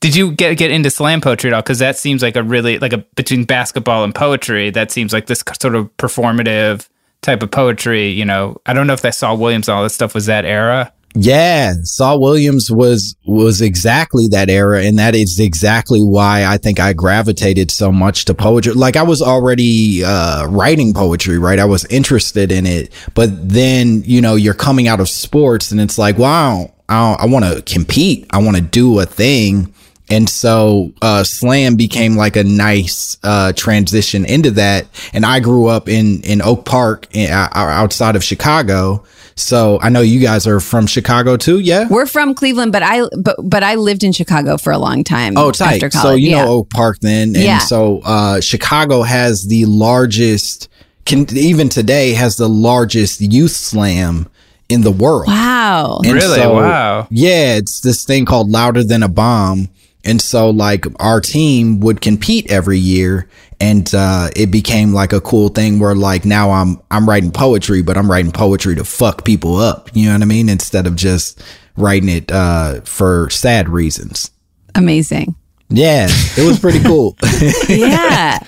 Did 0.00 0.16
you 0.16 0.32
get 0.32 0.56
get 0.56 0.70
into 0.70 0.90
slam 0.90 1.20
poetry 1.20 1.50
at 1.50 1.54
all? 1.54 1.60
Because 1.60 1.80
that 1.80 1.96
seems 1.96 2.22
like 2.22 2.34
a 2.34 2.42
really 2.42 2.78
like 2.78 2.94
a 2.94 2.98
between 3.16 3.44
basketball 3.44 4.02
and 4.02 4.14
poetry. 4.14 4.70
That 4.70 4.90
seems 4.90 5.12
like 5.12 5.26
this 5.26 5.44
sort 5.60 5.74
of 5.74 5.94
performative 5.98 6.88
type 7.20 7.42
of 7.42 7.50
poetry. 7.50 8.08
You 8.08 8.24
know, 8.24 8.56
I 8.64 8.72
don't 8.72 8.86
know 8.86 8.94
if 8.94 9.02
that 9.02 9.14
Saul 9.14 9.36
Williams 9.36 9.68
and 9.68 9.76
all 9.76 9.82
this 9.82 9.94
stuff 9.94 10.14
was 10.14 10.24
that 10.24 10.46
era. 10.46 10.92
Yeah, 11.14 11.74
Saul 11.82 12.20
Williams 12.20 12.70
was 12.70 13.16
was 13.26 13.60
exactly 13.60 14.28
that 14.28 14.48
era, 14.48 14.84
and 14.84 14.98
that 15.00 15.16
is 15.16 15.40
exactly 15.40 16.00
why 16.00 16.44
I 16.44 16.56
think 16.56 16.78
I 16.78 16.92
gravitated 16.92 17.72
so 17.72 17.90
much 17.90 18.26
to 18.26 18.34
poetry. 18.34 18.74
Like 18.74 18.94
I 18.96 19.02
was 19.02 19.20
already 19.20 20.04
uh, 20.04 20.46
writing 20.46 20.94
poetry, 20.94 21.36
right? 21.36 21.58
I 21.58 21.64
was 21.64 21.84
interested 21.86 22.52
in 22.52 22.64
it, 22.64 22.92
but 23.14 23.48
then 23.48 24.04
you 24.06 24.20
know 24.20 24.36
you're 24.36 24.54
coming 24.54 24.86
out 24.86 25.00
of 25.00 25.08
sports, 25.08 25.72
and 25.72 25.80
it's 25.80 25.98
like, 25.98 26.16
wow, 26.16 26.72
I, 26.88 27.16
I 27.20 27.26
want 27.26 27.44
to 27.44 27.62
compete, 27.62 28.28
I 28.30 28.38
want 28.38 28.56
to 28.58 28.62
do 28.62 29.00
a 29.00 29.04
thing, 29.04 29.74
and 30.10 30.30
so 30.30 30.92
uh, 31.02 31.24
slam 31.24 31.74
became 31.74 32.14
like 32.14 32.36
a 32.36 32.44
nice 32.44 33.16
uh, 33.24 33.52
transition 33.54 34.24
into 34.24 34.52
that. 34.52 34.86
And 35.12 35.26
I 35.26 35.40
grew 35.40 35.66
up 35.66 35.88
in 35.88 36.22
in 36.22 36.40
Oak 36.40 36.66
Park, 36.66 37.08
in, 37.10 37.32
uh, 37.32 37.48
outside 37.52 38.14
of 38.14 38.22
Chicago. 38.22 39.04
So 39.36 39.78
I 39.80 39.88
know 39.88 40.00
you 40.00 40.20
guys 40.20 40.46
are 40.46 40.60
from 40.60 40.86
Chicago 40.86 41.36
too, 41.36 41.60
yeah? 41.60 41.86
We're 41.88 42.06
from 42.06 42.34
Cleveland, 42.34 42.72
but 42.72 42.82
I 42.82 43.02
but 43.18 43.36
but 43.42 43.62
I 43.62 43.74
lived 43.76 44.04
in 44.04 44.12
Chicago 44.12 44.56
for 44.58 44.72
a 44.72 44.78
long 44.78 45.04
time. 45.04 45.36
Oh, 45.36 45.50
tight. 45.50 45.74
After 45.82 45.90
So 45.90 46.00
college. 46.02 46.20
you 46.22 46.30
yeah. 46.30 46.44
know 46.44 46.50
Oak 46.52 46.70
Park 46.70 46.98
then, 47.00 47.28
and 47.28 47.36
Yeah. 47.36 47.58
so 47.58 48.00
uh, 48.04 48.40
Chicago 48.40 49.02
has 49.02 49.46
the 49.46 49.64
largest. 49.66 50.68
Can 51.06 51.26
even 51.36 51.68
today 51.68 52.12
has 52.12 52.36
the 52.36 52.48
largest 52.48 53.20
youth 53.20 53.52
slam 53.52 54.28
in 54.68 54.82
the 54.82 54.90
world. 54.92 55.26
Wow. 55.26 56.00
And 56.04 56.12
Really? 56.14 56.36
so, 56.36 56.54
Wow. 56.54 57.08
Yeah, 57.10 57.56
it's 57.56 57.80
this 57.80 58.04
thing 58.04 58.24
called 58.26 58.50
Louder 58.50 58.84
Than 58.84 59.02
a 59.02 59.08
Bomb. 59.08 59.68
And 60.04 60.20
so 60.22 60.50
like 60.50 60.86
our 61.00 61.20
team 61.20 61.80
would 61.80 62.00
compete 62.00 62.50
every 62.50 62.78
year 62.78 63.28
and 63.60 63.94
uh 63.94 64.28
it 64.34 64.50
became 64.50 64.92
like 64.92 65.12
a 65.12 65.20
cool 65.20 65.48
thing 65.48 65.78
where 65.78 65.94
like 65.94 66.24
now 66.24 66.50
I'm 66.50 66.80
I'm 66.90 67.08
writing 67.08 67.30
poetry, 67.30 67.82
but 67.82 67.96
I'm 67.96 68.10
writing 68.10 68.32
poetry 68.32 68.74
to 68.76 68.84
fuck 68.84 69.24
people 69.24 69.56
up. 69.56 69.90
You 69.94 70.06
know 70.06 70.14
what 70.14 70.22
I 70.22 70.26
mean? 70.26 70.48
Instead 70.48 70.86
of 70.86 70.96
just 70.96 71.42
writing 71.76 72.08
it 72.08 72.32
uh 72.32 72.80
for 72.82 73.28
sad 73.30 73.68
reasons. 73.68 74.30
Amazing. 74.74 75.34
Yeah, 75.68 76.08
it 76.10 76.46
was 76.46 76.58
pretty 76.58 76.82
cool. 76.82 77.16
yeah. 77.68 78.40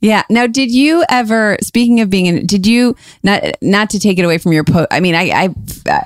Yeah. 0.00 0.22
Now, 0.30 0.46
did 0.46 0.70
you 0.70 1.04
ever? 1.08 1.56
Speaking 1.62 2.00
of 2.00 2.10
being 2.10 2.26
in, 2.26 2.46
did 2.46 2.66
you 2.66 2.96
not 3.22 3.42
not 3.62 3.90
to 3.90 4.00
take 4.00 4.18
it 4.18 4.24
away 4.24 4.38
from 4.38 4.52
your 4.52 4.64
po? 4.64 4.86
I 4.90 5.00
mean, 5.00 5.14
I 5.14 5.30
I 5.30 6.04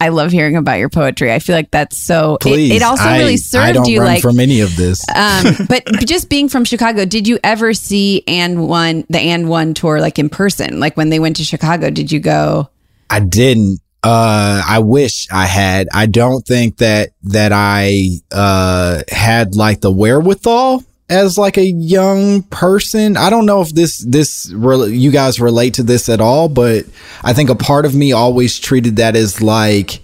I 0.00 0.10
love 0.10 0.30
hearing 0.30 0.56
about 0.56 0.74
your 0.78 0.88
poetry. 0.88 1.32
I 1.32 1.40
feel 1.40 1.56
like 1.56 1.70
that's 1.72 1.96
so. 1.96 2.34
it- 2.34 2.40
Please. 2.40 2.72
it, 2.72 2.82
also 2.82 3.02
I- 3.04 3.18
really 3.18 3.32
I 3.32 3.36
served 3.36 3.74
don't 3.74 3.88
you 3.88 3.98
run 4.00 4.06
like. 4.08 4.22
from 4.22 4.38
any 4.38 4.60
of 4.60 4.76
this. 4.76 5.04
um, 5.14 5.44
but 5.68 5.84
just 6.06 6.28
being 6.30 6.48
from 6.48 6.64
Chicago, 6.64 7.04
did 7.04 7.26
you 7.26 7.38
ever 7.42 7.74
see 7.74 8.22
AND1 8.28 9.06
the 9.08 9.18
AND1 9.18 9.74
tour 9.74 10.00
like 10.00 10.18
in 10.18 10.28
person? 10.28 10.78
Like 10.80 10.96
when 10.96 11.08
they 11.10 11.18
went 11.18 11.36
to 11.36 11.44
Chicago, 11.44 11.90
did 11.90 12.12
you 12.12 12.20
go? 12.20 12.68
I 13.10 13.20
didn't. 13.20 13.80
Uh, 14.04 14.62
I 14.64 14.78
wish 14.78 15.26
I 15.32 15.46
had. 15.46 15.88
I 15.92 16.06
don't 16.06 16.46
think 16.46 16.76
that 16.76 17.10
that 17.24 17.50
I 17.52 18.20
uh 18.30 19.02
had 19.10 19.56
like 19.56 19.80
the 19.80 19.90
wherewithal 19.90 20.84
as 21.08 21.38
like 21.38 21.56
a 21.56 21.64
young 21.64 22.42
person. 22.44 23.16
I 23.16 23.30
don't 23.30 23.46
know 23.46 23.60
if 23.62 23.74
this 23.74 23.98
this 23.98 24.50
you 24.50 25.10
guys 25.10 25.40
relate 25.40 25.74
to 25.74 25.82
this 25.82 26.08
at 26.08 26.20
all, 26.20 26.48
but 26.48 26.84
I 27.22 27.32
think 27.32 27.50
a 27.50 27.54
part 27.54 27.86
of 27.86 27.94
me 27.94 28.12
always 28.12 28.58
treated 28.58 28.96
that 28.96 29.16
as 29.16 29.40
like 29.40 30.00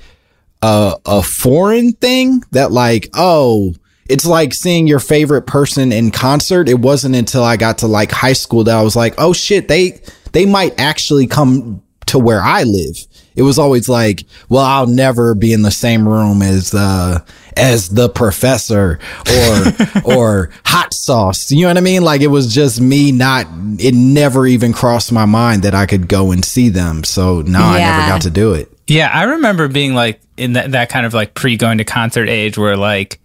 a 0.64 0.96
a 1.04 1.22
foreign 1.22 1.92
thing 1.92 2.42
that 2.52 2.72
like 2.72 3.10
oh 3.14 3.74
it's 4.08 4.26
like 4.26 4.54
seeing 4.54 4.86
your 4.86 4.98
favorite 4.98 5.42
person 5.42 5.92
in 5.92 6.10
concert 6.10 6.68
it 6.68 6.78
wasn't 6.78 7.14
until 7.14 7.44
i 7.44 7.56
got 7.56 7.78
to 7.78 7.86
like 7.86 8.10
high 8.10 8.32
school 8.32 8.64
that 8.64 8.76
i 8.76 8.82
was 8.82 8.96
like 8.96 9.14
oh 9.18 9.32
shit 9.34 9.68
they 9.68 10.00
they 10.32 10.46
might 10.46 10.78
actually 10.80 11.26
come 11.26 11.82
to 12.06 12.18
where 12.18 12.40
i 12.40 12.62
live 12.62 12.96
it 13.36 13.42
was 13.42 13.58
always 13.58 13.88
like 13.90 14.24
well 14.48 14.64
i'll 14.64 14.86
never 14.86 15.34
be 15.34 15.52
in 15.52 15.62
the 15.62 15.70
same 15.70 16.08
room 16.08 16.40
as 16.40 16.72
uh 16.72 17.18
as 17.56 17.88
the 17.90 18.08
professor 18.08 18.98
or 19.30 19.72
or 20.16 20.50
hot 20.64 20.92
sauce 20.94 21.50
you 21.52 21.62
know 21.62 21.68
what 21.68 21.76
i 21.76 21.80
mean 21.80 22.02
like 22.02 22.20
it 22.20 22.26
was 22.28 22.52
just 22.54 22.80
me 22.80 23.12
not 23.12 23.46
it 23.78 23.94
never 23.94 24.46
even 24.46 24.72
crossed 24.72 25.12
my 25.12 25.24
mind 25.24 25.62
that 25.62 25.74
i 25.74 25.86
could 25.86 26.08
go 26.08 26.30
and 26.32 26.44
see 26.44 26.68
them 26.68 27.04
so 27.04 27.42
no 27.42 27.60
i 27.60 27.78
never 27.78 28.08
got 28.08 28.22
to 28.22 28.30
do 28.30 28.52
it 28.54 28.70
Yeah, 28.86 29.08
I 29.12 29.24
remember 29.24 29.68
being 29.68 29.94
like 29.94 30.20
in 30.36 30.52
that, 30.54 30.72
that 30.72 30.88
kind 30.90 31.06
of 31.06 31.14
like 31.14 31.32
pre 31.34 31.56
going 31.56 31.78
to 31.78 31.84
concert 31.84 32.28
age 32.28 32.58
where 32.58 32.76
like 32.76 33.18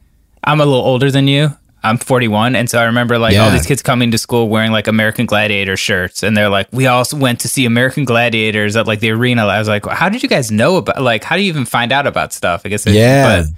I'm 0.44 0.62
a 0.62 0.66
little 0.66 0.82
older 0.86 1.12
than 1.12 1.28
you. 1.28 1.50
I'm 1.84 1.98
41. 1.98 2.56
And 2.56 2.70
so 2.70 2.80
I 2.80 2.86
remember 2.86 3.18
like 3.20 3.36
all 3.38 3.52
these 3.52 3.66
kids 3.66 3.82
coming 3.82 4.12
to 4.12 4.18
school 4.18 4.48
wearing 4.50 4.72
like 4.72 4.88
American 4.88 5.26
Gladiator 5.26 5.76
shirts. 5.78 6.24
And 6.24 6.36
they're 6.36 6.50
like, 6.50 6.68
we 6.72 6.88
all 6.88 7.04
went 7.14 7.42
to 7.42 7.48
see 7.50 7.66
American 7.66 8.06
Gladiators 8.06 8.76
at 8.78 8.88
like 8.88 9.00
the 9.02 9.12
arena. 9.12 9.46
I 9.46 9.60
was 9.60 9.68
like, 9.68 9.86
how 9.86 10.08
did 10.10 10.24
you 10.24 10.30
guys 10.30 10.50
know 10.52 10.78
about, 10.78 11.02
like, 11.02 11.24
how 11.26 11.36
do 11.36 11.42
you 11.42 11.50
even 11.50 11.66
find 11.66 11.92
out 11.92 12.08
about 12.08 12.32
stuff? 12.34 12.62
I 12.66 12.70
guess. 12.70 12.86
it- 12.88 12.94
Yeah. 12.96 13.42
But, 13.44 13.50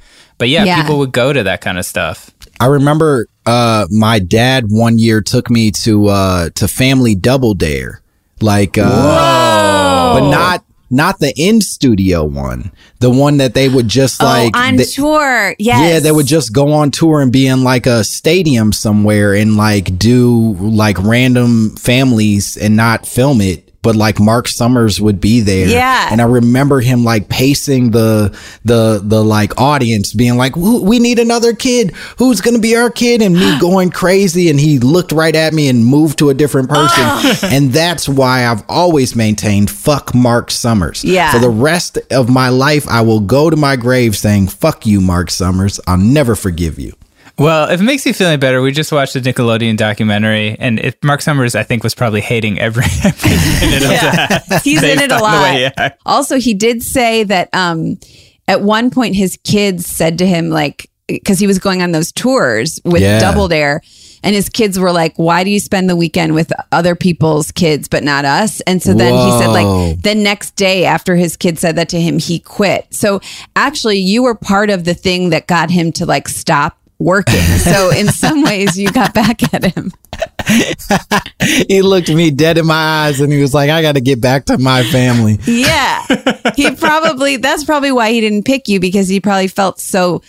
but 0.41 0.49
yeah, 0.49 0.63
Yeah. 0.63 0.81
people 0.81 0.97
would 0.97 1.11
go 1.11 1.31
to 1.31 1.43
that 1.43 1.61
kind 1.61 1.77
of 1.77 1.85
stuff. 1.85 2.31
I 2.59 2.65
remember 2.65 3.27
uh 3.45 3.85
my 3.91 4.17
dad 4.17 4.65
one 4.69 4.97
year 4.97 5.21
took 5.21 5.51
me 5.51 5.69
to 5.83 6.07
uh 6.07 6.49
to 6.55 6.67
family 6.67 7.13
double 7.13 7.53
dare. 7.53 8.01
Like 8.41 8.75
uh 8.79 10.13
but 10.19 10.29
not 10.31 10.63
not 10.89 11.19
the 11.19 11.31
in 11.37 11.61
studio 11.61 12.23
one, 12.25 12.71
the 12.99 13.11
one 13.11 13.37
that 13.37 13.53
they 13.53 13.69
would 13.69 13.87
just 13.87 14.19
like 14.19 14.53
oh, 14.55 14.59
on 14.59 14.77
they- 14.77 14.83
tour. 14.85 15.55
Yes. 15.59 15.79
Yeah, 15.93 15.99
they 15.99 16.11
would 16.11 16.25
just 16.25 16.53
go 16.53 16.73
on 16.73 16.89
tour 16.89 17.21
and 17.21 17.31
be 17.31 17.45
in 17.45 17.63
like 17.63 17.85
a 17.85 18.03
stadium 18.03 18.71
somewhere 18.73 19.35
and 19.35 19.57
like 19.57 19.99
do 19.99 20.53
like 20.59 20.97
random 20.99 21.75
families 21.75 22.57
and 22.57 22.75
not 22.75 23.05
film 23.05 23.41
it. 23.41 23.70
But 23.84 23.95
like 23.95 24.19
Mark 24.19 24.47
Summers 24.47 25.01
would 25.01 25.19
be 25.19 25.41
there. 25.41 25.67
Yeah. 25.67 26.09
And 26.11 26.21
I 26.21 26.25
remember 26.25 26.82
him 26.82 27.03
like 27.03 27.29
pacing 27.29 27.91
the, 27.91 28.38
the, 28.63 29.01
the 29.03 29.23
like 29.23 29.59
audience 29.59 30.13
being 30.13 30.38
like, 30.38 30.55
we 30.55 30.99
need 30.99 31.17
another 31.17 31.53
kid. 31.53 31.91
Who's 32.17 32.41
going 32.41 32.55
to 32.55 32.61
be 32.61 32.75
our 32.75 32.91
kid? 32.91 33.21
And 33.21 33.36
me 33.36 33.59
going 33.59 33.89
crazy. 33.89 34.49
And 34.49 34.59
he 34.59 34.77
looked 34.77 35.11
right 35.11 35.36
at 35.36 35.53
me 35.53 35.67
and 35.67 35.84
moved 35.84 36.19
to 36.19 36.29
a 36.29 36.34
different 36.34 36.69
oh. 36.71 37.21
person. 37.21 37.49
and 37.51 37.73
that's 37.73 38.07
why 38.07 38.45
I've 38.45 38.63
always 38.69 39.15
maintained 39.15 39.71
fuck 39.71 40.13
Mark 40.13 40.51
Summers. 40.51 41.03
Yeah. 41.03 41.32
For 41.32 41.39
the 41.39 41.49
rest 41.49 41.97
of 42.11 42.29
my 42.29 42.49
life, 42.49 42.88
I 42.88 43.01
will 43.01 43.19
go 43.19 43.49
to 43.49 43.55
my 43.55 43.75
grave 43.75 44.15
saying, 44.15 44.47
fuck 44.47 44.86
you, 44.86 45.01
Mark 45.01 45.32
Summers. 45.32 45.79
I'll 45.88 45.97
never 45.97 46.36
forgive 46.36 46.77
you. 46.77 46.93
Well, 47.41 47.69
if 47.69 47.81
it 47.81 47.83
makes 47.83 48.05
you 48.05 48.13
feel 48.13 48.27
any 48.27 48.37
better, 48.37 48.61
we 48.61 48.71
just 48.71 48.91
watched 48.91 49.13
the 49.13 49.19
Nickelodeon 49.19 49.75
documentary, 49.75 50.55
and 50.59 50.79
it, 50.79 51.03
Mark 51.03 51.21
Summers, 51.21 51.55
I 51.55 51.63
think, 51.63 51.83
was 51.83 51.95
probably 51.95 52.21
hating 52.21 52.59
every, 52.59 52.83
every 53.03 53.31
minute 53.31 53.83
of 53.83 53.89
that. 53.89 54.61
He's 54.63 54.83
in 54.83 54.99
it 54.99 55.11
a 55.11 55.17
lot. 55.17 55.55
he. 55.55 55.67
Also, 56.05 56.37
he 56.39 56.53
did 56.53 56.83
say 56.83 57.23
that 57.23 57.49
um, 57.53 57.97
at 58.47 58.61
one 58.61 58.91
point 58.91 59.15
his 59.15 59.37
kids 59.43 59.87
said 59.87 60.19
to 60.19 60.27
him, 60.27 60.49
like, 60.49 60.89
because 61.07 61.39
he 61.39 61.47
was 61.47 61.57
going 61.57 61.81
on 61.81 61.91
those 61.91 62.11
tours 62.11 62.79
with 62.85 63.01
Yeah. 63.01 63.19
Double 63.19 63.47
Dare, 63.47 63.81
and 64.23 64.35
his 64.35 64.49
kids 64.49 64.77
were 64.77 64.91
like, 64.91 65.17
"Why 65.17 65.43
do 65.43 65.49
you 65.49 65.59
spend 65.59 65.89
the 65.89 65.95
weekend 65.95 66.35
with 66.35 66.53
other 66.71 66.95
people's 66.95 67.51
kids 67.51 67.87
but 67.87 68.03
not 68.03 68.23
us?" 68.23 68.61
And 68.61 68.81
so 68.81 68.93
then 68.93 69.13
he 69.13 69.39
said, 69.39 69.47
like, 69.47 69.99
the 70.01 70.13
next 70.13 70.55
day 70.55 70.85
after 70.85 71.15
his 71.15 71.35
kid 71.35 71.57
said 71.57 71.75
that 71.77 71.89
to 71.89 71.99
him, 71.99 72.19
he 72.19 72.37
quit. 72.39 72.85
So 72.93 73.19
actually, 73.55 73.97
you 73.97 74.21
were 74.23 74.35
part 74.35 74.69
of 74.69 74.83
the 74.85 74.93
thing 74.93 75.31
that 75.31 75.47
got 75.47 75.71
him 75.71 75.91
to 75.93 76.05
like 76.05 76.27
stop 76.29 76.77
working. 77.01 77.41
So 77.61 77.91
in 77.91 78.07
some 78.07 78.43
ways, 78.43 78.77
you 78.77 78.91
got 78.91 79.13
back 79.13 79.53
at 79.53 79.63
him. 79.63 79.91
He 81.67 81.81
looked 81.81 82.09
me 82.09 82.31
dead 82.31 82.57
in 82.57 82.65
my 82.65 83.05
eyes 83.05 83.21
and 83.21 83.31
he 83.31 83.39
was 83.39 83.53
like, 83.53 83.69
I 83.69 83.81
got 83.81 83.93
to 83.93 84.01
get 84.01 84.19
back 84.19 84.45
to 84.45 84.57
my 84.57 84.83
family. 84.83 85.39
Yeah. 85.45 86.05
He 86.55 86.75
probably, 86.75 87.37
that's 87.37 87.63
probably 87.63 87.91
why 87.91 88.11
he 88.11 88.19
didn't 88.19 88.43
pick 88.43 88.67
you 88.67 88.79
because 88.79 89.07
he 89.07 89.19
probably 89.19 89.47
felt 89.47 89.79
so 89.79 90.21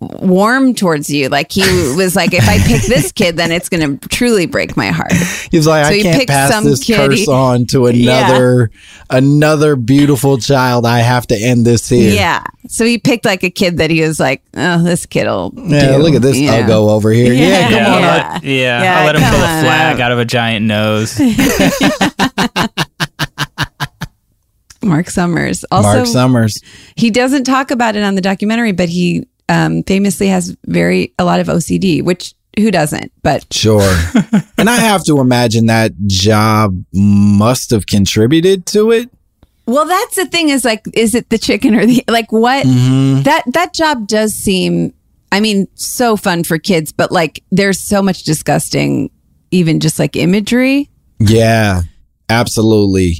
warm 0.00 0.74
towards 0.74 1.10
you. 1.10 1.28
Like 1.28 1.52
he 1.52 1.60
was 1.94 2.16
like, 2.16 2.32
if 2.32 2.48
I 2.48 2.56
pick 2.58 2.82
this 2.82 3.12
kid, 3.20 3.36
then 3.36 3.52
it's 3.52 3.68
going 3.68 3.98
to 3.98 4.08
truly 4.08 4.46
break 4.46 4.76
my 4.76 4.88
heart. 4.88 5.12
He 5.50 5.56
was 5.58 5.66
like, 5.66 5.84
So 5.84 5.90
I 5.90 5.94
he 5.94 6.02
can't 6.02 6.16
picked 6.18 6.30
pass 6.30 6.50
some 6.50 6.64
this 6.64 6.82
kid 6.82 6.96
curse 6.96 7.20
he- 7.20 7.28
on 7.30 7.66
to 7.66 7.86
another, 7.86 8.70
another 9.10 9.76
beautiful 9.76 10.38
child. 10.38 10.86
I 10.86 11.00
have 11.00 11.26
to 11.28 11.36
end 11.36 11.66
this 11.66 11.88
here. 11.88 12.12
Yeah. 12.14 12.42
So 12.68 12.84
he 12.86 12.96
picked 12.98 13.24
like 13.26 13.42
a 13.42 13.50
kid 13.50 13.76
that 13.78 13.90
he 13.90 14.00
was 14.00 14.18
like, 14.18 14.42
oh, 14.56 14.82
this 14.82 15.04
kid'll. 15.06 15.52
Yeah, 15.56 15.96
do," 15.96 16.02
look 16.02 16.14
at 16.14 16.22
this 16.22 16.38
you 16.38 16.46
know? 16.46 16.62
uggo 16.62 16.90
over 16.90 17.10
here. 17.10 17.32
Yeah, 17.34 17.68
come 17.68 17.92
on. 17.92 18.00
Yeah. 18.02 18.30
Art. 18.32 18.42
Yeah, 18.44 18.82
Yeah, 18.82 18.98
I'll 19.00 19.06
let 19.06 19.16
him 19.16 19.22
come 19.22 19.30
pull 19.34 19.40
a 19.42 19.60
flag 19.62 19.94
out. 19.96 20.00
out 20.00 20.12
of 20.12 20.18
a 20.18 20.24
giant 20.24 20.64
nose. 20.66 21.20
Mark 24.82 25.10
Summers. 25.10 25.64
Also, 25.70 25.88
Mark 25.88 26.06
Summers. 26.06 26.62
he 26.96 27.10
doesn't 27.10 27.44
talk 27.44 27.70
about 27.70 27.96
it 27.96 28.02
on 28.02 28.14
the 28.14 28.22
documentary, 28.22 28.72
but 28.72 28.88
he 28.88 29.26
um, 29.50 29.82
famously 29.82 30.28
has 30.28 30.56
very, 30.66 31.12
a 31.18 31.24
lot 31.24 31.40
of 31.40 31.48
OCD, 31.48 32.02
which 32.02 32.34
who 32.58 32.70
doesn't? 32.70 33.12
But 33.22 33.46
Sure. 33.52 33.82
and 34.58 34.70
I 34.70 34.76
have 34.76 35.04
to 35.04 35.20
imagine 35.20 35.66
that 35.66 35.92
job 36.06 36.82
must 36.94 37.70
have 37.70 37.86
contributed 37.86 38.64
to 38.66 38.90
it. 38.92 39.10
Well, 39.66 39.86
that's 39.86 40.16
the 40.16 40.26
thing 40.26 40.48
is 40.48 40.64
like, 40.64 40.84
is 40.94 41.14
it 41.14 41.28
the 41.28 41.38
chicken 41.38 41.74
or 41.74 41.84
the 41.86 42.02
like 42.08 42.32
what 42.32 42.64
Mm-hmm. 42.66 43.22
that 43.22 43.44
that 43.52 43.74
job 43.74 44.06
does 44.08 44.34
seem 44.34 44.94
I 45.32 45.38
mean, 45.40 45.68
so 45.74 46.16
fun 46.16 46.42
for 46.42 46.58
kids, 46.58 46.90
but 46.92 47.12
like 47.12 47.44
there's 47.52 47.78
so 47.78 48.02
much 48.02 48.24
disgusting, 48.24 49.10
even 49.52 49.78
just 49.78 49.98
like 49.98 50.16
imagery. 50.16 50.90
Yeah, 51.20 51.82
absolutely. 52.30 53.16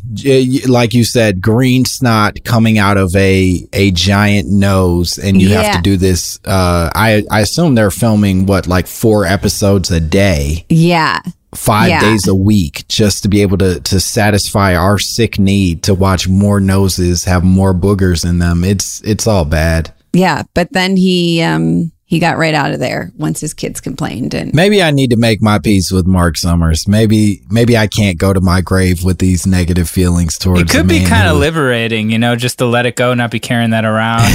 Like 0.67 0.95
you 0.95 1.05
said, 1.05 1.41
green 1.41 1.85
snot 1.85 2.43
coming 2.45 2.79
out 2.79 2.97
of 2.97 3.15
a 3.17 3.67
a 3.73 3.91
giant 3.91 4.49
nose, 4.49 5.19
and 5.19 5.41
you 5.41 5.51
have 5.51 5.77
to 5.77 5.83
do 5.83 5.97
this. 5.97 6.39
Uh, 6.45 6.91
I 6.95 7.25
I 7.31 7.41
assume 7.41 7.75
they're 7.75 7.91
filming 7.91 8.47
what 8.47 8.67
like 8.67 8.87
four 8.87 9.25
episodes 9.27 9.91
a 9.91 10.01
day, 10.01 10.65
Yeah. 10.69 11.21
five 11.55 11.89
Yeah. 11.89 12.01
days 12.01 12.27
a 12.29 12.35
week, 12.35 12.87
just 12.89 13.23
to 13.25 13.29
be 13.29 13.43
able 13.43 13.59
to 13.59 13.81
to 13.81 14.01
satisfy 14.01 14.75
our 14.75 14.99
sick 14.99 15.39
need 15.39 15.83
to 15.83 15.95
watch 15.95 16.29
more 16.29 16.61
noses 16.61 17.25
have 17.25 17.43
more 17.45 17.75
boogers 17.75 18.25
in 18.29 18.39
them. 18.39 18.65
It's 18.65 19.01
it's 19.03 19.27
all 19.27 19.45
bad. 19.45 19.93
Yeah. 20.13 20.43
But 20.55 20.73
then 20.73 20.97
he 20.97 21.43
um 21.43 21.93
he 22.11 22.19
got 22.19 22.37
right 22.39 22.55
out 22.55 22.73
of 22.73 22.81
there 22.81 23.13
once 23.17 23.39
his 23.39 23.55
kids 23.55 23.81
complained 23.81 24.35
and 24.35 24.53
Maybe 24.53 24.83
I 24.83 24.91
need 24.91 25.11
to 25.11 25.17
make 25.17 25.41
my 25.41 25.61
peace 25.61 25.93
with 25.93 26.09
Mark 26.09 26.37
Summers. 26.37 26.89
Maybe 26.89 27.41
maybe 27.49 27.77
I 27.77 27.87
can't 27.87 28.19
go 28.19 28.33
to 28.33 28.41
my 28.41 28.61
grave 28.61 29.05
with 29.05 29.19
these 29.19 29.47
negative 29.47 29.89
feelings 29.89 30.37
towards. 30.37 30.63
It 30.63 30.69
could 30.71 30.89
be 30.89 31.07
kind 31.07 31.29
of 31.29 31.37
liberating, 31.37 32.11
you 32.11 32.19
know, 32.19 32.35
just 32.35 32.59
to 32.59 32.67
let 32.67 32.85
it 32.85 32.97
go, 32.97 33.15
not 33.15 33.31
be 33.31 33.39
carrying 33.39 33.71
that 33.71 33.85
around. 33.85 34.29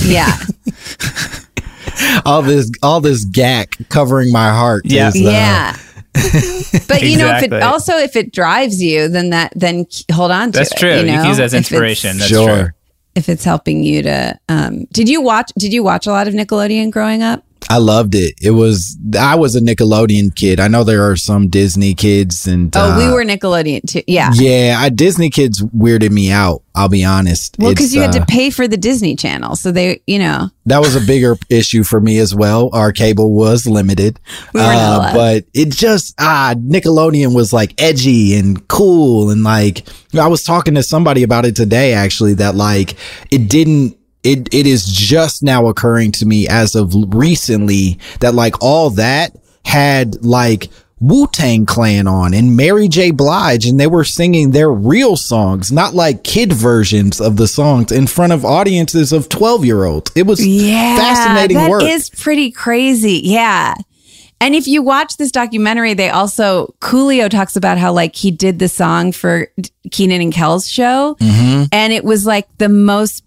yeah. 0.00 0.34
all 2.24 2.40
this 2.40 2.72
all 2.82 3.02
this 3.02 3.26
gack 3.26 3.76
covering 3.90 4.32
my 4.32 4.48
heart. 4.48 4.86
Yeah. 4.86 5.08
is, 5.08 5.16
uh, 5.16 5.18
yeah. 5.18 5.76
But 6.88 7.02
you 7.02 7.18
know, 7.18 7.36
if 7.36 7.42
it 7.42 7.62
also 7.62 7.98
if 7.98 8.16
it 8.16 8.32
drives 8.32 8.82
you, 8.82 9.08
then 9.08 9.28
that 9.28 9.52
then 9.54 9.84
hold 10.10 10.30
on 10.30 10.52
to 10.52 10.58
That's 10.58 10.72
it. 10.72 10.78
true. 10.78 10.88
You, 10.88 11.00
You, 11.00 11.04
know? 11.04 11.12
can 11.18 11.26
use 11.26 11.36
that 11.36 11.44
as 11.44 11.54
inspiration. 11.54 12.16
That's 12.16 12.30
sure. 12.30 12.56
true. 12.56 12.68
If 13.14 13.28
it's 13.28 13.44
helping 13.44 13.82
you 13.82 14.02
to 14.02 14.38
um 14.48 14.84
did 14.92 15.08
you 15.08 15.20
watch 15.20 15.52
did 15.58 15.72
you 15.72 15.82
watch 15.82 16.06
a 16.06 16.10
lot 16.10 16.28
of 16.28 16.34
nickelodeon 16.34 16.90
growing 16.90 17.22
up 17.22 17.44
I 17.70 17.78
loved 17.78 18.14
it. 18.14 18.34
It 18.40 18.52
was 18.52 18.96
I 19.18 19.34
was 19.34 19.54
a 19.54 19.60
Nickelodeon 19.60 20.34
kid. 20.34 20.58
I 20.58 20.68
know 20.68 20.84
there 20.84 21.08
are 21.10 21.16
some 21.16 21.48
Disney 21.48 21.94
kids 21.94 22.46
and 22.46 22.74
oh 22.76 22.96
we 22.96 23.04
uh, 23.06 23.12
were 23.12 23.24
nickelodeon 23.24 23.86
too 23.86 24.02
yeah 24.06 24.30
Yeah, 24.34 24.76
I, 24.78 24.88
Disney 24.88 25.30
kids 25.30 25.62
weirded 25.62 26.10
me 26.10 26.30
out. 26.30 26.62
I'll 26.74 26.88
be 26.88 27.04
honest. 27.04 27.56
well 27.58 27.70
because 27.70 27.94
you 27.94 28.00
had 28.00 28.14
uh, 28.14 28.20
to 28.20 28.26
pay 28.26 28.50
for 28.50 28.68
the 28.68 28.76
disney 28.76 29.16
channel 29.16 29.56
so 29.56 29.72
they 29.72 30.00
you 30.06 30.18
know 30.18 30.48
that 30.66 30.78
was 30.78 30.94
a 30.94 31.00
bigger 31.00 31.36
issue 31.50 31.82
for 31.82 32.00
me 32.00 32.18
as 32.18 32.34
well. 32.34 32.70
Our 32.72 32.92
cable 32.92 33.32
was 33.32 33.66
limited, 33.66 34.20
We 34.54 34.60
were 34.60 35.10
but 35.12 35.44
it 35.54 35.70
just 35.70 36.14
ah 36.18 36.54
Nickelodeon 36.56 37.34
was 37.34 37.52
like 37.52 37.80
edgy 37.80 38.34
and 38.36 38.66
cool 38.68 39.30
and 39.30 39.42
like 39.42 39.86
I 40.18 40.28
was 40.28 40.42
talking 40.42 40.74
to 40.74 40.82
somebody 40.82 41.22
about 41.22 41.44
it 41.44 41.56
today 41.56 41.92
actually 41.92 42.34
that 42.34 42.54
like 42.54 42.96
it 43.30 43.48
didn't. 43.48 43.96
It 44.28 44.52
it 44.54 44.66
is 44.66 44.84
just 44.86 45.42
now 45.42 45.66
occurring 45.68 46.12
to 46.12 46.26
me 46.26 46.46
as 46.48 46.74
of 46.74 46.94
recently 47.14 47.98
that 48.20 48.34
like 48.34 48.54
all 48.62 48.90
that 48.90 49.34
had 49.64 50.24
like 50.24 50.68
Wu 51.00 51.28
Tang 51.28 51.64
Clan 51.64 52.08
on 52.08 52.34
and 52.34 52.56
Mary 52.56 52.88
J. 52.88 53.12
Blige, 53.12 53.66
and 53.66 53.78
they 53.78 53.86
were 53.86 54.02
singing 54.04 54.50
their 54.50 54.70
real 54.72 55.16
songs, 55.16 55.70
not 55.70 55.94
like 55.94 56.24
kid 56.24 56.52
versions 56.52 57.20
of 57.20 57.36
the 57.36 57.46
songs 57.46 57.92
in 57.92 58.08
front 58.08 58.32
of 58.32 58.44
audiences 58.44 59.12
of 59.12 59.28
12 59.28 59.64
year 59.64 59.84
olds. 59.84 60.10
It 60.16 60.26
was 60.26 60.44
yeah 60.44 60.96
fascinating 60.96 61.56
that 61.56 61.70
work. 61.70 61.82
is 61.84 62.10
pretty 62.10 62.50
crazy 62.50 63.20
yeah 63.24 63.74
and 64.40 64.54
if 64.54 64.66
you 64.68 64.82
watch 64.82 65.16
this 65.18 65.30
documentary 65.32 65.94
they 65.94 66.10
also 66.10 66.74
coolio 66.80 67.28
talks 67.30 67.54
about 67.56 67.78
how 67.78 67.92
like 67.92 68.14
he 68.16 68.30
did 68.32 68.58
the 68.58 68.68
song 68.68 69.10
for 69.12 69.48
keenan 69.92 70.20
and 70.20 70.32
kel's 70.32 70.68
show 70.68 71.16
Mm-hmm. 71.20 71.64
and 71.72 71.92
it 71.92 72.04
was 72.04 72.24
like 72.26 72.46
the 72.58 72.68
most 72.68 73.24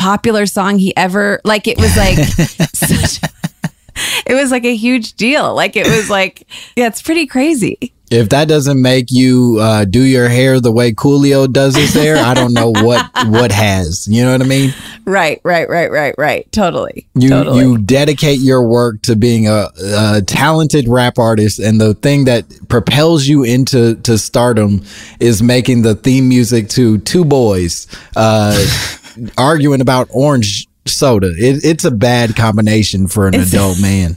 popular 0.00 0.46
song 0.46 0.78
he 0.78 0.96
ever 0.96 1.42
like 1.44 1.68
it 1.68 1.78
was 1.78 1.94
like 1.94 2.16
such 2.72 3.20
it 4.26 4.34
was 4.34 4.50
like 4.50 4.64
a 4.64 4.74
huge 4.74 5.12
deal. 5.14 5.54
Like 5.54 5.76
it 5.76 5.86
was 5.86 6.08
like 6.08 6.46
yeah 6.74 6.86
it's 6.86 7.02
pretty 7.02 7.26
crazy. 7.26 7.92
If 8.10 8.30
that 8.30 8.48
doesn't 8.48 8.82
make 8.82 9.12
you 9.12 9.58
uh, 9.60 9.84
do 9.84 10.02
your 10.02 10.28
hair 10.28 10.58
the 10.58 10.72
way 10.72 10.92
Coolio 10.92 11.50
does 11.50 11.76
his 11.76 11.94
hair, 11.94 12.16
I 12.16 12.34
don't 12.34 12.52
know 12.52 12.70
what 12.70 13.08
what 13.26 13.52
has. 13.52 14.08
You 14.08 14.24
know 14.24 14.32
what 14.32 14.42
I 14.42 14.46
mean? 14.46 14.74
right 15.04 15.40
right 15.44 15.68
right 15.68 15.90
right 15.90 16.14
right. 16.18 16.50
Totally. 16.50 17.06
You 17.14 17.28
totally. 17.28 17.60
you 17.60 17.78
dedicate 17.78 18.40
your 18.40 18.66
work 18.66 19.02
to 19.02 19.14
being 19.14 19.46
a, 19.46 19.68
a 19.94 20.22
talented 20.22 20.88
rap 20.88 21.18
artist, 21.18 21.60
and 21.60 21.80
the 21.80 21.94
thing 21.94 22.24
that 22.24 22.46
propels 22.68 23.26
you 23.26 23.44
into 23.44 23.94
to 23.96 24.18
stardom 24.18 24.82
is 25.20 25.40
making 25.40 25.82
the 25.82 25.94
theme 25.94 26.28
music 26.28 26.68
to 26.70 26.98
Two 26.98 27.24
Boys. 27.24 27.86
Uh, 28.16 28.58
arguing 29.38 29.80
about 29.80 30.08
orange 30.10 30.66
soda. 30.86 31.28
It, 31.36 31.64
it's 31.64 31.84
a 31.84 31.90
bad 31.90 32.36
combination 32.36 33.06
for 33.08 33.26
an 33.28 33.34
adult 33.34 33.80
man. 33.82 34.16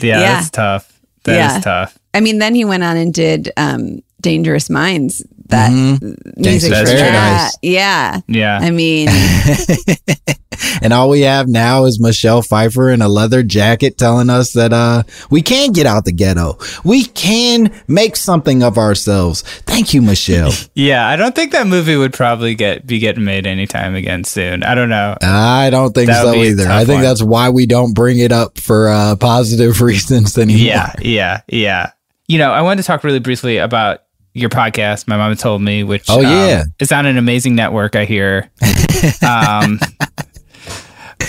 Yeah, 0.00 0.20
Yeah. 0.20 0.20
that's 0.34 0.50
tough. 0.50 1.00
That 1.24 1.32
is 1.32 1.36
Yeah. 1.56 1.60
tough. 1.60 1.98
I 2.14 2.20
mean, 2.20 2.38
then 2.38 2.54
he 2.54 2.64
went 2.64 2.82
on 2.82 2.96
and 2.96 3.12
did 3.14 3.52
um, 3.56 4.02
Dangerous 4.20 4.68
Minds 4.70 5.22
that 5.50 5.70
Mhm. 5.70 6.16
music 6.36 6.72
Gangsta's 6.72 6.90
from 6.90 6.98
that. 6.98 7.12
Paradise. 7.12 7.56
Yeah. 7.62 8.20
Yeah. 8.28 8.58
I 8.62 8.70
mean, 8.70 9.08
and 10.82 10.92
all 10.92 11.08
we 11.08 11.22
have 11.22 11.48
now 11.48 11.84
is 11.84 12.00
Michelle 12.00 12.42
Pfeiffer 12.42 12.90
in 12.90 13.02
a 13.02 13.08
leather 13.08 13.42
jacket 13.42 13.96
telling 13.98 14.30
us 14.30 14.52
that 14.52 14.72
uh 14.72 15.02
we 15.30 15.42
can 15.42 15.72
get 15.72 15.86
out 15.86 16.04
the 16.04 16.12
ghetto. 16.12 16.58
We 16.84 17.04
can 17.04 17.72
make 17.88 18.16
something 18.16 18.62
of 18.62 18.78
ourselves. 18.78 19.42
Thank 19.66 19.94
you, 19.94 20.02
Michelle. 20.02 20.52
Yeah, 20.74 21.06
I 21.06 21.16
don't 21.16 21.34
think 21.34 21.52
that 21.52 21.66
movie 21.66 21.96
would 21.96 22.12
probably 22.12 22.54
get 22.54 22.86
be 22.86 22.98
getting 22.98 23.24
made 23.24 23.46
anytime 23.46 23.94
again 23.94 24.24
soon. 24.24 24.62
I 24.62 24.74
don't 24.74 24.88
know. 24.88 25.16
I 25.20 25.68
don't 25.70 25.92
think 25.94 26.08
That 26.08 26.22
so 26.22 26.34
either. 26.34 26.68
I 26.70 26.84
think 26.84 26.96
one. 26.98 27.02
that's 27.02 27.22
why 27.22 27.50
we 27.50 27.66
don't 27.66 27.92
bring 27.94 28.18
it 28.18 28.32
up 28.32 28.58
for 28.58 28.88
uh 28.88 29.16
positive 29.16 29.80
reasons 29.82 30.38
anymore. 30.38 30.62
Yeah, 30.66 30.92
yeah, 31.00 31.40
yeah. 31.48 31.90
You 32.28 32.38
know, 32.38 32.50
I 32.52 32.62
wanted 32.62 32.82
to 32.82 32.86
talk 32.86 33.04
really 33.04 33.18
briefly 33.18 33.58
about 33.58 34.00
your 34.34 34.48
podcast. 34.50 35.08
My 35.08 35.16
mom 35.16 35.34
told 35.36 35.62
me, 35.62 35.82
which 35.84 36.06
Oh, 36.08 36.20
yeah. 36.20 36.64
it's 36.78 36.92
on 36.92 37.06
an 37.06 37.16
amazing 37.18 37.54
network. 37.54 37.96
I 37.96 38.04
hear. 38.04 38.50
um, 39.26 39.78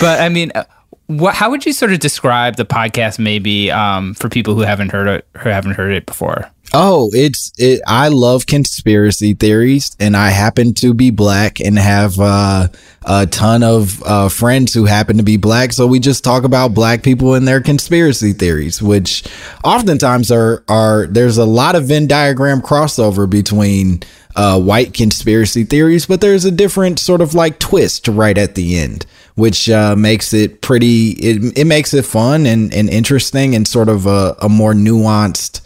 but 0.00 0.20
I 0.20 0.28
mean, 0.28 0.52
uh, 0.54 0.64
what? 1.06 1.34
How 1.34 1.50
would 1.50 1.66
you 1.66 1.72
sort 1.72 1.92
of 1.92 2.00
describe 2.00 2.56
the 2.56 2.64
podcast, 2.64 3.18
maybe 3.18 3.70
um, 3.70 4.14
for 4.14 4.28
people 4.28 4.54
who 4.54 4.60
haven't 4.62 4.90
heard 4.90 5.08
it, 5.08 5.26
who 5.38 5.48
haven't 5.48 5.72
heard 5.72 5.92
it 5.92 6.06
before? 6.06 6.50
Oh, 6.74 7.10
it's 7.12 7.52
it. 7.58 7.82
I 7.86 8.08
love 8.08 8.46
conspiracy 8.46 9.34
theories, 9.34 9.94
and 10.00 10.16
I 10.16 10.30
happen 10.30 10.72
to 10.74 10.94
be 10.94 11.10
black 11.10 11.60
and 11.60 11.78
have 11.78 12.18
uh, 12.18 12.68
a 13.04 13.26
ton 13.26 13.62
of 13.62 14.02
uh, 14.04 14.30
friends 14.30 14.72
who 14.72 14.86
happen 14.86 15.18
to 15.18 15.22
be 15.22 15.36
black. 15.36 15.74
So 15.74 15.86
we 15.86 15.98
just 15.98 16.24
talk 16.24 16.44
about 16.44 16.72
black 16.72 17.02
people 17.02 17.34
and 17.34 17.46
their 17.46 17.60
conspiracy 17.60 18.32
theories, 18.32 18.80
which 18.80 19.22
oftentimes 19.62 20.30
are 20.32 20.64
are 20.66 21.06
there's 21.06 21.36
a 21.36 21.44
lot 21.44 21.74
of 21.74 21.84
Venn 21.84 22.06
diagram 22.06 22.62
crossover 22.62 23.28
between 23.28 24.02
uh, 24.34 24.58
white 24.58 24.94
conspiracy 24.94 25.64
theories, 25.64 26.06
but 26.06 26.22
there's 26.22 26.46
a 26.46 26.50
different 26.50 26.98
sort 26.98 27.20
of 27.20 27.34
like 27.34 27.58
twist 27.58 28.08
right 28.08 28.38
at 28.38 28.54
the 28.54 28.78
end. 28.78 29.04
Which 29.34 29.70
uh, 29.70 29.96
makes 29.96 30.34
it 30.34 30.60
pretty. 30.60 31.12
It, 31.12 31.58
it 31.58 31.64
makes 31.64 31.94
it 31.94 32.04
fun 32.04 32.44
and, 32.44 32.72
and 32.74 32.90
interesting, 32.90 33.54
and 33.54 33.66
sort 33.66 33.88
of 33.88 34.04
a, 34.04 34.36
a 34.42 34.48
more 34.50 34.74
nuanced 34.74 35.62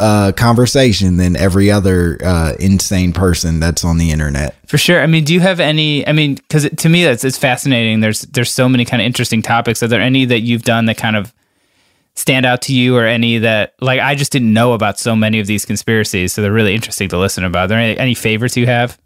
uh, 0.00 0.32
conversation 0.32 1.18
than 1.18 1.36
every 1.36 1.70
other 1.70 2.18
uh, 2.24 2.54
insane 2.58 3.12
person 3.12 3.60
that's 3.60 3.84
on 3.84 3.98
the 3.98 4.10
internet. 4.10 4.56
For 4.66 4.78
sure. 4.78 5.00
I 5.00 5.06
mean, 5.06 5.24
do 5.24 5.34
you 5.34 5.40
have 5.40 5.60
any? 5.60 6.06
I 6.08 6.12
mean, 6.12 6.34
because 6.36 6.68
to 6.68 6.88
me, 6.88 7.04
that's 7.04 7.22
it's 7.22 7.38
fascinating. 7.38 8.00
There's 8.00 8.22
there's 8.22 8.50
so 8.52 8.68
many 8.68 8.84
kind 8.84 9.02
of 9.02 9.06
interesting 9.06 9.42
topics. 9.42 9.82
Are 9.82 9.88
there 9.88 10.00
any 10.00 10.24
that 10.24 10.40
you've 10.40 10.62
done 10.62 10.86
that 10.86 10.96
kind 10.96 11.16
of 11.16 11.32
stand 12.14 12.46
out 12.46 12.62
to 12.62 12.74
you, 12.74 12.96
or 12.96 13.04
any 13.04 13.38
that 13.38 13.74
like 13.80 14.00
I 14.00 14.14
just 14.14 14.32
didn't 14.32 14.52
know 14.52 14.72
about 14.72 14.98
so 14.98 15.14
many 15.14 15.38
of 15.38 15.46
these 15.46 15.64
conspiracies? 15.64 16.32
So 16.32 16.42
they're 16.42 16.52
really 16.52 16.74
interesting 16.74 17.08
to 17.10 17.18
listen 17.18 17.44
about. 17.44 17.64
Are 17.64 17.68
there 17.68 17.78
any, 17.78 17.98
any 17.98 18.14
favorites 18.14 18.56
you 18.56 18.66
have? 18.66 18.98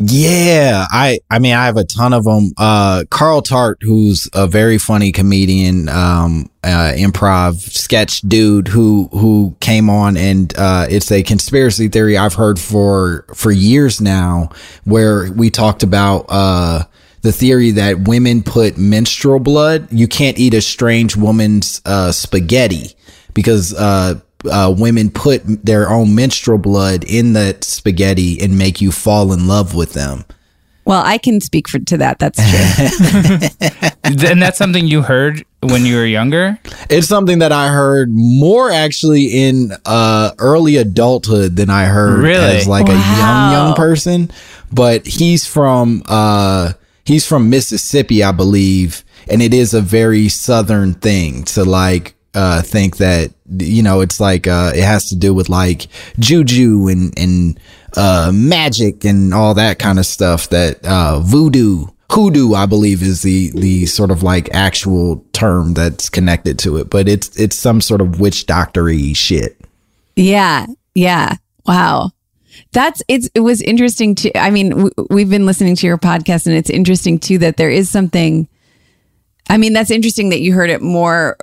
Yeah, 0.00 0.86
I 0.90 1.18
I 1.28 1.40
mean 1.40 1.54
I 1.54 1.66
have 1.66 1.76
a 1.76 1.82
ton 1.84 2.12
of 2.12 2.22
them. 2.22 2.52
Uh, 2.56 3.02
Carl 3.10 3.42
Tart, 3.42 3.78
who's 3.80 4.28
a 4.32 4.46
very 4.46 4.78
funny 4.78 5.10
comedian, 5.10 5.88
um, 5.88 6.48
uh, 6.62 6.92
improv 6.94 7.56
sketch 7.56 8.20
dude 8.20 8.68
who 8.68 9.08
who 9.10 9.56
came 9.58 9.90
on 9.90 10.16
and 10.16 10.56
uh, 10.56 10.86
it's 10.88 11.10
a 11.10 11.24
conspiracy 11.24 11.88
theory 11.88 12.16
I've 12.16 12.34
heard 12.34 12.60
for 12.60 13.24
for 13.34 13.50
years 13.50 14.00
now, 14.00 14.50
where 14.84 15.32
we 15.32 15.50
talked 15.50 15.82
about 15.82 16.26
uh 16.28 16.84
the 17.22 17.32
theory 17.32 17.72
that 17.72 18.06
women 18.06 18.44
put 18.44 18.78
menstrual 18.78 19.40
blood. 19.40 19.88
You 19.90 20.06
can't 20.06 20.38
eat 20.38 20.54
a 20.54 20.60
strange 20.60 21.16
woman's 21.16 21.82
uh, 21.84 22.12
spaghetti 22.12 22.94
because 23.34 23.74
uh, 23.74 24.20
uh, 24.50 24.74
women 24.76 25.10
put 25.10 25.42
their 25.64 25.88
own 25.90 26.14
menstrual 26.14 26.58
blood 26.58 27.04
in 27.04 27.32
that 27.32 27.64
spaghetti 27.64 28.40
and 28.40 28.56
make 28.58 28.80
you 28.80 28.92
fall 28.92 29.32
in 29.32 29.46
love 29.48 29.74
with 29.74 29.92
them. 29.94 30.24
well, 30.84 31.02
I 31.04 31.18
can 31.18 31.40
speak 31.40 31.68
for, 31.68 31.78
to 31.80 31.96
that. 31.98 32.18
That's 32.18 32.38
true. 32.38 33.88
and 34.30 34.40
that's 34.40 34.56
something 34.58 34.86
you 34.86 35.02
heard 35.02 35.44
when 35.60 35.84
you 35.84 35.96
were 35.96 36.06
younger. 36.06 36.58
It's 36.88 37.08
something 37.08 37.40
that 37.40 37.52
I 37.52 37.68
heard 37.68 38.08
more 38.10 38.70
actually 38.70 39.26
in 39.26 39.72
uh, 39.84 40.30
early 40.38 40.76
adulthood 40.76 41.56
than 41.56 41.68
I 41.68 41.84
heard 41.86 42.20
Really? 42.20 42.56
as 42.58 42.66
like 42.68 42.88
a 42.88 42.92
young 42.92 43.52
young 43.52 43.74
person. 43.74 44.30
But 44.72 45.06
he's 45.06 45.46
from 45.46 46.02
uh, 46.06 46.72
he's 47.04 47.26
from 47.26 47.50
Mississippi, 47.50 48.22
I 48.22 48.32
believe, 48.32 49.04
and 49.28 49.42
it 49.42 49.52
is 49.52 49.74
a 49.74 49.80
very 49.80 50.28
southern 50.28 50.94
thing 50.94 51.44
to 51.44 51.64
like 51.64 52.14
uh, 52.38 52.62
think 52.62 52.98
that 52.98 53.32
you 53.58 53.82
know 53.82 54.00
it's 54.00 54.20
like 54.20 54.46
uh, 54.46 54.70
it 54.74 54.84
has 54.84 55.08
to 55.08 55.16
do 55.16 55.34
with 55.34 55.48
like 55.48 55.88
juju 56.20 56.86
and 56.86 57.18
and 57.18 57.60
uh, 57.96 58.30
magic 58.32 59.04
and 59.04 59.34
all 59.34 59.54
that 59.54 59.80
kind 59.80 59.98
of 59.98 60.06
stuff. 60.06 60.48
That 60.50 60.84
uh, 60.84 61.20
voodoo. 61.20 61.86
Hoodoo, 62.10 62.54
I 62.54 62.64
believe, 62.64 63.02
is 63.02 63.20
the 63.20 63.50
the 63.50 63.84
sort 63.84 64.10
of 64.10 64.22
like 64.22 64.48
actual 64.54 65.22
term 65.32 65.74
that's 65.74 66.08
connected 66.08 66.58
to 66.60 66.78
it, 66.78 66.88
but 66.88 67.06
it's 67.06 67.36
it's 67.38 67.54
some 67.54 67.82
sort 67.82 68.00
of 68.00 68.18
witch 68.18 68.46
doctory 68.46 69.12
shit. 69.12 69.60
Yeah. 70.16 70.66
Yeah. 70.94 71.36
Wow. 71.66 72.12
That's 72.72 73.02
it's 73.08 73.28
it 73.34 73.40
was 73.40 73.60
interesting 73.60 74.14
to 74.16 74.38
I 74.38 74.50
mean 74.50 74.70
w- 74.70 74.90
we've 75.10 75.28
been 75.28 75.44
listening 75.44 75.76
to 75.76 75.86
your 75.86 75.98
podcast 75.98 76.46
and 76.46 76.56
it's 76.56 76.70
interesting 76.70 77.18
too 77.18 77.38
that 77.38 77.56
there 77.58 77.70
is 77.70 77.90
something 77.90 78.48
I 79.50 79.58
mean 79.58 79.74
that's 79.74 79.90
interesting 79.90 80.30
that 80.30 80.40
you 80.40 80.54
heard 80.54 80.70
it 80.70 80.80
more 80.82 81.36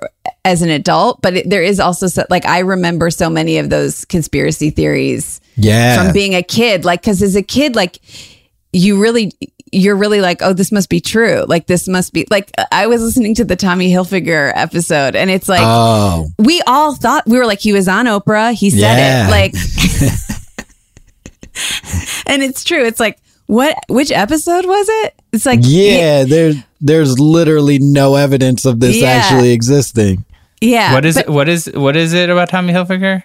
as 0.46 0.62
an 0.62 0.70
adult 0.70 1.20
but 1.22 1.36
it, 1.36 1.50
there 1.50 1.62
is 1.62 1.80
also 1.80 2.06
so, 2.06 2.24
like 2.30 2.46
I 2.46 2.60
remember 2.60 3.10
so 3.10 3.28
many 3.28 3.58
of 3.58 3.68
those 3.68 4.04
conspiracy 4.06 4.70
theories 4.70 5.40
Yeah, 5.56 6.02
from 6.04 6.12
being 6.12 6.34
a 6.34 6.42
kid 6.42 6.84
like 6.84 7.02
cuz 7.02 7.20
as 7.22 7.34
a 7.36 7.42
kid 7.42 7.74
like 7.74 7.98
you 8.72 9.00
really 9.02 9.32
you're 9.72 9.96
really 9.96 10.20
like 10.20 10.42
oh 10.42 10.52
this 10.52 10.70
must 10.70 10.88
be 10.88 11.00
true 11.00 11.44
like 11.48 11.66
this 11.66 11.88
must 11.88 12.12
be 12.12 12.26
like 12.30 12.52
I 12.70 12.86
was 12.86 13.02
listening 13.02 13.34
to 13.34 13.44
the 13.44 13.56
Tommy 13.56 13.90
Hilfiger 13.90 14.52
episode 14.54 15.16
and 15.16 15.28
it's 15.30 15.48
like 15.48 15.62
oh, 15.64 16.28
we 16.38 16.62
all 16.68 16.94
thought 16.94 17.26
we 17.26 17.36
were 17.38 17.46
like 17.46 17.58
he 17.60 17.72
was 17.72 17.88
on 17.88 18.06
Oprah. 18.06 18.52
He 18.54 18.70
said 18.70 18.96
Yeah. 18.96 19.26
it 19.26 19.30
like, 19.30 19.54
and 22.26 22.42
it's 22.42 22.64
true. 22.64 22.84
It's 22.84 23.00
like 23.00 23.18
what? 23.46 23.76
Which 23.88 24.10
episode 24.12 24.66
was 24.66 24.86
it? 24.88 25.14
It's 25.32 25.46
like 25.46 25.60
yeah. 25.62 26.24
There's 26.24 26.56
there's 26.80 27.18
literally 27.18 27.78
no 27.80 28.14
evidence 28.14 28.64
of 28.66 28.78
this 28.80 28.96
Yeah. 28.96 29.08
actually 29.08 29.52
existing. 29.52 30.24
Yeah. 30.60 30.94
What 30.94 31.04
is 31.04 31.14
but- 31.16 31.26
it? 31.26 31.30
What 31.30 31.48
is 31.48 31.70
what 31.74 31.96
is 31.96 32.12
it 32.12 32.30
about 32.30 32.48
Tommy 32.48 32.72
Hilfiger? 32.72 33.22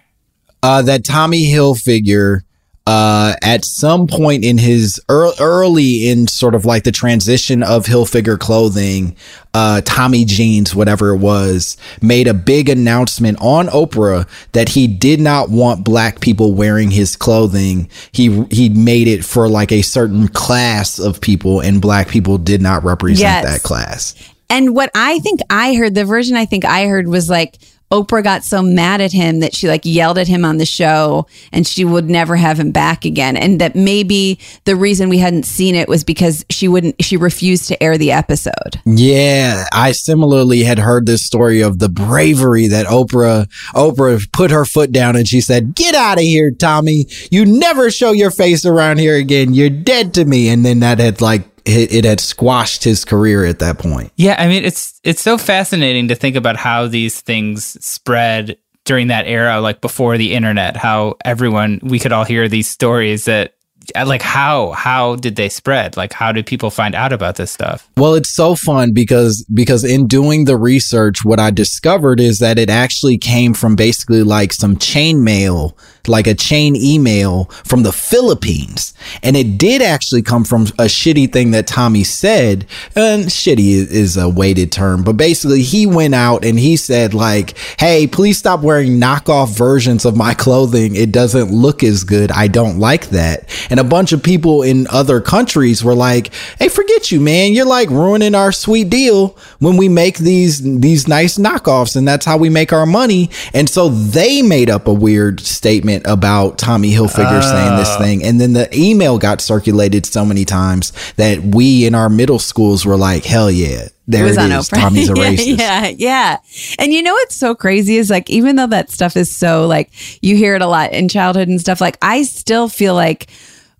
uh, 0.63 0.81
that 0.83 1.03
Tommy 1.03 1.51
Hilfiger 1.51 2.41
uh, 2.87 3.33
at 3.43 3.63
some 3.63 4.07
point 4.07 4.43
in 4.43 4.57
his 4.57 4.99
ear 5.09 5.31
early 5.39 6.09
in 6.09 6.27
sort 6.27 6.55
of 6.55 6.65
like 6.65 6.83
the 6.83 6.91
transition 6.91 7.61
of 7.63 7.85
Hilfiger 7.85 8.37
clothing, 8.39 9.15
uh, 9.53 9.81
Tommy 9.85 10.25
Jeans, 10.25 10.75
whatever 10.75 11.09
it 11.09 11.17
was, 11.17 11.77
made 12.01 12.27
a 12.27 12.33
big 12.33 12.69
announcement 12.69 13.37
on 13.39 13.67
Oprah 13.67 14.27
that 14.53 14.69
he 14.69 14.87
did 14.87 15.19
not 15.19 15.49
want 15.49 15.83
black 15.83 16.19
people 16.21 16.53
wearing 16.53 16.89
his 16.91 17.15
clothing. 17.15 17.87
He 18.11 18.43
he 18.51 18.69
made 18.69 19.07
it 19.07 19.23
for 19.23 19.47
like 19.47 19.71
a 19.71 19.81
certain 19.83 20.27
class 20.27 20.99
of 20.99 21.21
people, 21.21 21.59
and 21.61 21.81
black 21.81 22.07
people 22.07 22.37
did 22.39 22.61
not 22.61 22.83
represent 22.83 23.19
Yes. 23.19 23.45
that 23.45 23.63
class. 23.63 24.15
And 24.51 24.75
what 24.75 24.91
I 24.93 25.19
think 25.19 25.39
I 25.49 25.75
heard, 25.75 25.95
the 25.95 26.03
version 26.03 26.35
I 26.35 26.45
think 26.45 26.65
I 26.65 26.85
heard 26.85 27.07
was 27.07 27.29
like 27.29 27.57
Oprah 27.91 28.23
got 28.23 28.43
so 28.43 28.61
mad 28.61 29.01
at 29.01 29.11
him 29.11 29.41
that 29.41 29.53
she 29.53 29.67
like 29.67 29.81
yelled 29.83 30.17
at 30.17 30.27
him 30.27 30.45
on 30.45 30.57
the 30.57 30.65
show 30.65 31.27
and 31.51 31.67
she 31.67 31.83
would 31.83 32.09
never 32.09 32.37
have 32.37 32.59
him 32.59 32.71
back 32.71 33.03
again. 33.03 33.35
And 33.35 33.59
that 33.59 33.75
maybe 33.75 34.39
the 34.63 34.77
reason 34.77 35.09
we 35.09 35.17
hadn't 35.17 35.43
seen 35.43 35.75
it 35.75 35.89
was 35.89 36.03
because 36.03 36.45
she 36.49 36.69
wouldn't, 36.69 37.03
she 37.03 37.17
refused 37.17 37.67
to 37.67 37.83
air 37.83 37.97
the 37.97 38.13
episode. 38.13 38.79
Yeah, 38.85 39.65
I 39.73 39.91
similarly 39.91 40.63
had 40.63 40.79
heard 40.79 41.05
this 41.05 41.25
story 41.25 41.61
of 41.61 41.79
the 41.79 41.89
bravery 41.89 42.67
that 42.67 42.87
Oprah 42.87 43.47
Oprah 43.73 44.21
put 44.31 44.51
her 44.51 44.63
foot 44.63 44.91
down 44.91 45.15
and 45.15 45.27
she 45.27 45.41
said, 45.41 45.75
"Get 45.75 45.95
out 45.95 46.17
of 46.17 46.23
here, 46.23 46.51
Tommy. 46.51 47.07
You 47.29 47.45
never 47.45 47.91
show 47.91 48.11
your 48.11 48.31
face 48.31 48.65
around 48.65 48.99
here 48.99 49.15
again. 49.15 49.53
You're 49.53 49.69
dead 49.69 50.13
to 50.15 50.25
me." 50.25 50.47
And 50.49 50.65
then 50.65 50.79
that 50.79 50.99
had 50.99 51.19
like 51.19 51.50
it, 51.65 51.93
it 51.93 52.05
had 52.05 52.19
squashed 52.19 52.83
his 52.83 53.05
career 53.05 53.45
at 53.45 53.59
that 53.59 53.77
point. 53.77 54.11
Yeah, 54.15 54.35
I 54.37 54.47
mean 54.47 54.63
it's 54.65 54.99
it's 55.03 55.21
so 55.21 55.37
fascinating 55.37 56.07
to 56.09 56.15
think 56.15 56.35
about 56.35 56.57
how 56.57 56.87
these 56.87 57.21
things 57.21 57.83
spread 57.83 58.57
during 58.85 59.07
that 59.07 59.27
era, 59.27 59.61
like 59.61 59.81
before 59.81 60.17
the 60.17 60.33
internet. 60.33 60.75
How 60.75 61.17
everyone 61.23 61.79
we 61.83 61.99
could 61.99 62.11
all 62.11 62.23
hear 62.23 62.47
these 62.47 62.67
stories 62.67 63.25
that, 63.25 63.55
uh, 63.95 64.05
like 64.05 64.21
how 64.21 64.71
how 64.71 65.15
did 65.15 65.35
they 65.35 65.49
spread? 65.49 65.97
Like 65.97 66.13
how 66.13 66.31
did 66.31 66.45
people 66.45 66.69
find 66.69 66.95
out 66.95 67.13
about 67.13 67.35
this 67.35 67.51
stuff? 67.51 67.89
Well, 67.97 68.15
it's 68.15 68.33
so 68.33 68.55
fun 68.55 68.93
because 68.93 69.45
because 69.53 69.83
in 69.83 70.07
doing 70.07 70.45
the 70.45 70.57
research, 70.57 71.23
what 71.23 71.39
I 71.39 71.51
discovered 71.51 72.19
is 72.19 72.39
that 72.39 72.57
it 72.57 72.69
actually 72.69 73.17
came 73.17 73.53
from 73.53 73.75
basically 73.75 74.23
like 74.23 74.53
some 74.53 74.77
chain 74.77 75.23
mail, 75.23 75.77
like 76.07 76.27
a 76.27 76.33
chain 76.33 76.75
email 76.75 77.45
from 77.65 77.83
the 77.83 77.91
Philippines, 77.91 78.93
and 79.23 79.35
it 79.35 79.57
did 79.57 79.81
actually 79.81 80.21
come 80.21 80.43
from 80.43 80.63
a 80.77 80.85
shitty 80.85 81.31
thing 81.31 81.51
that 81.51 81.67
Tommy 81.67 82.03
said. 82.03 82.65
And 82.95 83.25
shitty 83.25 83.69
is, 83.71 84.17
a 84.17 84.27
weighted 84.27 84.71
term, 84.71 85.03
but 85.03 85.15
basically 85.15 85.61
he 85.61 85.85
went 85.85 86.13
out 86.13 86.43
and 86.43 86.59
he 86.59 86.75
said 86.75 87.13
like, 87.13 87.57
"Hey, 87.79 88.07
please 88.07 88.37
stop 88.37 88.61
wearing 88.61 88.99
knockoff 88.99 89.55
versions 89.55 90.05
of 90.05 90.17
my 90.17 90.33
clothing. 90.33 90.95
It 90.95 91.11
doesn't 91.11 91.51
look 91.51 91.83
as 91.83 92.03
good. 92.03 92.31
I 92.31 92.47
don't 92.47 92.77
like 92.77 93.09
that." 93.09 93.49
And 93.69 93.79
a 93.79 93.85
bunch 93.85 94.11
of 94.11 94.21
people 94.21 94.63
in 94.63 94.87
other 94.89 95.21
countries 95.21 95.83
were 95.83 95.95
like, 95.95 96.31
"Hey, 96.59 96.67
forget 96.67 97.11
you, 97.11 97.19
man. 97.19 97.53
You're 97.53 97.65
like 97.65 97.89
ruining 97.89 98.35
our 98.35 98.51
sweet 98.51 98.89
deal 98.89 99.37
when 99.59 99.77
we 99.77 99.87
make 99.87 100.17
these 100.17 100.61
these 100.61 101.07
nice 101.07 101.37
knockoffs 101.37 101.95
and 101.95 102.07
that's 102.07 102.25
how 102.25 102.37
we 102.37 102.49
make 102.49 102.73
our 102.73 102.85
money." 102.85 103.29
And 103.53 103.69
so 103.69 103.89
they 103.89 104.41
made 104.41 104.69
up 104.69 104.87
a 104.87 104.93
weird 104.93 105.39
statement 105.39 105.90
about 106.05 106.57
Tommy 106.57 106.91
Hilfiger 106.91 107.41
saying 107.43 107.77
this 107.77 107.89
uh. 107.89 107.97
thing. 107.99 108.23
And 108.23 108.39
then 108.39 108.53
the 108.53 108.69
email 108.77 109.17
got 109.17 109.41
circulated 109.41 110.05
so 110.05 110.25
many 110.25 110.45
times 110.45 110.93
that 111.15 111.39
we 111.39 111.85
in 111.85 111.95
our 111.95 112.09
middle 112.09 112.39
schools 112.39 112.85
were 112.85 112.97
like, 112.97 113.25
"Hell 113.25 113.51
yeah." 113.51 113.87
There 114.07 114.25
it, 114.25 114.37
it 114.37 114.51
is. 114.51 114.69
Oprah. 114.69 114.79
Tommy's 114.79 115.09
a 115.09 115.13
racist. 115.15 115.57
yeah, 115.57 115.87
yeah, 115.87 115.95
yeah. 115.97 116.37
And 116.79 116.91
you 116.91 117.01
know 117.01 117.13
what's 117.13 117.35
so 117.35 117.55
crazy 117.55 117.95
is 117.95 118.09
like, 118.09 118.29
even 118.29 118.57
though 118.57 118.67
that 118.67 118.91
stuff 118.91 119.15
is 119.15 119.33
so 119.33 119.67
like, 119.67 119.91
you 120.21 120.35
hear 120.35 120.55
it 120.55 120.61
a 120.61 120.67
lot 120.67 120.91
in 120.91 121.07
childhood 121.07 121.47
and 121.47 121.61
stuff, 121.61 121.79
like, 121.79 121.97
I 122.01 122.23
still 122.23 122.67
feel 122.67 122.93
like 122.93 123.29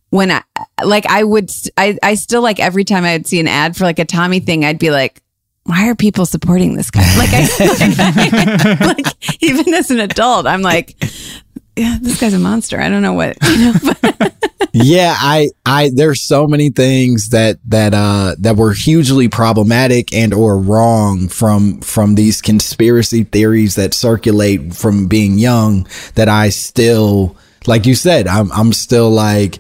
when 0.10 0.32
I, 0.32 0.44
like, 0.84 1.06
I 1.08 1.24
would, 1.24 1.52
I, 1.76 1.98
I 2.02 2.16
still 2.16 2.42
like 2.42 2.60
every 2.60 2.86
time 2.86 3.04
I 3.04 3.14
would 3.14 3.28
see 3.28 3.40
an 3.42 3.48
ad 3.48 3.76
for 3.76 3.84
like 3.84 4.00
a 4.00 4.06
Tommy 4.06 4.40
thing, 4.40 4.64
I'd 4.64 4.80
be 4.80 4.92
like, 4.92 5.22
why 5.64 5.90
are 5.90 5.96
people 5.96 6.26
supporting 6.26 6.76
this 6.76 6.90
guy? 6.90 7.02
Like, 7.18 7.30
I, 7.34 8.78
like, 8.80 8.98
like, 9.06 9.44
even 9.44 9.74
as 9.74 9.92
an 9.92 10.00
adult, 10.00 10.48
I'm 10.48 10.62
like, 10.62 10.96
yeah, 11.76 11.98
this 12.02 12.20
guy's 12.20 12.34
a 12.34 12.40
monster. 12.40 12.80
I 12.80 12.90
don't 12.90 13.02
know 13.02 13.14
what, 13.14 13.38
you 13.44 13.58
know, 13.58 13.74
yeah, 14.74 15.16
I, 15.18 15.50
I, 15.66 15.92
there's 15.94 16.22
so 16.22 16.48
many 16.48 16.70
things 16.70 17.30
that, 17.30 17.60
that, 17.68 17.94
uh, 17.94 18.36
that 18.40 18.58
were 18.58 18.74
hugely 18.74 19.28
problematic 19.30 20.14
and 20.14 20.34
or 20.34 20.58
wrong 20.58 21.28
from, 21.28 21.82
from 21.82 22.16
these 22.16 22.42
conspiracy 22.42 23.24
theories 23.24 23.76
that 23.76 23.94
circulate 23.94 24.74
from 24.74 25.08
being 25.08 25.38
young 25.38 25.88
that 26.16 26.30
I 26.30 26.50
still, 26.50 27.36
like 27.68 27.86
you 27.86 27.96
said, 27.96 28.28
I'm, 28.28 28.52
I'm 28.52 28.74
still 28.74 29.10
like, 29.10 29.60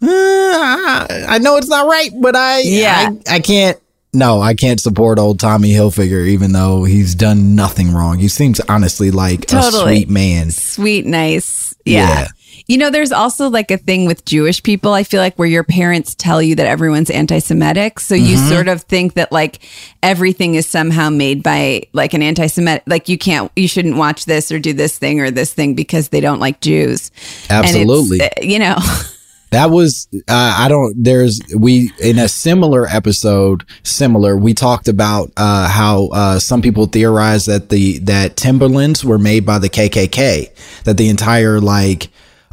uh, 0.00 0.06
I 0.06 1.38
know 1.40 1.56
it's 1.56 1.68
not 1.68 1.88
right, 1.88 2.10
but 2.20 2.36
I, 2.36 2.60
yeah, 2.60 3.10
I, 3.28 3.36
I 3.36 3.40
can't, 3.40 3.78
no, 4.12 4.40
I 4.40 4.54
can't 4.54 4.80
support 4.80 5.18
old 5.18 5.38
Tommy 5.38 5.70
Hilfiger, 5.70 6.26
even 6.26 6.52
though 6.52 6.84
he's 6.84 7.14
done 7.14 7.54
nothing 7.54 7.92
wrong. 7.92 8.18
He 8.18 8.28
seems 8.28 8.60
honestly 8.60 9.10
like 9.10 9.46
totally. 9.46 9.68
a 9.68 9.96
sweet 9.96 10.08
man. 10.08 10.50
Sweet, 10.50 11.06
nice. 11.06 11.74
Yeah. 11.84 12.08
yeah. 12.08 12.28
You 12.66 12.76
know, 12.76 12.90
there's 12.90 13.12
also 13.12 13.48
like 13.48 13.70
a 13.70 13.78
thing 13.78 14.06
with 14.06 14.26
Jewish 14.26 14.62
people, 14.62 14.92
I 14.92 15.02
feel 15.02 15.22
like, 15.22 15.36
where 15.36 15.48
your 15.48 15.64
parents 15.64 16.14
tell 16.14 16.42
you 16.42 16.54
that 16.56 16.66
everyone's 16.66 17.10
anti 17.10 17.38
Semitic. 17.38 17.98
So 17.98 18.14
you 18.14 18.36
mm-hmm. 18.36 18.48
sort 18.48 18.68
of 18.68 18.82
think 18.82 19.14
that 19.14 19.32
like 19.32 19.60
everything 20.02 20.54
is 20.54 20.66
somehow 20.66 21.08
made 21.08 21.42
by 21.42 21.84
like 21.94 22.12
an 22.12 22.22
anti 22.22 22.46
Semitic, 22.46 22.82
like 22.86 23.08
you 23.08 23.16
can't, 23.16 23.50
you 23.56 23.68
shouldn't 23.68 23.96
watch 23.96 24.26
this 24.26 24.52
or 24.52 24.58
do 24.58 24.74
this 24.74 24.98
thing 24.98 25.20
or 25.20 25.30
this 25.30 25.54
thing 25.54 25.74
because 25.74 26.10
they 26.10 26.20
don't 26.20 26.40
like 26.40 26.60
Jews. 26.60 27.10
Absolutely. 27.48 28.20
Uh, 28.20 28.28
you 28.42 28.58
know, 28.58 28.76
that 29.50 29.70
was 29.70 30.08
uh, 30.28 30.56
i 30.58 30.68
don't 30.68 30.94
there's 31.02 31.40
we 31.56 31.90
in 32.00 32.18
a 32.18 32.28
similar 32.28 32.86
episode 32.86 33.64
similar 33.82 34.36
we 34.36 34.54
talked 34.54 34.88
about 34.88 35.30
uh, 35.36 35.68
how 35.68 36.08
uh, 36.08 36.38
some 36.38 36.62
people 36.62 36.86
theorize 36.86 37.46
that 37.46 37.68
the 37.68 37.98
that 37.98 38.36
timberlands 38.36 39.04
were 39.04 39.18
made 39.18 39.44
by 39.44 39.58
the 39.58 39.68
kkk 39.68 40.50
that 40.84 40.96
the 40.96 41.08
entire 41.08 41.60
like 41.60 42.10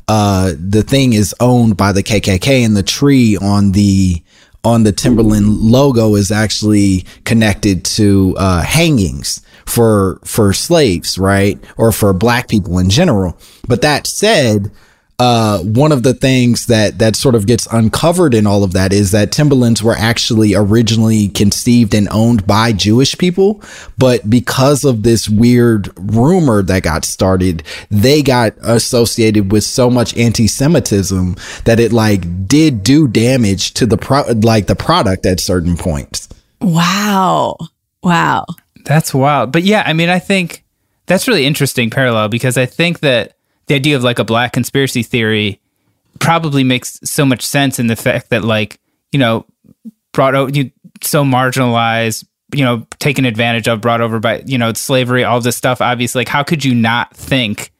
uh, 0.07 0.53
the 0.59 0.83
thing 0.83 1.13
is 1.13 1.33
owned 1.39 1.77
by 1.77 1.91
the 1.91 2.03
KKK 2.03 2.65
and 2.65 2.77
the 2.77 2.83
tree 2.83 3.37
on 3.37 3.71
the 3.71 4.21
on 4.63 4.83
the 4.83 4.91
Timberland 4.91 5.47
logo 5.47 6.15
is 6.15 6.31
actually 6.31 7.05
connected 7.23 7.85
to 7.85 8.35
uh, 8.37 8.61
hangings 8.61 9.41
for 9.65 10.19
for 10.23 10.53
slaves, 10.53 11.17
right, 11.17 11.63
or 11.77 11.91
for 11.91 12.13
black 12.13 12.47
people 12.47 12.77
in 12.79 12.89
general. 12.89 13.37
But 13.67 13.81
that 13.81 14.07
said, 14.07 14.71
uh, 15.17 15.59
one 15.59 15.93
of 15.93 16.03
the 16.03 16.13
things 16.13 16.65
that 16.65 16.99
that 16.99 17.15
sort 17.15 17.35
of 17.35 17.47
gets 17.47 17.67
uncovered 17.71 18.33
in 18.33 18.45
all 18.45 18.63
of 18.63 18.73
that 18.73 18.91
is 18.91 19.11
that 19.11 19.31
Timberlands 19.31 19.81
were 19.81 19.95
actually 19.95 20.53
originally 20.55 21.29
conceived 21.29 21.93
and 21.93 22.09
owned 22.11 22.45
by 22.45 22.73
Jewish 22.73 23.17
people, 23.17 23.61
but 23.97 24.29
because 24.29 24.83
of 24.83 25.03
this 25.03 25.29
weird 25.29 25.89
rumor 25.97 26.61
that 26.63 26.83
got 26.83 27.05
started, 27.05 27.63
they 27.89 28.21
got 28.21 28.55
associated 28.61 29.53
with 29.53 29.63
so 29.63 29.89
much 29.89 30.17
anti-Semitism 30.17 31.35
that 31.63 31.79
it 31.79 31.93
like 31.93 32.47
did 32.47 32.83
do 32.83 33.07
damage 33.07 33.73
to 33.75 33.85
the 33.85 33.97
pro- 33.97 34.29
like 34.41 34.67
the 34.67 34.75
product 34.75 35.25
at 35.25 35.39
certain 35.39 35.77
points. 35.77 36.27
Wow, 36.59 37.57
wow, 38.03 38.45
that's 38.83 39.13
wild. 39.13 39.53
But 39.53 39.63
yeah, 39.63 39.83
I 39.85 39.93
mean, 39.93 40.09
I 40.09 40.19
think 40.19 40.65
that's 41.05 41.27
really 41.27 41.45
interesting 41.45 41.89
parallel 41.89 42.27
because 42.27 42.57
I 42.57 42.65
think 42.65 42.99
that 42.99 43.35
the 43.67 43.75
idea 43.75 43.95
of 43.95 44.03
like 44.03 44.19
a 44.19 44.23
black 44.23 44.53
conspiracy 44.53 45.03
theory 45.03 45.59
probably 46.19 46.63
makes 46.63 46.99
so 47.03 47.25
much 47.25 47.45
sense 47.45 47.79
in 47.79 47.87
the 47.87 47.95
fact 47.95 48.29
that 48.29 48.43
like 48.43 48.79
you 49.11 49.19
know 49.19 49.45
brought 50.11 50.35
out 50.35 50.55
you 50.55 50.71
so 51.03 51.23
marginalized 51.23 52.25
you 52.53 52.63
know 52.63 52.85
taken 52.99 53.25
advantage 53.25 53.67
of 53.67 53.81
brought 53.81 54.01
over 54.01 54.19
by 54.19 54.41
you 54.45 54.57
know 54.57 54.71
slavery 54.73 55.23
all 55.23 55.39
this 55.41 55.57
stuff 55.57 55.81
obviously. 55.81 56.21
Like 56.21 56.29
how 56.29 56.43
could 56.43 56.63
you 56.63 56.73
not 56.73 57.15
think 57.15 57.71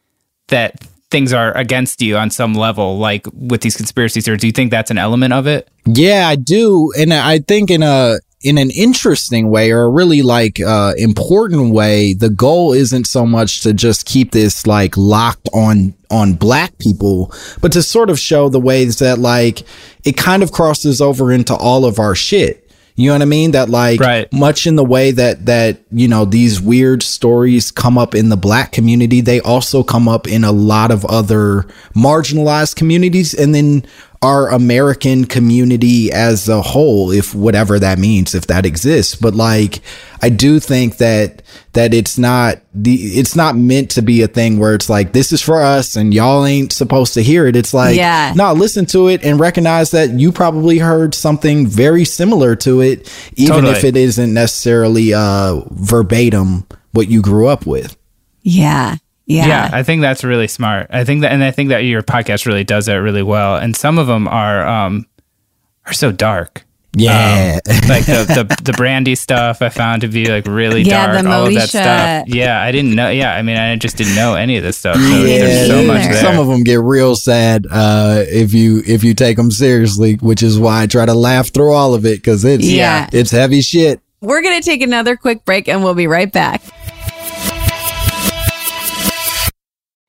that 0.48 0.80
things 1.12 1.32
are 1.32 1.56
against 1.56 2.02
you 2.02 2.18
on 2.18 2.30
some 2.30 2.54
level 2.54 2.98
like 2.98 3.26
with 3.34 3.62
these 3.62 3.78
conspiracy 3.78 4.22
theories? 4.22 4.42
Do 4.42 4.48
you 4.48 4.54
think 4.54 4.72
that's 4.72 4.92
an 4.92 4.98
element 4.98 5.34
of 5.34 5.48
it? 5.48 5.70
Yeah 5.86 6.28
i 6.28 6.36
do. 6.36 6.92
And 6.98 7.14
i 7.14 7.40
think 7.40 7.72
in 7.72 7.84
a 7.84 8.18
in 8.46 8.60
an 8.60 8.70
interesting 8.70 9.50
way 9.50 9.72
or 9.72 9.82
a 9.82 9.90
really 9.90 10.22
like 10.22 10.62
uh, 10.62 10.94
important 10.98 11.74
way 11.74 12.14
the 12.14 12.30
goal 12.30 12.74
isn't 12.74 13.06
so 13.06 13.26
much 13.26 13.62
to 13.62 13.74
just 13.74 14.06
keep 14.06 14.32
this 14.32 14.68
like 14.68 14.96
locked 14.96 15.50
on 15.52 15.96
on 16.12 16.34
black 16.34 16.78
people 16.78 17.34
but 17.60 17.72
to 17.72 17.82
sort 17.82 18.12
of 18.12 18.20
show 18.20 18.48
the 18.48 18.60
ways 18.60 19.00
that 19.00 19.18
like 19.18 19.64
it 20.04 20.16
kind 20.16 20.44
of 20.44 20.52
crosses 20.52 21.02
over 21.02 21.32
into 21.32 21.56
all 21.56 21.86
of 21.86 21.98
our 21.98 22.14
shit 22.14 22.62
you 22.98 23.10
know 23.10 23.16
what 23.16 23.24
I 23.24 23.26
mean? 23.26 23.52
That 23.52 23.68
like 23.68 24.00
right. 24.00 24.32
much 24.32 24.66
in 24.66 24.78
the 24.78 24.86
way 24.86 25.12
that 25.12 25.48
that 25.48 25.82
you 25.92 26.08
know 26.08 26.24
these 26.24 26.62
weird 26.62 27.04
stories 27.04 27.70
come 27.70 27.98
up 27.98 28.16
in 28.16 28.30
the 28.30 28.38
black 28.38 28.72
community, 28.72 29.20
they 29.20 29.42
also 29.42 29.84
come 29.84 30.08
up 30.08 30.30
in 30.30 30.46
a 30.46 30.54
lot 30.54 30.92
of 30.92 31.04
other 31.04 31.64
marginalized 31.94 32.78
communities, 32.78 33.34
and 33.34 33.54
then 33.54 33.86
our 34.26 34.50
American 34.50 35.26
community 35.26 36.12
as 36.12 36.50
a 36.50 36.60
whole, 36.60 37.12
if 37.12 37.36
whatever 37.36 37.78
that 37.78 38.00
means, 38.00 38.34
if 38.34 38.48
that 38.48 38.66
exists. 38.66 39.14
But 39.14 39.36
like, 39.36 39.82
I 40.20 40.30
do 40.30 40.60
think 40.60 40.98
that 40.98 41.44
that 41.74 41.94
it's 41.94 42.18
not 42.18 42.60
the 42.74 42.96
it's 42.96 43.36
not 43.36 43.56
meant 43.56 43.92
to 43.92 44.02
be 44.02 44.24
a 44.24 44.28
thing 44.28 44.58
where 44.58 44.74
it's 44.74 44.90
like 44.90 45.14
this 45.14 45.32
is 45.32 45.44
for 45.44 45.62
us 45.62 45.96
and 45.96 46.12
y'all 46.12 46.44
ain't 46.44 46.74
supposed 46.74 47.14
to 47.14 47.22
hear 47.22 47.46
it. 47.46 47.56
It's 47.56 47.72
like, 47.72 47.96
yeah. 47.96 48.34
no, 48.36 48.52
listen 48.54 48.88
to 48.88 49.10
it 49.10 49.24
and 49.24 49.40
recognize 49.40 49.92
that 49.92 50.10
you 50.10 50.32
probably 50.32 50.80
heard 50.80 51.14
something 51.14 51.68
very 51.68 52.04
similar 52.04 52.56
to 52.56 52.82
it, 52.82 53.14
even 53.36 53.58
totally. 53.58 53.74
if 53.74 53.84
it 53.84 53.96
isn't 53.96 54.34
necessarily 54.34 55.14
uh 55.14 55.62
verbatim 55.70 56.66
what 56.94 57.10
you 57.10 57.22
grew 57.22 57.48
up 57.48 57.68
with. 57.68 57.96
Yeah. 58.42 58.98
Yeah. 59.26 59.48
Yeah, 59.48 59.70
I 59.74 59.84
think 59.84 60.02
that's 60.02 60.24
really 60.24 60.48
smart. 60.48 60.88
I 60.92 61.04
think 61.04 61.22
that 61.22 61.32
and 61.32 61.44
I 61.44 61.52
think 61.52 61.70
that 61.70 61.80
your 61.80 62.04
podcast 62.04 62.46
really 62.46 62.64
does 62.64 62.86
that 62.86 62.96
really 62.96 63.24
well. 63.24 63.58
And 63.58 63.76
some 63.76 63.98
of 63.98 64.08
them 64.08 64.28
are 64.28 64.66
um 64.68 65.06
are 65.86 65.94
so 65.94 66.12
dark. 66.12 66.64
Yeah. 66.98 67.60
Um, 67.68 67.76
like 67.90 68.06
the, 68.06 68.26
the 68.26 68.62
the 68.64 68.74
brandy 68.74 69.16
stuff 69.16 69.62
I 69.62 69.70
found 69.70 70.02
to 70.02 70.08
be 70.08 70.28
like 70.28 70.46
really 70.48 70.84
yeah, 70.84 71.08
dark. 71.08 71.24
The 71.24 71.32
all 71.32 71.48
of 71.48 71.54
that 71.54 71.70
stuff. 71.70 72.28
Yeah, 72.28 72.62
I 72.62 72.72
didn't 72.72 72.96
know. 72.96 73.10
Yeah, 73.10 73.36
I 73.36 73.42
mean, 73.42 73.58
I 73.58 73.76
just 73.76 73.98
didn't 73.98 74.16
know 74.16 74.36
any 74.36 74.58
of 74.58 74.64
this 74.64 74.78
stuff. 74.78 74.96
So 74.96 75.02
yeah, 75.02 75.40
there's 75.40 75.68
so 75.68 75.84
much 75.86 76.04
there. 76.04 76.22
Some 76.22 76.40
of 76.40 76.48
them 76.48 76.64
get 76.64 76.80
real 76.80 77.16
sad 77.16 77.66
uh, 77.70 78.24
if 78.28 78.54
you 78.54 78.82
if 78.88 79.04
you 79.04 79.14
take 79.14 79.38
them 79.38 79.52
seriously, 79.52 80.16
which 80.16 80.42
is 80.42 80.58
why 80.58 80.84
I 80.84 80.88
try 80.88 81.06
to 81.06 81.14
laugh 81.14 81.50
through 81.50 81.74
all 81.74 81.94
of 81.94 82.06
it 82.06 82.18
because 82.18 82.46
it's 82.46 82.64
yeah. 82.64 83.10
it's 83.12 83.32
heavy 83.32 83.62
shit. 83.62 84.00
We're 84.22 84.42
gonna 84.42 84.62
take 84.62 84.82
another 84.82 85.18
quick 85.18 85.44
break 85.46 85.68
and 85.68 85.84
we'll 85.84 85.96
be 85.96 86.08
right 86.08 86.32
back. 86.32 86.62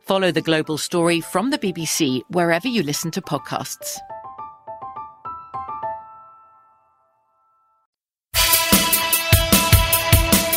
Follow 0.00 0.32
the 0.32 0.42
global 0.42 0.78
story 0.78 1.20
from 1.20 1.50
the 1.50 1.58
BBC 1.58 2.22
wherever 2.30 2.66
you 2.66 2.82
listen 2.82 3.10
to 3.12 3.20
podcasts. 3.20 3.98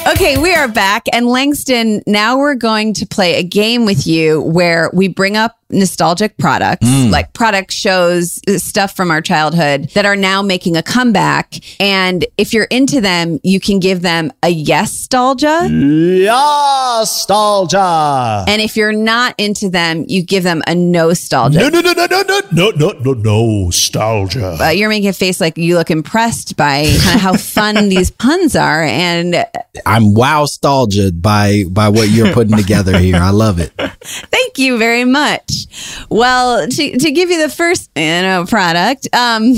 Okay, 0.05 0.37
we 0.37 0.53
are 0.53 0.67
back. 0.67 1.05
And 1.13 1.27
Langston, 1.27 2.01
now 2.05 2.37
we're 2.37 2.55
going 2.55 2.93
to 2.95 3.07
play 3.07 3.35
a 3.35 3.43
game 3.43 3.85
with 3.85 4.05
you 4.05 4.41
where 4.41 4.89
we 4.93 5.07
bring 5.07 5.37
up 5.37 5.57
nostalgic 5.73 6.37
products, 6.37 6.87
Mm. 6.87 7.09
like 7.11 7.33
product 7.33 7.71
shows, 7.71 8.39
stuff 8.57 8.95
from 8.95 9.11
our 9.11 9.21
childhood 9.21 9.89
that 9.93 10.05
are 10.05 10.15
now 10.15 10.41
making 10.41 10.77
a 10.77 10.83
comeback. 10.83 11.55
And 11.79 12.25
if 12.37 12.53
you're 12.53 12.65
into 12.65 13.01
them, 13.01 13.39
you 13.43 13.59
can 13.59 13.79
give 13.79 14.01
them 14.01 14.31
a 14.43 14.49
yes 14.49 14.91
nostalgia. 14.93 15.67
Yeah, 15.69 16.97
nostalgia. 16.99 18.45
And 18.47 18.61
if 18.61 18.75
you're 18.75 18.93
not 18.93 19.35
into 19.37 19.69
them, 19.69 20.05
you 20.07 20.23
give 20.23 20.43
them 20.43 20.61
a 20.67 20.75
no 20.75 21.09
nostalgia. 21.09 21.59
No, 21.59 21.69
no, 21.69 21.81
no, 21.81 21.93
no, 21.93 22.05
no, 22.05 22.21
no, 22.23 22.41
no, 22.51 22.69
no, 22.71 22.91
no, 22.99 23.13
no, 23.13 23.65
nostalgia. 23.65 24.55
But 24.57 24.77
you're 24.77 24.89
making 24.89 25.09
a 25.09 25.13
face 25.13 25.39
like 25.41 25.57
you 25.57 25.75
look 25.75 25.91
impressed 25.91 26.55
by 26.57 26.85
kind 26.85 27.15
of 27.15 27.21
how 27.21 27.33
fun 27.35 27.89
these 27.89 28.11
puns 28.11 28.55
are. 28.55 28.83
And 28.83 29.45
I'm 29.85 30.13
wow 30.13 30.41
nostalgia 30.41 31.11
by 31.11 31.63
by 31.69 31.89
what 31.89 32.09
you're 32.09 32.33
putting 32.33 32.55
together 32.57 32.97
here. 32.97 33.15
I 33.17 33.29
love 33.29 33.59
it. 33.59 33.71
Thank 34.03 34.57
you 34.57 34.77
very 34.77 35.05
much. 35.05 35.62
Well, 36.09 36.67
to, 36.67 36.97
to 36.97 37.11
give 37.11 37.29
you 37.29 37.41
the 37.41 37.49
first 37.49 37.89
you 37.95 38.03
know 38.03 38.45
product, 38.47 39.07
um, 39.13 39.53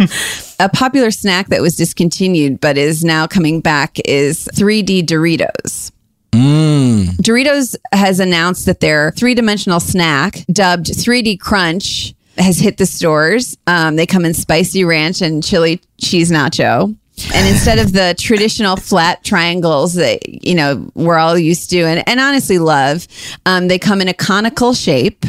a 0.60 0.68
popular 0.68 1.10
snack 1.10 1.48
that 1.48 1.60
was 1.60 1.76
discontinued 1.76 2.60
but 2.60 2.78
is 2.78 3.04
now 3.04 3.26
coming 3.26 3.60
back 3.60 3.98
is 4.04 4.48
3D 4.54 5.04
Doritos. 5.04 5.92
Mm. 6.32 7.08
Doritos 7.16 7.76
has 7.92 8.18
announced 8.18 8.66
that 8.66 8.80
their 8.80 9.12
three 9.12 9.34
dimensional 9.34 9.80
snack, 9.80 10.44
dubbed 10.50 10.86
3D 10.86 11.38
Crunch, 11.38 12.14
has 12.38 12.58
hit 12.58 12.78
the 12.78 12.86
stores. 12.86 13.56
Um, 13.66 13.96
they 13.96 14.06
come 14.06 14.24
in 14.24 14.32
spicy 14.32 14.84
ranch 14.84 15.20
and 15.20 15.44
chili 15.44 15.80
cheese 16.00 16.30
nacho. 16.30 16.96
And 17.34 17.46
instead 17.46 17.78
of 17.78 17.92
the 17.92 18.16
traditional 18.18 18.76
flat 18.76 19.22
triangles 19.22 19.94
that 19.94 20.26
you 20.26 20.54
know 20.54 20.90
we're 20.94 21.18
all 21.18 21.38
used 21.38 21.70
to 21.70 21.82
and, 21.82 22.02
and 22.08 22.18
honestly 22.18 22.58
love, 22.58 23.06
um, 23.44 23.68
they 23.68 23.78
come 23.78 24.00
in 24.00 24.08
a 24.08 24.14
conical 24.14 24.72
shape. 24.72 25.24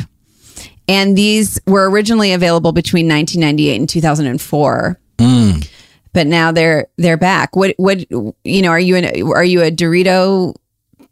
And 0.88 1.18
these 1.18 1.60
were 1.66 1.90
originally 1.90 2.34
available 2.34 2.72
between 2.74 3.08
1998 3.08 3.80
and 3.80 3.90
2004 3.90 5.00
Mm. 5.20 5.70
but 6.12 6.26
now 6.28 6.52
they're 6.52 6.88
they're 6.98 7.18
back. 7.18 7.56
What 7.56 7.76
what 7.78 8.00
you 8.44 8.62
know? 8.62 8.70
Are 8.70 8.80
you 8.80 8.96
an 8.98 9.06
are 9.32 9.44
you 9.44 9.62
a 9.62 9.72
Dorito 9.72 10.56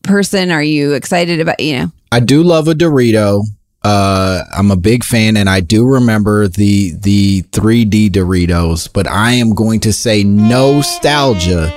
person? 0.03 0.51
Are 0.51 0.63
you 0.63 0.93
excited 0.93 1.39
about 1.39 1.59
you 1.59 1.77
know? 1.77 1.91
I 2.11 2.19
do 2.19 2.43
love 2.43 2.67
a 2.67 2.73
Dorito. 2.73 3.43
Uh, 3.83 4.43
I'm 4.55 4.69
a 4.69 4.75
big 4.75 5.03
fan, 5.03 5.37
and 5.37 5.49
I 5.49 5.59
do 5.59 5.85
remember 5.85 6.47
the 6.47 6.91
the 6.99 7.43
3D 7.51 8.09
Doritos. 8.11 8.89
But 8.91 9.07
I 9.07 9.31
am 9.33 9.53
going 9.55 9.79
to 9.81 9.93
say 9.93 10.23
nostalgia 10.23 11.71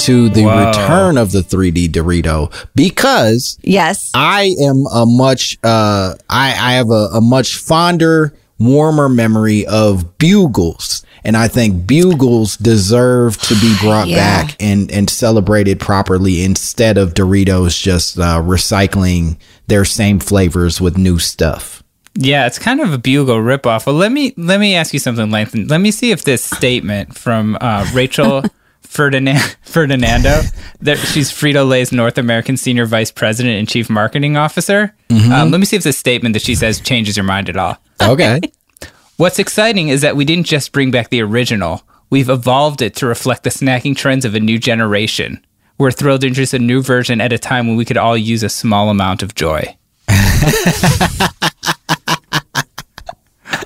to 0.00 0.28
the 0.28 0.44
Wow. 0.44 0.68
return 0.68 1.18
of 1.18 1.32
the 1.32 1.40
3D 1.42 1.88
Dorito 1.90 2.52
because 2.74 3.58
yes, 3.62 4.10
I 4.14 4.54
am 4.60 4.84
a 4.92 5.04
much 5.06 5.58
uh 5.64 6.14
I 6.30 6.48
I 6.50 6.72
have 6.74 6.90
a, 6.90 7.08
a 7.14 7.20
much 7.20 7.56
fonder, 7.56 8.34
warmer 8.58 9.08
memory 9.08 9.66
of 9.66 10.18
Bugles. 10.18 11.04
And 11.24 11.36
I 11.36 11.48
think 11.48 11.86
Bugles 11.86 12.56
deserve 12.56 13.38
to 13.42 13.54
be 13.56 13.74
brought 13.80 14.06
Yeah. 14.08 14.16
back 14.44 14.56
and, 14.60 14.90
and 14.92 15.10
celebrated 15.10 15.80
properly 15.80 16.42
instead 16.44 16.96
of 16.96 17.12
Doritos 17.12 17.78
just 17.82 18.18
uh, 18.18 18.40
recycling 18.40 19.36
their 19.66 19.84
same 19.84 20.20
flavors 20.20 20.80
with 20.80 20.96
new 20.96 21.18
stuff. 21.18 21.82
Yeah, 22.14 22.46
it's 22.46 22.58
kind 22.58 22.80
of 22.80 22.92
a 22.92 22.98
bugle 22.98 23.36
ripoff. 23.36 23.86
Well, 23.86 23.96
let 23.96 24.10
me 24.12 24.32
let 24.36 24.58
me 24.60 24.74
ask 24.74 24.92
you 24.92 24.98
something, 25.00 25.30
Langston. 25.30 25.66
Let 25.68 25.80
me 25.80 25.90
see 25.90 26.10
if 26.12 26.22
this 26.24 26.42
statement 26.42 27.16
from 27.16 27.58
uh, 27.60 27.86
Rachel 27.92 28.42
Ferdinand, 28.88 29.56
Ferdinando, 29.62 30.40
that 30.80 30.96
she's 30.96 31.30
Frito 31.30 31.68
Lay's 31.68 31.92
North 31.92 32.16
American 32.16 32.56
Senior 32.56 32.86
Vice 32.86 33.12
President 33.12 33.56
and 33.56 33.68
Chief 33.68 33.90
Marketing 33.90 34.36
Officer. 34.36 34.94
Um, 35.10 35.50
let 35.50 35.60
me 35.60 35.66
see 35.66 35.76
if 35.76 35.82
this 35.82 35.98
statement 35.98 36.32
that 36.32 36.42
she 36.42 36.54
says 36.54 36.80
changes 36.80 37.16
your 37.16 37.24
mind 37.24 37.48
at 37.48 37.56
all. 37.56 37.76
Okay. 38.02 38.40
What's 39.16 39.38
exciting 39.38 39.88
is 39.88 40.00
that 40.00 40.16
we 40.16 40.24
didn't 40.24 40.46
just 40.46 40.72
bring 40.72 40.90
back 40.90 41.10
the 41.10 41.20
original, 41.20 41.82
we've 42.08 42.30
evolved 42.30 42.80
it 42.80 42.96
to 42.96 43.06
reflect 43.06 43.44
the 43.44 43.50
snacking 43.50 43.94
trends 43.94 44.24
of 44.24 44.34
a 44.34 44.40
new 44.40 44.58
generation. 44.58 45.44
We're 45.76 45.90
thrilled 45.90 46.22
to 46.22 46.26
introduce 46.28 46.54
a 46.54 46.58
new 46.58 46.82
version 46.82 47.20
at 47.20 47.32
a 47.32 47.38
time 47.38 47.68
when 47.68 47.76
we 47.76 47.84
could 47.84 47.98
all 47.98 48.16
use 48.16 48.42
a 48.42 48.48
small 48.48 48.88
amount 48.90 49.22
of 49.22 49.34
joy. 49.34 49.76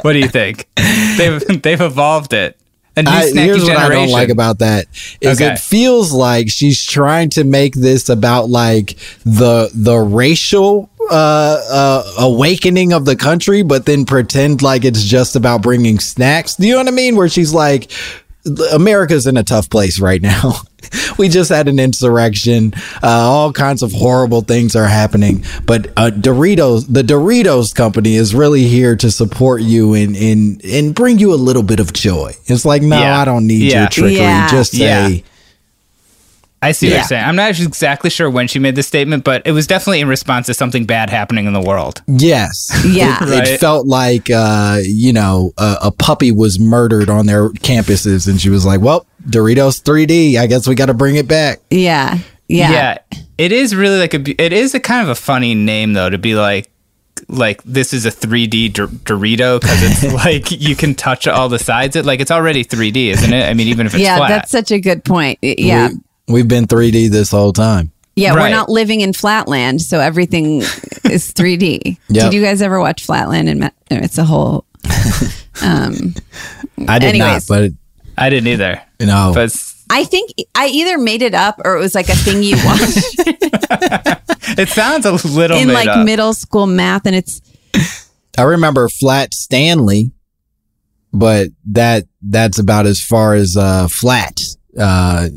what 0.02 0.12
do 0.14 0.18
you 0.18 0.28
think? 0.28 0.68
They've 1.16 1.62
they've 1.62 1.80
evolved 1.80 2.32
it 2.32 2.58
A 2.96 3.02
new 3.02 3.10
I, 3.10 3.22
snacky 3.30 3.44
here's 3.44 3.64
what 3.64 3.76
I 3.76 3.88
don't 3.88 4.10
like 4.10 4.28
about 4.28 4.58
that 4.58 4.86
is 5.20 5.40
Okay. 5.40 5.52
it 5.52 5.58
feels 5.58 6.12
like 6.12 6.50
she's 6.50 6.84
trying 6.84 7.30
to 7.30 7.44
make 7.44 7.74
this 7.74 8.08
about 8.10 8.50
like 8.50 8.98
the 9.24 9.70
the 9.74 9.96
racial 9.96 10.90
uh, 11.10 11.62
uh, 11.70 12.12
awakening 12.18 12.92
of 12.92 13.04
the 13.04 13.16
country, 13.16 13.62
but 13.62 13.86
then 13.86 14.04
pretend 14.04 14.62
like 14.62 14.84
it's 14.84 15.02
just 15.02 15.36
about 15.36 15.62
bringing 15.62 15.98
snacks. 15.98 16.54
Do 16.56 16.66
you 16.66 16.74
know 16.74 16.78
what 16.80 16.88
I 16.88 16.92
mean? 16.92 17.16
Where 17.16 17.28
she's 17.28 17.52
like, 17.52 17.90
America's 18.72 19.26
in 19.26 19.36
a 19.36 19.42
tough 19.42 19.68
place 19.70 19.98
right 20.00 20.20
now. 20.22 20.54
we 21.18 21.28
just 21.28 21.50
had 21.50 21.68
an 21.68 21.78
insurrection. 21.78 22.72
Uh, 23.02 23.08
all 23.08 23.52
kinds 23.52 23.82
of 23.82 23.92
horrible 23.92 24.40
things 24.42 24.74
are 24.76 24.86
happening. 24.86 25.44
But 25.66 25.88
uh, 25.96 26.10
Doritos, 26.10 26.86
the 26.92 27.02
Doritos 27.02 27.74
company, 27.74 28.14
is 28.16 28.34
really 28.34 28.64
here 28.64 28.96
to 28.96 29.10
support 29.10 29.62
you 29.62 29.94
and 29.94 30.16
and 30.16 30.64
and 30.64 30.94
bring 30.94 31.18
you 31.18 31.32
a 31.32 31.36
little 31.36 31.62
bit 31.62 31.80
of 31.80 31.92
joy. 31.92 32.34
It's 32.46 32.64
like, 32.64 32.82
no, 32.82 32.98
Yeah. 32.98 33.20
I 33.20 33.24
don't 33.24 33.46
need 33.46 33.70
Yeah. 33.72 33.80
your 33.82 33.88
trickery. 33.88 34.16
Yeah. 34.16 34.48
Just 34.48 34.72
say. 34.72 35.24
Yeah. 36.62 36.68
I 36.68 36.72
see 36.72 36.86
what 36.86 36.90
Yeah. 36.90 36.96
you're 36.98 37.04
saying. 37.04 37.24
I'm 37.24 37.36
not 37.36 37.58
exactly 37.58 38.10
sure 38.10 38.30
when 38.30 38.46
she 38.48 38.58
made 38.58 38.76
this 38.76 38.86
statement, 38.86 39.24
but 39.24 39.42
it 39.46 39.52
was 39.52 39.66
definitely 39.66 40.00
in 40.00 40.08
response 40.08 40.46
to 40.46 40.54
something 40.54 40.84
bad 40.84 41.10
happening 41.10 41.46
in 41.46 41.52
the 41.52 41.60
world. 41.60 42.02
Yes. 42.06 42.70
Yeah. 42.92 43.22
It, 43.22 43.28
Right. 43.28 43.48
it 43.48 43.60
felt 43.60 43.86
like, 43.86 44.30
uh, 44.30 44.78
you 44.84 45.12
know, 45.12 45.52
a, 45.58 45.76
a 45.84 45.90
puppy 45.90 46.30
was 46.32 46.58
murdered 46.60 47.08
on 47.10 47.26
their 47.26 47.48
campuses, 47.50 48.28
and 48.28 48.40
she 48.40 48.50
was 48.50 48.64
like, 48.66 48.80
"Well, 48.80 49.06
Doritos 49.28 49.82
3D. 49.82 50.36
I 50.38 50.46
guess 50.46 50.66
we 50.66 50.74
got 50.74 50.86
to 50.86 50.94
bring 50.94 51.16
it 51.16 51.26
back." 51.28 51.60
Yeah. 51.70 52.18
Yeah. 52.48 52.70
Yeah. 52.70 52.98
It 53.38 53.50
is 53.52 53.74
really 53.74 53.98
like 53.98 54.14
a 54.14 54.42
it 54.44 54.52
is 54.52 54.74
a 54.74 54.80
kind 54.80 55.02
of 55.02 55.08
a 55.08 55.14
funny 55.14 55.54
name 55.54 55.94
though 55.94 56.10
to 56.10 56.18
be 56.18 56.34
like 56.34 56.70
like 57.28 57.62
this 57.64 57.92
is 57.92 58.04
a 58.04 58.10
3D 58.10 58.72
Dor- 58.72 58.86
Dorito 58.88 59.60
because 59.60 60.04
it's 60.04 60.14
like 60.24 60.50
you 60.50 60.76
can 60.76 60.94
touch 60.94 61.26
all 61.26 61.48
the 61.48 61.58
sides. 61.58 61.96
It 61.96 62.04
like 62.04 62.20
it's 62.20 62.30
already 62.30 62.64
3D, 62.64 63.06
isn't 63.12 63.32
it? 63.32 63.48
I 63.48 63.54
mean, 63.54 63.68
even 63.68 63.86
if 63.86 63.94
it's 63.94 64.02
yeah, 64.02 64.16
flat. 64.18 64.28
that's 64.28 64.50
such 64.50 64.70
a 64.70 64.80
good 64.80 65.04
point. 65.04 65.38
Yeah. 65.40 65.90
We, 66.28 66.34
we've 66.34 66.48
been 66.48 66.66
3D 66.66 67.10
this 67.10 67.30
whole 67.30 67.52
time. 67.52 67.92
yeah, 68.16 68.30
Right. 68.34 68.42
we're 68.42 68.50
not 68.50 68.68
living 68.68 69.00
in 69.00 69.12
Flatland, 69.12 69.80
so 69.82 70.00
everything 70.00 70.58
is 70.60 71.32
3D. 71.34 71.98
Yep. 72.08 72.24
Did 72.30 72.32
you 72.34 72.42
guys 72.42 72.60
ever 72.62 72.78
watch 72.80 73.04
Flatland? 73.04 73.48
And 73.48 73.60
Ma- 73.60 73.70
it's 73.90 74.18
a 74.18 74.24
whole. 74.24 74.64
Um, 75.62 76.14
I 76.88 76.98
did 76.98 77.10
Anyways. 77.14 77.48
not, 77.48 77.56
but 77.56 77.72
I 78.18 78.30
didn't 78.30 78.48
either. 78.48 78.82
you 78.98 79.06
know, 79.06 79.32
But 79.34 79.54
I 79.90 80.02
think 80.04 80.30
I 80.56 80.66
either 80.68 80.96
made 80.98 81.20
it 81.22 81.34
up 81.34 81.60
or 81.64 81.76
it 81.76 81.78
was 81.78 81.94
like 81.94 82.08
a 82.08 82.16
thing 82.16 82.42
you 82.42 82.56
watched 82.64 83.14
it 84.58 84.68
sounds 84.70 85.04
a 85.06 85.12
little 85.28 85.58
in 85.58 85.68
made 85.68 85.74
like 85.74 85.88
up. 85.88 86.04
middle 86.06 86.32
school 86.32 86.66
math, 86.66 87.06
and 87.06 87.14
it's 87.14 87.42
I 88.36 88.42
remember 88.42 88.88
Flat 88.88 89.34
Stanley, 89.34 90.10
but 91.12 91.48
that 91.70 92.06
that's 92.22 92.58
about 92.58 92.86
as 92.86 93.00
far 93.00 93.34
as 93.34 93.54
uh, 93.56 93.86
flat 93.88 94.40
uh, 94.80 95.28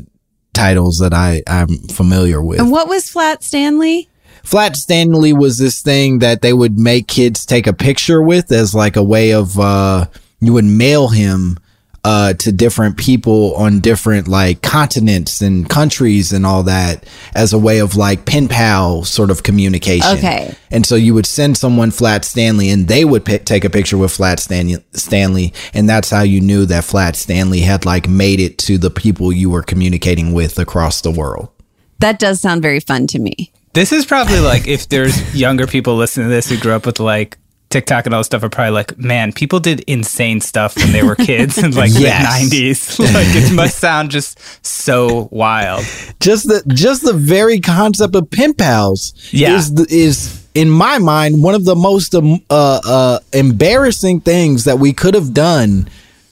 titles 0.56 0.98
that 0.98 1.12
I 1.12 1.42
I'm 1.46 1.68
familiar 1.88 2.42
with. 2.42 2.58
and 2.60 2.70
what 2.70 2.88
was 2.88 3.08
Flat 3.08 3.42
Stanley? 3.44 4.08
Flat 4.42 4.76
Stanley 4.76 5.32
was 5.32 5.58
this 5.58 5.82
thing 5.82 6.20
that 6.20 6.40
they 6.40 6.52
would 6.52 6.78
make 6.78 7.08
kids 7.08 7.44
take 7.44 7.66
a 7.66 7.72
picture 7.72 8.22
with 8.22 8.52
as 8.52 8.74
like 8.74 8.96
a 8.96 9.02
way 9.02 9.32
of 9.32 9.58
uh 9.58 10.06
you 10.40 10.52
would 10.52 10.64
mail 10.64 11.08
him 11.08 11.58
uh 12.06 12.32
to 12.34 12.52
different 12.52 12.96
people 12.96 13.52
on 13.56 13.80
different 13.80 14.28
like 14.28 14.62
continents 14.62 15.40
and 15.40 15.68
countries 15.68 16.32
and 16.32 16.46
all 16.46 16.62
that 16.62 17.04
as 17.34 17.52
a 17.52 17.58
way 17.58 17.80
of 17.80 17.96
like 17.96 18.24
pen 18.24 18.46
pal 18.46 19.02
sort 19.02 19.28
of 19.28 19.42
communication. 19.42 20.16
Okay. 20.16 20.54
And 20.70 20.86
so 20.86 20.94
you 20.94 21.14
would 21.14 21.26
send 21.26 21.58
someone 21.58 21.90
Flat 21.90 22.24
Stanley 22.24 22.70
and 22.70 22.86
they 22.86 23.04
would 23.04 23.24
pi 23.24 23.38
take 23.38 23.64
a 23.64 23.70
picture 23.70 23.98
with 23.98 24.12
Flat 24.12 24.38
Stan- 24.38 24.84
Stanley 24.92 25.52
and 25.74 25.88
that's 25.88 26.08
how 26.08 26.22
you 26.22 26.40
knew 26.40 26.64
that 26.66 26.84
Flat 26.84 27.16
Stanley 27.16 27.60
had 27.60 27.84
like 27.84 28.08
made 28.08 28.38
it 28.38 28.56
to 28.58 28.78
the 28.78 28.90
people 28.90 29.32
you 29.32 29.50
were 29.50 29.64
communicating 29.64 30.32
with 30.32 30.60
across 30.60 31.00
the 31.00 31.10
world. 31.10 31.48
That 31.98 32.20
does 32.20 32.40
sound 32.40 32.62
very 32.62 32.78
fun 32.78 33.08
to 33.08 33.18
me. 33.18 33.50
This 33.72 33.90
is 33.90 34.06
probably 34.06 34.38
like 34.38 34.68
if 34.68 34.88
there's 34.88 35.34
younger 35.34 35.66
people 35.66 35.96
listening 35.96 36.28
to 36.28 36.34
this 36.34 36.48
who 36.48 36.56
grew 36.56 36.72
up 36.72 36.86
with 36.86 37.00
like 37.00 37.36
TikTok 37.76 38.06
and 38.06 38.14
all 38.14 38.20
this 38.20 38.26
stuff 38.26 38.42
are 38.42 38.48
probably 38.48 38.70
like, 38.72 38.96
man, 38.98 39.32
people 39.32 39.60
did 39.60 39.80
insane 39.86 40.40
stuff 40.40 40.76
when 40.76 40.92
they 40.92 41.02
were 41.02 41.14
kids 41.14 41.58
in 41.58 41.72
like 41.72 41.90
Yes. 41.94 42.48
the 42.50 42.56
90s. 42.56 42.98
like 43.14 43.26
it 43.36 43.52
must 43.52 43.78
sound 43.78 44.10
just 44.10 44.38
so 44.64 45.28
wild. 45.30 45.84
just 46.20 46.46
the 46.48 46.62
just 46.68 47.02
the 47.04 47.12
very 47.12 47.60
concept 47.60 48.14
of 48.14 48.30
pen 48.30 48.54
pals 48.54 49.12
Yeah. 49.30 49.56
is 49.56 49.74
the, 49.74 49.86
is 49.90 50.42
in 50.54 50.70
my 50.70 50.96
mind 50.98 51.42
one 51.42 51.54
of 51.54 51.64
the 51.66 51.76
most 51.76 52.14
um, 52.14 52.40
uh, 52.48 52.80
uh, 52.86 53.18
embarrassing 53.34 54.20
things 54.20 54.64
that 54.64 54.78
we 54.78 54.94
could 54.94 55.12
have 55.14 55.34
done 55.34 55.86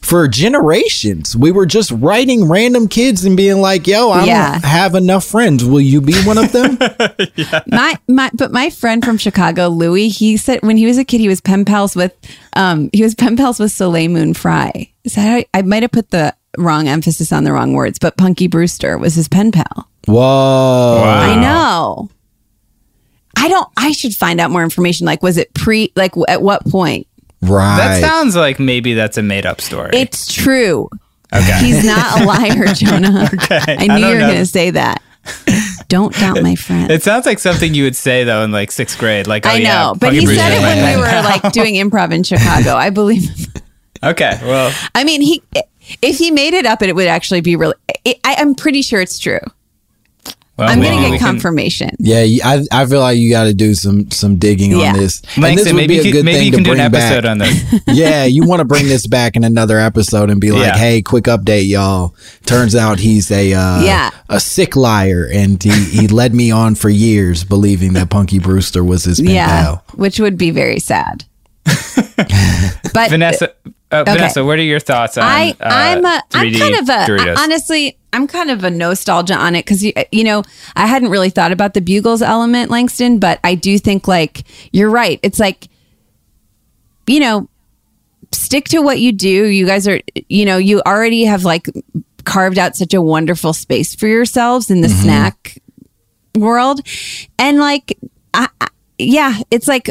for 0.04 0.28
generations. 0.28 1.36
We 1.36 1.50
were 1.50 1.66
just 1.66 1.90
writing 1.92 2.48
random 2.48 2.88
kids 2.88 3.24
and 3.24 3.36
being 3.36 3.60
like, 3.60 3.86
"Yo, 3.86 4.10
I 4.10 4.24
Yeah. 4.24 4.52
don't 4.52 4.64
have 4.64 4.94
enough 4.94 5.24
friends. 5.24 5.64
Will 5.64 5.80
you 5.80 6.00
be 6.00 6.14
one 6.24 6.38
of 6.38 6.52
them?" 6.52 6.78
My 7.66 7.98
my 8.08 8.30
but 8.34 8.52
my 8.52 8.70
friend 8.70 9.04
from 9.04 9.16
Chicago, 9.18 9.68
Louis, 9.68 10.08
he 10.08 10.36
said 10.36 10.60
when 10.62 10.76
he 10.76 10.86
was 10.86 10.98
a 10.98 11.04
kid 11.04 11.20
he 11.20 11.28
was 11.28 11.40
pen 11.40 11.64
pals 11.64 11.96
with 11.96 12.12
um 12.54 12.90
he 12.92 13.02
was 13.02 13.14
pen 13.14 13.36
pals 13.36 13.58
with 13.58 13.72
Soleil 13.72 14.10
Moon 14.10 14.34
Fry. 14.34 14.90
Is 15.04 15.14
that 15.14 15.20
how, 15.22 15.58
I 15.58 15.62
might 15.62 15.82
have 15.82 15.92
put 15.92 16.10
the 16.10 16.34
wrong 16.56 16.86
emphasis 16.88 17.32
on 17.32 17.44
the 17.44 17.52
wrong 17.52 17.72
words, 17.72 17.98
but 17.98 18.16
Punky 18.16 18.46
Brewster 18.46 18.96
was 18.98 19.14
his 19.14 19.28
pen 19.28 19.52
pal. 19.52 19.88
Whoa! 20.06 21.02
I 21.04 21.40
know. 21.40 22.10
I 23.36 23.48
don't 23.48 23.68
I 23.76 23.92
should 23.92 24.14
find 24.14 24.40
out 24.40 24.50
more 24.50 24.62
information 24.62 25.06
like 25.06 25.22
was 25.22 25.36
it 25.38 25.52
pre 25.54 25.92
like 25.96 26.12
w- 26.12 26.24
at 26.28 26.40
what 26.42 26.64
point? 26.66 27.06
Right. 27.48 27.76
That 27.76 28.00
sounds 28.00 28.36
like 28.36 28.58
maybe 28.58 28.94
that's 28.94 29.18
a 29.18 29.22
made 29.22 29.46
up 29.46 29.60
story. 29.60 29.90
It's 29.92 30.32
true. 30.32 30.88
okay. 31.32 31.58
He's 31.58 31.84
not 31.84 32.20
a 32.20 32.24
liar, 32.24 32.66
Jonah. 32.74 33.28
Okay. 33.32 33.60
I 33.66 33.76
I 33.80 33.86
knew 33.86 33.86
don't 33.86 34.00
you 34.00 34.14
were 34.14 34.20
going 34.20 34.36
to 34.36 34.46
say 34.46 34.70
that. 34.70 35.02
Don't 35.88 36.14
doubt 36.14 36.42
my 36.42 36.54
friend. 36.54 36.90
It 36.90 37.02
sounds 37.02 37.26
like 37.26 37.38
something 37.38 37.74
you 37.74 37.84
would 37.84 37.96
say 37.96 38.24
though 38.24 38.42
in 38.42 38.52
like 38.52 38.70
sixth 38.72 38.98
grade. 38.98 39.26
Like, 39.26 39.46
oh, 39.46 39.50
I 39.50 39.58
know, 39.58 39.62
yeah, 39.64 39.92
but 39.98 40.12
he 40.12 40.26
said 40.26 40.52
it 40.52 40.60
when 40.60 40.96
we 40.96 40.96
were 41.00 41.06
pen 41.06 41.24
like 41.24 41.52
doing 41.52 41.74
improv 41.74 42.12
in 42.12 42.22
Chicago. 42.22 42.74
I 42.74 42.90
believe 42.90 43.28
him. 43.28 43.52
Okay, 44.02 44.38
well, 44.42 44.74
I 44.94 45.04
mean, 45.04 45.22
he 45.22 45.42
if 46.02 46.18
he 46.18 46.30
made 46.30 46.52
it 46.54 46.66
up, 46.66 46.82
it 46.82 46.94
would 46.94 47.06
actually 47.06 47.40
be 47.40 47.56
really. 47.56 47.74
I, 48.06 48.16
I'm 48.38 48.54
pretty 48.54 48.82
sure 48.82 49.00
it's 49.00 49.18
true. 49.18 49.40
Well 50.56 50.68
I'm 50.68 50.80
going 50.80 50.96
to 51.02 51.10
get 51.10 51.18
can- 51.18 51.32
confirmation. 51.34 51.90
Yeah, 51.98 52.24
I 52.44 52.64
I 52.70 52.86
feel 52.86 53.00
like 53.00 53.18
you 53.18 53.30
got 53.30 53.44
to 53.44 53.54
do 53.54 53.74
some 53.74 54.10
some 54.10 54.36
digging 54.36 54.70
Yeah. 54.72 54.92
on 54.92 54.98
this. 54.98 55.20
and 55.36 55.58
this 55.58 55.66
would 55.66 55.74
maybe 55.76 55.94
be 55.94 56.00
a 56.00 56.02
you 56.04 56.12
good 56.12 56.18
can, 56.18 56.24
maybe 56.26 56.38
thing 56.38 56.44
you 56.46 56.50
to 56.52 56.56
can 56.58 56.64
do 56.64 56.70
an 56.72 56.76
bring 56.76 57.02
episode 57.02 57.22
back. 57.22 57.30
on 57.30 57.38
this. 57.38 57.80
yeah, 57.88 58.24
you 58.24 58.46
want 58.46 58.60
to 58.60 58.64
bring 58.64 58.86
this 58.86 59.06
back 59.06 59.36
in 59.36 59.44
another 59.44 59.78
episode 59.78 60.30
and 60.30 60.40
be 60.40 60.50
like, 60.52 60.66
Yeah. 60.66 60.76
"Hey, 60.76 61.02
quick 61.02 61.24
update, 61.24 61.68
y'all! 61.68 62.14
Turns 62.46 62.74
out 62.76 62.98
he's 63.00 63.30
a 63.30 63.52
uh, 63.52 63.82
Yeah. 63.82 64.10
a 64.28 64.38
sick 64.40 64.76
liar, 64.76 65.28
and 65.32 65.62
he 65.62 65.70
he 65.70 66.06
led 66.20 66.34
me 66.34 66.50
on 66.50 66.74
for 66.76 66.88
years 66.88 67.42
believing 67.44 67.94
that 67.94 68.10
Punky 68.10 68.38
Brewster 68.38 68.84
was 68.84 69.04
his 69.04 69.20
pen 69.20 69.30
Yeah, 69.30 69.46
pal." 69.48 69.84
which 69.94 70.20
would 70.20 70.38
be 70.38 70.50
very 70.50 70.78
sad. 70.78 71.24
but 72.92 73.08
Vanessa, 73.10 73.52
uh, 73.94 74.04
Vanessa, 74.04 74.44
what 74.44 74.58
are 74.58 74.62
your 74.62 74.80
thoughts 74.80 75.16
on 75.16 75.24
I, 75.24 75.50
uh, 75.50 75.54
I'm 75.60 76.04
a, 76.04 76.22
I'm 76.32 76.46
3D 76.46 76.58
kind 76.58 76.74
of 76.74 76.88
a, 76.88 76.92
Doritos? 77.10 77.36
honestly, 77.38 77.98
I'm 78.12 78.26
kind 78.26 78.50
of 78.50 78.64
a 78.64 78.70
nostalgia 78.70 79.34
on 79.34 79.54
it 79.54 79.64
because 79.64 79.82
you, 79.82 79.92
you 80.12 80.24
know, 80.24 80.42
I 80.76 80.86
hadn't 80.86 81.10
really 81.10 81.30
thought 81.30 81.52
about 81.52 81.74
the 81.74 81.80
bugles 81.80 82.22
element, 82.22 82.70
Langston, 82.70 83.18
but 83.18 83.40
I 83.42 83.54
do 83.54 83.78
think 83.78 84.06
like 84.06 84.44
you're 84.72 84.90
right. 84.90 85.18
It's 85.22 85.40
like, 85.40 85.68
you 87.06 87.20
know, 87.20 87.48
stick 88.32 88.66
to 88.66 88.80
what 88.80 89.00
you 89.00 89.12
do. 89.12 89.46
You 89.46 89.66
guys 89.66 89.88
are, 89.88 90.00
you 90.28 90.44
know, 90.44 90.58
you 90.58 90.80
already 90.86 91.24
have 91.24 91.44
like 91.44 91.66
carved 92.24 92.58
out 92.58 92.76
such 92.76 92.94
a 92.94 93.02
wonderful 93.02 93.52
space 93.52 93.94
for 93.94 94.06
yourselves 94.06 94.70
in 94.70 94.80
the 94.80 94.88
snack 94.88 95.58
world, 96.36 96.80
and 97.38 97.58
like, 97.58 97.98
I, 98.32 98.48
I, 98.60 98.68
yeah, 98.98 99.38
it's 99.50 99.68
like 99.68 99.90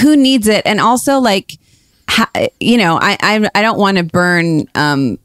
who 0.00 0.16
needs 0.16 0.48
it 0.48 0.62
and 0.66 0.80
also 0.80 1.18
like 1.18 1.58
ha, 2.08 2.30
you 2.60 2.76
know 2.78 2.98
i 3.00 3.16
i, 3.20 3.50
I 3.54 3.62
don't 3.62 3.78
want 3.78 3.96
to 3.98 4.04
burn 4.04 4.66
um 4.74 5.18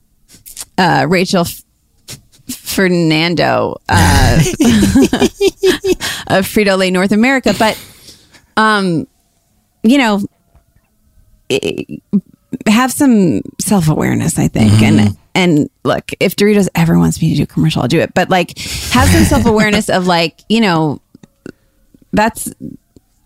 uh 0.77 1.05
rachel 1.09 1.41
F- 1.41 1.63
fernando 2.47 3.77
uh 3.89 4.37
of 6.27 6.45
frito 6.45 6.77
lay 6.77 6.91
north 6.91 7.11
america 7.11 7.53
but 7.57 7.77
um 8.57 9.07
you 9.83 9.97
know 9.97 10.21
i- 11.51 11.85
have 12.67 12.91
some 12.91 13.41
self-awareness 13.59 14.37
i 14.37 14.47
think 14.47 14.81
and 14.81 15.17
and 15.35 15.69
look 15.83 16.11
if 16.19 16.35
doritos 16.35 16.67
ever 16.75 16.97
wants 16.99 17.21
me 17.21 17.29
to 17.31 17.37
do 17.37 17.43
a 17.43 17.47
commercial 17.47 17.81
i'll 17.81 17.87
do 17.87 17.99
it 17.99 18.13
but 18.13 18.29
like 18.29 18.57
have 18.91 19.07
some 19.07 19.23
self-awareness 19.23 19.89
of 19.89 20.05
like 20.07 20.41
you 20.49 20.59
know 20.59 20.99
that's 22.13 22.53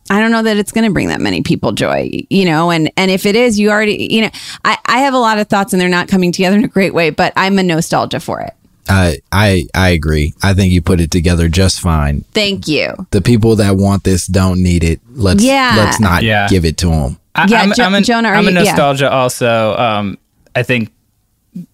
I 0.09 0.19
don't 0.19 0.31
know 0.31 0.43
that 0.43 0.57
it's 0.57 0.71
going 0.71 0.85
to 0.85 0.93
bring 0.93 1.07
that 1.07 1.19
many 1.19 1.41
people 1.41 1.71
joy, 1.71 2.11
you 2.29 2.45
know, 2.45 2.69
and 2.71 2.91
and 2.97 3.09
if 3.09 3.25
it 3.25 3.35
is, 3.35 3.57
you 3.59 3.71
already, 3.71 4.07
you 4.11 4.21
know, 4.21 4.29
I 4.63 4.77
I 4.85 4.99
have 4.99 5.13
a 5.13 5.17
lot 5.19 5.39
of 5.39 5.47
thoughts 5.47 5.73
and 5.73 5.81
they're 5.81 5.89
not 5.89 6.07
coming 6.07 6.31
together 6.31 6.57
in 6.57 6.63
a 6.63 6.67
great 6.67 6.93
way, 6.93 7.09
but 7.09 7.33
I'm 7.35 7.57
a 7.57 7.63
nostalgia 7.63 8.19
for 8.19 8.41
it. 8.41 8.53
I 8.87 9.17
I 9.31 9.65
I 9.73 9.89
agree. 9.89 10.33
I 10.43 10.53
think 10.53 10.71
you 10.73 10.81
put 10.81 10.99
it 11.01 11.09
together 11.09 11.49
just 11.49 11.79
fine. 11.81 12.23
Thank 12.33 12.67
you. 12.67 12.93
The 13.11 13.21
people 13.21 13.55
that 13.55 13.77
want 13.77 14.03
this 14.03 14.27
don't 14.27 14.61
need 14.61 14.83
it. 14.83 14.99
Let's 15.11 15.43
Yeah. 15.43 15.73
let's 15.75 15.99
not 15.99 16.21
Yeah. 16.21 16.47
give 16.49 16.65
it 16.65 16.77
to 16.77 16.87
them. 16.89 17.17
I, 17.33 17.47
Yeah, 17.47 17.61
I'm, 17.63 17.73
Jo- 17.73 17.83
I'm, 17.83 17.95
a, 17.95 18.01
Jonah, 18.01 18.29
are 18.29 18.35
I'm 18.35 18.47
a 18.47 18.51
you- 18.51 18.57
yeah. 18.57 18.63
nostalgia 18.63 19.11
also. 19.11 19.75
Um, 19.75 20.17
I 20.55 20.61
think 20.63 20.91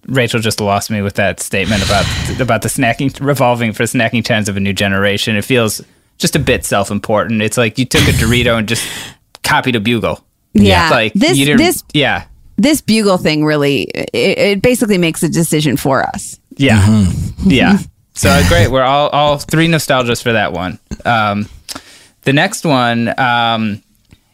Rachel 0.08 0.40
just 0.40 0.62
lost 0.62 0.90
me 0.90 1.02
with 1.02 1.16
that 1.16 1.40
statement 1.42 1.84
about 1.86 2.06
about 2.40 2.62
the 2.62 2.70
snacking 2.70 3.14
revolving 3.20 3.74
for 3.74 3.84
snacking 3.84 4.24
trends 4.24 4.48
of 4.48 4.56
a 4.56 4.60
new 4.62 4.74
generation. 4.74 5.36
It 5.36 5.44
feels 5.44 5.82
just 6.22 6.36
a 6.36 6.40
bit 6.40 6.64
self 6.66 6.92
important. 6.92 7.42
It's 7.42 7.58
like 7.58 7.78
you 7.78 7.86
took 7.86 8.02
a 8.04 8.12
Dorito 8.12 8.58
and 8.58 8.68
just 8.68 8.88
copied 9.44 9.76
a 9.76 9.80
bugle. 9.80 10.24
Yeah. 10.54 10.90
like 10.90 11.14
This- 11.14 11.38
you 11.38 11.46
didn't, 11.46 11.60
this- 11.60 11.84
yeah, 11.94 12.26
This 12.58 12.82
bugle 12.82 13.18
thing 13.18 13.44
really, 13.46 13.84
it, 14.14 14.38
it 14.38 14.62
basically 14.62 14.98
makes 14.98 15.24
a 15.24 15.30
decision 15.30 15.78
for 15.78 16.04
us. 16.04 16.40
yeah, 16.58 17.06
yeah. 17.44 17.80
So 18.14 18.30
uh, 18.30 18.48
great. 18.50 18.70
We're 18.70 18.84
all 18.84 19.10
all 19.10 19.38
three 19.38 19.68
nostalgias 19.68 20.22
for 20.22 20.34
that 20.34 20.52
one. 20.54 20.78
Um, 21.06 21.48
the 22.24 22.34
next 22.34 22.66
one 22.66 23.18
um, 23.20 23.82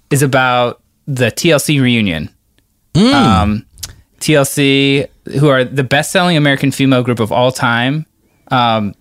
is 0.10 0.24
about 0.24 0.82
the 1.06 1.28
TLC 1.32 1.80
reunion. 1.82 2.30
Um, 2.96 3.66
TLC, 4.20 5.08
who 5.40 5.48
are 5.50 5.64
the 5.64 5.84
best 5.84 6.12
selling 6.12 6.36
American 6.36 6.72
female 6.72 7.04
group 7.04 7.20
of 7.20 7.32
all 7.32 7.52
time, 7.52 8.06
um, 8.50 8.96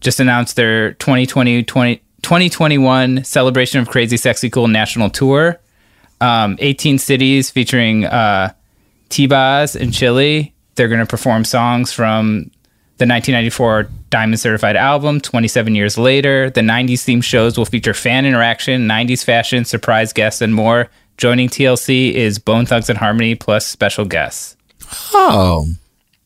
just 0.00 0.18
announced 0.20 0.56
their 0.56 0.94
2020, 0.94 1.62
20, 1.62 2.00
2021 2.24 3.22
Celebration 3.22 3.80
of 3.80 3.88
Crazy 3.88 4.16
Sexy 4.16 4.48
Cool 4.48 4.66
National 4.66 5.10
Tour. 5.10 5.60
Um, 6.20 6.56
18 6.58 6.96
cities 6.98 7.50
featuring 7.50 8.06
uh, 8.06 8.52
T-Boz 9.10 9.76
and 9.76 9.92
Chilli. 9.92 10.52
They're 10.74 10.88
going 10.88 11.00
to 11.00 11.06
perform 11.06 11.44
songs 11.44 11.92
from 11.92 12.50
the 12.96 13.06
1994 13.06 13.88
Diamond 14.08 14.40
Certified 14.40 14.74
album, 14.74 15.20
27 15.20 15.74
years 15.74 15.98
later. 15.98 16.48
The 16.48 16.62
90s 16.62 17.04
themed 17.04 17.24
shows 17.24 17.58
will 17.58 17.66
feature 17.66 17.92
fan 17.92 18.24
interaction, 18.24 18.88
90s 18.88 19.22
fashion, 19.22 19.64
surprise 19.66 20.12
guests, 20.12 20.40
and 20.40 20.54
more. 20.54 20.88
Joining 21.18 21.48
TLC 21.48 22.12
is 22.12 22.38
Bone 22.38 22.64
Thugs 22.64 22.88
and 22.88 22.98
Harmony 22.98 23.34
plus 23.34 23.66
special 23.66 24.06
guests. 24.06 24.56
Oh, 25.12 25.66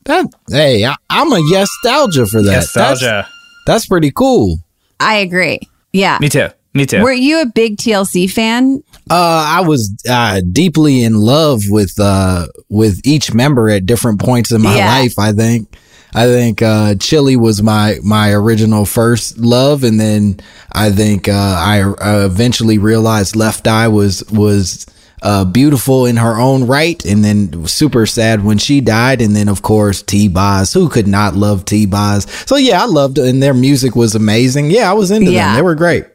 that 0.05 0.27
hey, 0.49 0.85
I, 0.85 0.95
I'm 1.11 1.33
a 1.33 1.41
nostalgia 1.41 2.25
for 2.27 2.41
that. 2.43 2.53
Nostalgia. 2.53 3.05
That's, 3.05 3.29
that's 3.67 3.87
pretty 3.87 4.13
cool. 4.13 4.59
I 5.01 5.17
agree. 5.17 5.61
Yeah. 5.93 6.19
Me 6.21 6.29
too. 6.29 6.49
Me 6.75 6.87
too. 6.87 7.03
Were 7.03 7.13
you 7.13 7.41
a 7.43 7.47
big 7.47 7.77
TLC 7.79 8.31
fan? 8.31 8.83
Uh, 9.11 9.47
I 9.49 9.61
was 9.67 9.91
uh, 10.09 10.43
deeply 10.53 11.03
in 11.03 11.15
love 11.15 11.63
with 11.69 11.95
uh, 11.99 12.47
with 12.69 13.01
each 13.05 13.33
member 13.35 13.69
at 13.71 13.87
different 13.87 14.21
points 14.21 14.53
in 14.53 14.63
my 14.63 14.77
Yeah. 14.77 14.87
life. 14.99 15.19
I 15.19 15.33
think. 15.33 15.75
I 16.15 16.25
think 16.27 16.63
uh, 16.63 16.95
Chilli 16.95 17.37
was 17.39 17.63
my 17.63 17.97
my 18.03 18.33
original 18.33 18.87
first 18.87 19.39
love, 19.39 19.85
and 19.85 20.01
then 20.01 20.41
I 20.73 20.91
think 20.91 21.29
uh, 21.29 21.33
I 21.33 21.83
uh, 21.83 22.25
eventually 22.27 22.79
realized 22.79 23.37
Left 23.37 23.67
Eye 23.67 23.89
was 23.89 24.25
was 24.31 24.87
uh, 25.23 25.45
beautiful 25.45 26.07
in 26.07 26.17
her 26.17 26.39
own 26.39 26.67
right, 26.67 27.05
and 27.05 27.25
then 27.25 27.67
super 27.67 28.07
sad 28.07 28.45
when 28.45 28.59
she 28.59 28.81
died, 28.81 29.21
and 29.21 29.35
then 29.35 29.49
of 29.49 29.63
course 29.63 30.03
T 30.03 30.29
Boz. 30.29 30.73
Who 30.73 30.89
could 30.89 31.07
not 31.07 31.35
love 31.35 31.65
T 31.65 31.87
Boz? 31.87 32.27
So 32.47 32.57
yeah, 32.57 32.83
I 32.83 32.87
loved, 32.87 33.19
and 33.19 33.43
their 33.43 33.55
music 33.55 33.97
was 33.97 34.15
amazing. 34.15 34.71
Yeah, 34.71 34.91
I 34.91 34.95
was 34.95 35.11
into 35.11 35.31
Yeah. 35.33 35.49
them. 35.49 35.57
They 35.57 35.63
were 35.63 35.75
great. 35.75 36.07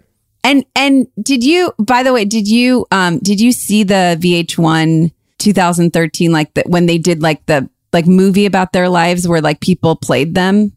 And 0.43 0.65
and 0.75 1.07
did 1.21 1.43
you 1.43 1.73
by 1.79 2.03
the 2.03 2.11
way, 2.13 2.25
did 2.25 2.47
you 2.47 2.85
um 2.91 3.19
did 3.19 3.39
you 3.39 3.51
see 3.51 3.83
the 3.83 4.17
VH1 4.19 5.11
2013 5.37 6.31
like 6.31 6.53
that 6.55 6.69
when 6.69 6.85
they 6.85 6.97
did 6.97 7.21
like 7.21 7.45
the 7.45 7.69
like 7.93 8.07
movie 8.07 8.45
about 8.45 8.73
their 8.73 8.89
lives 8.89 9.27
where 9.27 9.41
like 9.41 9.59
people 9.61 9.95
played 9.95 10.35
them? 10.35 10.73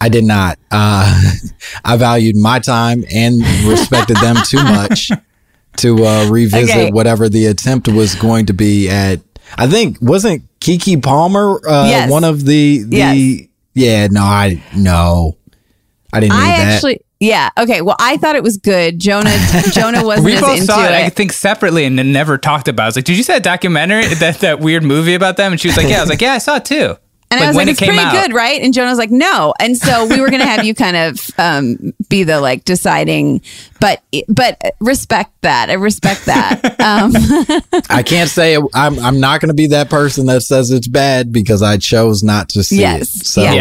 I 0.00 0.08
did 0.08 0.24
not. 0.24 0.58
Uh, 0.70 1.30
I 1.84 1.96
valued 1.96 2.36
my 2.36 2.58
time 2.58 3.04
and 3.14 3.40
respected 3.66 4.16
them 4.18 4.36
too 4.44 4.62
much 4.62 5.10
to 5.78 6.04
uh, 6.04 6.28
revisit 6.30 6.70
Okay. 6.76 6.90
whatever 6.92 7.28
the 7.28 7.46
attempt 7.46 7.88
was 7.88 8.14
going 8.14 8.46
to 8.46 8.52
be 8.54 8.88
at. 8.88 9.20
I 9.58 9.66
think 9.66 9.98
wasn't 10.00 10.42
Keke 10.60 11.02
Palmer 11.02 11.60
uh, 11.66 11.86
Yes. 11.88 12.10
one 12.10 12.24
of 12.24 12.44
the 12.44 12.82
the 12.84 12.96
Yes. 12.96 13.48
yeah 13.74 14.06
no 14.10 14.22
I 14.22 14.62
no 14.76 15.36
I 16.12 16.20
didn't 16.20 16.36
need 16.36 16.42
I 16.42 16.46
that. 16.58 16.74
actually 16.74 17.00
yeah, 17.20 17.48
okay. 17.58 17.80
Well, 17.80 17.96
I 17.98 18.18
thought 18.18 18.36
it 18.36 18.42
was 18.42 18.58
good. 18.58 18.98
Jonah 18.98 19.34
Jonah 19.72 20.04
wasn't 20.06 20.26
we 20.26 20.34
as 20.34 20.40
both 20.42 20.50
into 20.54 20.64
saw 20.66 20.84
it, 20.84 20.90
I 20.90 21.08
think, 21.08 21.32
separately 21.32 21.84
and 21.86 21.98
then 21.98 22.12
never 22.12 22.36
talked 22.36 22.68
about 22.68 22.82
it. 22.82 22.84
I 22.84 22.88
was 22.88 22.96
like, 22.96 23.04
did 23.06 23.16
you 23.16 23.22
see 23.22 23.32
that 23.32 23.42
documentary, 23.42 24.04
that, 24.06 24.40
that 24.40 24.60
weird 24.60 24.82
movie 24.82 25.14
about 25.14 25.38
them? 25.38 25.52
And 25.52 25.60
she 25.60 25.68
was 25.68 25.76
like, 25.78 25.88
yeah. 25.88 25.98
I 25.98 26.00
was 26.00 26.10
like, 26.10 26.20
yeah, 26.20 26.32
I 26.34 26.38
saw 26.38 26.56
it 26.56 26.66
too. 26.66 26.96
And 27.30 27.42
I 27.42 27.48
was 27.48 27.56
like, 27.56 27.66
it's 27.68 27.80
pretty 27.80 27.96
good, 27.96 28.32
right? 28.32 28.60
And 28.62 28.72
Jonah 28.72 28.90
was 28.90 28.98
like, 28.98 29.10
no. 29.10 29.54
And 29.58 29.76
so 29.76 30.06
we 30.06 30.20
were 30.20 30.28
going 30.28 30.40
to 30.40 30.46
have 30.46 30.64
you 30.64 30.72
kind 30.74 30.96
of 30.96 31.30
um, 31.38 31.92
be 32.08 32.22
the 32.22 32.40
like 32.40 32.64
deciding, 32.64 33.40
but 33.80 34.02
but 34.28 34.60
respect 34.80 35.32
that. 35.42 35.68
I 35.70 35.72
respect 35.74 36.26
that. 36.26 36.60
Um, 36.84 37.12
I 37.90 38.02
can't 38.02 38.28
say 38.28 38.56
I'm 38.74 38.98
I'm 38.98 39.18
not 39.18 39.40
going 39.40 39.48
to 39.48 39.54
be 39.54 39.68
that 39.68 39.88
person 39.88 40.26
that 40.26 40.42
says 40.42 40.70
it's 40.70 40.86
bad 40.86 41.32
because 41.32 41.62
I 41.62 41.78
chose 41.78 42.22
not 42.22 42.50
to 42.50 42.62
see 42.62 42.80
Yes, 42.80 43.16
it. 43.22 43.26
So 43.26 43.42
yes. 43.42 43.54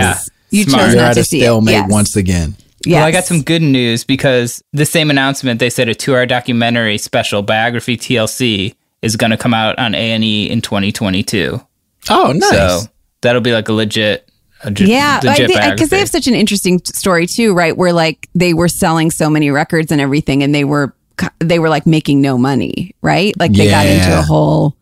Yeah. 0.52 0.58
You 0.60 0.64
Smart. 0.66 0.84
chose 0.84 0.94
you're 0.94 1.02
not 1.02 1.10
at 1.12 1.14
to 1.16 1.20
a 1.22 1.24
see 1.24 1.40
it. 1.40 1.44
stalemate 1.44 1.74
Yes. 1.74 1.92
once 1.92 2.16
again. 2.18 2.56
Well, 2.86 3.04
I 3.04 3.12
got 3.12 3.24
some 3.24 3.42
good 3.44 3.62
news 3.62 4.04
because 4.04 4.62
the 4.74 4.86
same 4.86 5.10
announcement 5.10 5.62
they 5.62 5.70
said 5.70 5.88
a 5.88 5.96
two-hour 5.96 6.26
documentary 6.26 6.98
special 6.98 7.42
biography 7.42 7.96
TLC 7.96 8.76
is 9.02 9.16
going 9.16 9.32
to 9.32 9.38
come 9.38 9.54
out 9.54 9.80
on 9.80 9.96
A 9.96 10.12
and 10.12 10.24
E 10.24 10.50
in 10.50 10.60
2022. 10.62 11.62
Oh, 12.10 12.34
nice. 12.34 12.50
So 12.50 12.82
that'll 13.24 13.42
be 13.42 13.54
like 13.54 13.68
a 13.68 13.74
legit, 13.74 14.30
a 14.64 14.72
yeah, 14.72 15.20
because 15.20 15.90
they 15.90 16.00
have 16.00 16.10
such 16.10 16.28
an 16.28 16.36
interesting 16.36 16.80
story 16.86 17.26
too, 17.26 17.54
right? 17.54 17.76
Where 17.76 17.92
like 17.92 18.30
they 18.36 18.54
were 18.54 18.68
selling 18.68 19.12
so 19.12 19.30
many 19.30 19.50
records 19.50 19.92
and 19.92 20.00
everything, 20.00 20.44
and 20.44 20.54
they 20.54 20.64
were 20.64 20.96
they 21.40 21.60
were 21.60 21.70
like 21.70 21.86
making 21.86 22.22
no 22.22 22.38
money, 22.38 22.96
right? 23.02 23.34
Like 23.40 23.54
they 23.54 23.70
got 23.70 23.86
into 23.86 24.20
a 24.20 24.22
whole. 24.22 24.78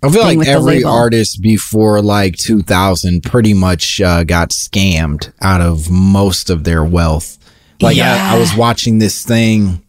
I 0.00 0.10
feel 0.10 0.22
thing 0.22 0.38
like 0.38 0.38
with 0.38 0.48
every 0.48 0.84
artist 0.84 1.42
before 1.42 2.00
like 2.00 2.36
2000 2.36 3.20
pretty 3.24 3.52
much 3.52 4.00
uh, 4.00 4.22
got 4.22 4.50
scammed 4.50 5.32
out 5.42 5.60
of 5.60 5.90
most 5.90 6.50
of 6.50 6.62
their 6.62 6.84
wealth. 6.84 7.36
Like 7.80 7.98
I, 7.98 8.36
I 8.36 8.38
was 8.38 8.54
watching 8.54 8.98
this 9.00 9.24
thing 9.24 9.82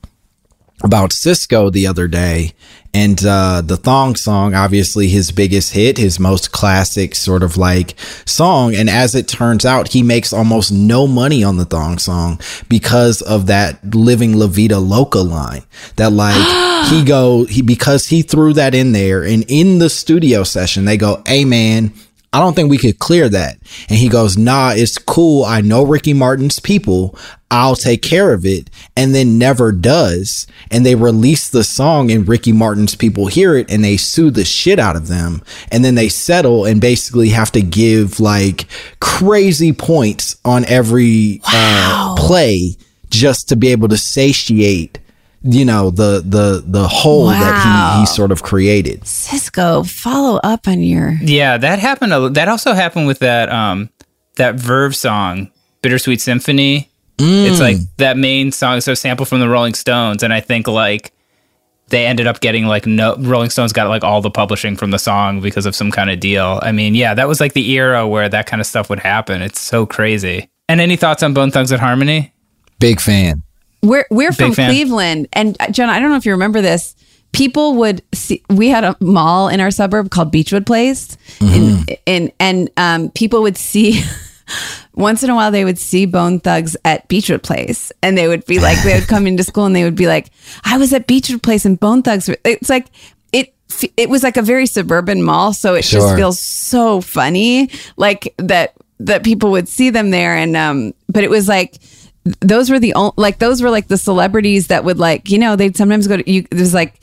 about 0.83 1.11
Sisqó 1.11 1.71
the 1.71 1.87
other 1.87 2.07
day, 2.07 2.53
and 2.93 3.23
uh, 3.23 3.61
the 3.61 3.77
Thong 3.77 4.15
song, 4.15 4.55
obviously 4.55 5.07
his 5.09 5.31
biggest 5.31 5.73
hit, 5.73 5.97
his 5.97 6.19
most 6.19 6.51
classic 6.51 7.13
sort 7.13 7.43
of 7.43 7.55
like 7.55 7.99
song. 8.25 8.73
And 8.73 8.89
as 8.89 9.13
it 9.13 9.27
turns 9.27 9.65
out, 9.65 9.89
he 9.89 10.01
makes 10.01 10.33
almost 10.33 10.71
no 10.71 11.05
money 11.05 11.43
on 11.43 11.57
the 11.57 11.65
Thong 11.65 11.99
song 11.99 12.39
because 12.67 13.21
of 13.21 13.45
that 13.47 13.93
Living 13.93 14.35
La 14.37 14.47
Vida 14.47 14.79
Loca 14.79 15.19
line. 15.19 15.63
That 15.97 16.11
like 16.11 16.87
he 16.89 17.03
go 17.03 17.45
he 17.45 17.61
because 17.61 18.07
he 18.07 18.23
threw 18.23 18.53
that 18.53 18.73
in 18.73 18.91
there, 18.91 19.23
and 19.23 19.45
in 19.47 19.77
the 19.77 19.89
studio 19.89 20.43
session, 20.43 20.85
they 20.85 20.97
go, 20.97 21.21
"Hey 21.25 21.45
man." 21.45 21.93
I 22.31 22.39
don't 22.39 22.53
think 22.53 22.69
we 22.69 22.77
could 22.77 22.99
clear 22.99 23.27
that. 23.29 23.57
And 23.89 23.97
he 23.97 24.07
goes, 24.07 24.37
nah, 24.37 24.73
it's 24.75 24.99
cool. 24.99 25.43
I 25.43 25.61
know 25.61 25.83
Ricky 25.83 26.13
Martin's 26.13 26.59
people. 26.59 27.17
I'll 27.49 27.75
take 27.75 28.03
care 28.03 28.33
of 28.33 28.45
it. 28.45 28.69
And 28.95 29.15
then 29.15 29.39
never 29.39 29.71
does. 29.71 30.45
And 30.69 30.85
they 30.85 30.93
release 30.93 31.49
the 31.49 31.63
song 31.63 32.11
and 32.11 32.27
Ricky 32.27 32.51
Martin's 32.51 32.93
people 32.93 33.25
hear 33.25 33.55
it 33.55 33.71
and 33.71 33.83
they 33.83 33.97
sue 33.97 34.29
the 34.29 34.45
shit 34.45 34.77
out 34.77 34.95
of 34.95 35.07
them. 35.07 35.41
And 35.71 35.83
then 35.83 35.95
they 35.95 36.07
settle 36.09 36.65
and 36.65 36.79
basically 36.79 37.29
have 37.29 37.51
to 37.53 37.61
give 37.61 38.19
like 38.19 38.67
crazy 38.99 39.73
points 39.73 40.37
on 40.45 40.65
every 40.65 41.41
uh, 41.47 42.15
play 42.15 42.77
just 43.09 43.49
to 43.49 43.55
be 43.55 43.69
able 43.69 43.87
to 43.87 43.97
satiate, 43.97 44.99
you 45.41 45.65
know, 45.65 45.89
the, 45.89 46.21
the, 46.25 46.63
the 46.65 46.87
hole 46.87 47.27
that 47.27 47.95
he, 47.95 48.01
he 48.01 48.05
sort 48.05 48.31
of 48.31 48.43
created. 48.43 49.01
Sisqó, 49.01 49.89
follow 49.89 50.39
up 50.43 50.67
on 50.67 50.81
your. 50.81 51.11
Yeah, 51.21 51.57
that 51.57 51.79
happened. 51.79 52.13
A, 52.13 52.29
that 52.29 52.47
also 52.47 52.73
happened 52.73 53.07
with 53.07 53.19
that 53.19 53.49
um 53.49 53.89
that 54.35 54.55
Verve 54.55 54.95
song, 54.95 55.51
"Bittersweet 55.81 56.21
Symphony." 56.21 56.89
It's 57.21 57.59
like 57.59 57.75
that 57.97 58.15
main 58.15 58.53
song 58.53 58.79
so 58.79 58.93
sample 58.93 59.25
from 59.25 59.41
the 59.41 59.49
Rolling 59.49 59.73
Stones, 59.73 60.23
and 60.23 60.33
I 60.33 60.39
think 60.39 60.67
like 60.67 61.11
they 61.89 62.05
ended 62.05 62.27
up 62.27 62.39
getting 62.39 62.65
like 62.65 62.85
no 62.85 63.15
Rolling 63.17 63.49
Stones 63.49 63.73
got 63.73 63.89
like 63.89 64.03
all 64.03 64.21
the 64.21 64.31
publishing 64.31 64.77
from 64.77 64.91
the 64.91 64.99
song 64.99 65.41
because 65.41 65.65
of 65.65 65.75
some 65.75 65.91
kind 65.91 66.09
of 66.09 66.19
deal. 66.19 66.59
I 66.63 66.71
mean, 66.71 66.95
yeah, 66.95 67.13
that 67.13 67.27
was 67.27 67.41
like 67.41 67.53
the 67.53 67.69
era 67.71 68.07
where 68.07 68.29
that 68.29 68.45
kind 68.45 68.61
of 68.61 68.67
stuff 68.67 68.89
would 68.89 68.99
happen. 68.99 69.41
It's 69.41 69.59
so 69.59 69.85
crazy. 69.85 70.49
And 70.69 70.79
any 70.79 70.95
thoughts 70.95 71.23
on 71.23 71.33
Bone 71.33 71.51
Thugs 71.51 71.71
and 71.71 71.81
Harmony? 71.81 72.33
Big 72.79 73.01
fan. 73.01 73.43
We're 73.81 74.05
we're 74.09 74.29
Big 74.31 74.37
from 74.37 74.53
fan. 74.53 74.71
Cleveland, 74.71 75.27
and 75.33 75.55
uh, 75.59 75.71
John, 75.71 75.89
I 75.89 75.99
don't 75.99 76.09
know 76.09 76.17
if 76.17 76.25
you 76.25 76.33
remember 76.33 76.61
this. 76.61 76.95
People 77.31 77.75
would 77.75 78.01
see. 78.13 78.43
We 78.49 78.69
had 78.69 78.83
a 78.83 78.95
mall 78.99 79.47
in 79.49 79.59
our 79.61 79.71
suburb 79.71 80.09
called 80.09 80.33
Beachwood 80.33 80.65
Place, 80.65 81.17
and 81.39 81.97
and 82.07 82.31
and 82.39 82.69
um, 82.77 83.09
people 83.11 83.41
would 83.43 83.57
see. 83.57 84.01
Once 84.95 85.21
in 85.23 85.29
a 85.29 85.35
while, 85.35 85.51
they 85.51 85.63
would 85.63 85.77
see 85.77 86.05
Bone 86.07 86.39
Thugs 86.39 86.75
at 86.83 87.07
Beachwood 87.07 87.43
Place, 87.43 87.91
and 88.01 88.17
they 88.17 88.27
would 88.27 88.43
be 88.45 88.59
like, 88.59 88.81
they 88.83 88.95
would 88.99 89.07
come 89.07 89.27
into 89.27 89.43
school, 89.43 89.65
and 89.65 89.75
they 89.75 89.83
would 89.83 89.95
be 89.95 90.07
like, 90.07 90.31
"I 90.65 90.77
was 90.79 90.91
at 90.91 91.07
Beachwood 91.07 91.43
Place, 91.43 91.65
and 91.65 91.79
Bone 91.79 92.01
Thugs." 92.01 92.27
were-" 92.27 92.37
It's 92.43 92.67
like 92.69 92.87
it. 93.31 93.53
It 93.95 94.09
was 94.09 94.23
like 94.23 94.35
a 94.37 94.41
very 94.41 94.65
suburban 94.65 95.21
mall, 95.21 95.53
so 95.53 95.75
it 95.75 95.85
Sure. 95.85 96.01
just 96.01 96.15
feels 96.15 96.39
so 96.39 96.99
funny, 96.99 97.69
like 97.95 98.33
that 98.37 98.73
that 98.99 99.23
people 99.23 99.51
would 99.51 99.69
see 99.69 99.91
them 99.91 100.09
there, 100.09 100.35
and 100.35 100.57
um, 100.57 100.93
but 101.07 101.23
it 101.23 101.29
was 101.29 101.47
like 101.47 101.75
those 102.41 102.69
were 102.69 102.79
the 102.79 102.93
only 102.93 103.13
like 103.17 103.39
those 103.39 103.61
were 103.61 103.69
like 103.69 103.87
the 103.87 103.97
celebrities 103.97 104.67
that 104.67 104.83
would 104.83 104.97
like 104.97 105.29
you 105.29 105.37
know 105.37 105.55
they'd 105.55 105.77
sometimes 105.77 106.07
go 106.07 106.17
to 106.17 106.31
you 106.31 106.45
it 106.51 106.59
was 106.59 106.73
like 106.73 106.93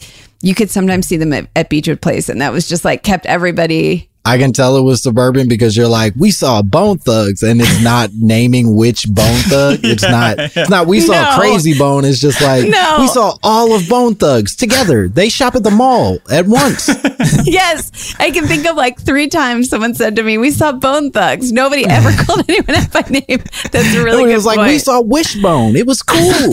you 0.43 0.55
could 0.55 0.71
sometimes 0.71 1.07
see 1.07 1.17
them 1.17 1.33
at, 1.33 1.49
at 1.57 1.71
Beachwood 1.71 2.01
Place 2.01 2.29
and 2.29 2.41
that 2.41 2.53
was 2.53 2.69
just 2.69 2.85
like 2.85 3.03
kept 3.03 3.27
everybody 3.27 4.09
I 4.27 4.39
can 4.39 4.53
tell 4.53 4.77
it 4.77 4.83
was 4.83 5.03
suburban 5.03 5.49
because 5.49 5.77
you're 5.77 5.89
like, 5.89 6.13
we 6.17 6.31
saw 6.31 6.61
Bone 6.63 6.99
Thugs, 6.99 7.43
and 7.43 7.61
it's 7.61 7.83
not 7.85 8.11
naming 8.15 8.77
which 8.77 9.07
Bone 9.09 9.41
Thug. 9.49 9.81
It's 9.85 10.03
not. 10.03 10.37
It's 10.39 10.69
not. 10.69 10.87
We 10.87 11.01
saw 11.01 11.13
No. 11.13 11.39
Krayzie 11.39 11.79
Bone. 11.79 12.05
It's 12.05 12.21
just 12.21 12.43
like 12.43 12.69
No. 12.69 12.97
we 13.01 13.07
saw 13.09 13.37
all 13.43 13.73
of 13.75 13.89
Bone 13.89 14.15
Thugs 14.17 14.57
together. 14.57 15.09
They 15.09 15.29
shop 15.29 15.55
at 15.55 15.63
the 15.63 15.71
mall 15.71 16.19
at 16.31 16.47
once. 16.47 16.89
yes, 17.45 18.15
I 18.19 18.31
can 18.33 18.47
think 18.47 18.67
of 18.67 18.77
like 18.77 19.01
three 19.01 19.29
times 19.29 19.69
someone 19.69 19.95
said 19.95 20.17
to 20.17 20.23
me, 20.23 20.39
"We 20.39 20.51
saw 20.51 20.73
Bone 20.73 21.11
Thugs." 21.13 21.53
Nobody 21.53 21.87
ever 21.87 22.11
called 22.25 22.45
anyone 22.49 22.75
out 22.77 22.93
by 22.93 23.03
name. 23.09 23.43
That's 23.71 23.95
a 23.95 24.03
really 24.05 24.25
it 24.25 24.27
good 24.27 24.35
was 24.35 24.47
like 24.47 24.59
point. 24.59 24.69
we 24.73 24.79
saw 24.79 25.01
Wishbone. 25.01 25.77
It 25.77 25.87
was 25.87 26.03
cool. 26.03 26.51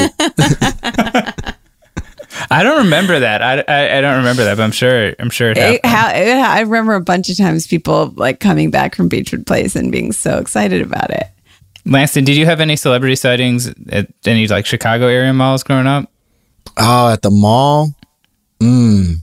I 2.49 2.63
don't 2.63 2.83
remember 2.85 3.19
that. 3.19 3.41
I, 3.41 3.63
I, 3.67 3.97
I 3.97 4.01
don't 4.01 4.17
remember 4.17 4.43
that, 4.45 4.57
but 4.57 4.63
I'm 4.63 4.71
sure 4.71 5.13
I'm 5.19 5.29
sure 5.29 5.51
it 5.51 5.57
happened. 5.57 5.75
It- 5.83 5.85
how, 5.85 6.09
it- 6.09 6.37
I 6.37 6.61
remember 6.61 6.93
a 6.95 7.01
bunch 7.01 7.29
of 7.29 7.37
times 7.37 7.67
people 7.67 8.13
like 8.15 8.39
coming 8.39 8.71
back 8.71 8.95
from 8.95 9.09
Beachwood 9.09 9.45
Place 9.45 9.75
and 9.75 9.91
being 9.91 10.11
so 10.11 10.37
excited 10.39 10.81
about 10.81 11.09
it. 11.11 11.27
Langston, 11.85 12.23
did 12.23 12.37
you 12.37 12.45
have 12.45 12.61
any 12.61 12.75
celebrity 12.75 13.15
sightings 13.15 13.67
at 13.89 14.07
any 14.25 14.47
like 14.47 14.65
Chicago 14.65 15.07
area 15.07 15.33
malls 15.33 15.63
growing 15.63 15.87
up? 15.87 16.09
Oh, 16.77 17.09
at 17.11 17.21
the 17.21 17.29
mall? 17.29 17.89
Mm, 18.61 19.15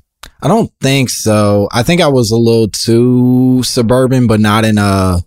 I 0.42 0.48
don't 0.48 0.70
think 0.82 1.08
so. 1.10 1.68
I 1.72 1.82
think 1.82 2.00
I 2.02 2.08
was 2.08 2.30
a 2.30 2.36
little 2.36 2.68
too 2.68 3.62
suburban, 3.62 4.26
but 4.26 4.40
not 4.40 4.64
in 4.66 4.76
a 4.78 5.20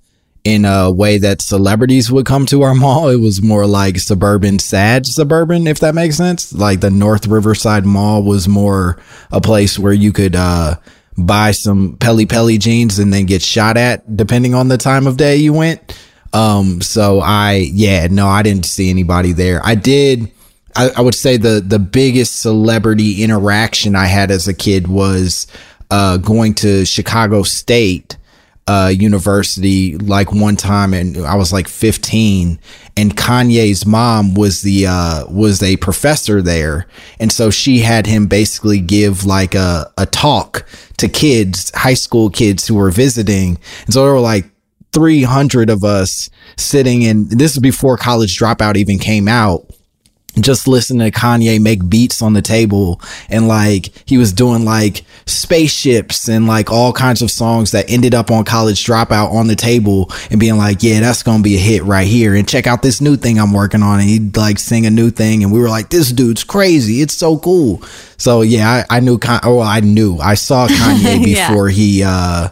in 0.43 0.65
a 0.65 0.91
way 0.91 1.17
that 1.17 1.41
celebrities 1.41 2.11
would 2.11 2.25
come 2.25 2.45
to 2.47 2.63
our 2.63 2.75
mall. 2.75 3.09
It 3.09 3.19
was 3.19 3.41
more 3.41 3.65
like 3.65 3.97
suburban, 3.97 4.59
sad 4.59 5.05
suburban, 5.05 5.67
if 5.67 5.79
that 5.79 5.95
makes 5.95 6.17
sense. 6.17 6.53
Like 6.53 6.81
the 6.81 6.89
North 6.89 7.27
Riverside 7.27 7.85
Mall 7.85 8.23
was 8.23 8.47
more 8.47 8.99
a 9.31 9.41
place 9.41 9.79
where 9.79 9.93
you 9.93 10.11
could 10.11 10.35
uh 10.35 10.75
buy 11.17 11.51
some 11.51 11.95
Pelle 11.97 12.25
Pelle 12.25 12.57
jeans 12.57 12.99
and 12.99 13.13
then 13.13 13.25
get 13.25 13.41
shot 13.41 13.77
at 13.77 14.17
depending 14.17 14.53
on 14.55 14.67
the 14.67 14.77
time 14.77 15.07
of 15.07 15.17
day 15.17 15.37
you 15.37 15.53
went. 15.53 15.97
Um, 16.33 16.81
so 16.81 17.19
I, 17.19 17.69
yeah, 17.71 18.07
no, 18.09 18.27
I 18.27 18.41
didn't 18.41 18.65
see 18.65 18.89
anybody 18.89 19.33
there. 19.33 19.61
I 19.63 19.75
did. 19.75 20.31
I, 20.75 20.89
I 20.97 21.01
would 21.01 21.13
say 21.13 21.37
the 21.37 21.63
the 21.65 21.77
biggest 21.77 22.41
celebrity 22.41 23.23
interaction 23.23 23.95
I 23.95 24.05
had 24.05 24.31
as 24.31 24.47
a 24.47 24.53
kid 24.53 24.87
was 24.87 25.45
uh, 25.91 26.17
going 26.17 26.55
to 26.55 26.85
Chicago 26.85 27.43
State 27.43 28.17
uh, 28.67 28.91
University 28.95 29.97
like 29.97 30.31
one 30.31 30.55
time, 30.55 30.93
and 30.93 31.17
I 31.17 31.35
was 31.35 31.51
like 31.51 31.67
15, 31.67 32.59
and 32.95 33.15
Kanye's 33.15 33.85
mom 33.85 34.33
was 34.35 34.61
the 34.61 34.87
uh, 34.87 35.25
was 35.27 35.61
a 35.61 35.77
professor 35.77 36.41
there, 36.41 36.87
and 37.19 37.31
so 37.31 37.49
she 37.49 37.79
had 37.79 38.07
him 38.07 38.27
basically 38.27 38.79
give 38.79 39.25
like 39.25 39.55
a 39.55 39.91
a 39.97 40.05
talk 40.05 40.65
to 40.97 41.09
kids, 41.09 41.71
high 41.75 41.93
school 41.93 42.29
kids 42.29 42.67
who 42.67 42.75
were 42.75 42.91
visiting, 42.91 43.57
and 43.85 43.93
so 43.93 44.03
there 44.03 44.13
were 44.13 44.19
like 44.19 44.45
300 44.93 45.69
of 45.69 45.83
us 45.83 46.29
sitting 46.55 47.01
in 47.01 47.27
this 47.29 47.53
is 47.53 47.59
before 47.59 47.97
college 47.97 48.37
dropout 48.37 48.75
even 48.75 48.99
came 48.99 49.27
out 49.27 49.65
just 50.39 50.67
listening 50.67 51.11
to 51.11 51.17
Kanye 51.17 51.61
make 51.61 51.87
beats 51.89 52.21
on 52.21 52.33
the 52.33 52.41
table 52.41 52.99
and 53.29 53.47
like 53.47 53.91
he 54.05 54.17
was 54.17 54.33
doing 54.33 54.65
like 54.65 55.03
spaceships 55.25 56.27
and 56.27 56.47
like 56.47 56.71
all 56.71 56.91
kinds 56.91 57.21
of 57.21 57.29
songs 57.29 57.71
that 57.71 57.85
ended 57.89 58.15
up 58.15 58.31
on 58.31 58.43
college 58.43 58.83
dropout 58.83 59.31
on 59.31 59.47
the 59.47 59.55
table 59.55 60.09
and 60.31 60.39
being 60.39 60.57
like, 60.57 60.81
yeah, 60.81 60.99
that's 60.99 61.21
going 61.21 61.37
to 61.39 61.43
be 61.43 61.55
a 61.55 61.59
hit 61.59 61.83
right 61.83 62.07
here. 62.07 62.33
And 62.33 62.47
check 62.47 62.65
out 62.65 62.81
this 62.81 63.01
new 63.01 63.15
thing 63.15 63.39
I'm 63.39 63.53
working 63.53 63.83
on. 63.83 63.99
And 63.99 64.09
he'd 64.09 64.35
like 64.35 64.57
sing 64.57 64.85
a 64.85 64.89
new 64.89 65.11
thing. 65.11 65.43
And 65.43 65.51
we 65.53 65.59
were 65.59 65.69
like, 65.69 65.89
this 65.89 66.11
dude's 66.11 66.43
crazy. 66.43 67.01
It's 67.01 67.13
so 67.13 67.37
cool. 67.37 67.81
So 68.17 68.41
yeah, 68.41 68.83
I, 68.89 68.97
I 68.97 68.99
knew, 68.99 69.19
Con- 69.19 69.41
oh, 69.43 69.59
I 69.59 69.81
knew 69.81 70.17
I 70.17 70.33
saw 70.33 70.67
Kanye 70.69 71.27
Yeah. 71.27 71.49
before 71.49 71.69
he, 71.69 72.03
uh, 72.03 72.49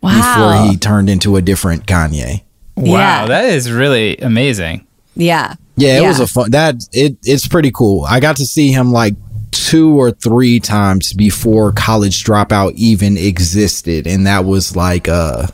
Wow. 0.00 0.16
before 0.60 0.70
he 0.70 0.76
turned 0.76 1.08
into 1.08 1.36
a 1.36 1.42
different 1.42 1.86
Kanye. 1.86 2.42
Wow, 2.76 2.92
Yeah. 2.92 3.26
that 3.26 3.44
is 3.46 3.72
really 3.72 4.18
amazing. 4.18 4.86
Yeah. 5.16 5.54
Yeah, 5.76 5.98
it 6.02 6.06
was 6.06 6.20
a 6.20 6.26
fun 6.26 6.50
that 6.52 6.76
it 6.92 7.16
it's 7.24 7.48
pretty 7.48 7.70
cool. 7.72 8.04
I 8.04 8.20
got 8.20 8.36
to 8.36 8.46
see 8.46 8.70
him 8.72 8.92
like 8.92 9.14
two 9.50 9.98
or 10.00 10.10
three 10.10 10.60
times 10.60 11.12
before 11.12 11.72
college 11.72 12.22
dropout 12.24 12.72
even 12.74 13.16
existed, 13.16 14.06
and 14.06 14.26
that 14.26 14.44
was 14.44 14.76
like 14.76 15.08
a 15.08 15.52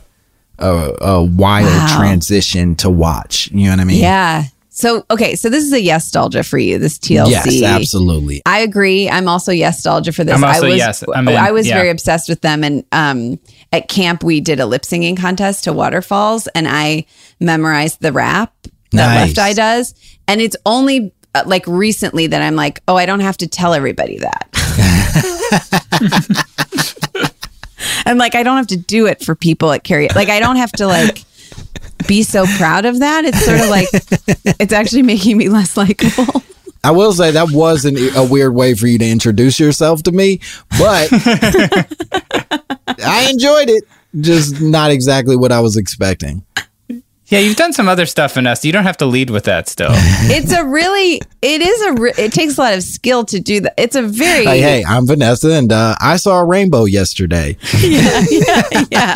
a, 0.59 0.91
a 1.01 1.23
wild 1.23 1.65
Wow. 1.67 1.95
transition 1.97 2.75
to 2.77 2.89
watch. 2.89 3.49
You 3.51 3.65
know 3.65 3.71
what 3.71 3.79
I 3.79 3.83
mean? 3.85 3.99
Yeah. 4.01 4.43
So 4.73 5.05
okay, 5.11 5.35
so 5.35 5.49
this 5.49 5.63
is 5.63 5.73
a 5.73 5.81
yes 5.81 6.05
nostalgia 6.05 6.43
for 6.43 6.57
you. 6.57 6.77
This 6.77 6.97
TLC. 6.97 7.29
Yes, 7.31 7.63
absolutely. 7.63 8.41
I 8.45 8.59
agree. 8.59 9.09
I'm 9.09 9.27
also 9.27 9.51
yes 9.51 9.77
nostalgia 9.77 10.11
for 10.13 10.23
this. 10.23 10.35
I'm 10.35 10.43
also 10.43 10.67
I 10.67 10.69
was, 10.69 10.77
yes. 10.77 11.03
I'm 11.15 11.27
in. 11.27 11.35
I 11.35 11.51
was 11.51 11.67
Yeah. 11.67 11.75
very 11.75 11.89
obsessed 11.89 12.29
with 12.29 12.41
them, 12.41 12.63
and 12.63 12.83
um, 12.91 13.39
at 13.73 13.89
camp 13.89 14.23
we 14.23 14.39
did 14.39 14.59
a 14.59 14.65
lip 14.65 14.85
singing 14.85 15.15
contest 15.15 15.63
to 15.65 15.73
Waterfalls, 15.73 16.47
and 16.55 16.67
I 16.67 17.05
memorized 17.39 18.01
the 18.01 18.11
rap 18.11 18.53
that 18.91 19.15
Nice. 19.15 19.37
Left 19.37 19.39
Eye 19.39 19.53
does, 19.53 19.93
and 20.27 20.41
it's 20.41 20.55
only 20.65 21.13
uh, 21.33 21.43
like 21.45 21.65
recently 21.67 22.27
that 22.27 22.41
I'm 22.41 22.55
like, 22.55 22.81
oh, 22.87 22.95
I 22.95 23.05
don't 23.05 23.21
have 23.21 23.37
to 23.37 23.47
tell 23.47 23.73
everybody 23.73 24.19
that. 24.19 24.47
I'm 28.05 28.17
like, 28.17 28.35
I 28.35 28.43
don't 28.43 28.57
have 28.57 28.67
to 28.67 28.77
do 28.77 29.07
it 29.07 29.23
for 29.23 29.35
people 29.35 29.71
at 29.71 29.83
karaoke. 29.83 30.15
Like, 30.15 30.29
I 30.29 30.39
don't 30.39 30.57
have 30.57 30.71
to 30.73 30.87
like 30.87 31.23
be 32.07 32.23
so 32.23 32.45
proud 32.57 32.85
of 32.85 32.99
that. 32.99 33.25
It's 33.25 33.43
sort 33.43 33.59
of 33.59 33.69
like 33.69 33.87
it's 34.59 34.73
actually 34.73 35.03
making 35.03 35.37
me 35.37 35.49
less 35.49 35.77
likable. 35.77 36.43
I 36.83 36.91
will 36.91 37.13
say 37.13 37.31
that 37.31 37.51
was 37.51 37.85
an, 37.85 37.95
a 38.15 38.25
weird 38.25 38.55
way 38.55 38.73
for 38.73 38.87
you 38.87 38.97
to 38.97 39.07
introduce 39.07 39.59
yourself 39.59 40.01
to 40.03 40.11
me, 40.11 40.39
but 40.79 41.09
I 43.03 43.27
enjoyed 43.29 43.69
it. 43.69 43.83
Just 44.19 44.59
not 44.59 44.91
exactly 44.91 45.37
what 45.37 45.51
I 45.51 45.61
was 45.61 45.77
expecting. 45.77 46.43
Yeah, 47.31 47.39
you've 47.39 47.55
done 47.55 47.71
some 47.71 47.87
other 47.87 48.05
stuff 48.05 48.35
in 48.35 48.45
us. 48.45 48.65
You 48.65 48.73
don't 48.73 48.83
have 48.83 48.97
to 48.97 49.05
lead 49.05 49.29
with 49.29 49.45
that 49.45 49.69
still. 49.69 49.87
it's 49.93 50.51
a 50.51 50.65
really 50.65 51.21
it 51.41 51.61
is 51.61 51.81
a 51.83 51.93
re- 51.93 52.13
it 52.17 52.33
takes 52.33 52.57
a 52.57 52.61
lot 52.61 52.73
of 52.73 52.83
skill 52.83 53.23
to 53.25 53.39
do 53.39 53.61
that 53.61 53.73
it's 53.77 53.95
a 53.95 54.01
very 54.01 54.43
Hey, 54.43 54.59
hey, 54.59 54.83
I'm 54.85 55.07
Vanessa, 55.07 55.49
and 55.53 55.71
uh, 55.71 55.95
I 56.01 56.17
saw 56.17 56.39
a 56.39 56.45
rainbow 56.45 56.83
yesterday. 56.83 57.55
yeah, 57.79 58.25
yeah, 58.29 58.83
yeah. 58.91 59.13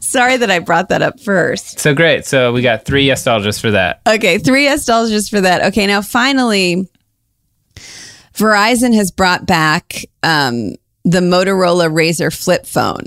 sorry 0.00 0.36
that 0.36 0.50
i 0.50 0.58
brought 0.58 0.88
that 0.88 1.00
up 1.00 1.20
first 1.20 1.78
so 1.78 1.94
great. 1.94 2.26
So 2.26 2.52
we 2.52 2.60
got 2.60 2.84
three 2.84 3.06
nostalgias 3.06 3.60
for 3.60 3.70
that. 3.70 4.00
okay 4.04 4.38
three 4.38 4.66
nostalgias 4.66 5.30
for 5.30 5.40
that 5.40 5.62
okay 5.66 5.86
now 5.86 6.02
finally 6.02 6.88
verizon 8.34 8.94
has 8.94 9.12
brought 9.12 9.46
back 9.46 10.04
um 10.24 10.74
the 11.04 11.20
motorola 11.20 11.88
Razr 11.88 12.36
flip 12.36 12.66
phone 12.66 13.06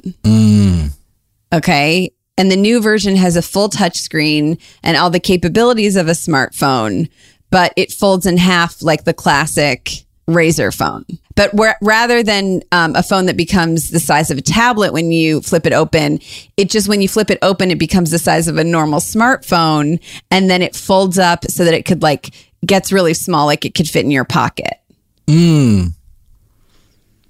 okay 1.54 2.12
and 2.38 2.52
the 2.52 2.56
new 2.56 2.82
version 2.82 3.16
has 3.16 3.36
a 3.36 3.42
full 3.42 3.70
touchscreen 3.70 4.60
and 4.84 4.98
all 4.98 5.10
the 5.10 5.20
capabilities 5.20 5.96
of 5.96 6.08
a 6.08 6.12
smartphone 6.12 7.10
but 7.50 7.74
it 7.78 7.92
folds 7.92 8.26
in 8.26 8.38
half 8.38 8.82
like 8.82 9.04
the 9.04 9.14
classic 9.14 10.06
Razr 10.30 10.76
phone 10.76 11.06
but 11.36 11.54
where, 11.54 11.78
rather 11.82 12.22
than 12.22 12.62
um, 12.72 12.96
a 12.96 13.04
phone 13.04 13.28
that 13.28 13.38
becomes 13.38 13.92
the 13.92 14.00
size 14.00 14.30
of 14.30 14.38
a 14.38 14.42
tablet 14.42 14.92
when 14.92 15.12
you 15.12 15.42
flip 15.42 15.66
it 15.66 15.74
open 15.74 16.20
it 16.58 16.70
just 16.70 16.90
when 16.90 17.02
you 17.02 17.08
flip 17.08 17.30
it 17.30 17.40
open 17.42 17.72
it 17.72 17.80
becomes 17.80 18.12
the 18.12 18.20
size 18.20 18.48
of 18.48 18.58
a 18.58 18.64
normal 18.64 19.00
smartphone 19.00 20.02
and 20.30 20.50
then 20.50 20.62
it 20.62 20.76
folds 20.76 21.18
up 21.18 21.46
so 21.46 21.64
that 21.64 21.74
it 21.74 21.86
could 21.86 22.02
like 22.02 22.32
gets 22.66 22.92
really 22.92 23.14
small 23.14 23.46
like 23.46 23.64
it 23.64 23.74
could 23.74 23.88
fit 23.88 24.04
in 24.04 24.12
your 24.12 24.26
pocket 24.26 24.82
Mm. 25.28 25.94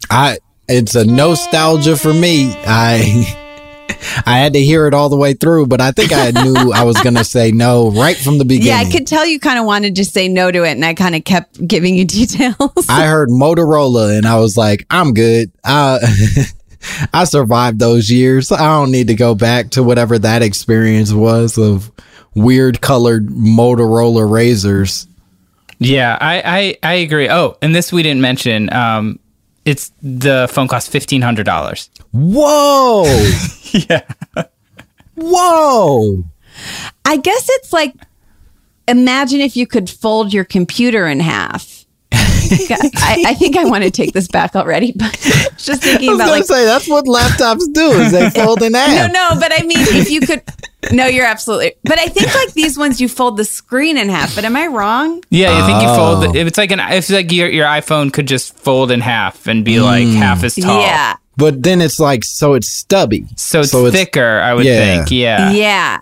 I 0.09 0.37
it's 0.69 0.95
a 0.95 1.05
nostalgia 1.05 1.97
for 1.97 2.13
me. 2.13 2.53
I 2.55 3.43
I 4.25 4.37
had 4.39 4.53
to 4.53 4.59
hear 4.59 4.87
it 4.87 4.93
all 4.93 5.09
the 5.09 5.17
way 5.17 5.33
through, 5.33 5.67
but 5.67 5.81
I 5.81 5.91
think 5.91 6.11
I 6.11 6.31
knew 6.31 6.71
I 6.73 6.83
was 6.83 7.01
gonna 7.01 7.23
say 7.23 7.51
no 7.51 7.91
right 7.91 8.17
from 8.17 8.37
the 8.37 8.45
beginning. 8.45 8.67
yeah 8.67 8.79
i 8.79 8.91
could 8.91 9.07
tell 9.07 9.25
you 9.25 9.39
kind 9.39 9.59
of 9.59 9.65
wanted 9.65 9.95
to 9.95 10.05
say 10.05 10.27
no 10.27 10.51
to 10.51 10.63
it 10.63 10.71
and 10.71 10.83
i 10.83 10.93
kind 10.93 11.15
of 11.15 11.23
kept 11.23 11.65
giving 11.67 11.95
you 11.95 12.05
details 12.17 12.85
I 12.89 13.05
heard 13.05 13.29
Motorola 13.29 14.17
and 14.17 14.25
I 14.25 14.39
was 14.39 14.57
like, 14.57 14.85
I'm 14.89 15.13
good. 15.13 15.51
Uh, 15.63 15.99
I 17.13 17.23
survived 17.25 17.79
those 17.79 18.09
years. 18.11 18.51
I 18.51 18.59
don't 18.59 18.91
need 18.91 19.07
to 19.07 19.15
go 19.15 19.35
back 19.35 19.71
to 19.71 19.83
whatever 19.83 20.17
that 20.19 20.41
experience 20.41 21.11
was 21.13 21.57
of 21.57 21.91
weird 22.35 22.81
colored 22.81 23.27
Motorola 23.27 24.27
Razrs. 24.27 25.07
Yeah, 25.79 26.17
I, 26.19 26.77
I, 26.83 26.91
I 26.91 26.93
agree. 26.95 27.29
Oh, 27.29 27.57
and 27.61 27.75
this 27.75 27.91
we 27.91 28.03
didn't 28.03 28.21
mention. 28.21 28.71
Um, 28.73 29.19
it's 29.65 29.91
the 30.01 30.47
phone 30.51 30.67
cost 30.67 30.89
fifteen 30.89 31.21
hundred 31.21 31.45
dollars. 31.45 31.89
Whoa! 32.17 33.03
yeah. 33.71 34.01
Whoa! 35.15 36.23
I 37.05 37.17
guess 37.17 37.47
it's 37.51 37.71
like 37.71 37.93
imagine 38.87 39.39
if 39.39 39.55
you 39.55 39.67
could 39.67 39.89
fold 39.89 40.33
your 40.33 40.43
computer 40.43 41.07
in 41.07 41.19
half. 41.19 41.85
I, 42.49 43.23
I 43.27 43.33
think 43.33 43.57
I 43.57 43.65
want 43.65 43.83
to 43.83 43.91
take 43.91 44.13
this 44.13 44.27
back 44.27 44.55
already, 44.55 44.93
but 44.95 45.11
just 45.57 45.83
thinking 45.83 46.09
I 46.09 46.11
was 46.13 46.19
about 46.19 46.25
gonna 46.27 46.31
like 46.31 46.45
say 46.45 46.65
that's 46.65 46.87
what 46.87 47.05
laptops 47.05 47.71
do 47.73 47.91
is 47.91 48.11
they 48.13 48.29
fold 48.29 48.63
in 48.63 48.71
no, 48.71 48.79
half. 48.79 49.11
no, 49.13 49.33
no, 49.33 49.39
but 49.39 49.51
I 49.51 49.63
mean, 49.65 49.77
if 49.79 50.09
you 50.09 50.21
could, 50.21 50.41
no, 50.91 51.05
you're 51.05 51.25
absolutely. 51.25 51.73
But 51.83 51.99
I 51.99 52.07
think 52.07 52.33
like 52.33 52.53
these 52.53 52.77
ones, 52.77 53.01
you 53.01 53.09
fold 53.09 53.37
the 53.37 53.45
screen 53.45 53.97
in 53.97 54.09
half. 54.09 54.33
But 54.33 54.45
am 54.45 54.55
I 54.55 54.67
wrong? 54.67 55.21
Yeah, 55.29 55.59
you 55.59 55.65
think 55.65 55.81
you 55.81 55.89
Oh. 55.89 56.21
fold? 56.21 56.35
It's 56.35 56.57
like 56.57 56.71
an. 56.71 56.79
It's 56.79 57.09
like 57.09 57.31
your 57.31 57.49
your 57.49 57.65
iPhone 57.65 58.13
could 58.13 58.27
just 58.27 58.57
fold 58.57 58.91
in 58.91 59.01
half 59.01 59.47
and 59.47 59.65
be 59.65 59.79
like 59.79 60.07
hmm. 60.07 60.15
half 60.15 60.43
as 60.43 60.55
tall. 60.55 60.81
Yeah. 60.81 61.17
But 61.37 61.63
then 61.63 61.81
it's 61.81 61.99
like 61.99 62.23
so 62.25 62.53
it's 62.55 62.69
stubby. 62.69 63.25
So 63.37 63.61
it's 63.61 63.71
thicker, 63.71 64.39
I 64.41 64.53
would 64.53 64.65
think. 64.65 65.11
Yeah. 65.11 65.51
Yeah. 65.51 65.99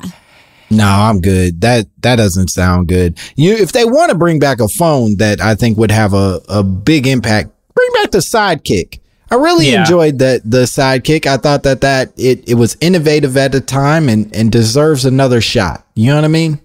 No, 0.71 0.87
I'm 0.87 1.21
good. 1.21 1.61
That 1.61 1.85
that 2.01 2.15
doesn't 2.15 2.49
sound 2.49 2.87
good. 2.87 3.19
You 3.35 3.53
if 3.53 3.71
they 3.71 3.85
want 3.85 4.11
to 4.11 4.17
bring 4.17 4.39
back 4.39 4.59
a 4.59 4.67
phone 4.67 5.17
that 5.17 5.39
I 5.39 5.53
think 5.55 5.77
would 5.77 5.91
have 5.91 6.13
a, 6.13 6.41
a 6.49 6.63
big 6.63 7.05
impact, 7.05 7.49
bring 7.75 7.89
back 7.93 8.11
the 8.11 8.17
sidekick. 8.19 8.99
I 9.31 9.35
really 9.35 9.69
Yeah. 9.71 9.81
enjoyed 9.81 10.19
that 10.19 10.41
the 10.49 10.63
sidekick. 10.63 11.25
I 11.27 11.37
thought 11.37 11.63
that 11.63 11.81
that 11.81 12.13
it, 12.17 12.47
it 12.49 12.55
was 12.55 12.77
innovative 12.81 13.37
at 13.37 13.51
the 13.51 13.61
time 13.61 14.09
and 14.09 14.33
and 14.35 14.51
deserves 14.51 15.05
another 15.05 15.39
shot. 15.41 15.85
You 15.93 16.07
know 16.07 16.15
what 16.15 16.25
I 16.25 16.29
mean? 16.29 16.59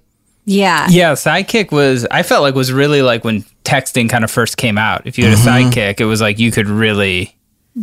Yeah. 0.46 0.86
Yeah, 0.90 1.12
Sidekick 1.12 1.70
was 1.70 2.06
I 2.10 2.22
felt 2.22 2.42
like 2.42 2.54
was 2.54 2.72
really 2.72 3.02
like 3.02 3.22
when 3.24 3.44
texting 3.64 4.08
kind 4.08 4.24
of 4.24 4.30
first 4.30 4.56
came 4.56 4.78
out. 4.78 5.06
If 5.06 5.18
you 5.18 5.24
had 5.26 5.34
a 5.34 5.36
Mhm. 5.36 5.70
Sidekick, 5.72 6.00
it 6.00 6.06
was 6.06 6.20
like 6.22 6.38
you 6.38 6.50
could 6.50 6.68
really 6.68 7.36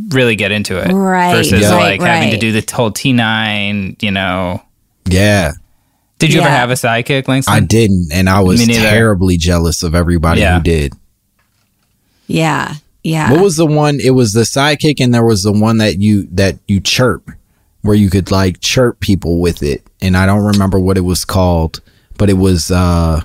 really 0.10 0.36
get 0.36 0.52
into 0.52 0.78
it. 0.78 0.92
Right, 0.92 1.34
Versus 1.36 1.62
Yeah. 1.62 1.76
like 1.76 2.02
right, 2.02 2.08
having 2.16 2.32
to 2.32 2.38
do 2.38 2.52
the 2.60 2.64
whole 2.76 2.92
T9, 2.92 4.02
you 4.02 4.12
know. 4.12 4.62
Yeah. 5.06 5.54
Did 6.20 6.34
you 6.34 6.42
ever 6.42 6.50
have 6.50 6.72
a 6.72 6.74
Sidekick, 6.74 7.28
Langston? 7.28 7.54
I 7.54 7.60
didn't, 7.60 8.10
and 8.12 8.28
I 8.28 8.40
was 8.40 8.66
terribly 8.66 9.38
jealous 9.38 9.84
of 9.84 9.94
everybody 9.94 10.42
Yeah. 10.42 10.58
who 10.58 10.64
did. 10.64 10.94
Yeah. 12.28 12.76
Yeah. 13.04 13.32
What 13.32 13.42
was 13.42 13.56
the 13.56 13.66
one? 13.66 14.00
It 14.04 14.10
was 14.12 14.34
the 14.34 14.42
sidekick, 14.42 15.00
and 15.00 15.14
there 15.14 15.24
was 15.24 15.44
the 15.44 15.52
one 15.52 15.78
that 15.78 16.00
you 16.00 16.28
that 16.34 16.58
you 16.68 16.80
chirp, 16.82 17.32
where 17.82 17.96
you 17.96 18.10
could 18.10 18.32
like 18.32 18.60
chirp 18.60 19.00
people 19.00 19.40
with 19.40 19.64
it, 19.64 19.82
and 20.02 20.18
I 20.18 20.26
don't 20.26 20.44
remember 20.44 20.78
what 20.80 20.98
it 20.98 21.02
was 21.06 21.24
called, 21.24 21.80
but 22.18 22.30
it 22.30 22.34
was 22.38 22.70
uh, 22.70 23.22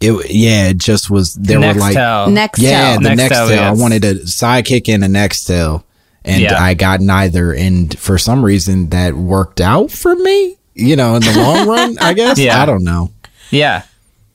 it 0.00 0.30
yeah, 0.30 0.68
it 0.68 0.78
just 0.78 1.10
was 1.10 1.34
there 1.34 1.58
were 1.60 1.72
like 1.74 1.96
Nextel. 1.96 2.28
Nextel. 2.36 2.62
yeah, 2.62 2.96
the 2.96 3.08
Nextel, 3.10 3.48
Nextel. 3.48 3.58
I 3.58 3.72
wanted 3.72 4.04
a 4.04 4.14
sidekick 4.16 4.92
and 4.92 5.04
a 5.04 5.08
Nextel, 5.08 5.84
and 6.24 6.42
Yeah. 6.42 6.62
I 6.62 6.74
got 6.74 7.00
neither, 7.00 7.52
and 7.52 7.96
for 7.98 8.18
some 8.18 8.44
reason 8.44 8.90
that 8.90 9.14
worked 9.14 9.60
out 9.60 9.90
for 9.90 10.14
me. 10.14 10.56
You 10.74 10.94
know, 10.96 11.14
in 11.14 11.22
the 11.22 11.32
long 11.38 11.66
run, 11.70 11.96
I 11.98 12.12
guess. 12.12 12.38
Yeah. 12.38 12.62
I 12.62 12.66
don't 12.66 12.84
know. 12.84 13.10
Yeah. 13.50 13.84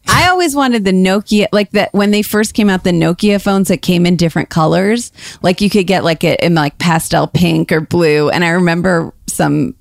I 0.07 0.29
always 0.29 0.55
wanted 0.55 0.83
the 0.83 0.91
Nokia, 0.91 1.45
like 1.51 1.69
that 1.71 1.93
when 1.93 2.09
they 2.09 2.23
first 2.23 2.55
came 2.55 2.67
out, 2.71 2.83
the 2.83 2.89
Nokia 2.91 3.39
phones 3.39 3.67
that 3.67 3.83
came 3.83 4.07
in 4.07 4.15
different 4.15 4.49
colors. 4.49 5.11
Like 5.43 5.61
you 5.61 5.69
could 5.69 5.85
get 5.85 6.03
like 6.03 6.23
it 6.23 6.39
in 6.39 6.55
like 6.55 6.79
pastel 6.79 7.27
pink 7.27 7.71
or 7.71 7.81
blue. 7.81 8.29
And 8.31 8.43
I 8.43 8.49
remember 8.49 9.13
some 9.27 9.75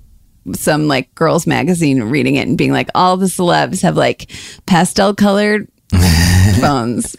some 0.54 0.88
like 0.88 1.14
girls 1.14 1.46
magazine 1.46 2.02
reading 2.04 2.36
it 2.36 2.48
and 2.48 2.58
being 2.58 2.72
like, 2.72 2.88
all 2.94 3.16
the 3.16 3.26
celebs 3.26 3.82
have 3.82 3.96
like 3.96 4.30
pastel 4.66 5.14
colored 5.14 5.68
phones. 6.60 7.16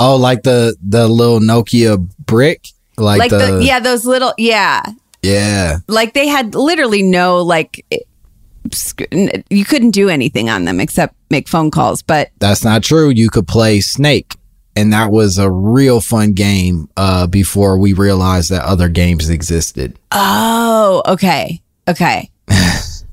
Oh, 0.00 0.16
like 0.16 0.42
the 0.42 0.76
the 0.82 1.06
little 1.08 1.40
Nokia 1.40 1.98
brick, 2.26 2.66
like, 2.96 3.18
Like, 3.18 3.30
the, 3.30 3.38
the, 3.38 3.64
yeah, 3.64 3.80
those 3.80 4.04
little 4.04 4.34
yeah. 4.38 4.82
yeah. 5.22 5.78
Like 5.86 6.14
they 6.14 6.26
had 6.26 6.54
literally 6.54 7.02
no 7.02 7.38
like 7.42 7.84
you 9.50 9.64
couldn't 9.64 9.90
do 9.90 10.08
anything 10.08 10.48
on 10.48 10.64
them 10.64 10.80
except 10.80 11.14
make 11.30 11.48
phone 11.48 11.70
calls, 11.70 12.02
but 12.02 12.30
That's 12.38 12.64
not 12.64 12.82
true. 12.82 13.10
You 13.10 13.28
could 13.28 13.46
play 13.46 13.80
Snake, 13.80 14.36
and 14.76 14.92
that 14.92 15.10
was 15.10 15.38
a 15.38 15.50
real 15.50 16.00
fun 16.00 16.32
game 16.32 16.88
uh, 16.96 17.26
before 17.26 17.78
we 17.78 17.92
realized 17.92 18.50
that 18.50 18.64
other 18.64 18.88
games 18.88 19.28
existed. 19.28 19.98
Oh, 20.10 21.02
okay. 21.06 21.60
Okay. 21.88 22.30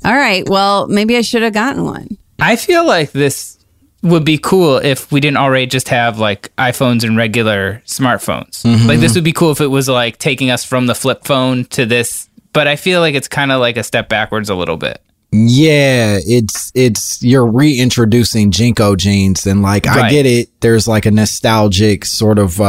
All 0.06 0.16
right. 0.16 0.48
Well, 0.48 0.88
maybe 0.88 1.18
I 1.18 1.22
should 1.22 1.44
have 1.44 1.54
gotten 1.54 1.84
one. 1.84 2.18
I 2.40 2.56
feel 2.56 2.86
like 2.86 3.12
this 3.12 3.58
would 4.02 4.24
be 4.24 4.38
cool 4.38 4.78
if 4.78 5.12
we 5.12 5.20
didn't 5.20 5.38
already 5.38 5.66
just 5.66 5.90
have 5.90 6.20
like 6.20 6.56
iPhones 6.56 7.04
and 7.04 7.18
regular 7.18 7.82
smartphones. 7.86 8.64
Mm-hmm. 8.64 8.88
Like 8.88 9.00
this 9.00 9.16
would 9.16 9.24
be 9.24 9.34
cool 9.34 9.52
if 9.52 9.60
it 9.60 9.68
was 9.68 9.90
like 9.90 10.18
taking 10.18 10.50
us 10.50 10.64
from 10.64 10.86
the 10.88 10.96
flip 10.96 11.26
phone 11.26 11.66
to 11.66 11.86
this, 11.86 12.30
but 12.54 12.68
I 12.68 12.78
feel 12.78 13.02
like 13.02 13.16
it's 13.16 13.28
kind 13.28 13.52
of 13.52 13.60
like 13.60 13.76
a 13.78 13.84
step 13.84 14.08
backwards 14.08 14.50
a 14.50 14.56
little 14.56 14.78
bit. 14.78 15.02
Yeah, 15.32 16.18
it's 16.26 16.72
it's 16.74 17.22
you're 17.22 17.46
reintroducing 17.46 18.50
JNCO 18.50 18.98
jeans, 18.98 19.46
and 19.46 19.62
like 19.62 19.86
I 19.86 20.10
get 20.10 20.26
it. 20.26 20.50
There's 20.62 20.88
like 20.88 21.06
a 21.06 21.12
nostalgic 21.12 22.04
sort 22.06 22.40
of 22.40 22.60
uh, 22.60 22.64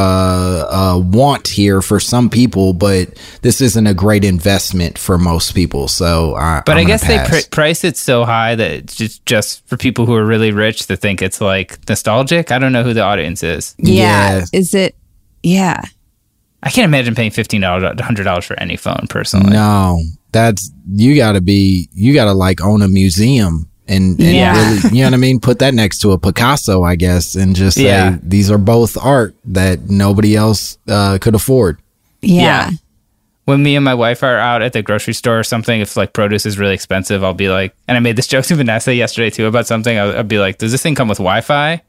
uh, 0.70 0.98
want 1.02 1.48
here 1.48 1.80
for 1.80 1.98
some 1.98 2.28
people, 2.28 2.74
but 2.74 3.18
this 3.40 3.62
isn't 3.62 3.86
a 3.86 3.94
great 3.94 4.24
investment 4.24 4.98
for 4.98 5.16
most 5.16 5.54
people. 5.54 5.88
So, 5.88 6.34
I, 6.34 6.62
But 6.66 6.72
I'm 6.72 6.78
i 6.78 6.80
gonna 6.82 6.88
guess 6.88 7.06
they 7.06 7.40
pr- 7.40 7.48
price 7.50 7.82
it 7.82 7.96
so 7.96 8.26
high 8.26 8.54
that 8.56 8.70
it's 8.70 8.94
just, 8.94 9.24
just 9.24 9.66
for 9.66 9.78
people 9.78 10.04
who 10.04 10.14
are 10.14 10.26
really 10.26 10.52
rich 10.52 10.86
to 10.88 10.96
think 10.96 11.22
it's 11.22 11.40
like 11.40 11.78
nostalgic. 11.88 12.52
I 12.52 12.58
don't 12.58 12.72
know 12.72 12.82
who 12.82 12.92
the 12.92 13.02
audience 13.02 13.42
is. 13.42 13.74
Yeah. 13.78 14.40
Yeah. 14.40 14.44
Is 14.52 14.74
it? 14.74 14.96
Yeah. 15.42 15.80
I 16.62 16.68
can't 16.68 16.84
imagine 16.84 17.14
paying 17.14 17.30
fifteen 17.30 17.62
dollars, 17.62 17.98
hundred 18.00 18.24
dollars 18.24 18.44
for 18.44 18.58
any 18.60 18.76
phone 18.76 19.06
personally. 19.08 19.52
No, 19.52 20.02
that's 20.32 20.70
you 20.90 21.16
got 21.16 21.32
to 21.32 21.40
be 21.40 21.89
you 21.93 22.15
got 22.15 22.24
to 22.27 22.32
like 22.32 22.61
own 22.62 22.82
a 22.82 22.89
museum 22.89 23.69
and, 23.89 24.19
and 24.20 24.35
Yeah. 24.36 24.57
really, 24.57 24.81
you 24.97 25.02
know 25.02 25.09
what 25.09 25.15
I 25.15 25.19
mean. 25.19 25.40
Put 25.40 25.59
that 25.61 25.74
next 25.74 25.98
to 26.01 26.12
a 26.12 26.19
Picasso, 26.19 26.82
I 26.82 26.94
guess, 26.97 27.35
and 27.35 27.57
just 27.57 27.77
say 27.77 27.85
Yeah. 27.85 28.19
these 28.23 28.51
are 28.51 28.59
both 28.59 28.97
art 28.97 29.35
that 29.47 29.89
nobody 29.90 30.36
else 30.36 30.78
uh, 30.89 31.19
could 31.20 31.35
afford. 31.35 31.81
Yeah. 32.23 32.70
when 33.47 33.62
me 33.65 33.74
and 33.74 33.85
my 33.85 33.94
wife 33.94 34.23
are 34.23 34.39
out 34.39 34.62
at 34.62 34.73
the 34.74 34.82
grocery 34.82 35.15
store 35.15 35.40
or 35.40 35.43
something, 35.43 35.81
if 35.81 35.97
like 35.97 36.12
produce 36.12 36.47
is 36.47 36.57
really 36.59 36.74
expensive, 36.74 37.24
I'll 37.24 37.35
be 37.35 37.48
like, 37.48 37.74
and 37.89 37.97
I 37.97 38.01
made 38.01 38.15
this 38.16 38.27
joke 38.35 38.44
to 38.47 38.55
Vanessa 38.55 38.94
yesterday 38.94 39.31
too 39.31 39.47
about 39.47 39.66
something. 39.66 39.98
I'll, 39.98 40.19
I'll 40.19 40.23
be 40.23 40.39
like, 40.39 40.59
does 40.59 40.70
this 40.70 40.82
thing 40.82 40.94
come 40.94 41.09
with 41.09 41.19
Wi-Fi? 41.19 41.82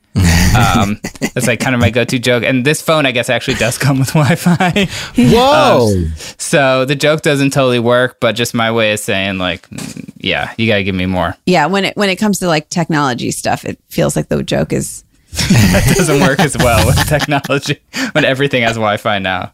Um, 0.55 0.99
that's 1.33 1.47
like 1.47 1.59
kind 1.59 1.75
of 1.75 1.81
my 1.81 1.89
go-to 1.89 2.19
joke. 2.19 2.43
And 2.43 2.65
this 2.65 2.81
phone, 2.81 3.05
I 3.05 3.11
guess, 3.11 3.29
actually 3.29 3.55
does 3.55 3.77
come 3.77 3.99
with 3.99 4.09
Wi-Fi. 4.13 4.87
Whoa! 5.17 6.05
so 6.37 6.85
the 6.85 6.95
joke 6.95 7.21
doesn't 7.21 7.51
totally 7.51 7.79
work, 7.79 8.19
but 8.19 8.33
just 8.33 8.53
my 8.53 8.71
way 8.71 8.93
of 8.93 8.99
saying 8.99 9.37
like, 9.37 9.67
mm, 9.69 10.09
yeah, 10.17 10.53
you 10.57 10.67
got 10.67 10.77
to 10.77 10.83
give 10.83 10.95
me 10.95 11.05
more. 11.05 11.35
Yeah. 11.45 11.65
When 11.67 11.85
it 11.85 11.97
when 11.97 12.09
it 12.09 12.17
comes 12.17 12.39
to 12.39 12.47
like 12.47 12.69
technology 12.69 13.31
stuff, 13.31 13.65
it 13.65 13.79
feels 13.89 14.15
like 14.15 14.29
the 14.29 14.43
joke 14.43 14.73
is 14.73 15.03
That 15.31 15.93
doesn't 15.95 16.19
work 16.19 16.39
as 16.39 16.57
well 16.57 16.85
with 16.85 17.07
technology 17.07 17.79
when 18.11 18.25
everything 18.25 18.63
has 18.63 18.73
Wi-Fi 18.73 19.19
now. 19.19 19.53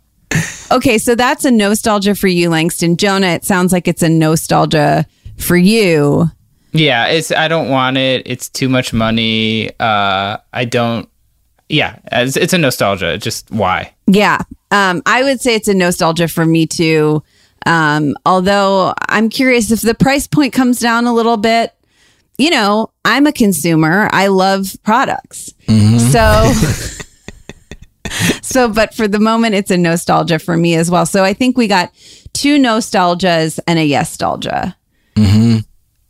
okay. 0.71 0.97
So 0.97 1.13
that's 1.13 1.45
a 1.45 1.51
nostalgia 1.51 2.15
for 2.15 2.27
you, 2.27 2.49
Langston. 2.49 2.97
Jonah, 2.97 3.27
it 3.27 3.45
sounds 3.45 3.71
like 3.71 3.87
it's 3.87 4.01
a 4.01 4.09
nostalgia 4.09 5.05
for 5.37 5.55
you. 5.55 6.31
Yeah, 6.77 7.07
it's 7.07 7.31
I 7.31 7.47
don't 7.47 7.69
want 7.69 7.97
it. 7.97 8.23
It's 8.25 8.49
too 8.49 8.69
much 8.69 8.93
money. 8.93 9.69
Uh, 9.79 10.37
I 10.53 10.65
don't. 10.65 11.09
Yeah, 11.69 11.99
it's, 12.11 12.37
it's 12.37 12.53
a 12.53 12.57
nostalgia. 12.57 13.17
Just 13.17 13.51
why? 13.51 13.93
Yeah. 14.05 14.39
Um, 14.71 15.01
I 15.05 15.23
would 15.23 15.41
say 15.41 15.55
it's 15.55 15.67
a 15.67 15.73
nostalgia 15.73 16.27
for 16.27 16.45
me 16.45 16.65
too. 16.65 17.23
Um, 17.65 18.15
although 18.25 18.93
I'm 19.09 19.29
curious 19.29 19.71
if 19.71 19.81
the 19.81 19.95
price 19.95 20.27
point 20.27 20.53
comes 20.53 20.79
down 20.79 21.05
a 21.05 21.13
little 21.13 21.37
bit. 21.37 21.73
You 22.37 22.51
know, 22.51 22.91
I'm 23.03 23.25
a 23.25 23.31
consumer. 23.33 24.09
I 24.13 24.27
love 24.27 24.77
products. 24.83 25.53
So 26.11 26.53
So 28.41 28.69
but 28.69 28.93
for 28.93 29.07
the 29.07 29.19
moment 29.19 29.55
it's 29.55 29.71
a 29.71 29.77
nostalgia 29.77 30.39
for 30.39 30.55
me 30.55 30.75
as 30.75 30.89
well. 30.89 31.05
So 31.05 31.23
I 31.23 31.33
think 31.33 31.57
we 31.57 31.67
got 31.67 31.91
two 32.33 32.57
nostalgias 32.57 33.59
and 33.67 33.79
a 33.79 33.83
yes-talgia. 33.85 34.75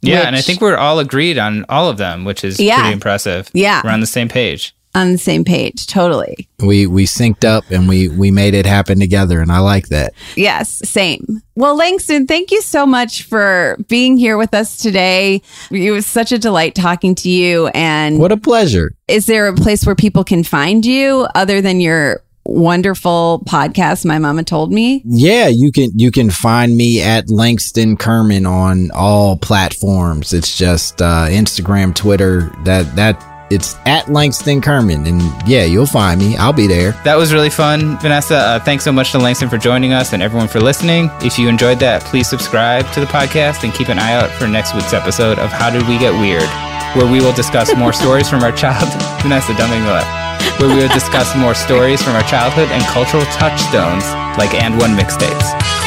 Yeah, 0.02 0.22
and 0.28 0.36
I 0.36 0.42
think 0.42 0.62
we're 0.62 0.78
all 0.78 1.00
agreed 1.00 1.38
on 1.38 1.66
all 1.70 1.90
of 1.90 1.98
them, 1.98 2.24
which 2.24 2.44
is 2.44 2.60
Yeah. 2.60 2.80
pretty 2.80 2.94
impressive. 2.94 3.50
Yeah. 3.54 3.82
we're 3.84 3.90
on 3.92 4.00
the 4.02 4.06
same 4.08 4.30
page. 4.30 4.74
On 4.96 5.12
the 5.12 5.18
same 5.20 5.44
page, 5.44 5.86
totally. 5.86 6.48
We 6.60 6.88
we 6.88 7.06
synced 7.06 7.44
up 7.46 7.66
and 7.70 7.88
we 7.88 8.08
we 8.08 8.32
made 8.32 8.56
it 8.56 8.66
happen 8.66 9.00
together, 9.00 9.42
and 9.42 9.52
I 9.52 9.60
like 9.60 9.90
that. 9.90 10.14
Yes, 10.36 10.82
same. 10.90 11.42
Well, 11.56 11.76
Langston, 11.76 12.26
thank 12.26 12.52
you 12.52 12.62
so 12.64 12.86
much 12.86 13.22
for 13.24 13.78
being 13.90 14.18
here 14.18 14.38
with 14.38 14.56
us 14.56 14.78
today. 14.78 15.42
It 15.70 15.92
was 15.92 16.08
such 16.08 16.32
a 16.32 16.40
delight 16.40 16.74
talking 16.74 17.14
to 17.16 17.30
you. 17.30 17.68
And 17.76 18.18
What 18.18 18.32
a 18.32 18.38
pleasure. 18.38 18.94
is 19.08 19.28
there 19.28 19.48
a 19.48 19.54
place 19.54 19.86
where 19.86 19.94
people 19.96 20.24
can 20.24 20.44
find 20.44 20.84
you 20.84 21.28
other 21.36 21.62
than 21.62 21.80
your 21.80 22.22
wonderful 22.48 23.44
podcast? 23.46 24.06
My 24.06 24.18
mama 24.18 24.44
told 24.44 24.72
me. 24.72 25.02
Yeah, 25.06 25.48
you 25.48 25.72
can 25.72 25.92
you 25.96 26.12
can 26.12 26.30
find 26.30 26.76
me 26.76 27.02
at 27.02 27.30
Langston 27.30 27.98
Kerman 27.98 28.46
on 28.46 28.90
all 28.92 29.38
platforms. 29.38 30.34
It's 30.34 30.58
just 30.58 31.02
uh, 31.02 31.28
Instagram, 31.30 31.94
Twitter. 31.94 32.52
That 32.64 32.96
that 32.96 33.24
it's 33.50 33.76
at 33.86 34.10
Langston 34.12 34.62
Kerman, 34.62 35.06
and 35.06 35.22
yeah, 35.48 35.64
you'll 35.64 35.86
find 35.86 36.20
me. 36.20 36.36
I'll 36.36 36.54
be 36.54 36.68
there. 36.68 36.92
That 37.04 37.16
was 37.16 37.34
really 37.34 37.50
fun, 37.50 37.98
Vanessa. 38.00 38.36
Uh, 38.36 38.60
thanks 38.60 38.84
so 38.84 38.92
much 38.92 39.12
to 39.12 39.20
Langston 39.20 39.50
for 39.50 39.58
joining 39.58 39.94
us 39.94 40.14
and 40.14 40.22
everyone 40.22 40.48
for 40.48 40.60
listening. 40.60 41.10
If 41.22 41.40
you 41.40 41.48
enjoyed 41.48 41.80
that, 41.80 42.02
please 42.04 42.30
subscribe 42.30 42.92
to 42.94 43.00
the 43.00 43.06
podcast 43.06 43.64
and 43.64 43.74
keep 43.74 43.90
an 43.90 44.00
eye 44.00 44.14
out 44.14 44.30
for 44.32 44.48
next 44.48 44.74
week's 44.76 44.94
episode 44.94 45.40
of 45.40 45.50
How 45.50 45.70
Did 45.70 45.88
We 45.88 45.98
Get 45.98 46.12
Weird, 46.20 46.50
where 46.96 47.10
we 47.12 47.20
will 47.24 47.34
discuss 47.34 47.74
more 47.76 47.94
stories 48.04 48.30
from 48.30 48.44
our 48.44 48.52
childhood. 48.52 49.02
Vanessa, 49.22 49.54
don't 49.56 49.70
make 49.70 49.82
me 49.82 49.88
laugh. 49.88 50.27
Where 50.60 50.70
we 50.70 50.76
will 50.76 50.90
discuss 50.90 51.36
more 51.36 51.54
stories 51.54 52.02
from 52.02 52.16
our 52.16 52.24
childhood 52.24 52.70
and 52.72 52.84
cultural 52.86 53.26
touchstones 53.26 54.04
like 54.38 54.52
AND1 54.52 54.98
mixtapes. 54.98 55.87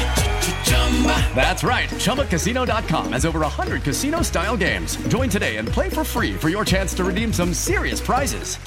That's 1.35 1.63
right. 1.63 1.89
ChumbaCasino.com 1.89 3.13
has 3.13 3.25
over 3.25 3.39
100 3.39 3.81
casino 3.81 4.21
style 4.21 4.55
games. 4.55 4.97
Join 5.07 5.29
today 5.29 5.57
and 5.57 5.67
play 5.67 5.89
for 5.89 6.03
free 6.03 6.33
for 6.33 6.49
your 6.49 6.63
chance 6.63 6.93
to 6.95 7.03
redeem 7.03 7.33
some 7.33 7.53
serious 7.53 7.99
prizes. 7.99 8.57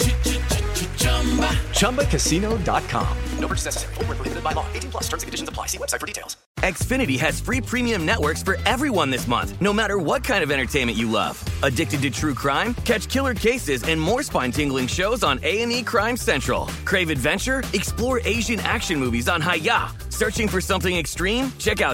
ChumbaCasino.com. 1.75 3.19
No 3.39 3.49
purchase 3.49 3.67
necessary. 3.67 3.95
Full 3.95 4.05
prohibited 4.05 4.43
by 4.43 4.53
law. 4.53 4.67
18 4.73 4.91
plus 4.91 5.05
terms 5.05 5.23
and 5.23 5.29
conditions 5.29 5.49
apply. 5.49 5.67
See 5.67 5.79
website 5.79 6.01
for 6.01 6.07
details. 6.07 6.37
Xfinity 6.61 7.19
has 7.19 7.41
free 7.41 7.61
premium 7.61 8.07
networks 8.07 8.43
for 8.43 8.57
everyone 8.65 9.11
this 9.11 9.27
month, 9.27 9.61
no 9.61 9.71
matter 9.73 9.99
what 9.99 10.25
kind 10.25 10.43
of 10.43 10.51
entertainment 10.51 10.97
you 10.97 11.11
love. 11.11 11.43
Addicted 11.63 12.01
to 12.03 12.11
true 12.11 12.33
crime? 12.33 12.73
Catch 12.85 13.09
killer 13.11 13.35
cases 13.35 13.83
and 13.83 14.01
more 14.01 14.23
spine-tingling 14.23 14.87
shows 14.87 15.23
on 15.23 15.39
A&E 15.43 15.83
Crime 15.83 16.17
Central. 16.17 16.67
Crave 16.87 17.11
adventure? 17.11 17.63
Explore 17.75 18.21
Asian 18.25 18.61
action 18.61 18.99
movies 18.99 19.29
on 19.29 19.43
Hi-YAH. 19.43 19.93
Searching 20.09 20.49
for 20.49 20.61
something 20.61 20.97
extreme? 20.97 21.53
Check 21.59 21.83
out 21.83 21.94